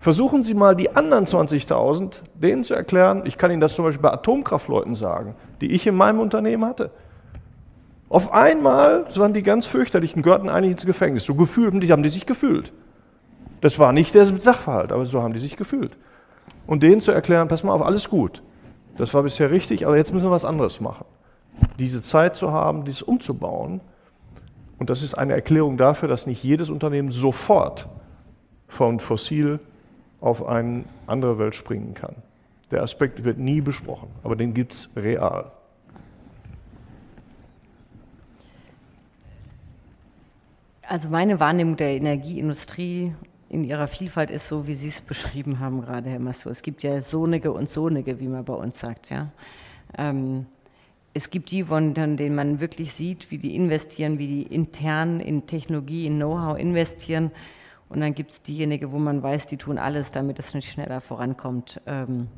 Versuchen 0.00 0.44
Sie 0.44 0.54
mal 0.54 0.76
die 0.76 0.94
anderen 0.94 1.24
20.000, 1.24 2.22
denen 2.34 2.62
zu 2.62 2.74
erklären, 2.74 3.22
ich 3.24 3.36
kann 3.36 3.50
Ihnen 3.50 3.60
das 3.60 3.74
zum 3.74 3.84
Beispiel 3.84 4.02
bei 4.02 4.12
Atomkraftleuten 4.12 4.94
sagen, 4.94 5.34
die 5.60 5.72
ich 5.72 5.86
in 5.86 5.96
meinem 5.96 6.20
Unternehmen 6.20 6.64
hatte. 6.64 6.90
Auf 8.08 8.32
einmal 8.32 9.06
waren 9.16 9.34
die 9.34 9.42
ganz 9.42 9.66
fürchterlich 9.66 10.14
und 10.16 10.22
gehörten 10.22 10.48
eigentlich 10.48 10.72
ins 10.72 10.86
Gefängnis. 10.86 11.24
So 11.24 11.34
gefühlt, 11.34 11.74
haben 11.90 12.02
die 12.02 12.08
sich 12.08 12.26
gefühlt. 12.26 12.72
Das 13.60 13.78
war 13.78 13.92
nicht 13.92 14.14
der 14.14 14.26
Sachverhalt, 14.26 14.92
aber 14.92 15.04
so 15.04 15.22
haben 15.22 15.34
die 15.34 15.40
sich 15.40 15.56
gefühlt. 15.56 15.96
und 16.66 16.82
denen 16.82 17.00
zu 17.00 17.10
erklären, 17.10 17.48
pass 17.48 17.62
mal 17.62 17.72
auf, 17.72 17.82
alles 17.82 18.08
gut. 18.08 18.42
Das 18.98 19.14
war 19.14 19.22
bisher 19.22 19.50
richtig, 19.50 19.86
aber 19.86 19.96
jetzt 19.96 20.12
müssen 20.12 20.26
wir 20.26 20.30
was 20.30 20.44
anderes 20.44 20.80
machen. 20.80 21.06
Diese 21.78 22.02
Zeit 22.02 22.36
zu 22.36 22.52
haben, 22.52 22.84
dies 22.84 23.02
umzubauen, 23.02 23.80
und 24.78 24.90
das 24.90 25.02
ist 25.02 25.14
eine 25.14 25.32
Erklärung 25.32 25.76
dafür, 25.76 26.08
dass 26.08 26.26
nicht 26.26 26.44
jedes 26.44 26.70
Unternehmen 26.70 27.10
sofort 27.10 27.88
von 28.68 29.00
fossil 29.00 29.58
auf 30.20 30.46
eine 30.46 30.84
andere 31.06 31.38
Welt 31.38 31.54
springen 31.54 31.94
kann. 31.94 32.16
Der 32.70 32.82
Aspekt 32.82 33.24
wird 33.24 33.38
nie 33.38 33.60
besprochen, 33.60 34.08
aber 34.22 34.36
den 34.36 34.52
gibt 34.52 34.74
es 34.74 34.88
real. 34.96 35.52
Also 40.82 41.08
meine 41.10 41.38
Wahrnehmung 41.38 41.76
der 41.76 41.96
Energieindustrie 41.96 43.12
in 43.50 43.64
ihrer 43.64 43.88
Vielfalt 43.88 44.30
ist 44.30 44.48
so, 44.48 44.66
wie 44.66 44.74
Sie 44.74 44.88
es 44.88 45.00
beschrieben 45.00 45.58
haben 45.60 45.80
gerade, 45.80 46.10
Herr 46.10 46.18
Massur. 46.18 46.52
Es 46.52 46.62
gibt 46.62 46.82
ja 46.82 47.00
sonige 47.00 47.52
und 47.52 47.68
sonige, 47.68 48.20
wie 48.20 48.28
man 48.28 48.44
bei 48.44 48.54
uns 48.54 48.78
sagt. 48.78 49.10
Ja. 49.10 49.30
Ähm, 49.96 50.46
es 51.14 51.30
gibt 51.30 51.50
die, 51.50 51.64
von 51.64 51.94
denen 51.94 52.34
man 52.34 52.60
wirklich 52.60 52.92
sieht, 52.92 53.30
wie 53.30 53.38
die 53.38 53.56
investieren, 53.56 54.18
wie 54.18 54.26
die 54.26 54.42
intern 54.42 55.20
in 55.20 55.46
Technologie, 55.46 56.06
in 56.06 56.16
Know-how 56.16 56.58
investieren. 56.58 57.30
Und 57.88 58.00
dann 58.00 58.14
gibt 58.14 58.32
es 58.32 58.42
diejenigen, 58.42 58.92
wo 58.92 58.98
man 58.98 59.22
weiß, 59.22 59.46
die 59.46 59.56
tun 59.56 59.78
alles, 59.78 60.10
damit 60.12 60.38
es 60.38 60.54
nicht 60.54 60.70
schneller 60.70 61.00
vorankommt. 61.00 61.80
Ähm, 61.86 62.28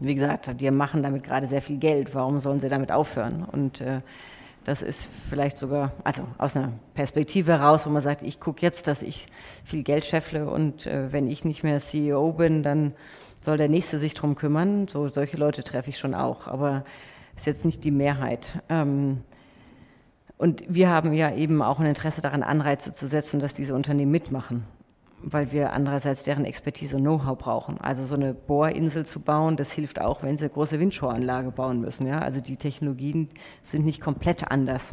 wie 0.00 0.14
gesagt, 0.14 0.60
die 0.60 0.70
machen 0.70 1.02
damit 1.02 1.24
gerade 1.24 1.46
sehr 1.46 1.62
viel 1.62 1.78
Geld. 1.78 2.14
Warum 2.14 2.38
sollen 2.38 2.60
sie 2.60 2.68
damit 2.68 2.92
aufhören? 2.92 3.44
Und 3.44 3.80
äh, 3.80 4.00
das 4.64 4.82
ist 4.82 5.10
vielleicht 5.28 5.58
sogar, 5.58 5.92
also 6.04 6.26
aus 6.38 6.56
einer 6.56 6.72
Perspektive 6.94 7.52
heraus, 7.52 7.86
wo 7.86 7.90
man 7.90 8.02
sagt, 8.02 8.22
ich 8.22 8.40
gucke 8.40 8.62
jetzt, 8.62 8.88
dass 8.88 9.02
ich 9.02 9.28
viel 9.64 9.82
Geld 9.82 10.04
scheffle 10.04 10.48
und 10.48 10.86
äh, 10.86 11.12
wenn 11.12 11.28
ich 11.28 11.44
nicht 11.44 11.62
mehr 11.62 11.78
CEO 11.80 12.32
bin, 12.32 12.62
dann 12.62 12.94
soll 13.40 13.58
der 13.58 13.68
Nächste 13.68 13.98
sich 13.98 14.14
drum 14.14 14.36
kümmern. 14.36 14.88
So, 14.88 15.08
solche 15.08 15.36
Leute 15.36 15.64
treffe 15.64 15.90
ich 15.90 15.98
schon 15.98 16.14
auch, 16.14 16.46
aber 16.46 16.84
ist 17.36 17.46
jetzt 17.46 17.64
nicht 17.64 17.84
die 17.84 17.90
Mehrheit. 17.90 18.62
Ähm, 18.68 19.22
und 20.38 20.64
wir 20.66 20.88
haben 20.88 21.12
ja 21.12 21.34
eben 21.34 21.62
auch 21.62 21.78
ein 21.78 21.86
Interesse 21.86 22.22
daran, 22.22 22.42
Anreize 22.42 22.92
zu 22.92 23.06
setzen, 23.06 23.40
dass 23.40 23.54
diese 23.54 23.74
Unternehmen 23.74 24.10
mitmachen 24.10 24.64
weil 25.22 25.52
wir 25.52 25.72
andererseits 25.72 26.24
deren 26.24 26.44
Expertise 26.44 26.96
und 26.96 27.02
Know-how 27.02 27.38
brauchen. 27.38 27.78
Also 27.80 28.04
so 28.04 28.14
eine 28.14 28.34
Bohrinsel 28.34 29.06
zu 29.06 29.20
bauen, 29.20 29.56
das 29.56 29.72
hilft 29.72 30.00
auch, 30.00 30.22
wenn 30.22 30.36
sie 30.36 30.44
eine 30.44 30.52
große 30.52 30.78
Windshore-Anlage 30.78 31.50
bauen 31.50 31.80
müssen. 31.80 32.06
Ja? 32.06 32.18
Also 32.18 32.40
die 32.40 32.56
Technologien 32.56 33.30
sind 33.62 33.84
nicht 33.84 34.00
komplett 34.00 34.50
anders. 34.50 34.92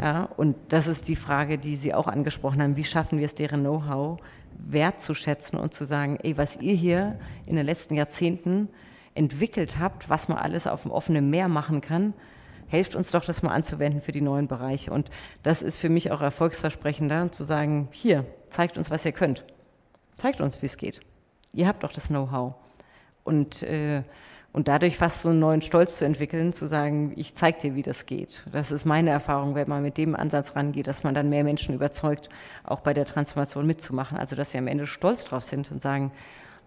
Ja? 0.00 0.28
Und 0.36 0.56
das 0.68 0.86
ist 0.86 1.08
die 1.08 1.16
Frage, 1.16 1.58
die 1.58 1.76
Sie 1.76 1.92
auch 1.92 2.06
angesprochen 2.06 2.62
haben. 2.62 2.76
Wie 2.76 2.84
schaffen 2.84 3.18
wir 3.18 3.26
es, 3.26 3.34
deren 3.34 3.60
Know-how 3.60 4.18
wertzuschätzen 4.58 5.58
und 5.58 5.74
zu 5.74 5.84
sagen, 5.84 6.18
ey, 6.22 6.38
was 6.38 6.56
ihr 6.56 6.74
hier 6.74 7.18
in 7.44 7.56
den 7.56 7.66
letzten 7.66 7.94
Jahrzehnten 7.94 8.68
entwickelt 9.14 9.78
habt, 9.78 10.08
was 10.08 10.28
man 10.28 10.38
alles 10.38 10.66
auf 10.66 10.82
dem 10.82 10.90
offenen 10.90 11.30
Meer 11.30 11.48
machen 11.48 11.80
kann, 11.80 12.14
helft 12.68 12.94
uns 12.94 13.10
doch, 13.10 13.24
das 13.24 13.42
mal 13.42 13.52
anzuwenden 13.52 14.00
für 14.00 14.12
die 14.12 14.20
neuen 14.20 14.48
Bereiche. 14.48 14.90
Und 14.90 15.10
das 15.42 15.62
ist 15.62 15.76
für 15.76 15.88
mich 15.88 16.10
auch 16.10 16.20
erfolgsversprechender, 16.20 17.30
zu 17.32 17.44
sagen, 17.44 17.88
hier, 17.92 18.26
zeigt 18.50 18.78
uns, 18.78 18.90
was 18.90 19.04
ihr 19.04 19.12
könnt. 19.12 19.44
Zeigt 20.16 20.40
uns, 20.40 20.60
wie 20.62 20.66
es 20.66 20.76
geht. 20.76 21.00
Ihr 21.52 21.68
habt 21.68 21.84
doch 21.84 21.92
das 21.92 22.08
Know-how. 22.08 22.54
Und, 23.24 23.62
äh, 23.62 24.02
und 24.52 24.68
dadurch 24.68 24.96
fast 24.96 25.22
so 25.22 25.28
einen 25.28 25.40
neuen 25.40 25.60
Stolz 25.60 25.98
zu 25.98 26.06
entwickeln, 26.06 26.52
zu 26.52 26.66
sagen, 26.66 27.12
ich 27.16 27.34
zeige 27.34 27.58
dir, 27.58 27.74
wie 27.74 27.82
das 27.82 28.06
geht. 28.06 28.44
Das 28.50 28.70
ist 28.70 28.86
meine 28.86 29.10
Erfahrung, 29.10 29.54
wenn 29.54 29.68
man 29.68 29.82
mit 29.82 29.98
dem 29.98 30.16
Ansatz 30.16 30.56
rangeht, 30.56 30.86
dass 30.86 31.02
man 31.02 31.14
dann 31.14 31.28
mehr 31.28 31.44
Menschen 31.44 31.74
überzeugt, 31.74 32.30
auch 32.64 32.80
bei 32.80 32.94
der 32.94 33.04
Transformation 33.04 33.66
mitzumachen. 33.66 34.16
Also 34.16 34.36
dass 34.36 34.52
sie 34.52 34.58
am 34.58 34.68
Ende 34.68 34.86
stolz 34.86 35.24
drauf 35.24 35.42
sind 35.42 35.70
und 35.70 35.82
sagen, 35.82 36.12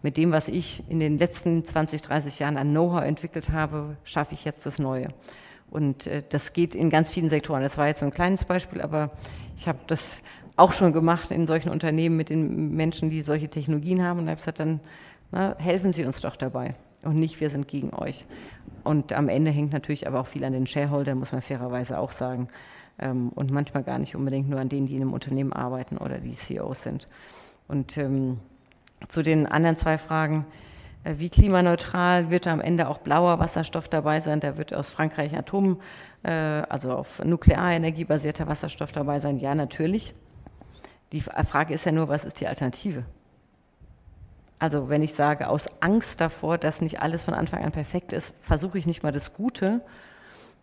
mit 0.01 0.15
dem, 0.15 0.31
was 0.31 0.47
ich 0.47 0.83
in 0.89 0.99
den 0.99 1.17
letzten 1.17 1.65
20, 1.65 2.01
30 2.03 2.39
Jahren 2.39 2.57
an 2.57 2.69
Know-how 2.69 3.03
entwickelt 3.03 3.49
habe, 3.49 3.97
schaffe 4.03 4.33
ich 4.33 4.45
jetzt 4.45 4.65
das 4.65 4.79
Neue. 4.79 5.09
Und 5.69 6.07
äh, 6.07 6.23
das 6.27 6.53
geht 6.53 6.75
in 6.75 6.89
ganz 6.89 7.11
vielen 7.11 7.29
Sektoren. 7.29 7.61
Das 7.61 7.77
war 7.77 7.87
jetzt 7.87 7.99
so 7.99 8.05
ein 8.05 8.13
kleines 8.13 8.45
Beispiel, 8.45 8.81
aber 8.81 9.11
ich 9.57 9.67
habe 9.67 9.79
das 9.87 10.21
auch 10.59 10.73
schon 10.73 10.93
gemacht 10.93 11.31
in 11.31 11.47
solchen 11.47 11.69
Unternehmen 11.69 12.17
mit 12.17 12.29
den 12.29 12.75
Menschen, 12.75 13.09
die 13.09 13.21
solche 13.21 13.49
Technologien 13.49 14.03
haben. 14.03 14.19
Und 14.19 14.25
da 14.25 14.31
habe 14.31 14.39
ich 14.39 14.45
gesagt, 14.45 14.59
dann 14.59 14.79
na, 15.31 15.55
helfen 15.57 15.91
Sie 15.91 16.05
uns 16.05 16.21
doch 16.21 16.35
dabei 16.35 16.75
und 17.03 17.15
nicht 17.15 17.39
wir 17.39 17.49
sind 17.49 17.67
gegen 17.67 17.93
euch. 17.93 18.25
Und 18.83 19.13
am 19.13 19.29
Ende 19.29 19.51
hängt 19.51 19.73
natürlich 19.73 20.07
aber 20.07 20.19
auch 20.19 20.27
viel 20.27 20.43
an 20.43 20.53
den 20.53 20.67
Shareholdern, 20.67 21.17
muss 21.17 21.31
man 21.31 21.41
fairerweise 21.41 21.97
auch 21.99 22.11
sagen. 22.11 22.49
Ähm, 22.99 23.29
und 23.29 23.51
manchmal 23.51 23.83
gar 23.83 23.99
nicht 23.99 24.15
unbedingt 24.15 24.49
nur 24.49 24.59
an 24.59 24.69
denen, 24.69 24.87
die 24.87 24.95
in 24.95 25.01
einem 25.01 25.13
Unternehmen 25.13 25.53
arbeiten 25.53 25.97
oder 25.97 26.17
die 26.17 26.33
CEOs 26.33 26.83
sind. 26.83 27.07
Und 27.67 27.97
ähm, 27.97 28.39
zu 29.07 29.21
den 29.21 29.45
anderen 29.45 29.77
zwei 29.77 29.97
Fragen, 29.97 30.45
äh, 31.03 31.15
wie 31.17 31.29
klimaneutral 31.29 32.29
wird 32.29 32.47
am 32.47 32.59
Ende 32.59 32.89
auch 32.89 32.99
blauer 32.99 33.39
Wasserstoff 33.39 33.87
dabei 33.87 34.19
sein? 34.19 34.39
Da 34.39 34.57
wird 34.57 34.73
aus 34.73 34.89
Frankreich 34.89 35.37
Atom, 35.37 35.79
äh, 36.23 36.31
also 36.31 36.91
auf 36.91 37.23
Nuklearenergie 37.23 38.05
basierter 38.05 38.47
Wasserstoff 38.47 38.91
dabei 38.91 39.19
sein. 39.19 39.37
Ja, 39.37 39.55
natürlich. 39.55 40.13
Die 41.11 41.21
Frage 41.21 41.73
ist 41.73 41.85
ja 41.85 41.91
nur, 41.91 42.07
was 42.07 42.25
ist 42.25 42.39
die 42.39 42.47
Alternative? 42.47 43.03
Also 44.59 44.89
wenn 44.89 45.01
ich 45.01 45.13
sage, 45.13 45.47
aus 45.47 45.67
Angst 45.79 46.21
davor, 46.21 46.57
dass 46.57 46.81
nicht 46.81 47.01
alles 47.01 47.21
von 47.21 47.33
Anfang 47.33 47.63
an 47.63 47.71
perfekt 47.71 48.13
ist, 48.13 48.33
versuche 48.41 48.77
ich 48.77 48.85
nicht 48.85 49.03
mal 49.03 49.11
das 49.11 49.33
Gute. 49.33 49.81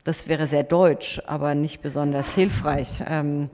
Das 0.04 0.28
wäre 0.28 0.46
sehr 0.46 0.62
deutsch, 0.62 1.20
aber 1.26 1.54
nicht 1.54 1.80
besonders 1.80 2.34
hilfreich. 2.34 3.02
Ähm, 3.06 3.50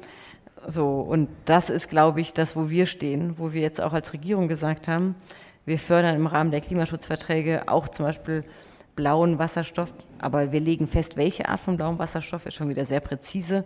so, 0.67 1.01
und 1.01 1.29
das 1.45 1.71
ist, 1.71 1.89
glaube 1.89 2.21
ich, 2.21 2.35
das, 2.35 2.57
wo 2.57 2.69
wir 2.69 2.87
stehen, 2.87 3.39
wo 3.39 3.53
wir 3.53 3.63
jetzt 3.63 3.81
auch 3.81 3.93
als 3.93 4.13
Regierung 4.13 4.49
gesagt 4.49 4.87
haben, 4.89 5.15
wir 5.65 5.79
fördern 5.79 6.17
im 6.17 6.27
Rahmen 6.27 6.51
der 6.51 6.61
Klimaschutzverträge 6.61 7.69
auch 7.69 7.89
zum 7.89 8.05
Beispiel 8.05 8.45
blauen 8.97 9.39
Wasserstoff, 9.39 9.95
aber 10.19 10.53
wir 10.53 10.61
legen 10.61 10.89
fest, 10.89 11.17
welche 11.17 11.49
Art 11.49 11.61
von 11.61 11.77
blauem 11.77 11.99
Wasserstoff 11.99 12.47
ist 12.47 12.55
schon 12.55 12.69
wieder 12.69 12.85
sehr 12.85 13.01
präzise 13.01 13.65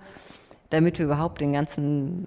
damit 0.70 0.98
wir 0.98 1.06
überhaupt 1.06 1.40
den 1.40 1.52
ganzen 1.52 2.26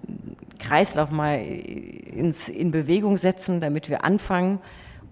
Kreislauf 0.58 1.10
mal 1.10 1.40
ins, 1.40 2.48
in 2.48 2.70
Bewegung 2.70 3.16
setzen, 3.16 3.60
damit 3.60 3.88
wir 3.88 4.04
anfangen. 4.04 4.60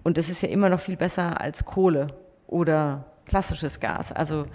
Und 0.03 0.17
das 0.17 0.29
ist 0.29 0.41
ja 0.41 0.49
immer 0.49 0.69
noch 0.69 0.79
viel 0.79 0.97
besser 0.97 1.39
als 1.39 1.65
Kohle 1.65 2.07
oder 2.47 3.05
klassisches 3.25 3.79
Gas. 3.79 4.11
Also 4.11 4.45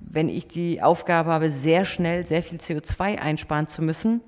wenn 0.00 0.28
ich 0.28 0.48
die 0.48 0.82
Aufgabe 0.82 1.30
habe, 1.30 1.50
sehr 1.50 1.84
schnell 1.84 2.26
sehr 2.26 2.42
viel 2.42 2.58
CO2 2.58 3.18
einsparen 3.18 3.68
zu 3.68 3.82
müssen, 3.82 4.20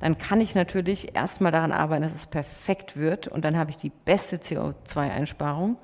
dann 0.00 0.18
kann 0.18 0.40
ich 0.40 0.54
natürlich 0.54 1.16
erstmal 1.16 1.50
daran 1.50 1.72
arbeiten, 1.72 2.02
dass 2.02 2.14
es 2.14 2.26
perfekt 2.26 2.96
wird 2.96 3.26
und 3.26 3.44
dann 3.44 3.56
habe 3.56 3.70
ich 3.70 3.76
die 3.76 3.90
beste 4.04 4.36
CO2-Einsparung. 4.36 5.76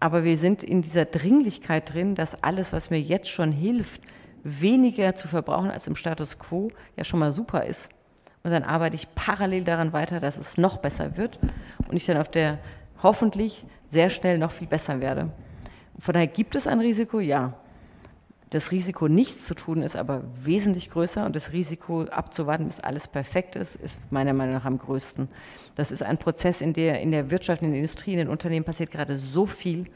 Aber 0.00 0.24
wir 0.24 0.36
sind 0.36 0.62
in 0.62 0.82
dieser 0.82 1.06
Dringlichkeit 1.06 1.94
drin, 1.94 2.14
dass 2.14 2.42
alles, 2.42 2.72
was 2.72 2.90
mir 2.90 3.00
jetzt 3.00 3.30
schon 3.30 3.50
hilft, 3.50 4.02
weniger 4.44 5.14
zu 5.14 5.28
verbrauchen 5.28 5.70
als 5.70 5.86
im 5.86 5.96
Status 5.96 6.38
quo 6.38 6.70
ja 6.96 7.04
schon 7.04 7.20
mal 7.20 7.32
super 7.32 7.64
ist. 7.64 7.88
Und 8.42 8.50
dann 8.50 8.62
arbeite 8.62 8.96
ich 8.96 9.14
parallel 9.14 9.64
daran 9.64 9.92
weiter, 9.92 10.20
dass 10.20 10.38
es 10.38 10.56
noch 10.56 10.78
besser 10.78 11.16
wird 11.16 11.38
und 11.88 11.96
ich 11.96 12.06
dann 12.06 12.16
auf 12.16 12.30
der 12.30 12.58
hoffentlich 13.02 13.64
sehr 13.90 14.10
schnell 14.10 14.38
noch 14.38 14.52
viel 14.52 14.68
besser 14.68 15.00
werde. 15.00 15.30
Von 15.98 16.14
daher 16.14 16.28
gibt 16.28 16.54
es 16.54 16.66
ein 16.66 16.80
Risiko, 16.80 17.20
ja. 17.20 17.54
Das 18.50 18.70
Risiko, 18.70 19.08
nichts 19.08 19.44
zu 19.44 19.54
tun, 19.54 19.82
ist 19.82 19.96
aber 19.96 20.22
wesentlich 20.42 20.88
größer 20.88 21.26
und 21.26 21.36
das 21.36 21.52
Risiko, 21.52 22.04
abzuwarten, 22.04 22.66
bis 22.66 22.80
alles 22.80 23.06
perfekt 23.06 23.56
ist, 23.56 23.74
ist 23.74 23.98
meiner 24.10 24.32
Meinung 24.32 24.54
nach 24.54 24.64
am 24.64 24.78
größten. 24.78 25.28
Das 25.74 25.92
ist 25.92 26.02
ein 26.02 26.16
Prozess, 26.16 26.62
in 26.62 26.72
der 26.72 27.00
in 27.02 27.10
der 27.10 27.30
Wirtschaft, 27.30 27.60
in 27.60 27.70
der 27.70 27.78
Industrie, 27.78 28.12
in 28.12 28.18
den 28.18 28.28
Unternehmen 28.28 28.64
passiert 28.64 28.90
gerade 28.90 29.18
so 29.18 29.44
viel, 29.44 29.90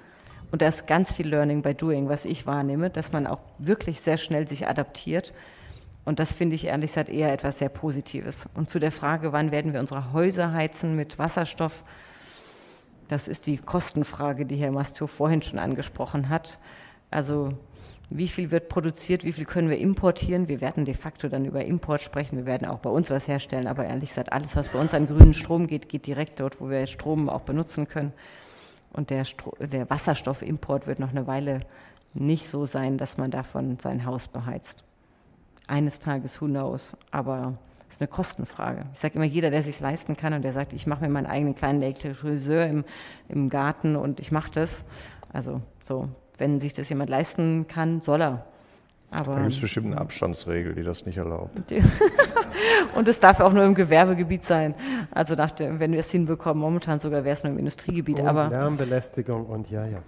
und 0.53 0.61
da 0.61 0.69
ist 0.69 0.87
ganz 0.87 1.13
viel 1.13 1.29
Learning 1.29 1.63
by 1.63 1.75
Doing, 1.75 2.11
was 2.11 2.27
ich 2.27 2.47
wahrnehme, 2.47 2.91
dass 2.91 3.11
man 3.11 3.27
auch 3.27 3.41
wirklich 3.59 4.03
sehr 4.03 4.19
schnell 4.19 4.47
sich 4.47 4.69
adaptiert. 4.69 5.33
Und 6.05 6.19
das 6.19 6.35
finde 6.35 6.57
ich 6.57 6.67
ehrlich 6.67 6.91
gesagt 6.91 7.09
eher 7.09 7.33
etwas 7.33 7.59
sehr 7.59 7.71
Positives. 7.71 8.47
Und 8.55 8.69
zu 8.69 8.79
der 8.79 8.93
Frage, 8.93 9.33
wann 9.33 9.51
werden 9.51 9.73
wir 9.73 9.81
unsere 9.81 10.13
Häuser 10.13 10.53
heizen 10.53 10.95
mit 10.95 11.19
Wasserstoff, 11.19 11.83
das 13.09 13.29
ist 13.29 13.47
die 13.47 13.57
Kostenfrage, 13.57 14.45
die 14.45 14.57
Herr 14.57 14.73
Masto 14.73 15.07
vorhin 15.07 15.43
schon 15.43 15.59
angesprochen 15.59 16.29
hat. 16.29 16.59
Also 17.11 17.55
wie 18.11 18.29
viel 18.29 18.51
wird 18.51 18.69
produziert, 18.69 19.25
wie 19.25 19.33
viel 19.33 19.47
können 19.47 19.71
wir 19.71 19.79
importieren? 19.79 20.49
Wir 20.49 20.61
werden 20.61 20.85
de 20.85 20.95
facto 20.95 21.29
dann 21.29 21.47
über 21.47 21.65
Import 21.65 22.03
sprechen. 22.03 22.37
Wir 22.37 22.47
werden 22.47 22.69
auch 22.69 22.79
bei 22.81 22.91
uns 22.91 23.11
was 23.11 23.27
herstellen, 23.27 23.67
aber 23.67 23.87
ehrlich 23.87 24.11
gesagt, 24.11 24.33
alles, 24.33 24.55
was 24.55 24.69
bei 24.69 24.79
uns 24.79 24.93
an 24.93 25.07
grünen 25.07 25.33
Strom 25.33 25.67
geht, 25.67 25.89
geht 25.89 26.07
direkt 26.07 26.41
dort, 26.41 26.61
wo 26.61 26.69
wir 26.69 26.87
Strom 26.87 27.31
auch 27.31 27.43
benutzen 27.43 27.89
können. 27.89 28.13
Und 28.93 29.11
der, 29.11 29.25
der 29.61 29.89
Wasserstoffimport 29.89 30.87
wird 30.87 30.99
noch 30.99 31.11
eine 31.11 31.27
Weile 31.27 31.61
nicht 32.15 32.49
so 32.49 32.67
sein, 32.67 32.99
dass 32.99 33.17
man 33.17 33.31
davon 33.31 33.79
sein 33.79 34.05
Haus 34.05 34.29
beheizt. 34.29 34.85
Eines 35.67 35.99
Tages, 35.99 36.41
who 36.41 36.47
knows, 36.47 36.97
aber 37.11 37.55
es 37.89 37.97
ist 37.97 38.01
eine 38.03 38.09
Kostenfrage. 38.09 38.87
Ich 38.93 38.99
sage 38.99 39.15
immer, 39.15 39.25
jeder, 39.25 39.51
der 39.51 39.63
sich 39.63 39.81
leisten 39.81 40.17
kann 40.17 40.35
und 40.35 40.43
der 40.43 40.53
sagt, 40.53 40.73
ich 40.73 40.87
mache 40.87 41.03
mir 41.03 41.09
meinen 41.09 41.27
eigenen 41.27 41.55
kleinen 41.55 41.83
Elektrolyseur 41.83 42.67
im, 42.67 42.85
im 43.29 43.49
Garten 43.49 43.97
und 43.97 44.21
ich 44.21 44.33
mache 44.33 44.51
das. 44.51 44.85
Also 45.33 45.63
so, 45.83 46.09
wenn 46.39 46.61
sich 46.61 46.75
das 46.75 46.89
jemand 46.89 47.11
leisten 47.11 47.67
kann, 47.69 48.01
soll 48.01 48.23
er. 48.23 48.47
Aber, 49.13 49.35
da 49.35 49.43
gibt 49.43 49.53
es 49.53 49.61
bestimmt 49.61 49.89
eine 49.89 49.99
Abstandsregel, 49.99 50.75
die 50.75 50.83
das 50.83 51.05
nicht 51.05 51.19
erlaubt. 51.19 51.51
und 52.97 53.09
es 53.09 53.21
darf 53.21 53.41
auch 53.41 53.53
nur 53.53 53.65
im 53.65 53.75
Gewerbegebiet 53.75 54.43
sein. 54.43 54.75
Also 55.11 55.35
nach 55.35 55.51
dem, 55.51 55.81
wenn 55.81 55.93
wir 55.93 56.01
es 56.01 56.11
hinbekommen, 56.11 56.61
momentan 56.61 56.99
sogar 56.99 57.23
wäre 57.23 57.35
es 57.35 57.45
nur 57.45 57.53
im 57.53 57.59
Industriegebiet. 57.59 58.21
Und 58.21 58.27
aber 58.27 58.49
Lärmbelästigung 58.49 59.45
und 59.45 59.71
ja, 59.71 59.87
ja. 59.87 59.99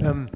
Ähm, 0.00 0.30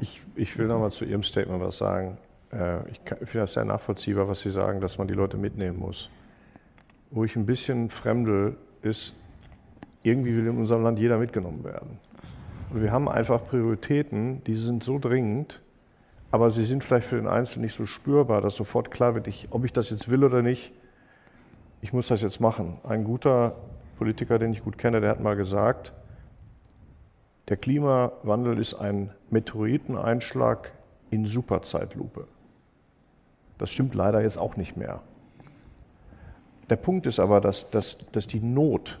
ich, 0.00 0.20
ich 0.36 0.58
will 0.58 0.66
nochmal 0.66 0.92
zu 0.92 1.06
Ihrem 1.06 1.22
Statement 1.22 1.62
was 1.62 1.78
sagen. 1.78 2.18
Äh, 2.52 2.86
ich, 2.90 3.00
ich 3.22 3.28
finde 3.30 3.44
das 3.44 3.54
sehr 3.54 3.64
nachvollziehbar, 3.64 4.28
was 4.28 4.40
Sie 4.40 4.50
sagen, 4.50 4.82
dass 4.82 4.98
man 4.98 5.08
die 5.08 5.14
Leute 5.14 5.38
mitnehmen 5.38 5.78
muss. 5.78 6.10
Wo 7.10 7.24
ich 7.24 7.34
ein 7.34 7.46
bisschen 7.46 7.88
fremdel, 7.88 8.56
ist, 8.82 9.14
irgendwie 10.02 10.36
will 10.36 10.46
in 10.48 10.58
unserem 10.58 10.82
Land 10.82 10.98
jeder 10.98 11.16
mitgenommen 11.16 11.64
werden. 11.64 11.98
Und 12.70 12.82
wir 12.82 12.92
haben 12.92 13.08
einfach 13.08 13.42
Prioritäten, 13.46 14.44
die 14.44 14.56
sind 14.56 14.84
so 14.84 14.98
dringend, 14.98 15.62
aber 16.34 16.50
sie 16.50 16.64
sind 16.64 16.82
vielleicht 16.82 17.06
für 17.06 17.14
den 17.14 17.28
Einzelnen 17.28 17.64
nicht 17.64 17.76
so 17.76 17.86
spürbar, 17.86 18.40
dass 18.40 18.56
sofort 18.56 18.90
klar 18.90 19.14
wird, 19.14 19.28
ich, 19.28 19.46
ob 19.50 19.64
ich 19.64 19.72
das 19.72 19.90
jetzt 19.90 20.10
will 20.10 20.24
oder 20.24 20.42
nicht, 20.42 20.72
ich 21.80 21.92
muss 21.92 22.08
das 22.08 22.22
jetzt 22.22 22.40
machen. 22.40 22.78
Ein 22.82 23.04
guter 23.04 23.54
Politiker, 23.98 24.40
den 24.40 24.52
ich 24.52 24.64
gut 24.64 24.76
kenne, 24.76 25.00
der 25.00 25.10
hat 25.10 25.20
mal 25.20 25.36
gesagt, 25.36 25.92
der 27.46 27.56
Klimawandel 27.56 28.58
ist 28.58 28.74
ein 28.74 29.12
Meteoriteneinschlag 29.30 30.72
in 31.08 31.26
Superzeitlupe. 31.26 32.26
Das 33.58 33.70
stimmt 33.70 33.94
leider 33.94 34.20
jetzt 34.20 34.36
auch 34.36 34.56
nicht 34.56 34.76
mehr. 34.76 35.02
Der 36.68 36.76
Punkt 36.76 37.06
ist 37.06 37.20
aber, 37.20 37.40
dass, 37.40 37.70
dass, 37.70 37.96
dass 38.10 38.26
die 38.26 38.40
Not, 38.40 38.98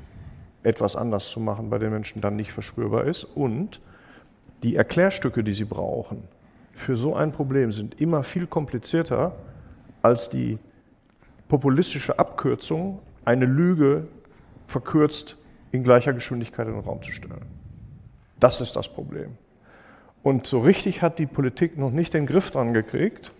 etwas 0.62 0.94
anders 0.94 1.30
zu 1.30 1.40
machen, 1.40 1.68
bei 1.68 1.80
den 1.80 1.90
Menschen 1.90 2.22
dann 2.22 2.36
nicht 2.36 2.52
verspürbar 2.52 3.06
ist 3.06 3.24
und 3.24 3.80
die 4.62 4.76
Erklärstücke, 4.76 5.42
die 5.42 5.52
sie 5.52 5.64
brauchen, 5.64 6.28
für 6.76 6.96
so 6.96 7.14
ein 7.14 7.32
Problem 7.32 7.72
sind 7.72 8.00
immer 8.00 8.22
viel 8.22 8.46
komplizierter 8.46 9.34
als 10.02 10.28
die 10.28 10.58
populistische 11.48 12.18
Abkürzung, 12.18 13.00
eine 13.24 13.46
Lüge 13.46 14.06
verkürzt 14.66 15.36
in 15.72 15.84
gleicher 15.84 16.12
Geschwindigkeit 16.12 16.66
in 16.66 16.74
den 16.74 16.82
Raum 16.82 17.02
zu 17.02 17.12
stellen. 17.12 17.42
Das 18.40 18.60
ist 18.60 18.76
das 18.76 18.88
Problem. 18.88 19.36
Und 20.22 20.46
so 20.46 20.60
richtig 20.60 21.02
hat 21.02 21.18
die 21.18 21.26
Politik 21.26 21.78
noch 21.78 21.90
nicht 21.90 22.14
den 22.14 22.26
Griff 22.26 22.50
dran 22.50 22.72
gekriegt, 22.72 23.32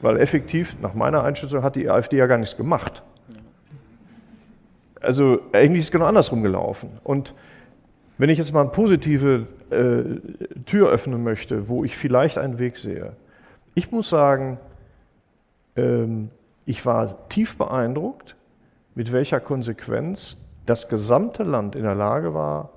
weil 0.00 0.18
effektiv, 0.18 0.76
nach 0.80 0.94
meiner 0.94 1.22
Einschätzung, 1.22 1.62
hat 1.62 1.76
die 1.76 1.88
AfD 1.88 2.16
ja 2.16 2.26
gar 2.26 2.38
nichts 2.38 2.56
gemacht. 2.56 3.02
Also 5.00 5.40
eigentlich 5.52 5.80
ist 5.80 5.86
es 5.86 5.92
genau 5.92 6.06
andersrum 6.06 6.42
gelaufen. 6.42 6.90
Und 7.04 7.34
wenn 8.18 8.30
ich 8.30 8.38
jetzt 8.38 8.52
mal 8.52 8.62
eine 8.62 8.70
positive 8.70 9.46
äh, 9.70 10.20
Tür 10.64 10.90
öffnen 10.90 11.22
möchte, 11.22 11.68
wo 11.68 11.84
ich 11.84 11.96
vielleicht 11.96 12.38
einen 12.38 12.58
Weg 12.58 12.76
sehe, 12.76 13.12
ich 13.74 13.92
muss 13.92 14.08
sagen, 14.08 14.58
ähm, 15.76 16.30
ich 16.64 16.84
war 16.86 17.28
tief 17.28 17.56
beeindruckt, 17.56 18.36
mit 18.94 19.12
welcher 19.12 19.40
Konsequenz 19.40 20.36
das 20.64 20.88
gesamte 20.88 21.42
Land 21.42 21.76
in 21.76 21.82
der 21.82 21.94
Lage 21.94 22.34
war, 22.34 22.70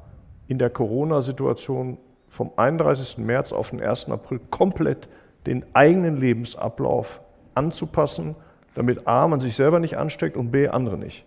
in 0.47 0.59
der 0.59 0.69
Corona-Situation 0.69 1.97
vom 2.29 2.51
31. 2.55 3.17
März 3.19 3.51
auf 3.51 3.71
den 3.71 3.81
1. 3.81 4.09
April 4.09 4.39
komplett 4.49 5.07
den 5.45 5.65
eigenen 5.73 6.17
Lebensablauf 6.17 7.21
anzupassen, 7.55 8.35
damit 8.75 9.07
A, 9.07 9.27
man 9.27 9.39
sich 9.39 9.55
selber 9.55 9.79
nicht 9.79 9.97
ansteckt 9.97 10.37
und 10.37 10.51
B, 10.51 10.67
andere 10.67 10.97
nicht. 10.97 11.25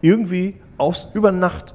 Irgendwie 0.00 0.56
aus, 0.78 1.08
über 1.14 1.32
Nacht 1.32 1.74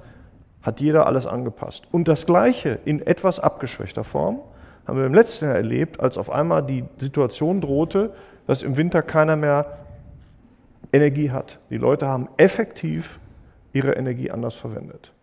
hat 0.61 0.79
jeder 0.79 1.07
alles 1.07 1.25
angepasst. 1.25 1.87
Und 1.91 2.07
das 2.07 2.25
Gleiche 2.25 2.79
in 2.85 3.05
etwas 3.05 3.39
abgeschwächter 3.39 4.03
Form 4.03 4.39
haben 4.87 4.97
wir 4.97 5.05
im 5.05 5.13
letzten 5.13 5.45
Jahr 5.45 5.55
erlebt, 5.55 5.99
als 5.99 6.17
auf 6.17 6.29
einmal 6.29 6.63
die 6.63 6.83
Situation 6.97 7.61
drohte, 7.61 8.13
dass 8.47 8.63
im 8.63 8.77
Winter 8.77 9.01
keiner 9.01 9.35
mehr 9.35 9.77
Energie 10.93 11.31
hat. 11.31 11.59
Die 11.69 11.77
Leute 11.77 12.07
haben 12.07 12.29
effektiv 12.37 13.19
ihre 13.73 13.93
Energie 13.93 14.31
anders 14.31 14.55
verwendet. 14.55 15.13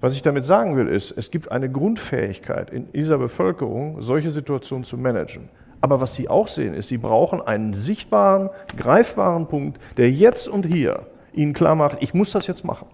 Was 0.00 0.14
ich 0.14 0.22
damit 0.22 0.44
sagen 0.44 0.76
will, 0.76 0.88
ist, 0.88 1.10
es 1.12 1.30
gibt 1.30 1.52
eine 1.52 1.70
Grundfähigkeit 1.70 2.70
in 2.70 2.90
dieser 2.92 3.18
Bevölkerung, 3.18 4.02
solche 4.02 4.30
Situationen 4.30 4.84
zu 4.84 4.96
managen. 4.96 5.48
Aber 5.82 6.00
was 6.00 6.14
Sie 6.14 6.28
auch 6.28 6.48
sehen, 6.48 6.74
ist, 6.74 6.88
Sie 6.88 6.98
brauchen 6.98 7.40
einen 7.40 7.74
sichtbaren, 7.74 8.50
greifbaren 8.76 9.46
Punkt, 9.46 9.80
der 9.96 10.10
jetzt 10.10 10.48
und 10.48 10.66
hier 10.66 11.06
Ihnen 11.32 11.52
klar 11.52 11.74
macht, 11.74 11.98
ich 12.00 12.12
muss 12.12 12.32
das 12.32 12.46
jetzt 12.46 12.64
machen. 12.64 12.88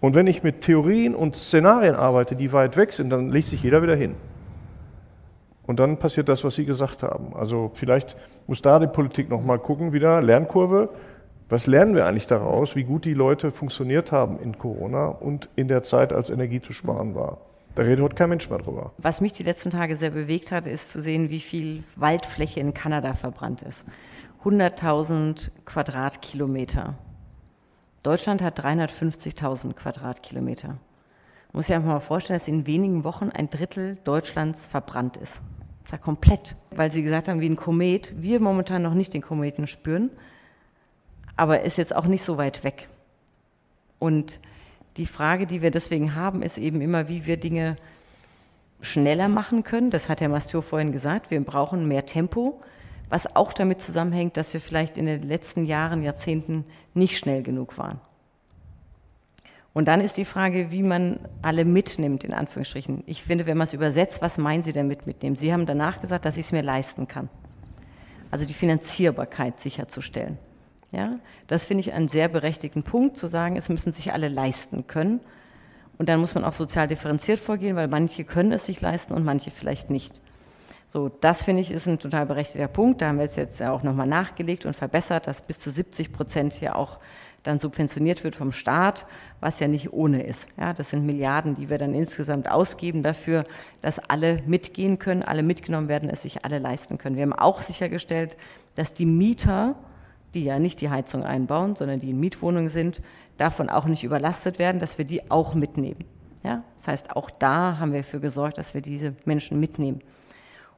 Und 0.00 0.14
wenn 0.14 0.26
ich 0.26 0.42
mit 0.42 0.60
Theorien 0.60 1.14
und 1.14 1.36
Szenarien 1.36 1.94
arbeite, 1.94 2.36
die 2.36 2.52
weit 2.52 2.76
weg 2.76 2.92
sind, 2.92 3.10
dann 3.10 3.30
legt 3.30 3.48
sich 3.48 3.62
jeder 3.62 3.82
wieder 3.82 3.96
hin. 3.96 4.14
Und 5.66 5.80
dann 5.80 5.98
passiert 5.98 6.28
das, 6.28 6.44
was 6.44 6.54
Sie 6.54 6.64
gesagt 6.64 7.02
haben. 7.02 7.34
Also 7.34 7.72
vielleicht 7.74 8.16
muss 8.46 8.62
da 8.62 8.78
die 8.78 8.86
Politik 8.86 9.28
nochmal 9.28 9.58
gucken, 9.58 9.92
wieder 9.92 10.22
Lernkurve. 10.22 10.90
Was 11.48 11.66
lernen 11.66 11.94
wir 11.94 12.06
eigentlich 12.06 12.26
daraus, 12.26 12.76
wie 12.76 12.84
gut 12.84 13.04
die 13.04 13.14
Leute 13.14 13.50
funktioniert 13.50 14.12
haben 14.12 14.38
in 14.40 14.58
Corona 14.58 15.06
und 15.06 15.48
in 15.56 15.68
der 15.68 15.82
Zeit, 15.82 16.12
als 16.12 16.30
Energie 16.30 16.60
zu 16.60 16.72
sparen 16.72 17.14
war? 17.14 17.38
Da 17.74 17.82
redet 17.82 18.02
heute 18.02 18.14
kein 18.14 18.30
Mensch 18.30 18.48
mehr 18.48 18.58
drüber. 18.58 18.92
Was 18.98 19.20
mich 19.20 19.32
die 19.32 19.42
letzten 19.42 19.70
Tage 19.70 19.96
sehr 19.96 20.10
bewegt 20.10 20.50
hat, 20.50 20.66
ist 20.66 20.90
zu 20.90 21.00
sehen, 21.00 21.30
wie 21.30 21.40
viel 21.40 21.84
Waldfläche 21.94 22.58
in 22.58 22.72
Kanada 22.72 23.14
verbrannt 23.14 23.62
ist. 23.62 23.84
100.000 24.44 25.50
Quadratkilometer. 25.66 26.94
Deutschland 28.06 28.40
hat 28.40 28.60
350.000 28.60 29.72
Quadratkilometer. 29.72 30.68
Man 30.68 30.78
muss 31.52 31.66
sich 31.66 31.74
einfach 31.74 31.88
mal 31.88 31.98
vorstellen, 31.98 32.38
dass 32.38 32.46
in 32.46 32.64
wenigen 32.64 33.02
Wochen 33.02 33.30
ein 33.30 33.50
Drittel 33.50 33.98
Deutschlands 34.04 34.64
verbrannt 34.64 35.16
ist. 35.16 35.40
Ist 35.90 36.02
komplett, 36.02 36.54
weil 36.70 36.92
sie 36.92 37.02
gesagt 37.02 37.26
haben, 37.26 37.40
wie 37.40 37.48
ein 37.48 37.56
Komet. 37.56 38.12
Wir 38.16 38.38
momentan 38.38 38.82
noch 38.82 38.94
nicht 38.94 39.12
den 39.12 39.22
Kometen 39.22 39.66
spüren, 39.66 40.10
aber 41.36 41.62
ist 41.62 41.78
jetzt 41.78 41.96
auch 41.96 42.04
nicht 42.04 42.22
so 42.22 42.38
weit 42.38 42.62
weg. 42.62 42.88
Und 43.98 44.38
die 44.98 45.06
Frage, 45.06 45.48
die 45.48 45.60
wir 45.60 45.72
deswegen 45.72 46.14
haben, 46.14 46.42
ist 46.42 46.58
eben 46.58 46.80
immer, 46.80 47.08
wie 47.08 47.26
wir 47.26 47.38
Dinge 47.38 47.76
schneller 48.82 49.26
machen 49.26 49.64
können. 49.64 49.90
Das 49.90 50.08
hat 50.08 50.20
Herr 50.20 50.28
Mastio 50.28 50.62
vorhin 50.62 50.92
gesagt. 50.92 51.32
Wir 51.32 51.42
brauchen 51.44 51.88
mehr 51.88 52.06
Tempo 52.06 52.60
was 53.08 53.34
auch 53.36 53.52
damit 53.52 53.80
zusammenhängt, 53.80 54.36
dass 54.36 54.52
wir 54.52 54.60
vielleicht 54.60 54.98
in 54.98 55.06
den 55.06 55.22
letzten 55.22 55.64
Jahren, 55.64 56.02
Jahrzehnten 56.02 56.64
nicht 56.94 57.18
schnell 57.18 57.42
genug 57.42 57.78
waren. 57.78 58.00
Und 59.72 59.88
dann 59.88 60.00
ist 60.00 60.16
die 60.16 60.24
Frage, 60.24 60.70
wie 60.70 60.82
man 60.82 61.20
alle 61.42 61.66
mitnimmt, 61.66 62.24
in 62.24 62.32
Anführungsstrichen. 62.32 63.04
Ich 63.04 63.22
finde, 63.22 63.44
wenn 63.44 63.58
man 63.58 63.66
es 63.66 63.74
übersetzt, 63.74 64.22
was 64.22 64.38
meinen 64.38 64.62
Sie 64.62 64.72
damit 64.72 65.06
mitnehmen? 65.06 65.36
Sie 65.36 65.52
haben 65.52 65.66
danach 65.66 66.00
gesagt, 66.00 66.24
dass 66.24 66.38
ich 66.38 66.46
es 66.46 66.52
mir 66.52 66.62
leisten 66.62 67.06
kann. 67.06 67.28
Also 68.30 68.46
die 68.46 68.54
Finanzierbarkeit 68.54 69.60
sicherzustellen. 69.60 70.38
Ja, 70.92 71.18
das 71.46 71.66
finde 71.66 71.80
ich 71.80 71.92
einen 71.92 72.08
sehr 72.08 72.28
berechtigten 72.28 72.84
Punkt, 72.84 73.18
zu 73.18 73.26
sagen, 73.26 73.56
es 73.56 73.68
müssen 73.68 73.92
sich 73.92 74.14
alle 74.14 74.28
leisten 74.28 74.86
können. 74.86 75.20
Und 75.98 76.08
dann 76.08 76.20
muss 76.20 76.34
man 76.34 76.44
auch 76.44 76.54
sozial 76.54 76.88
differenziert 76.88 77.38
vorgehen, 77.38 77.76
weil 77.76 77.88
manche 77.88 78.24
können 78.24 78.52
es 78.52 78.64
sich 78.66 78.80
leisten 78.80 79.12
und 79.12 79.24
manche 79.24 79.50
vielleicht 79.50 79.90
nicht. 79.90 80.22
So, 80.88 81.08
das 81.08 81.44
finde 81.44 81.62
ich 81.62 81.72
ist 81.72 81.88
ein 81.88 81.98
total 81.98 82.26
berechtigter 82.26 82.68
Punkt. 82.68 83.02
Da 83.02 83.08
haben 83.08 83.18
wir 83.18 83.24
es 83.24 83.36
jetzt 83.36 83.60
auch 83.60 83.82
nochmal 83.82 84.06
nachgelegt 84.06 84.66
und 84.66 84.76
verbessert, 84.76 85.26
dass 85.26 85.42
bis 85.42 85.58
zu 85.58 85.70
70 85.70 86.12
Prozent 86.12 86.54
hier 86.54 86.76
auch 86.76 87.00
dann 87.42 87.58
subventioniert 87.60 88.24
wird 88.24 88.36
vom 88.36 88.52
Staat, 88.52 89.06
was 89.40 89.60
ja 89.60 89.68
nicht 89.68 89.92
ohne 89.92 90.22
ist. 90.24 90.46
Ja, 90.58 90.72
das 90.72 90.90
sind 90.90 91.06
Milliarden, 91.06 91.54
die 91.54 91.70
wir 91.70 91.78
dann 91.78 91.94
insgesamt 91.94 92.50
ausgeben 92.50 93.02
dafür, 93.02 93.44
dass 93.82 93.98
alle 93.98 94.42
mitgehen 94.46 94.98
können, 94.98 95.22
alle 95.22 95.42
mitgenommen 95.42 95.88
werden, 95.88 96.08
es 96.08 96.22
sich 96.22 96.44
alle 96.44 96.58
leisten 96.58 96.98
können. 96.98 97.16
Wir 97.16 97.22
haben 97.22 97.32
auch 97.32 97.62
sichergestellt, 97.62 98.36
dass 98.74 98.92
die 98.92 99.06
Mieter, 99.06 99.76
die 100.34 100.44
ja 100.44 100.58
nicht 100.58 100.80
die 100.80 100.90
Heizung 100.90 101.24
einbauen, 101.24 101.76
sondern 101.76 102.00
die 102.00 102.10
in 102.10 102.20
Mietwohnungen 102.20 102.68
sind, 102.68 103.00
davon 103.38 103.68
auch 103.68 103.86
nicht 103.86 104.02
überlastet 104.02 104.58
werden, 104.58 104.80
dass 104.80 104.98
wir 104.98 105.04
die 105.04 105.30
auch 105.30 105.54
mitnehmen. 105.54 106.04
Ja, 106.42 106.62
das 106.76 106.88
heißt, 106.88 107.16
auch 107.16 107.30
da 107.30 107.78
haben 107.78 107.92
wir 107.92 108.02
dafür 108.02 108.20
gesorgt, 108.20 108.58
dass 108.58 108.74
wir 108.74 108.80
diese 108.80 109.14
Menschen 109.24 109.58
mitnehmen. 109.58 110.00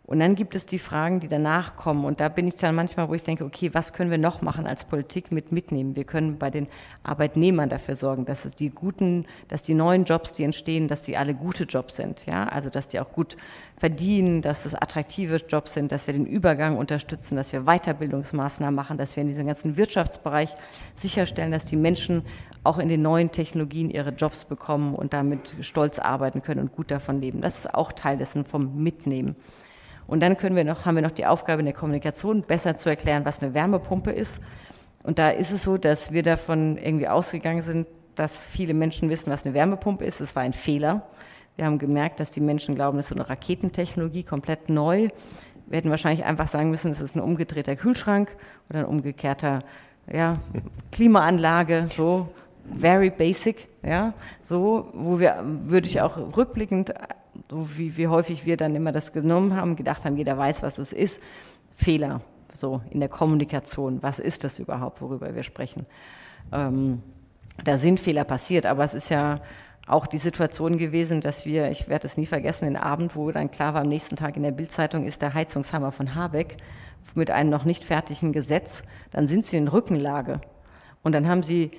Und 0.09 0.21
dann 0.21 0.37
gibt 0.37 0.55
es 0.55 0.65
die 0.65 0.79
Fragen, 0.79 1.21
die 1.21 1.29
danach 1.29 1.77
kommen. 1.77 2.07
Und 2.07 2.19
da 2.19 2.31
bin 2.31 2.49
ich 2.49 2.57
dann 2.57 2.75
manchmal, 2.75 3.11
wo 3.11 3.15
ich 3.15 3.23
denke, 3.23 3.45
okay, 3.45 3.75
was 3.75 3.93
können 3.93 4.11
wir 4.11 4.17
noch 4.17 4.41
machen 4.41 4.67
als 4.67 4.87
Politik 4.87 5.31
mit 5.31 5.53
mitnehmen? 5.53 5.97
Wir 5.97 6.05
können 6.05 6.39
bei 6.39 6.49
den 6.49 6.67
Arbeitnehmern 7.03 7.69
dafür 7.69 7.95
sorgen, 7.95 8.25
dass 8.25 8.47
es 8.47 8.55
die 8.55 8.71
guten, 8.71 9.27
dass 9.49 9.63
die 9.65 9.75
neuen 9.75 10.05
Jobs, 10.05 10.33
die 10.33 10.45
entstehen, 10.45 10.89
dass 10.89 11.03
die 11.03 11.19
alle 11.19 11.35
gute 11.35 11.65
Jobs 11.65 11.97
sind. 11.97 12.25
Ja, 12.25 12.45
also, 12.45 12.71
dass 12.71 12.89
die 12.89 13.01
auch 13.01 13.13
gut 13.13 13.37
verdienen, 13.77 14.41
dass 14.41 14.65
es 14.65 14.75
attraktive 14.75 15.37
Jobs 15.47 15.75
sind, 15.75 15.93
dass 15.93 16.07
wir 16.07 16.15
den 16.15 16.25
Übergang 16.25 16.79
unterstützen, 16.79 17.37
dass 17.37 17.53
wir 17.53 17.65
Weiterbildungsmaßnahmen 17.65 18.75
machen, 18.75 18.97
dass 18.97 19.15
wir 19.15 19.21
in 19.21 19.29
diesem 19.29 19.47
ganzen 19.47 19.77
Wirtschaftsbereich 19.77 20.57
sicherstellen, 20.95 21.53
dass 21.53 21.67
die 21.67 21.77
Menschen 21.77 22.23
auch 22.65 22.79
in 22.79 22.89
den 22.89 23.03
neuen 23.03 23.31
Technologien 23.31 23.91
ihre 23.91 24.15
Jobs 24.15 24.47
bekommen 24.47 24.95
und 24.95 25.13
damit 25.13 25.55
stolz 25.61 25.99
arbeiten 25.99 26.41
können 26.41 26.63
und 26.63 26.73
gut 26.73 26.91
davon 26.91 27.21
leben. 27.21 27.43
Das 27.43 27.59
ist 27.59 27.75
auch 27.75 27.93
Teil 27.93 28.17
dessen 28.17 28.47
vom 28.47 28.83
Mitnehmen. 28.83 29.37
Und 30.09 30.21
dann 30.21 30.39
können 30.39 30.57
wir 30.57 30.65
noch, 30.65 30.87
haben 30.87 30.97
wir 30.97 31.03
noch 31.03 31.13
die 31.13 31.27
Aufgabe 31.27 31.61
in 31.61 31.67
der 31.67 31.75
Kommunikation, 31.75 32.43
besser 32.43 32.77
zu 32.77 32.89
erklären, 32.89 33.25
was 33.27 33.43
eine 33.43 33.55
Wärmepumpe 33.55 34.11
ist. 34.11 34.41
Und 35.03 35.19
da 35.19 35.29
ist 35.29 35.53
es 35.53 35.63
so, 35.63 35.77
dass 35.77 36.13
wir 36.13 36.23
davon 36.23 36.79
irgendwie 36.79 37.07
ausgegangen 37.07 37.61
sind, 37.61 37.87
dass 38.15 38.43
viele 38.43 38.75
Menschen 38.75 39.11
wissen, 39.11 39.31
was 39.31 39.45
eine 39.45 39.55
Wärmepumpe 39.55 40.05
ist. 40.05 40.21
Das 40.21 40.35
war 40.35 40.43
ein 40.43 40.55
Fehler. 40.55 41.03
Wir 41.57 41.67
haben 41.67 41.79
gemerkt, 41.79 42.21
dass 42.21 42.31
die 42.31 42.41
Menschen 42.41 42.75
glauben, 42.75 42.97
das 42.97 43.07
ist 43.07 43.11
so 43.11 43.17
eine 43.17 43.29
Raketentechnologie, 43.29 44.23
komplett 44.23 44.71
neu. 44.71 45.11
Wir 45.67 45.77
hätten 45.77 45.91
wahrscheinlich 45.91 46.25
einfach 46.25 46.49
sagen 46.49 46.71
müssen, 46.71 46.91
es 46.91 47.03
ist 47.03 47.15
ein 47.15 47.21
umgedrehter 47.21 47.77
Kühlschrank 47.77 48.35
oder 48.71 48.81
ein 48.81 48.85
umgekehrter 48.87 49.63
ja, 50.11 50.39
Klimaanlage, 50.91 51.89
so 51.91 52.29
very 52.79 53.11
basic, 53.11 53.69
ja, 53.83 54.15
so, 54.43 54.89
wo 54.95 55.19
wir, 55.19 55.45
würde 55.45 55.87
ich 55.87 56.01
auch 56.01 56.17
rückblickend, 56.37 56.95
so 57.51 57.77
wie, 57.77 57.97
wie 57.97 58.09
häufig 58.09 58.47
wir 58.47 58.57
dann 58.57 58.75
immer 58.75 58.93
das 58.93 59.13
genommen 59.13 59.57
haben, 59.57 59.77
gedacht 59.77 60.05
haben, 60.05 60.17
jeder 60.17 60.37
weiß, 60.37 60.63
was 60.63 60.79
es 60.79 60.93
ist, 60.93 61.21
Fehler, 61.75 62.21
so 62.53 62.81
in 62.91 63.01
der 63.01 63.09
Kommunikation, 63.09 64.03
was 64.03 64.19
ist 64.19 64.45
das 64.45 64.59
überhaupt, 64.59 65.01
worüber 65.01 65.35
wir 65.35 65.43
sprechen. 65.43 65.87
Ähm, 66.53 67.03
da 67.65 67.79
sind 67.79 68.01
Fehler 68.01 68.25
passiert, 68.25 68.67
aber 68.67 68.85
es 68.85 68.95
ist 68.95 69.09
ja 69.11 69.41
auch 69.87 70.07
die 70.07 70.19
Situation 70.19 70.77
gewesen, 70.77 71.21
dass 71.21 71.47
wir, 71.47 71.71
ich 71.71 71.89
werde 71.89 72.07
es 72.07 72.17
nie 72.17 72.27
vergessen, 72.27 72.67
den 72.67 72.77
Abend, 72.77 73.17
wo 73.17 73.31
dann 73.31 73.51
klar 73.51 73.75
war, 73.75 73.81
am 73.81 73.89
nächsten 73.89 74.17
Tag 74.17 74.37
in 74.37 74.43
der 74.43 74.53
Bildzeitung 74.53 75.05
ist 75.05 75.23
der 75.23 75.35
Heizungshammer 75.35 75.93
von 75.93 76.15
Habeck 76.15 76.59
mit 77.15 77.31
einem 77.31 77.49
noch 77.49 77.65
nicht 77.65 77.85
fertigen 77.85 78.33
Gesetz, 78.33 78.83
dann 79.11 79.27
sind 79.27 79.47
sie 79.47 79.57
in 79.57 79.69
Rückenlage. 79.69 80.41
Und 81.03 81.13
dann 81.13 81.27
haben 81.27 81.43
sie 81.43 81.71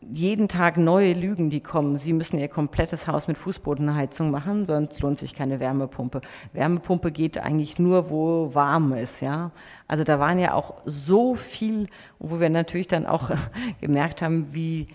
jeden 0.00 0.48
Tag 0.48 0.76
neue 0.76 1.12
Lügen, 1.12 1.50
die 1.50 1.60
kommen. 1.60 1.96
Sie 1.96 2.12
müssen 2.12 2.38
ihr 2.38 2.48
komplettes 2.48 3.06
Haus 3.06 3.28
mit 3.28 3.38
Fußbodenheizung 3.38 4.30
machen, 4.30 4.66
sonst 4.66 5.00
lohnt 5.00 5.18
sich 5.18 5.34
keine 5.34 5.60
Wärmepumpe. 5.60 6.20
Wärmepumpe 6.52 7.10
geht 7.10 7.38
eigentlich 7.38 7.78
nur, 7.78 8.10
wo 8.10 8.54
warm 8.54 8.92
ist, 8.92 9.20
ja. 9.20 9.50
Also 9.86 10.04
da 10.04 10.18
waren 10.18 10.38
ja 10.38 10.54
auch 10.54 10.74
so 10.84 11.34
viel, 11.34 11.88
wo 12.18 12.40
wir 12.40 12.50
natürlich 12.50 12.88
dann 12.88 13.06
auch 13.06 13.30
gemerkt 13.80 14.22
haben, 14.22 14.52
wie 14.52 14.88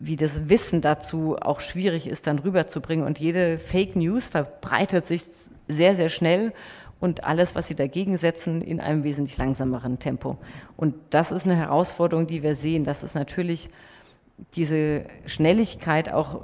wie 0.00 0.16
das 0.16 0.48
Wissen 0.48 0.80
dazu 0.80 1.36
auch 1.40 1.60
schwierig 1.60 2.06
ist, 2.06 2.26
dann 2.26 2.38
rüberzubringen. 2.38 3.04
Und 3.04 3.18
jede 3.18 3.58
Fake 3.58 3.96
News 3.96 4.28
verbreitet 4.28 5.04
sich 5.04 5.22
sehr, 5.66 5.96
sehr 5.96 6.08
schnell 6.08 6.52
und 7.00 7.24
alles, 7.24 7.54
was 7.54 7.68
sie 7.68 7.74
dagegen 7.74 8.16
setzen, 8.16 8.62
in 8.62 8.80
einem 8.80 9.04
wesentlich 9.04 9.36
langsameren 9.38 9.98
Tempo. 9.98 10.36
Und 10.76 10.94
das 11.10 11.32
ist 11.32 11.44
eine 11.44 11.56
Herausforderung, 11.56 12.26
die 12.26 12.42
wir 12.42 12.54
sehen. 12.54 12.84
Das 12.84 13.02
ist 13.02 13.14
natürlich 13.14 13.70
diese 14.54 15.04
Schnelligkeit 15.26 16.12
auch 16.12 16.40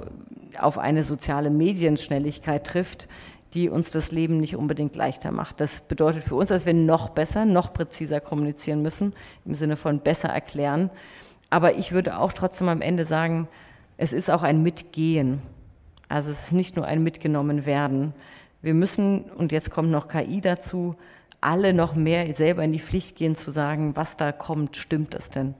auf 0.59 0.77
eine 0.77 1.03
soziale 1.03 1.49
Medienschnelligkeit 1.49 2.65
trifft, 2.65 3.07
die 3.53 3.69
uns 3.69 3.89
das 3.89 4.11
Leben 4.11 4.39
nicht 4.39 4.55
unbedingt 4.55 4.95
leichter 4.95 5.31
macht. 5.31 5.61
Das 5.61 5.81
bedeutet 5.81 6.23
für 6.23 6.35
uns, 6.35 6.49
dass 6.49 6.65
wir 6.65 6.73
noch 6.73 7.09
besser, 7.09 7.45
noch 7.45 7.73
präziser 7.73 8.19
kommunizieren 8.19 8.81
müssen, 8.81 9.13
im 9.45 9.55
Sinne 9.55 9.77
von 9.77 9.99
besser 9.99 10.29
erklären. 10.29 10.89
Aber 11.49 11.75
ich 11.75 11.93
würde 11.93 12.17
auch 12.17 12.33
trotzdem 12.33 12.67
am 12.67 12.81
Ende 12.81 13.05
sagen, 13.05 13.47
es 13.97 14.11
ist 14.11 14.29
auch 14.29 14.43
ein 14.43 14.61
Mitgehen. 14.61 15.41
Also 16.09 16.31
es 16.31 16.43
ist 16.43 16.51
nicht 16.51 16.75
nur 16.75 16.85
ein 16.85 17.01
Mitgenommen 17.01 17.65
werden. 17.65 18.13
Wir 18.61 18.73
müssen, 18.73 19.23
und 19.31 19.51
jetzt 19.51 19.71
kommt 19.71 19.89
noch 19.89 20.07
KI 20.07 20.41
dazu, 20.41 20.95
alle 21.39 21.73
noch 21.73 21.95
mehr 21.95 22.33
selber 22.33 22.63
in 22.63 22.73
die 22.73 22.79
Pflicht 22.79 23.15
gehen 23.15 23.35
zu 23.35 23.51
sagen, 23.51 23.95
was 23.95 24.17
da 24.17 24.31
kommt, 24.31 24.75
stimmt 24.75 25.13
das 25.13 25.29
denn? 25.29 25.53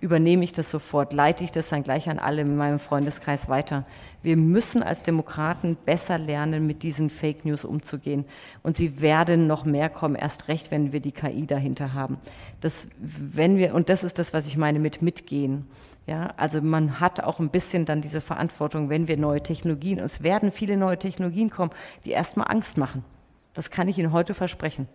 Übernehme 0.00 0.44
ich 0.44 0.52
das 0.52 0.70
sofort, 0.70 1.12
leite 1.12 1.44
ich 1.44 1.50
das 1.50 1.68
dann 1.68 1.82
gleich 1.82 2.08
an 2.08 2.18
alle 2.18 2.42
in 2.42 2.56
meinem 2.56 2.78
Freundeskreis 2.78 3.48
weiter. 3.48 3.84
Wir 4.22 4.36
müssen 4.36 4.82
als 4.82 5.02
Demokraten 5.02 5.76
besser 5.84 6.18
lernen, 6.18 6.66
mit 6.66 6.82
diesen 6.82 7.10
Fake 7.10 7.44
News 7.44 7.64
umzugehen. 7.64 8.24
Und 8.62 8.76
sie 8.76 9.00
werden 9.00 9.46
noch 9.46 9.64
mehr 9.64 9.90
kommen, 9.90 10.14
erst 10.14 10.48
recht, 10.48 10.70
wenn 10.70 10.92
wir 10.92 11.00
die 11.00 11.12
KI 11.12 11.46
dahinter 11.46 11.92
haben. 11.92 12.18
Das, 12.60 12.88
wenn 12.98 13.58
wir, 13.58 13.74
und 13.74 13.90
das 13.90 14.02
ist 14.02 14.18
das, 14.18 14.32
was 14.32 14.46
ich 14.46 14.56
meine 14.56 14.78
mit 14.78 15.02
mitgehen. 15.02 15.66
Ja, 16.06 16.32
also 16.38 16.62
man 16.62 16.98
hat 16.98 17.22
auch 17.22 17.38
ein 17.38 17.50
bisschen 17.50 17.84
dann 17.84 18.00
diese 18.00 18.22
Verantwortung, 18.22 18.88
wenn 18.88 19.06
wir 19.06 19.18
neue 19.18 19.42
Technologien, 19.42 19.98
es 19.98 20.22
werden 20.22 20.50
viele 20.50 20.76
neue 20.76 20.98
Technologien 20.98 21.50
kommen, 21.50 21.72
die 22.04 22.10
erstmal 22.10 22.50
Angst 22.50 22.78
machen. 22.78 23.04
Das 23.52 23.70
kann 23.70 23.86
ich 23.86 23.98
Ihnen 23.98 24.12
heute 24.12 24.32
versprechen. 24.32 24.88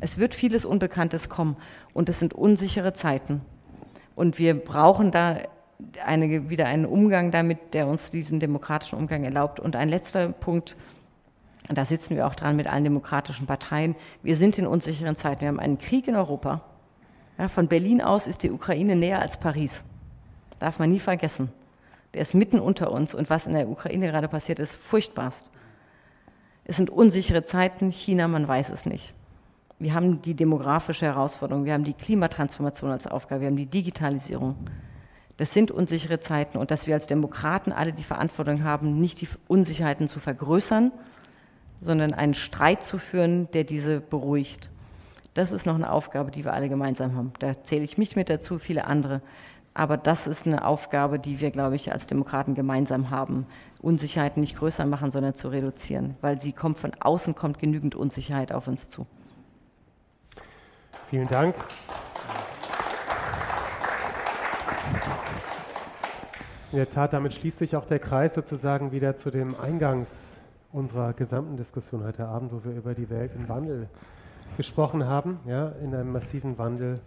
Es 0.00 0.18
wird 0.18 0.34
vieles 0.34 0.64
Unbekanntes 0.64 1.28
kommen 1.28 1.56
und 1.92 2.08
es 2.08 2.18
sind 2.18 2.34
unsichere 2.34 2.92
Zeiten. 2.92 3.42
Und 4.16 4.38
wir 4.40 4.58
brauchen 4.58 5.12
da 5.12 5.38
eine, 6.04 6.50
wieder 6.50 6.66
einen 6.66 6.86
Umgang 6.86 7.30
damit, 7.30 7.74
der 7.74 7.86
uns 7.86 8.10
diesen 8.10 8.40
demokratischen 8.40 8.98
Umgang 8.98 9.22
erlaubt. 9.22 9.60
Und 9.60 9.76
ein 9.76 9.88
letzter 9.88 10.30
Punkt, 10.30 10.74
da 11.68 11.84
sitzen 11.84 12.16
wir 12.16 12.26
auch 12.26 12.34
dran 12.34 12.56
mit 12.56 12.66
allen 12.66 12.84
demokratischen 12.84 13.46
Parteien. 13.46 13.94
Wir 14.22 14.36
sind 14.36 14.58
in 14.58 14.66
unsicheren 14.66 15.16
Zeiten. 15.16 15.42
Wir 15.42 15.48
haben 15.48 15.60
einen 15.60 15.78
Krieg 15.78 16.08
in 16.08 16.16
Europa. 16.16 16.62
Ja, 17.38 17.48
von 17.48 17.68
Berlin 17.68 18.00
aus 18.00 18.26
ist 18.26 18.42
die 18.42 18.50
Ukraine 18.50 18.96
näher 18.96 19.20
als 19.20 19.36
Paris. 19.36 19.84
Darf 20.58 20.78
man 20.78 20.90
nie 20.90 21.00
vergessen. 21.00 21.52
Der 22.14 22.22
ist 22.22 22.32
mitten 22.32 22.58
unter 22.58 22.90
uns 22.90 23.14
und 23.14 23.28
was 23.28 23.46
in 23.46 23.52
der 23.52 23.68
Ukraine 23.68 24.06
gerade 24.06 24.28
passiert 24.28 24.58
ist, 24.58 24.74
furchtbarst. 24.74 25.50
Es 26.64 26.76
sind 26.76 26.88
unsichere 26.88 27.44
Zeiten. 27.44 27.90
China, 27.90 28.26
man 28.26 28.48
weiß 28.48 28.70
es 28.70 28.86
nicht. 28.86 29.12
Wir 29.78 29.94
haben 29.94 30.22
die 30.22 30.34
demografische 30.34 31.04
Herausforderung, 31.04 31.66
wir 31.66 31.74
haben 31.74 31.84
die 31.84 31.92
Klimatransformation 31.92 32.90
als 32.90 33.06
Aufgabe, 33.06 33.42
wir 33.42 33.48
haben 33.48 33.56
die 33.56 33.66
Digitalisierung. 33.66 34.56
Das 35.36 35.52
sind 35.52 35.70
unsichere 35.70 36.18
Zeiten 36.18 36.56
und 36.56 36.70
dass 36.70 36.86
wir 36.86 36.94
als 36.94 37.06
Demokraten 37.06 37.72
alle 37.72 37.92
die 37.92 38.02
Verantwortung 38.02 38.64
haben, 38.64 38.98
nicht 39.00 39.20
die 39.20 39.28
Unsicherheiten 39.48 40.08
zu 40.08 40.18
vergrößern, 40.18 40.92
sondern 41.82 42.14
einen 42.14 42.32
Streit 42.32 42.82
zu 42.82 42.96
führen, 42.96 43.50
der 43.50 43.64
diese 43.64 44.00
beruhigt. 44.00 44.70
Das 45.34 45.52
ist 45.52 45.66
noch 45.66 45.74
eine 45.74 45.92
Aufgabe, 45.92 46.30
die 46.30 46.44
wir 46.44 46.54
alle 46.54 46.70
gemeinsam 46.70 47.14
haben. 47.14 47.34
Da 47.38 47.62
zähle 47.62 47.84
ich 47.84 47.98
mich 47.98 48.16
mit 48.16 48.30
dazu, 48.30 48.58
viele 48.58 48.86
andere. 48.86 49.20
Aber 49.74 49.98
das 49.98 50.26
ist 50.26 50.46
eine 50.46 50.64
Aufgabe, 50.64 51.18
die 51.18 51.40
wir, 51.40 51.50
glaube 51.50 51.76
ich, 51.76 51.92
als 51.92 52.06
Demokraten 52.06 52.54
gemeinsam 52.54 53.10
haben. 53.10 53.44
Unsicherheiten 53.82 54.40
nicht 54.40 54.56
größer 54.56 54.86
machen, 54.86 55.10
sondern 55.10 55.34
zu 55.34 55.48
reduzieren, 55.48 56.16
weil 56.22 56.40
sie 56.40 56.52
kommt 56.52 56.78
von 56.78 56.92
außen, 56.98 57.34
kommt 57.34 57.58
genügend 57.58 57.94
Unsicherheit 57.94 58.52
auf 58.52 58.68
uns 58.68 58.88
zu. 58.88 59.06
Vielen 61.08 61.28
Dank. 61.28 61.54
In 66.72 66.78
der 66.78 66.90
Tat, 66.90 67.12
damit 67.12 67.32
schließt 67.32 67.60
sich 67.60 67.76
auch 67.76 67.86
der 67.86 68.00
Kreis 68.00 68.34
sozusagen 68.34 68.90
wieder 68.90 69.14
zu 69.14 69.30
dem 69.30 69.54
Eingangs 69.54 70.36
unserer 70.72 71.12
gesamten 71.12 71.56
Diskussion 71.56 72.02
heute 72.02 72.26
Abend, 72.26 72.50
wo 72.52 72.64
wir 72.64 72.72
über 72.76 72.94
die 72.94 73.08
Welt 73.08 73.30
im 73.36 73.48
Wandel 73.48 73.88
gesprochen 74.56 75.04
haben, 75.04 75.38
ja, 75.46 75.68
in 75.80 75.94
einem 75.94 76.10
massiven 76.10 76.58
Wandel, 76.58 76.98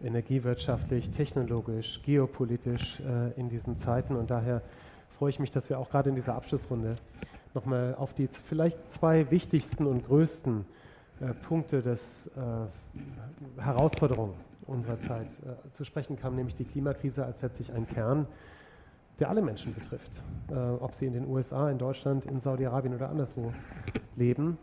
energiewirtschaftlich, 0.00 1.10
technologisch, 1.10 2.02
geopolitisch 2.04 3.00
äh, 3.00 3.32
in 3.38 3.48
diesen 3.48 3.76
Zeiten. 3.76 4.14
Und 4.14 4.30
daher 4.30 4.62
freue 5.18 5.30
ich 5.30 5.40
mich, 5.40 5.50
dass 5.50 5.68
wir 5.68 5.80
auch 5.80 5.90
gerade 5.90 6.08
in 6.08 6.14
dieser 6.14 6.36
Abschlussrunde 6.36 6.94
nochmal 7.52 7.96
auf 7.98 8.14
die 8.14 8.28
vielleicht 8.28 8.88
zwei 8.92 9.28
wichtigsten 9.32 9.86
und 9.86 10.06
größten 10.06 10.66
äh, 11.20 11.32
Punkte 11.46 11.82
des 11.82 12.26
äh, 12.36 13.60
Herausforderungen 13.60 14.34
unserer 14.66 14.98
Zeit 15.00 15.28
äh, 15.44 15.70
zu 15.72 15.84
sprechen 15.84 16.16
kam, 16.16 16.36
nämlich 16.36 16.56
die 16.56 16.64
Klimakrise 16.64 17.24
als 17.24 17.42
letztlich 17.42 17.72
ein 17.72 17.86
Kern, 17.86 18.26
der 19.18 19.30
alle 19.30 19.42
Menschen 19.42 19.74
betrifft, 19.74 20.22
äh, 20.50 20.54
ob 20.54 20.94
sie 20.94 21.06
in 21.06 21.12
den 21.12 21.26
USA, 21.26 21.70
in 21.70 21.78
Deutschland, 21.78 22.26
in 22.26 22.40
Saudi-Arabien 22.40 22.94
oder 22.94 23.10
anderswo 23.10 23.52
leben. 24.16 24.58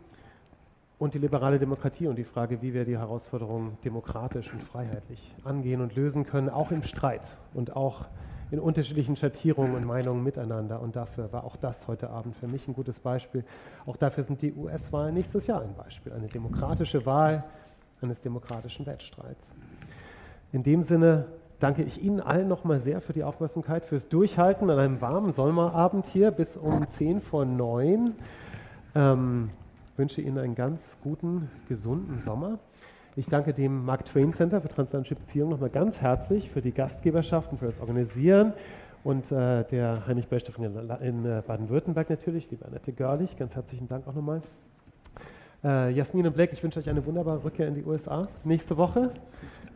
Und 0.98 1.14
die 1.14 1.18
liberale 1.18 1.58
Demokratie 1.58 2.06
und 2.06 2.16
die 2.16 2.24
Frage, 2.24 2.62
wie 2.62 2.74
wir 2.74 2.84
die 2.84 2.96
Herausforderungen 2.96 3.76
demokratisch 3.84 4.52
und 4.52 4.62
freiheitlich 4.62 5.34
angehen 5.42 5.80
und 5.80 5.96
lösen 5.96 6.26
können, 6.26 6.48
auch 6.48 6.70
im 6.70 6.82
Streit 6.82 7.22
und 7.54 7.74
auch 7.74 8.06
in 8.52 8.60
unterschiedlichen 8.60 9.16
Schattierungen 9.16 9.74
und 9.74 9.86
Meinungen 9.86 10.22
miteinander. 10.22 10.80
Und 10.82 10.94
dafür 10.94 11.32
war 11.32 11.44
auch 11.44 11.56
das 11.56 11.88
heute 11.88 12.10
Abend 12.10 12.36
für 12.36 12.46
mich 12.46 12.68
ein 12.68 12.74
gutes 12.74 13.00
Beispiel. 13.00 13.44
Auch 13.86 13.96
dafür 13.96 14.24
sind 14.24 14.42
die 14.42 14.52
US-Wahlen 14.52 15.14
nächstes 15.14 15.46
Jahr 15.46 15.62
ein 15.62 15.74
Beispiel. 15.74 16.12
Eine 16.12 16.26
demokratische 16.26 17.06
Wahl 17.06 17.44
eines 18.02 18.20
demokratischen 18.20 18.84
Wettstreits. 18.84 19.54
In 20.52 20.62
dem 20.62 20.82
Sinne 20.82 21.28
danke 21.60 21.82
ich 21.82 22.02
Ihnen 22.02 22.20
allen 22.20 22.46
nochmal 22.46 22.80
sehr 22.80 23.00
für 23.00 23.14
die 23.14 23.24
Aufmerksamkeit, 23.24 23.86
fürs 23.86 24.06
Durchhalten 24.08 24.68
an 24.68 24.78
einem 24.78 25.00
warmen 25.00 25.32
Sommerabend 25.32 26.06
hier 26.06 26.30
bis 26.30 26.58
um 26.58 26.86
10 26.86 27.22
vor 27.22 27.46
9. 27.46 28.14
Ähm, 28.94 29.48
wünsche 29.96 30.20
Ihnen 30.20 30.36
einen 30.36 30.54
ganz 30.54 30.98
guten, 31.02 31.50
gesunden 31.68 32.20
Sommer. 32.20 32.58
Ich 33.14 33.26
danke 33.26 33.52
dem 33.52 33.84
Mark 33.84 34.06
Twain 34.06 34.32
Center 34.32 34.62
für 34.62 34.68
transatlantische 34.68 35.16
Beziehungen 35.16 35.50
nochmal 35.50 35.68
ganz 35.68 36.00
herzlich 36.00 36.48
für 36.48 36.62
die 36.62 36.72
Gastgeberschaft 36.72 37.52
und 37.52 37.58
für 37.58 37.66
das 37.66 37.78
Organisieren 37.78 38.54
und 39.04 39.30
äh, 39.30 39.64
der 39.64 40.06
Heinrich 40.06 40.28
Bell 40.28 40.40
Stiftung 40.40 40.64
in, 40.64 40.90
in 41.02 41.26
äh, 41.26 41.42
Baden-Württemberg 41.46 42.08
natürlich, 42.08 42.48
die 42.48 42.56
Annette 42.64 42.90
Görlich, 42.94 43.36
ganz 43.36 43.54
herzlichen 43.54 43.86
Dank 43.86 44.08
auch 44.08 44.14
nochmal. 44.14 44.40
Äh, 45.62 45.90
Jasmin 45.90 46.26
und 46.26 46.32
Blake, 46.32 46.54
ich 46.54 46.62
wünsche 46.62 46.80
euch 46.80 46.88
eine 46.88 47.04
wunderbare 47.04 47.44
Rückkehr 47.44 47.68
in 47.68 47.74
die 47.74 47.84
USA 47.84 48.28
nächste 48.44 48.78
Woche. 48.78 49.10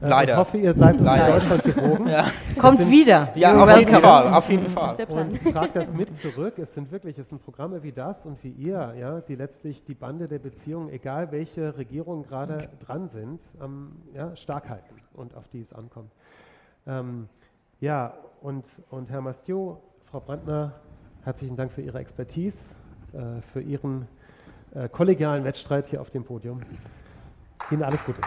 Äh, 0.01 0.09
Leider. 0.09 0.32
Ich 0.32 0.39
hoffe, 0.39 0.59
ihr 0.59 0.74
bleibt 0.74 1.01
uns 1.01 1.10
in 1.10 1.27
Deutschland 1.27 1.64
gewogen. 1.64 2.09
ja. 2.09 2.27
Kommt 2.59 2.78
sind, 2.78 2.90
wieder. 2.90 3.31
Ja, 3.35 3.62
auf 3.62 3.78
jeden 3.78 3.97
Fall. 3.97 4.35
Auf 4.35 4.51
jeden 4.51 4.68
Fall. 4.68 4.97
Und 5.09 5.52
tragt 5.52 5.77
das 5.77 5.90
mit 5.93 6.14
zurück. 6.20 6.59
Es 6.59 6.74
sind 6.74 6.90
wirklich, 6.90 7.18
es 7.18 7.28
sind 7.31 7.43
Programme 7.43 7.82
wie 7.82 7.93
das 7.93 8.27
und 8.27 8.43
wie 8.44 8.51
ihr, 8.51 8.94
ja, 8.98 9.20
die 9.20 9.35
letztlich 9.36 9.85
die 9.85 9.94
Bande 9.94 10.27
der 10.27 10.39
Beziehungen, 10.39 10.90
egal 10.90 11.32
welche 11.32 11.78
Regierungen 11.78 12.27
gerade 12.27 12.68
dran 12.85 13.09
sind, 13.09 13.40
ähm, 13.62 13.93
ja, 14.14 14.36
stark 14.36 14.68
halten 14.68 14.97
und 15.14 15.35
auf 15.35 15.48
die 15.48 15.62
es 15.62 15.73
ankommt. 15.73 16.12
Ähm, 16.86 17.28
ja, 17.81 18.12
und, 18.43 18.64
und 18.90 19.10
Herr 19.10 19.23
Mastio, 19.23 19.81
Frau 20.10 20.20
Brandner, 20.20 20.73
herzlichen 21.24 21.56
Dank 21.56 21.73
für 21.73 21.82
Ihre 21.82 21.98
Expertise, 21.98 22.74
äh, 23.12 23.40
für 23.52 23.62
Ihren 23.62 24.06
äh, 24.74 24.89
kollegialen 24.90 25.44
Wettstreit 25.44 25.86
hier 25.86 26.02
auf 26.02 26.10
dem 26.10 26.24
Podium. 26.24 26.60
Ihnen 27.70 27.82
alles 27.82 28.05
Gute. 28.05 28.20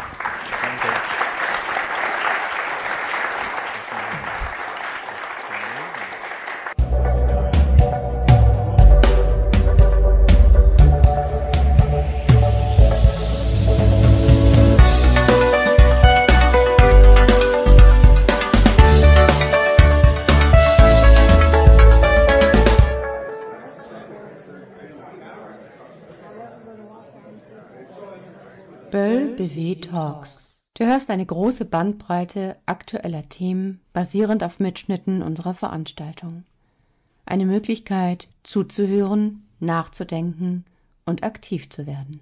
Talks. 30.14 30.64
Du 30.76 30.86
hörst 30.86 31.10
eine 31.10 31.26
große 31.26 31.65
Bandbreite 31.65 32.56
aktueller 32.65 33.27
Themen 33.27 33.81
basierend 33.94 34.44
auf 34.44 34.60
Mitschnitten 34.60 35.22
unserer 35.22 35.53
Veranstaltung. 35.53 36.45
Eine 37.26 37.45
Möglichkeit 37.45 38.27
zuzuhören, 38.44 39.48
nachzudenken 39.60 40.65
und 41.06 41.23
aktiv 41.23 41.69
zu 41.69 41.86
werden. 41.86 42.22